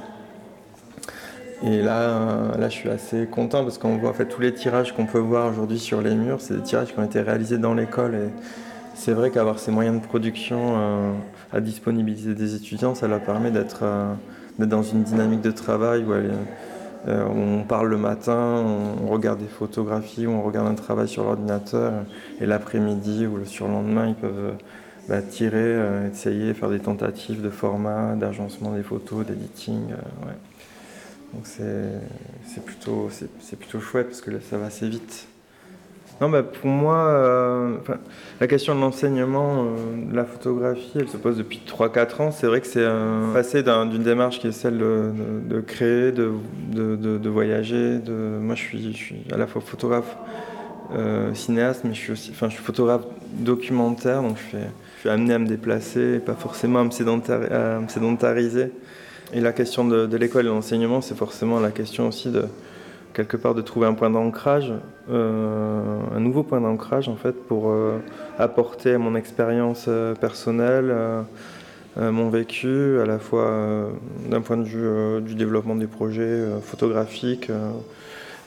Et 1.61 1.81
là, 1.81 2.55
là, 2.57 2.69
je 2.69 2.73
suis 2.73 2.89
assez 2.89 3.25
content 3.25 3.63
parce 3.63 3.77
qu'on 3.77 3.97
voit 3.97 4.11
en 4.11 4.13
fait 4.13 4.25
tous 4.25 4.41
les 4.41 4.53
tirages 4.53 4.93
qu'on 4.95 5.05
peut 5.05 5.19
voir 5.19 5.51
aujourd'hui 5.51 5.79
sur 5.79 6.01
les 6.01 6.15
murs, 6.15 6.39
c'est 6.39 6.55
des 6.55 6.63
tirages 6.63 6.93
qui 6.93 6.99
ont 6.99 7.03
été 7.03 7.19
réalisés 7.19 7.57
dans 7.57 7.73
l'école. 7.73 8.15
Et 8.15 8.29
c'est 8.99 9.13
vrai 9.13 9.31
qu'avoir 9.31 9.59
ces 9.59 9.71
moyens 9.71 10.01
de 10.01 10.05
production 10.05 10.73
euh, 10.75 11.13
à 11.53 11.61
disponibilité 11.61 12.33
des 12.35 12.55
étudiants, 12.55 12.95
ça 12.95 13.07
leur 13.07 13.21
permet 13.21 13.49
d'être 13.49 13.79
euh, 13.83 14.13
dans 14.57 14.83
une 14.83 15.03
dynamique 15.03 15.39
de 15.39 15.51
travail 15.51 16.03
où, 16.03 16.11
euh, 16.11 16.33
on 17.07 17.63
parle 17.63 17.87
le 17.87 17.97
matin, 17.97 18.61
on 19.01 19.07
regarde 19.07 19.39
des 19.39 19.47
photographies, 19.47 20.27
on 20.27 20.41
regarde 20.41 20.67
un 20.67 20.75
travail 20.75 21.07
sur 21.07 21.23
l'ordinateur, 21.23 21.93
et 22.41 22.45
l'après-midi 22.45 23.25
ou 23.25 23.37
le 23.37 23.45
surlendemain, 23.45 24.07
ils 24.07 24.15
peuvent 24.15 24.55
bah, 25.07 25.21
tirer, 25.21 25.77
essayer, 26.11 26.53
faire 26.53 26.69
des 26.69 26.79
tentatives 26.79 27.41
de 27.41 27.49
format, 27.49 28.15
d'agencement 28.15 28.73
des 28.73 28.83
photos, 28.83 29.25
d'editing. 29.25 29.93
Donc 31.33 31.43
c'est 31.45 32.63
plutôt, 32.65 33.09
plutôt 33.59 33.79
chouette 33.79 34.07
parce 34.07 34.21
que 34.21 34.31
là, 34.31 34.39
ça 34.49 34.57
va 34.57 34.67
assez 34.67 34.87
vite. 34.87 35.27
Non, 36.21 36.29
bah 36.29 36.43
pour 36.43 36.69
moi, 36.69 36.97
euh, 36.97 37.77
la 38.41 38.47
question 38.47 38.75
de 38.75 38.81
l'enseignement, 38.81 39.63
euh, 39.63 40.11
de 40.11 40.15
la 40.15 40.25
photographie, 40.25 40.91
elle 40.95 41.07
se 41.07 41.15
pose 41.15 41.37
depuis 41.37 41.61
3-4 41.65 42.21
ans. 42.21 42.31
C'est 42.31 42.47
vrai 42.47 42.59
que 42.59 42.67
c'est 42.67 42.83
un 42.85 43.29
passé 43.33 43.63
d'une 43.63 44.03
démarche 44.03 44.39
qui 44.39 44.47
est 44.47 44.51
celle 44.51 44.79
de, 44.79 45.61
créer, 45.61 46.11
de, 46.11 46.31
de, 46.73 47.29
voyager. 47.29 47.99
De... 47.99 48.11
Moi, 48.41 48.55
je 48.55 48.61
suis, 48.61 48.91
je 48.91 48.97
suis 48.97 49.23
à 49.31 49.37
la 49.37 49.47
fois 49.47 49.61
photographe, 49.61 50.17
euh, 50.93 51.33
cinéaste, 51.33 51.85
mais 51.85 51.93
je 51.93 51.99
suis 51.99 52.11
aussi, 52.11 52.33
je 52.37 52.47
suis 52.47 52.63
photographe 52.63 53.03
documentaire, 53.31 54.21
donc 54.21 54.35
je, 54.37 54.57
fais, 54.57 54.67
je 54.95 54.99
suis 55.01 55.09
amené 55.09 55.35
à 55.35 55.39
me 55.39 55.47
déplacer, 55.47 56.19
pas 56.19 56.33
forcément 56.33 56.79
à 56.79 56.83
me, 56.83 57.53
à 57.53 57.79
me 57.79 57.87
sédentariser. 57.87 58.71
Et 59.31 59.41
la 59.41 59.53
question 59.53 59.85
de, 59.85 60.17
l'école 60.17 60.45
et 60.45 60.49
de 60.49 60.53
l'enseignement, 60.53 61.01
c'est 61.01 61.15
forcément 61.15 61.59
la 61.59 61.69
question 61.69 62.07
aussi 62.07 62.29
de 62.29 62.45
quelque 63.13 63.37
part 63.37 63.53
de 63.53 63.61
trouver 63.61 63.85
un 63.85 63.93
point 63.93 64.09
d'ancrage, 64.09 64.73
euh, 65.11 65.99
un 66.15 66.19
nouveau 66.19 66.43
point 66.43 66.61
d'ancrage 66.61 67.09
en 67.09 67.15
fait 67.15 67.33
pour 67.33 67.69
euh, 67.69 67.97
apporter 68.39 68.97
mon 68.97 69.15
expérience 69.15 69.85
euh, 69.87 70.15
personnelle, 70.15 70.95
mon 71.97 72.29
vécu, 72.29 72.99
à 73.01 73.05
la 73.05 73.19
fois 73.19 73.89
d'un 74.29 74.39
point 74.39 74.55
de 74.55 74.63
vue 74.63 75.21
du 75.21 75.35
développement 75.35 75.75
des 75.75 75.87
projets 75.87 76.45
photographiques, 76.61 77.51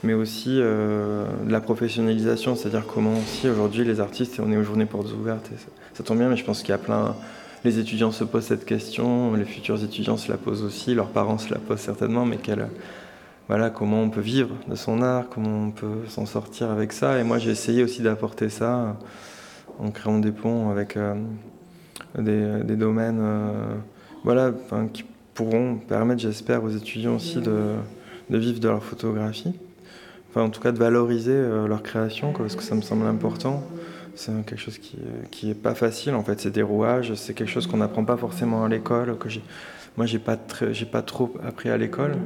mais 0.02 0.14
aussi 0.14 0.56
de 0.56 1.50
la 1.50 1.60
professionnalisation, 1.60 2.56
c'est-à-dire 2.56 2.86
comment 2.86 3.12
aussi 3.12 3.50
aujourd'hui 3.50 3.84
les 3.84 4.00
artistes, 4.00 4.40
on 4.42 4.50
est 4.52 4.56
aux 4.56 4.62
journées 4.62 4.86
portes 4.86 5.12
ouvertes, 5.12 5.50
ça 5.92 6.02
tombe 6.02 6.18
bien, 6.18 6.30
mais 6.30 6.36
je 6.36 6.44
pense 6.44 6.60
qu'il 6.60 6.70
y 6.70 6.72
a 6.72 6.78
plein 6.78 7.14
les 7.64 7.78
étudiants 7.78 8.10
se 8.10 8.24
posent 8.24 8.46
cette 8.46 8.64
question, 8.64 9.34
les 9.34 9.44
futurs 9.44 9.82
étudiants 9.82 10.16
se 10.16 10.30
la 10.30 10.36
posent 10.36 10.64
aussi, 10.64 10.94
leurs 10.94 11.10
parents 11.10 11.38
se 11.38 11.52
la 11.52 11.58
posent 11.58 11.80
certainement, 11.80 12.24
mais 12.24 12.38
voilà, 13.48 13.70
comment 13.70 14.02
on 14.02 14.10
peut 14.10 14.20
vivre 14.20 14.54
de 14.68 14.74
son 14.74 15.02
art, 15.02 15.26
comment 15.28 15.66
on 15.66 15.70
peut 15.70 16.06
s'en 16.08 16.26
sortir 16.26 16.70
avec 16.70 16.92
ça. 16.92 17.18
Et 17.18 17.24
moi, 17.24 17.38
j'ai 17.38 17.50
essayé 17.50 17.82
aussi 17.82 18.02
d'apporter 18.02 18.48
ça 18.48 18.96
en 19.78 19.90
créant 19.90 20.18
des 20.18 20.32
ponts 20.32 20.70
avec 20.70 20.96
euh, 20.96 21.14
des, 22.18 22.76
domaines 22.76 23.20
euh, 23.20 23.74
voilà, 24.24 24.52
qui 24.92 25.04
pourront 25.34 25.76
permettre, 25.76 26.20
j'espère, 26.20 26.62
aux 26.64 26.70
étudiants 26.70 27.16
aussi 27.16 27.40
de, 27.40 27.74
vivre 28.30 28.60
de 28.60 28.68
leur 28.68 28.82
photographie. 28.82 29.54
Enfin, 30.30 30.42
en 30.42 30.50
tout 30.50 30.60
cas, 30.60 30.72
de 30.72 30.78
valoriser 30.78 31.32
euh, 31.32 31.66
leur 31.66 31.82
création, 31.82 32.32
parce 32.32 32.56
que 32.56 32.62
ça 32.62 32.74
me 32.74 32.82
semble 32.82 33.06
important 33.06 33.62
c'est 34.14 34.32
quelque 34.44 34.60
chose 34.60 34.78
qui, 34.78 34.98
qui 35.30 35.50
est 35.50 35.54
pas 35.54 35.74
facile 35.74 36.14
en 36.14 36.22
fait. 36.22 36.40
C'est 36.40 36.50
des 36.50 36.62
rouages, 36.62 37.14
c'est 37.14 37.34
quelque 37.34 37.50
chose 37.50 37.66
qu'on 37.66 37.78
n'apprend 37.78 38.04
pas 38.04 38.16
forcément 38.16 38.64
à 38.64 38.68
l'école. 38.68 39.16
Que 39.18 39.28
j'ai, 39.28 39.42
moi, 39.96 40.06
j'ai 40.06 40.18
pas 40.18 40.38
j'ai 40.70 40.86
pas 40.86 41.02
trop 41.02 41.34
appris 41.46 41.70
à 41.70 41.76
l'école. 41.76 42.16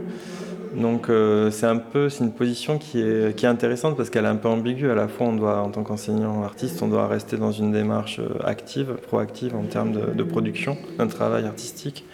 Donc 0.76 1.08
euh, 1.08 1.50
c'est 1.50 1.66
un 1.66 1.78
peu, 1.78 2.10
c'est 2.10 2.22
une 2.22 2.32
position 2.32 2.78
qui 2.78 3.00
est, 3.00 3.34
qui 3.34 3.46
est 3.46 3.48
intéressante 3.48 3.96
parce 3.96 4.10
qu'elle 4.10 4.24
est 4.24 4.28
un 4.28 4.36
peu 4.36 4.48
ambiguë. 4.48 4.90
À 4.90 4.94
la 4.94 5.08
fois, 5.08 5.28
on 5.28 5.32
doit, 5.32 5.62
en 5.62 5.70
tant 5.70 5.82
qu'enseignant 5.82 6.42
artiste, 6.42 6.82
on 6.82 6.88
doit 6.88 7.08
rester 7.08 7.38
dans 7.38 7.52
une 7.52 7.72
démarche 7.72 8.18
euh, 8.18 8.28
active, 8.44 8.96
proactive 9.06 9.56
en 9.56 9.62
termes 9.62 9.92
de, 9.92 10.22
production 10.22 10.76
d'un 10.98 11.06
travail 11.06 11.46
artistique. 11.46 12.04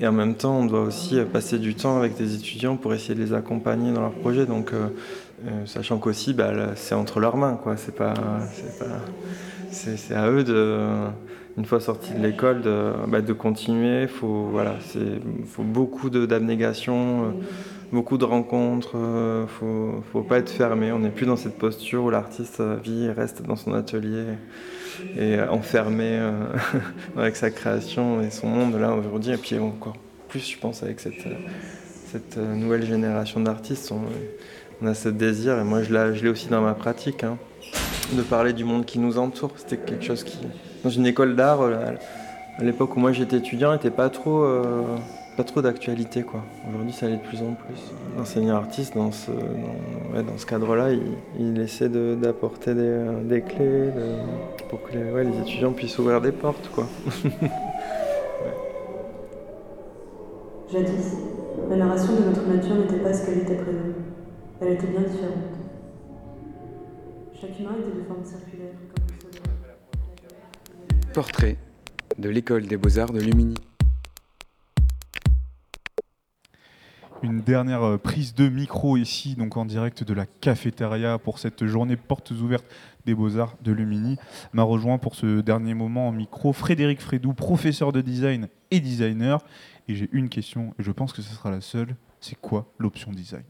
Et 0.00 0.06
en 0.06 0.12
même 0.12 0.34
temps, 0.34 0.58
on 0.58 0.66
doit 0.66 0.82
aussi 0.82 1.16
passer 1.32 1.58
du 1.58 1.74
temps 1.74 1.98
avec 1.98 2.16
des 2.16 2.34
étudiants 2.34 2.76
pour 2.76 2.92
essayer 2.92 3.14
de 3.14 3.20
les 3.20 3.32
accompagner 3.32 3.92
dans 3.92 4.00
leurs 4.00 4.12
projets. 4.12 4.46
Donc, 4.46 4.72
euh, 4.72 4.86
euh, 4.86 4.88
sachant 5.66 5.98
qu'aussi, 5.98 6.34
bah, 6.34 6.52
c'est 6.74 6.94
entre 6.94 7.20
leurs 7.20 7.36
mains, 7.36 7.58
quoi. 7.62 7.76
C'est 7.76 7.94
pas, 7.94 8.14
c'est 9.70 10.14
à 10.14 10.30
eux 10.30 10.44
de, 10.44 10.78
une 11.58 11.64
fois 11.64 11.80
sortis 11.80 12.12
de 12.12 12.22
l'école, 12.22 12.62
de, 12.62 12.92
bah, 13.08 13.20
de 13.20 13.32
continuer. 13.32 14.06
Faut, 14.06 14.48
voilà, 14.50 14.76
c'est, 14.80 15.20
faut 15.46 15.62
beaucoup 15.62 16.10
d'abnégation, 16.10 17.24
euh, 17.24 17.28
beaucoup 17.92 18.18
de 18.18 18.24
rencontres. 18.24 18.96
Euh, 18.96 19.46
faut, 19.46 20.02
faut 20.12 20.22
pas 20.22 20.38
être 20.38 20.50
fermé. 20.50 20.92
On 20.92 21.00
n'est 21.00 21.10
plus 21.10 21.26
dans 21.26 21.36
cette 21.36 21.58
posture 21.58 22.04
où 22.04 22.10
l'artiste 22.10 22.62
vit 22.82 23.10
reste 23.10 23.42
dans 23.42 23.56
son 23.56 23.74
atelier 23.74 24.24
et 25.18 25.40
enfermé 25.40 26.20
avec 27.16 27.36
sa 27.36 27.50
création 27.50 28.20
et 28.22 28.30
son 28.30 28.48
monde 28.48 28.78
là 28.78 28.94
aujourd'hui. 28.94 29.32
Et 29.32 29.38
puis 29.38 29.58
encore 29.58 29.96
plus, 30.28 30.50
je 30.50 30.58
pense, 30.58 30.82
avec 30.82 31.00
cette, 31.00 31.26
cette 32.10 32.36
nouvelle 32.36 32.86
génération 32.86 33.40
d'artistes 33.40 33.92
a 34.86 34.94
ce 34.94 35.08
désir, 35.08 35.58
et 35.58 35.64
moi 35.64 35.82
je 35.82 35.92
l'ai 35.92 36.28
aussi 36.28 36.48
dans 36.48 36.60
ma 36.60 36.74
pratique, 36.74 37.24
hein, 37.24 37.36
de 38.12 38.22
parler 38.22 38.52
du 38.52 38.64
monde 38.64 38.84
qui 38.84 38.98
nous 38.98 39.18
entoure. 39.18 39.52
C'était 39.56 39.76
quelque 39.76 40.04
chose 40.04 40.24
qui, 40.24 40.38
dans 40.84 40.90
une 40.90 41.06
école 41.06 41.36
d'art, 41.36 41.62
à 41.62 42.64
l'époque 42.64 42.96
où 42.96 43.00
moi 43.00 43.12
j'étais 43.12 43.36
étudiant, 43.36 43.72
n'était 43.72 43.90
pas 43.90 44.10
trop, 44.10 44.44
euh, 44.44 44.82
trop 45.46 45.62
d'actualité. 45.62 46.24
Aujourd'hui, 46.68 46.92
ça 46.92 47.08
l'est 47.08 47.16
de 47.16 47.22
plus 47.22 47.38
en 47.38 47.54
plus. 47.54 47.92
L'enseignant 48.16 48.56
artiste, 48.56 48.94
dans 48.94 49.10
ce, 49.12 49.30
dans, 49.30 50.38
ce 50.38 50.46
cadre-là, 50.46 50.88
il, 51.38 51.60
essaie 51.60 51.88
d'apporter 51.88 52.74
des, 52.74 53.42
clés 53.42 53.90
pour 54.68 54.82
que 54.82 54.92
les, 54.92 55.24
les, 55.24 55.38
étudiants 55.40 55.72
puissent 55.72 55.98
ouvrir 55.98 56.20
des 56.20 56.32
portes. 56.32 56.70
quoi. 56.74 56.86
Jadis, 60.72 61.16
la 61.68 61.76
narration 61.76 62.14
de 62.14 62.24
notre 62.30 62.46
nature 62.46 62.76
n'était 62.76 63.02
pas 63.02 63.12
ce 63.12 63.26
qu'elle 63.26 63.38
était 63.40 63.56
prévue. 63.56 63.92
Elle 64.64 64.74
était 64.74 64.86
bien 64.86 65.00
différente. 65.00 65.34
Chaque 67.34 67.58
humain 67.58 67.74
était 67.80 67.98
de 67.98 68.04
forme 68.04 68.24
circulaire, 68.24 68.74
comme 68.94 69.04
Portrait 71.12 71.56
de 72.16 72.28
l'école 72.28 72.68
des 72.68 72.76
beaux-arts 72.76 73.12
de 73.12 73.20
Lumini. 73.20 73.56
Une 77.24 77.40
dernière 77.40 77.82
euh, 77.82 77.98
prise 77.98 78.36
de 78.36 78.48
micro 78.48 78.96
ici, 78.96 79.34
donc 79.34 79.56
en 79.56 79.64
direct 79.64 80.04
de 80.04 80.14
la 80.14 80.26
cafétéria 80.26 81.18
pour 81.18 81.40
cette 81.40 81.66
journée 81.66 81.96
portes 81.96 82.30
ouvertes 82.30 82.66
des 83.04 83.16
beaux-arts 83.16 83.56
de 83.62 83.72
Lumini. 83.72 84.16
M'a 84.52 84.62
rejoint 84.62 84.98
pour 84.98 85.16
ce 85.16 85.40
dernier 85.40 85.74
moment 85.74 86.06
en 86.06 86.12
micro 86.12 86.52
Frédéric 86.52 87.00
Frédou, 87.00 87.32
professeur 87.34 87.90
de 87.90 88.00
design 88.00 88.46
et 88.70 88.78
designer. 88.78 89.40
Et 89.88 89.96
j'ai 89.96 90.08
une 90.12 90.28
question, 90.28 90.72
et 90.78 90.84
je 90.84 90.92
pense 90.92 91.12
que 91.12 91.20
ce 91.20 91.34
sera 91.34 91.50
la 91.50 91.60
seule. 91.60 91.96
C'est 92.20 92.40
quoi 92.40 92.72
l'option 92.78 93.10
design? 93.10 93.42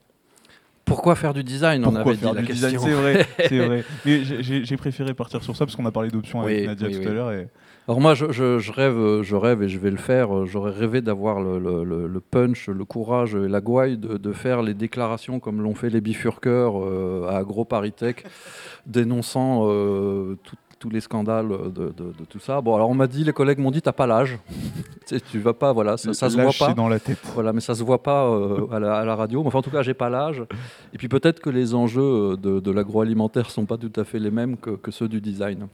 Pourquoi 0.84 1.14
faire 1.14 1.34
du 1.34 1.44
design 1.44 1.84
On 1.86 1.94
avait 1.94 2.16
dit 2.16 2.24
la 2.24 2.42
question. 2.42 2.80
C'est 2.80 2.92
vrai, 2.92 3.26
c'est 3.48 3.58
vrai. 3.58 3.84
Mais 4.04 4.24
j'ai 4.24 4.76
préféré 4.76 5.14
partir 5.14 5.42
sur 5.42 5.56
ça 5.56 5.64
parce 5.64 5.76
qu'on 5.76 5.86
a 5.86 5.92
parlé 5.92 6.10
d'options 6.10 6.42
avec 6.42 6.66
Nadia 6.66 6.90
tout 6.90 7.08
à 7.08 7.12
l'heure. 7.12 7.32
Et... 7.32 7.48
Alors 7.88 8.00
moi, 8.00 8.14
je, 8.14 8.30
je, 8.30 8.72
rêve, 8.72 9.22
je 9.22 9.34
rêve 9.34 9.62
et 9.62 9.68
je 9.68 9.78
vais 9.78 9.90
le 9.90 9.96
faire. 9.96 10.46
J'aurais 10.46 10.70
rêvé 10.70 11.00
d'avoir 11.00 11.40
le, 11.40 11.58
le, 11.58 12.20
punch, 12.20 12.68
le 12.68 12.84
courage 12.84 13.34
et 13.34 13.48
la 13.48 13.60
gouaille 13.60 13.96
de, 13.98 14.16
de 14.16 14.32
faire 14.32 14.62
les 14.62 14.74
déclarations 14.74 15.40
comme 15.40 15.62
l'ont 15.62 15.74
fait 15.74 15.90
les 15.90 16.00
bifurqueurs 16.00 16.74
euh, 16.78 17.26
à 17.28 17.38
AgroParisTech, 17.38 18.24
dénonçant 18.86 19.66
euh, 19.68 20.38
tout, 20.44 20.56
tous 20.82 20.90
les 20.90 21.00
scandales 21.00 21.48
de, 21.48 21.92
tout 22.28 22.40
ça. 22.40 22.60
Bon, 22.60 22.74
alors 22.74 22.90
on 22.90 22.94
m'a 22.94 23.06
dit, 23.06 23.22
les 23.22 23.32
collègues 23.32 23.60
m'ont 23.60 23.70
dit, 23.70 23.80
t'as 23.80 23.92
pas 23.92 24.08
l'âge. 24.08 24.36
tu 25.30 25.38
vas 25.38 25.54
pas, 25.54 25.72
voilà, 25.72 25.96
ça, 25.96 26.12
ça 26.12 26.28
se 26.28 26.36
voit 26.36 26.50
pas. 26.58 26.74
dans 26.74 26.88
la 26.88 26.98
tête. 26.98 27.20
Voilà, 27.34 27.52
mais 27.52 27.60
ça 27.60 27.76
se 27.76 27.84
voit 27.84 28.02
pas 28.02 28.26
euh, 28.26 28.66
à, 28.72 28.80
la, 28.80 29.14
radio. 29.14 29.44
enfin, 29.46 29.60
en 29.60 29.62
tout 29.62 29.70
cas, 29.70 29.82
j'ai 29.82 29.94
pas 29.94 30.10
l'âge. 30.10 30.42
Et 30.92 30.98
puis 30.98 31.08
peut-être 31.08 31.38
que 31.38 31.50
les 31.50 31.72
enjeux 31.74 32.36
de, 32.36 32.70
l'agroalimentaire 32.72 33.48
sont 33.48 33.64
pas 33.64 33.76
tout 33.76 33.92
à 33.94 34.02
fait 34.02 34.18
les 34.18 34.32
mêmes 34.32 34.56
que, 34.56 34.90
ceux 34.90 35.08
du 35.08 35.20
design. 35.20 35.68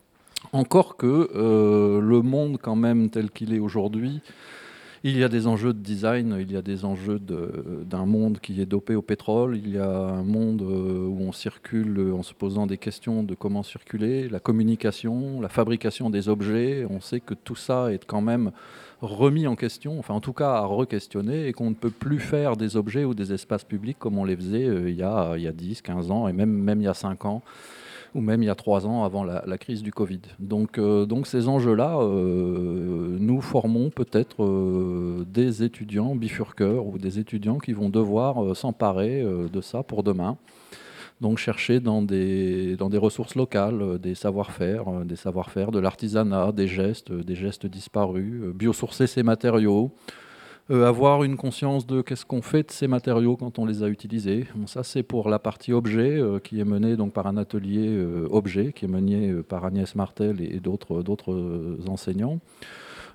Encore 0.52 0.98
que 0.98 1.30
euh, 1.34 2.02
le 2.02 2.20
monde, 2.20 2.58
quand 2.60 2.76
même, 2.76 3.08
tel 3.08 3.30
qu'il 3.30 3.54
est 3.54 3.60
aujourd'hui, 3.60 4.20
il 5.04 5.16
y 5.16 5.24
a 5.24 5.28
des 5.28 5.46
enjeux 5.46 5.72
de 5.72 5.78
design, 5.78 6.36
il 6.40 6.52
y 6.52 6.56
a 6.56 6.62
des 6.62 6.84
enjeux 6.84 7.18
d'un 7.18 8.06
monde 8.06 8.38
qui 8.40 8.60
est 8.60 8.66
dopé 8.66 8.94
au 8.94 9.02
pétrole, 9.02 9.56
il 9.56 9.70
y 9.70 9.78
a 9.78 9.88
un 9.88 10.24
monde 10.24 10.62
euh, 10.62 11.06
où 11.06 11.20
on 11.20 11.32
circule 11.32 12.12
en 12.12 12.22
se 12.22 12.34
posant 12.34 12.66
des 12.66 12.78
questions 12.78 13.22
de 13.22 13.34
comment 13.34 13.62
circuler, 13.62 14.28
la 14.28 14.40
communication, 14.40 15.40
la 15.40 15.48
fabrication 15.48 16.10
des 16.10 16.28
objets. 16.28 16.86
On 16.90 17.00
sait 17.00 17.20
que 17.20 17.34
tout 17.34 17.56
ça 17.56 17.92
est 17.92 18.04
quand 18.04 18.22
même 18.22 18.50
remis 19.00 19.46
en 19.46 19.54
question, 19.54 19.98
enfin 19.98 20.14
en 20.14 20.20
tout 20.20 20.32
cas 20.32 20.54
à 20.54 20.64
re-questionner, 20.64 21.46
et 21.46 21.52
qu'on 21.52 21.70
ne 21.70 21.74
peut 21.74 21.90
plus 21.90 22.18
faire 22.18 22.56
des 22.56 22.76
objets 22.76 23.04
ou 23.04 23.14
des 23.14 23.32
espaces 23.32 23.64
publics 23.64 23.98
comme 23.98 24.18
on 24.18 24.24
les 24.24 24.36
faisait 24.36 24.66
euh, 24.66 24.90
il, 24.90 24.96
y 24.96 25.02
a, 25.04 25.34
il 25.36 25.42
y 25.42 25.48
a 25.48 25.52
10, 25.52 25.82
15 25.82 26.10
ans, 26.10 26.26
et 26.28 26.32
même, 26.32 26.50
même 26.50 26.80
il 26.80 26.84
y 26.84 26.88
a 26.88 26.94
5 26.94 27.24
ans 27.24 27.42
ou 28.14 28.20
même 28.20 28.42
il 28.42 28.46
y 28.46 28.50
a 28.50 28.54
trois 28.54 28.86
ans 28.86 29.04
avant 29.04 29.24
la, 29.24 29.58
crise 29.58 29.82
du 29.82 29.92
Covid. 29.92 30.20
Donc, 30.38 30.78
euh, 30.78 31.06
donc 31.06 31.26
ces 31.26 31.48
enjeux-là, 31.48 31.98
euh, 31.98 33.16
nous 33.18 33.40
formons 33.40 33.90
peut-être 33.90 34.44
euh, 34.44 35.24
des 35.26 35.62
étudiants 35.62 36.14
bifurqueurs 36.14 36.86
ou 36.86 36.98
des 36.98 37.18
étudiants 37.18 37.58
qui 37.58 37.72
vont 37.72 37.88
devoir 37.88 38.56
s'emparer 38.56 39.24
de 39.24 39.60
ça 39.60 39.82
pour 39.82 40.02
demain. 40.02 40.36
Donc 41.20 41.38
chercher 41.38 41.80
dans 41.80 42.00
des, 42.00 42.76
dans 42.76 42.88
des 42.88 42.98
ressources 42.98 43.34
locales, 43.34 43.98
des 43.98 44.14
savoir-faire, 44.14 45.04
des 45.04 45.16
savoir-faire, 45.16 45.72
de 45.72 45.80
l'artisanat, 45.80 46.52
des 46.52 46.68
gestes, 46.68 47.12
des 47.12 47.34
gestes 47.34 47.66
disparus, 47.66 48.54
biosourcer 48.54 49.08
ces 49.08 49.24
matériaux, 49.24 49.90
euh, 50.70 50.86
avoir 50.86 51.24
une 51.24 51.38
conscience 51.38 51.86
de 51.86 52.02
qu'est-ce 52.02 52.26
qu'on 52.26 52.42
fait 52.42 52.62
de 52.62 52.70
ces 52.70 52.88
matériaux 52.88 53.36
quand 53.36 53.58
on 53.58 53.64
les 53.64 53.82
a 53.82 53.88
utilisés. 53.88 54.46
ça, 54.66 54.82
c'est 54.82 55.02
pour 55.02 55.30
la 55.30 55.38
partie 55.38 55.72
objet 55.72 56.18
euh, 56.18 56.40
qui 56.40 56.60
est 56.60 56.64
menée 56.64 56.94
donc, 56.96 57.14
par 57.14 57.26
un 57.26 57.38
atelier 57.38 57.88
euh, 57.88 58.28
objet 58.30 58.74
qui 58.74 58.84
est 58.84 58.88
mené 58.88 59.32
par 59.48 59.64
Agnès 59.64 59.94
Martel 59.94 60.42
et, 60.42 60.60
d'autres, 60.60 61.02
d'autres 61.02 61.78
enseignants. 61.88 62.38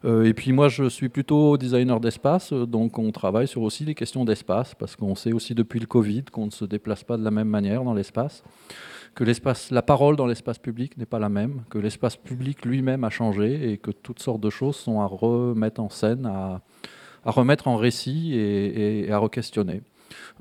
et 0.04 0.34
puis 0.34 0.52
moi, 0.52 0.68
je 0.68 0.90
suis 0.90 1.10
plutôt 1.10 1.56
designer 1.58 2.00
d'espace, 2.00 2.54
donc 2.54 2.98
on 2.98 3.12
travaille 3.12 3.48
sur 3.48 3.62
aussi 3.62 3.86
les 3.86 3.94
questions 3.94 4.26
d'espace, 4.26 4.74
parce 4.74 4.96
qu'on 4.96 5.16
sait 5.16 5.32
aussi 5.32 5.54
depuis 5.54 5.80
le 5.80 5.86
Covid 5.86 6.24
qu'on 6.32 6.48
ne 6.48 6.52
se 6.52 6.66
déplace 6.66 7.04
pas 7.04 7.18
de 7.18 7.24
la 7.24 7.32
même 7.32 7.48
manière 7.48 7.84
dans 7.84 7.94
l'espace, 7.94 8.44
que 9.14 9.24
l'espace, 9.24 9.70
la 9.70 9.84
parole 9.84 10.16
dans 10.16 10.26
l'espace 10.26 10.58
public 10.58 10.98
n'est 10.98 11.06
pas 11.06 11.20
la 11.20 11.30
même, 11.30 11.62
que 11.70 11.78
l'espace 11.78 12.18
public 12.18 12.66
lui-même 12.66 13.04
a 13.04 13.10
changé 13.12 13.72
et 13.72 13.78
que 13.78 13.92
toutes 13.92 14.22
sortes 14.22 14.42
de 14.42 14.50
choses 14.50 14.76
sont 14.76 15.00
à 15.02 15.06
remettre 15.06 15.80
en 15.82 15.90
scène, 15.90 16.28
à 17.26 17.32
remettre 17.32 17.68
en 17.68 17.78
récit 17.78 18.34
et, 18.36 19.12
à 19.12 19.18
re-questionner. 19.18 19.82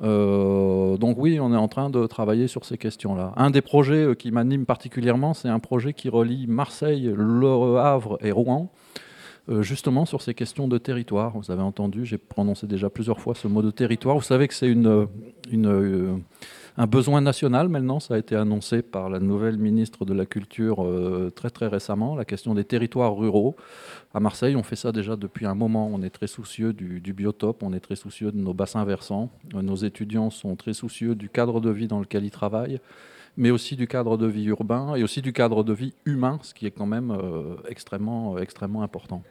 Euh, 0.02 0.96
donc 0.96 1.16
oui, 1.18 1.38
on 1.40 1.52
est 1.52 1.56
en 1.56 1.68
train 1.68 1.90
de 1.90 2.06
travailler 2.06 2.48
sur 2.48 2.64
ces 2.64 2.78
questions-là. 2.78 3.32
Un 3.36 3.50
des 3.50 3.62
projets 3.62 4.04
euh, 4.04 4.14
qui 4.14 4.30
m'anime 4.30 4.66
particulièrement, 4.66 5.34
c'est 5.34 5.48
un 5.48 5.58
projet 5.60 5.92
qui 5.92 6.08
relie 6.08 6.46
Marseille, 6.46 7.12
Le 7.14 7.78
Havre 7.78 8.18
et 8.20 8.32
Rouen, 8.32 8.70
euh, 9.48 9.62
justement 9.62 10.04
sur 10.04 10.22
ces 10.22 10.34
questions 10.34 10.68
de 10.68 10.78
territoire. 10.78 11.36
Vous 11.38 11.50
avez 11.50 11.62
entendu, 11.62 12.04
j'ai 12.04 12.18
prononcé 12.18 12.66
déjà 12.66 12.90
plusieurs 12.90 13.20
fois 13.20 13.34
ce 13.34 13.48
mot 13.48 13.62
de 13.62 13.70
territoire. 13.70 14.16
Vous 14.16 14.22
savez 14.22 14.48
que 14.48 14.54
c'est 14.54 14.68
une, 14.68 15.06
une 15.50 16.22
un 16.76 16.86
besoin 16.86 17.20
national 17.20 17.68
maintenant. 17.68 18.00
Ça 18.00 18.14
a 18.14 18.18
été 18.18 18.34
annoncé 18.34 18.82
par 18.82 19.10
la 19.10 19.20
nouvelle 19.20 19.58
ministre 19.58 20.04
de 20.04 20.14
la 20.14 20.26
Culture 20.26 20.84
euh, 20.84 21.30
très 21.34 21.50
très 21.50 21.66
récemment, 21.66 22.16
la 22.16 22.24
question 22.24 22.54
des 22.54 22.64
territoires 22.64 23.16
ruraux. 23.16 23.56
À 24.14 24.20
Marseille, 24.20 24.56
on 24.56 24.62
fait 24.62 24.76
ça 24.76 24.92
déjà 24.92 25.16
depuis 25.16 25.46
un 25.46 25.54
moment. 25.54 25.88
On 25.92 26.02
est 26.02 26.10
très 26.10 26.26
soucieux 26.26 26.72
du, 26.72 27.00
biotope, 27.12 27.62
on 27.62 27.72
est 27.72 27.80
très 27.80 27.96
soucieux 27.96 28.32
de 28.32 28.38
nos 28.38 28.54
bassins 28.54 28.84
versants. 28.84 29.30
Euh, 29.54 29.62
nos 29.62 29.76
étudiants 29.76 30.30
sont 30.30 30.56
très 30.56 30.72
soucieux 30.72 31.14
du 31.14 31.28
cadre 31.28 31.60
de 31.60 31.70
vie 31.70 31.88
dans 31.88 32.00
lequel 32.00 32.24
ils 32.24 32.30
travaillent 32.30 32.80
mais 33.38 33.50
aussi 33.50 33.76
du 33.76 33.86
cadre 33.86 34.18
de 34.18 34.26
vie 34.26 34.44
urbain 34.44 34.94
et 34.94 35.02
aussi 35.02 35.22
du 35.22 35.32
cadre 35.32 35.64
de 35.64 35.72
vie 35.72 35.94
humain, 36.04 36.38
ce 36.42 36.52
qui 36.52 36.66
est 36.66 36.70
quand 36.70 36.84
même 36.84 37.10
euh, 37.10 37.56
extrêmement, 37.66 38.36
extrêmement 38.36 38.82
important. 38.82 39.22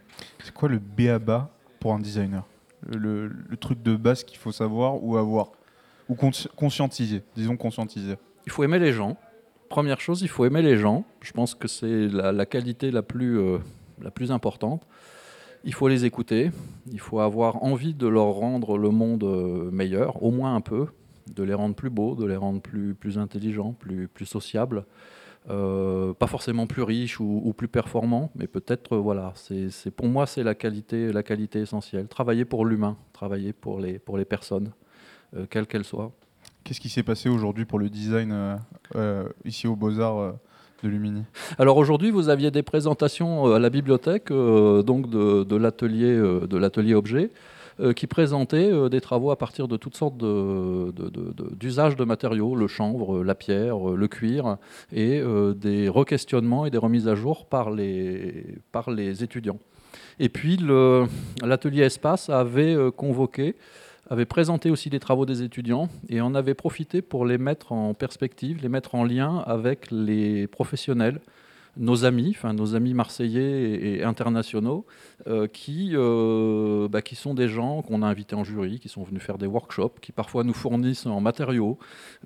C'est 0.43 0.51
quoi 0.51 0.69
le 0.69 0.79
BABA 0.79 1.51
pour 1.79 1.93
un 1.93 1.99
designer? 1.99 2.43
Le, 2.87 3.27
le, 3.27 3.57
truc 3.57 3.83
de 3.83 3.95
base 3.95 4.23
qu'il 4.23 4.39
faut 4.39 4.51
savoir 4.51 5.03
ou 5.03 5.17
avoir? 5.17 5.51
Ou 6.11 6.15
conscientiser, 6.57 7.23
disons 7.35 7.55
conscientiser 7.55 8.15
Il 8.45 8.51
faut 8.51 8.65
aimer 8.65 8.79
les 8.79 8.91
gens. 8.91 9.17
Première 9.69 10.01
chose, 10.01 10.21
il 10.21 10.27
faut 10.27 10.43
aimer 10.43 10.61
les 10.61 10.77
gens. 10.77 11.05
Je 11.21 11.31
pense 11.31 11.55
que 11.55 11.69
c'est 11.69 12.09
la, 12.09 12.45
qualité 12.45 12.91
la 12.91 13.01
plus, 13.01 13.39
euh, 13.39 13.59
la 14.01 14.11
plus 14.11 14.29
importante. 14.33 14.85
Il 15.63 15.73
faut 15.73 15.87
les 15.87 16.03
écouter. 16.03 16.51
Il 16.91 16.99
faut 16.99 17.21
avoir 17.21 17.63
envie 17.63 17.93
de 17.93 18.07
leur 18.07 18.33
rendre 18.33 18.77
le 18.77 18.89
monde 18.89 19.23
euh, 19.23 19.71
meilleur, 19.71 20.21
au 20.21 20.31
moins 20.31 20.53
un 20.53 20.59
peu, 20.59 20.87
de 21.33 21.43
les 21.43 21.53
rendre 21.53 21.75
plus 21.75 21.89
beaux, 21.89 22.15
de 22.15 22.25
les 22.25 22.35
rendre 22.35 22.61
plus, 22.61 22.93
plus 22.93 23.17
intelligents, 23.17 23.71
plus, 23.71 24.09
plus 24.09 24.25
sociables. 24.25 24.85
Euh, 25.49 26.13
pas 26.13 26.27
forcément 26.27 26.67
plus 26.67 26.83
riches 26.83 27.21
ou, 27.21 27.53
plus 27.55 27.69
performants, 27.69 28.31
mais 28.35 28.47
peut-être, 28.47 28.97
voilà, 28.97 29.31
c'est 29.35 29.91
pour 29.91 30.07
moi, 30.07 30.27
c'est 30.27 30.43
la 30.43 30.55
qualité, 30.55 31.13
la 31.13 31.23
qualité 31.23 31.59
essentielle. 31.61 32.09
Travailler 32.09 32.43
pour 32.43 32.65
l'humain, 32.65 32.97
travailler 33.13 33.53
pour 33.53 33.79
les, 33.79 33.97
pour 33.97 34.17
les 34.17 34.25
personnes. 34.25 34.71
Euh, 35.35 35.45
quelle 35.49 35.67
qu'elle 35.67 35.83
soit. 35.83 36.11
Qu'est-ce 36.63 36.79
qui 36.79 36.89
s'est 36.89 37.03
passé 37.03 37.29
aujourd'hui 37.29 37.65
pour 37.65 37.79
le 37.79 37.89
design 37.89 38.31
euh, 38.31 38.55
euh, 38.95 39.23
ici 39.45 39.67
au 39.67 39.75
Beaux-Arts 39.75 40.33
de 40.83 40.89
Lumini? 40.89 41.23
Alors 41.57 41.77
aujourd'hui, 41.77 42.11
vous 42.11 42.29
aviez 42.29 42.51
des 42.51 42.63
présentations 42.63 43.45
à 43.45 43.59
la 43.59 43.69
bibliothèque 43.69 44.29
donc 44.29 45.09
de, 45.09 45.55
l'atelier 45.55 46.15
de 46.15 46.57
l'atelier 46.57 46.93
objet 46.93 47.31
qui 47.95 48.05
présentait 48.05 48.89
des 48.89 49.01
travaux 49.01 49.31
à 49.31 49.37
partir 49.37 49.67
de 49.67 49.75
toutes 49.77 49.95
sortes 49.95 50.17
d'usages 50.17 51.95
de, 51.95 51.99
de, 51.99 52.03
matériaux, 52.03 52.55
le 52.55 52.67
chanvre, 52.67 53.23
la 53.23 53.33
pierre, 53.33 53.79
le 53.79 54.07
cuir, 54.07 54.57
et 54.93 55.23
des 55.55 55.89
re-questionnements 55.89 56.65
et 56.65 56.69
des 56.69 56.77
remises 56.77 57.07
à 57.07 57.15
jour 57.15 57.45
par 57.45 57.71
les, 57.71 58.57
par 58.71 58.91
les 58.91 59.23
étudiants. 59.23 59.57
Et 60.19 60.29
puis 60.29 60.59
l'atelier 61.43 61.83
espace 61.83 62.29
avait 62.29 62.77
convoqué 62.95 63.55
avait 64.11 64.25
présenté 64.25 64.69
aussi 64.69 64.89
les 64.89 64.99
travaux 64.99 65.25
des 65.25 65.41
étudiants 65.41 65.87
et 66.09 66.19
en 66.19 66.35
avait 66.35 66.53
profité 66.53 67.01
pour 67.01 67.25
les 67.25 67.37
mettre 67.37 67.71
en 67.71 67.93
perspective, 67.93 68.61
les 68.61 68.67
mettre 68.67 68.95
en 68.95 69.05
lien 69.05 69.37
avec 69.47 69.89
les 69.89 70.47
professionnels 70.47 71.21
nos 71.77 72.03
amis, 72.03 72.33
enfin 72.35 72.53
nos 72.53 72.75
amis 72.75 72.93
marseillais 72.93 73.97
et, 73.99 74.03
internationaux, 74.03 74.85
euh, 75.27 75.47
qui, 75.47 75.91
euh, 75.93 76.89
bah, 76.89 77.01
qui 77.01 77.15
sont 77.15 77.33
des 77.33 77.47
gens 77.47 77.81
qu'on 77.81 78.01
a 78.01 78.07
invités 78.07 78.35
en 78.35 78.43
jury, 78.43 78.79
qui 78.79 78.89
sont 78.89 79.03
venus 79.03 79.23
faire 79.23 79.37
des 79.37 79.47
workshops, 79.47 79.99
qui 80.01 80.11
parfois 80.11 80.43
nous 80.43 80.53
fournissent 80.53 81.05
en 81.05 81.21
matériaux, 81.21 81.77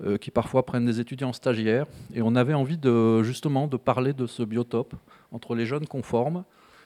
euh, 0.04 0.18
qui 0.18 0.32
parfois 0.32 0.66
prennent 0.66 0.86
des 0.86 0.98
étudiants 0.98 1.32
stagiaires. 1.32 1.86
Et 2.14 2.22
on 2.22 2.34
avait 2.34 2.54
envie 2.54 2.80
justement 3.22 3.68
de 3.68 3.76
parler 3.76 4.12
de 4.12 4.26
ce 4.26 4.42
biotope 4.42 4.94
entre 5.30 5.54
les 5.54 5.66
jeunes 5.66 5.86
qu'on 5.86 6.02
forme, 6.02 6.42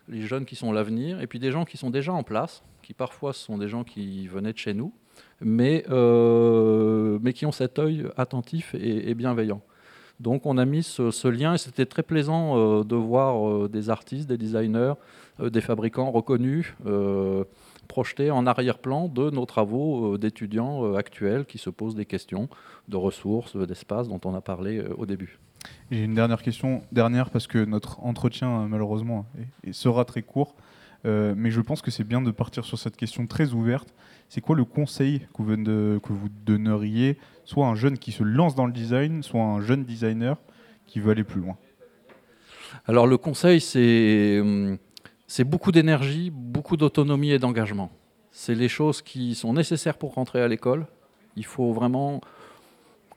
les 0.08 0.22
jeunes 0.22 0.44
qui 0.44 0.56
sont 0.56 0.72
l'avenir, 0.72 1.20
et 1.20 1.26
puis 1.26 1.38
des 1.38 1.52
gens 1.52 1.64
qui 1.64 1.76
sont 1.76 1.90
déjà 1.90 2.12
en 2.12 2.22
place, 2.22 2.62
qui 2.82 2.94
parfois 2.94 3.32
sont 3.32 3.58
des 3.58 3.68
gens 3.68 3.84
qui 3.84 4.26
venaient 4.26 4.52
de 4.52 4.58
chez 4.58 4.74
nous, 4.74 4.92
mais, 5.40 5.84
mais 5.88 7.32
qui 7.32 7.46
ont 7.46 7.52
cet 7.52 7.78
œil 7.78 8.06
attentif 8.16 8.74
et 8.74 9.14
bienveillant. 9.14 9.62
Donc 10.20 10.44
on 10.44 10.58
a 10.58 10.66
mis 10.66 10.82
ce, 10.82 11.28
lien 11.28 11.54
et 11.54 11.58
c'était 11.58 11.86
très 11.86 12.02
plaisant 12.02 12.56
euh, 12.56 12.84
de 12.84 12.94
voir 12.94 13.48
euh, 13.48 13.68
des 13.68 13.88
artistes, 13.88 14.28
des 14.28 14.36
designers, 14.36 14.92
euh, 15.40 15.48
des 15.48 15.62
fabricants 15.62 16.10
reconnus 16.10 16.74
projetés 17.88 18.30
en 18.30 18.46
arrière-plan 18.46 19.08
de 19.08 19.30
nos 19.30 19.46
travaux 19.46 20.16
d'étudiants 20.16 20.94
actuels 20.94 21.44
qui 21.44 21.58
se 21.58 21.70
posent 21.70 21.96
des 21.96 22.06
questions 22.06 22.48
de 22.86 22.96
ressources, 22.96 23.56
d'espace 23.56 24.08
dont 24.08 24.20
on 24.24 24.34
a 24.34 24.40
parlé 24.40 24.80
au 24.96 25.06
début. 25.06 25.40
J'ai 25.90 26.04
une 26.04 26.14
dernière 26.14 26.42
question, 26.42 26.82
dernière 26.92 27.30
parce 27.30 27.46
que 27.46 27.64
notre 27.64 28.00
entretien 28.00 28.66
malheureusement 28.68 29.26
sera 29.72 30.04
très 30.04 30.22
court. 30.22 30.54
mais 31.04 31.50
je 31.50 31.60
pense 31.60 31.82
que 31.82 31.90
c'est 31.90 32.04
bien 32.04 32.22
de 32.22 32.30
partir 32.30 32.64
sur 32.64 32.78
cette 32.78 32.96
question 32.96 33.26
très 33.26 33.52
ouverte. 33.52 33.94
C'est 34.28 34.40
quoi 34.40 34.54
le 34.54 34.64
conseil 34.64 35.26
que 35.34 36.12
vous 36.12 36.28
donneriez 36.46 37.18
soit 37.44 37.66
un 37.66 37.74
jeune 37.74 37.98
qui 37.98 38.12
se 38.12 38.22
lance 38.22 38.54
dans 38.54 38.66
le 38.66 38.72
design, 38.72 39.22
soit 39.22 39.42
un 39.42 39.60
jeune 39.60 39.84
designer 39.84 40.36
qui 40.86 41.00
veut 41.00 41.10
aller 41.10 41.24
plus 41.24 41.40
loin? 41.40 41.56
Alors 42.86 43.06
le 43.06 43.18
conseil, 43.18 43.60
c'est 43.60 44.38
hum, 44.40 44.78
beaucoup 45.40 45.72
d'énergie, 45.72 46.30
beaucoup 46.30 46.76
d'autonomie 46.76 47.32
et 47.32 47.38
d'engagement. 47.38 47.90
C'est 48.30 48.54
les 48.54 48.68
choses 48.68 49.02
qui 49.02 49.34
sont 49.34 49.52
nécessaires 49.52 49.98
pour 49.98 50.14
rentrer 50.14 50.40
à 50.40 50.48
l'école. 50.48 50.86
Il 51.36 51.44
faut 51.44 51.72
vraiment 51.72 52.20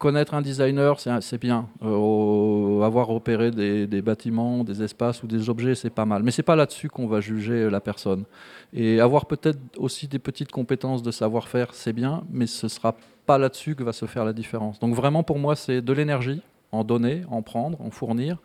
connaître 0.04 0.34
un 0.34 0.42
designer, 0.42 1.00
c'est 1.00 1.38
bien. 1.38 1.70
Euh, 1.82 2.82
avoir 2.82 3.10
opéré 3.10 3.52
des, 3.52 4.02
bâtiments, 4.02 4.66
des 4.66 4.84
espaces 4.84 5.24
ou 5.24 5.28
des 5.28 5.50
objets, 5.50 5.76
c'est 5.76 5.90
pas 5.90 6.04
mal. 6.04 6.24
Mais 6.24 6.32
c'est 6.32 6.44
pas 6.44 6.58
là-dessus 6.58 6.90
qu'on 6.90 7.08
va 7.08 7.22
juger 7.22 7.70
la 7.70 7.80
personne. 7.80 8.26
Et 8.74 9.00
avoir 9.00 9.28
peut-être 9.28 9.60
aussi 9.78 10.10
des 10.10 10.20
petites 10.20 10.52
compétences 10.52 11.04
de 11.04 11.12
savoir-faire, 11.12 11.74
c'est 11.74 11.94
bien, 11.94 12.26
mais 12.30 12.48
ce 12.48 12.68
sera 12.68 12.98
pas 13.26 13.38
là-dessus 13.38 13.76
que 13.76 13.84
va 13.84 13.94
se 13.94 14.06
faire 14.06 14.26
la 14.26 14.34
différence. 14.34 14.78
Donc 14.78 14.94
vraiment 14.94 15.24
pour 15.24 15.40
moi, 15.40 15.56
c'est 15.56 15.82
de 15.82 15.94
l'énergie, 15.94 16.42
en 16.74 16.84
donner, 16.84 17.22
en 17.32 17.42
prendre, 17.42 17.80
en 17.80 17.90
fournir, 17.90 18.40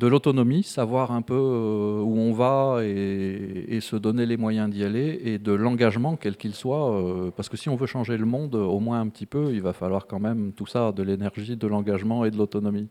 de 0.00 0.06
l'autonomie, 0.06 0.62
savoir 0.62 1.12
un 1.12 1.20
peu 1.20 1.34
euh, 1.34 2.00
où 2.00 2.18
on 2.18 2.32
va 2.32 2.78
et, 2.82 3.78
se 3.82 3.96
donner 3.96 4.24
les 4.24 4.38
moyens 4.38 4.70
d'y 4.70 4.82
aller, 4.82 5.20
et 5.24 5.38
de 5.38 5.52
l'engagement, 5.52 6.16
quel 6.16 6.36
qu'il 6.36 6.54
soit, 6.54 6.96
euh, 6.96 7.30
parce 7.36 7.50
que 7.50 7.58
si 7.58 7.68
on 7.68 7.76
veut 7.76 7.86
changer 7.86 8.16
le 8.16 8.24
monde, 8.24 8.54
au 8.54 8.80
moins 8.80 9.00
un 9.00 9.08
petit 9.08 9.26
peu, 9.26 9.52
il 9.52 9.60
va 9.60 9.74
falloir 9.74 10.06
quand 10.06 10.18
même 10.18 10.52
tout 10.52 10.66
ça, 10.66 10.92
de 10.92 11.02
l'énergie, 11.02 11.54
de 11.54 11.66
l'engagement 11.66 12.24
et 12.24 12.30
de 12.30 12.38
l'autonomie. 12.38 12.88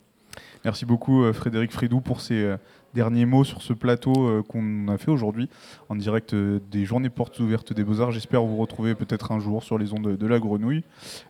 Merci 0.64 0.86
beaucoup 0.86 1.24
euh, 1.24 1.32
Frédéric 1.32 1.72
Fridou 1.72 2.00
pour 2.00 2.20
ces 2.20 2.54
derniers 2.94 3.26
mots 3.26 3.44
sur 3.44 3.62
ce 3.62 3.72
plateau 3.72 4.12
euh, 4.26 4.42
qu'on 4.42 4.88
a 4.88 4.98
fait 4.98 5.10
aujourd'hui 5.10 5.48
en 5.88 5.96
direct 5.96 6.34
euh, 6.34 6.60
des 6.70 6.84
journées 6.84 7.10
portes 7.10 7.38
ouvertes 7.38 7.72
des 7.72 7.84
Beaux-Arts. 7.84 8.12
J'espère 8.12 8.42
vous 8.42 8.56
retrouver 8.56 8.94
peut-être 8.94 9.32
un 9.32 9.38
jour 9.38 9.62
sur 9.62 9.78
les 9.78 9.92
ondes 9.92 10.16
de 10.16 10.26
la 10.26 10.38
grenouille. 10.38 10.82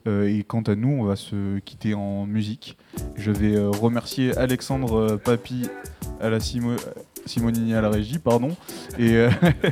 Euh, 0.07 0.27
et 0.27 0.43
quant 0.43 0.63
à 0.63 0.75
nous, 0.75 0.89
on 0.89 1.05
va 1.05 1.17
se 1.17 1.59
quitter 1.61 1.95
en 1.95 2.27
musique. 2.27 2.77
Je 3.17 3.31
vais 3.31 3.59
remercier 3.59 4.37
Alexandre 4.37 5.17
Papy 5.17 5.69
à 6.21 6.31
la 6.31 6.39
Simonini 6.41 7.75
à 7.75 7.81
la 7.81 7.91
régie, 7.91 8.19
pardon, 8.19 8.57
et, 8.99 9.27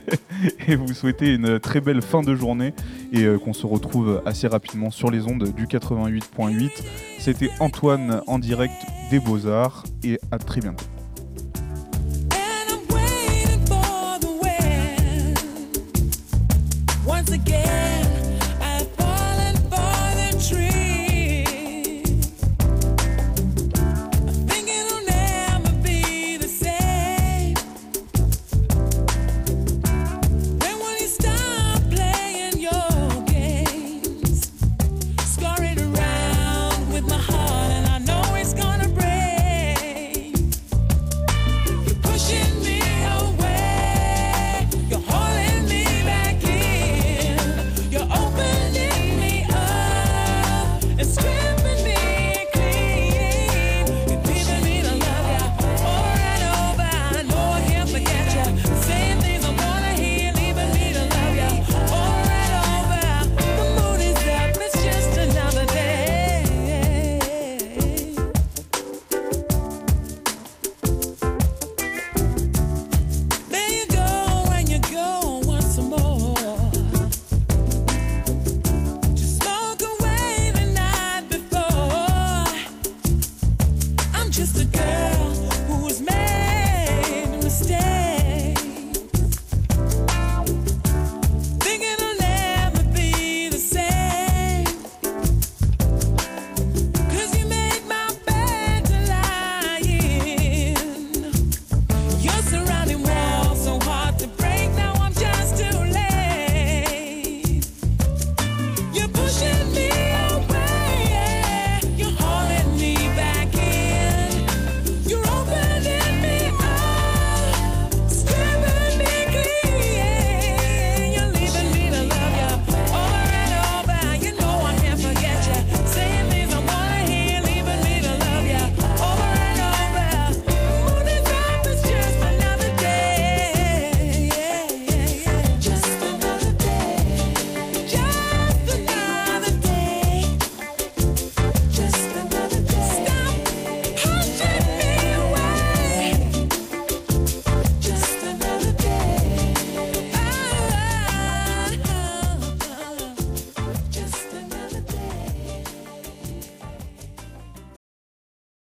et, 0.68 0.76
vous 0.76 0.92
souhaiter 0.92 1.34
une 1.34 1.58
très 1.58 1.80
belle 1.80 2.02
fin 2.02 2.22
de 2.22 2.34
journée 2.34 2.74
et 3.12 3.26
qu'on 3.42 3.52
se 3.52 3.66
retrouve 3.66 4.22
assez 4.24 4.46
rapidement 4.46 4.90
sur 4.90 5.10
les 5.10 5.26
ondes 5.26 5.52
du 5.54 5.66
88.8. 5.66 6.70
C'était 7.18 7.50
Antoine 7.60 8.22
en 8.26 8.38
direct 8.38 8.86
des 9.10 9.20
Beaux-Arts 9.20 9.84
et 10.04 10.18
à 10.30 10.38
très 10.38 10.60
bientôt. 10.60 10.84
Just 17.08 17.32
a 17.32 17.97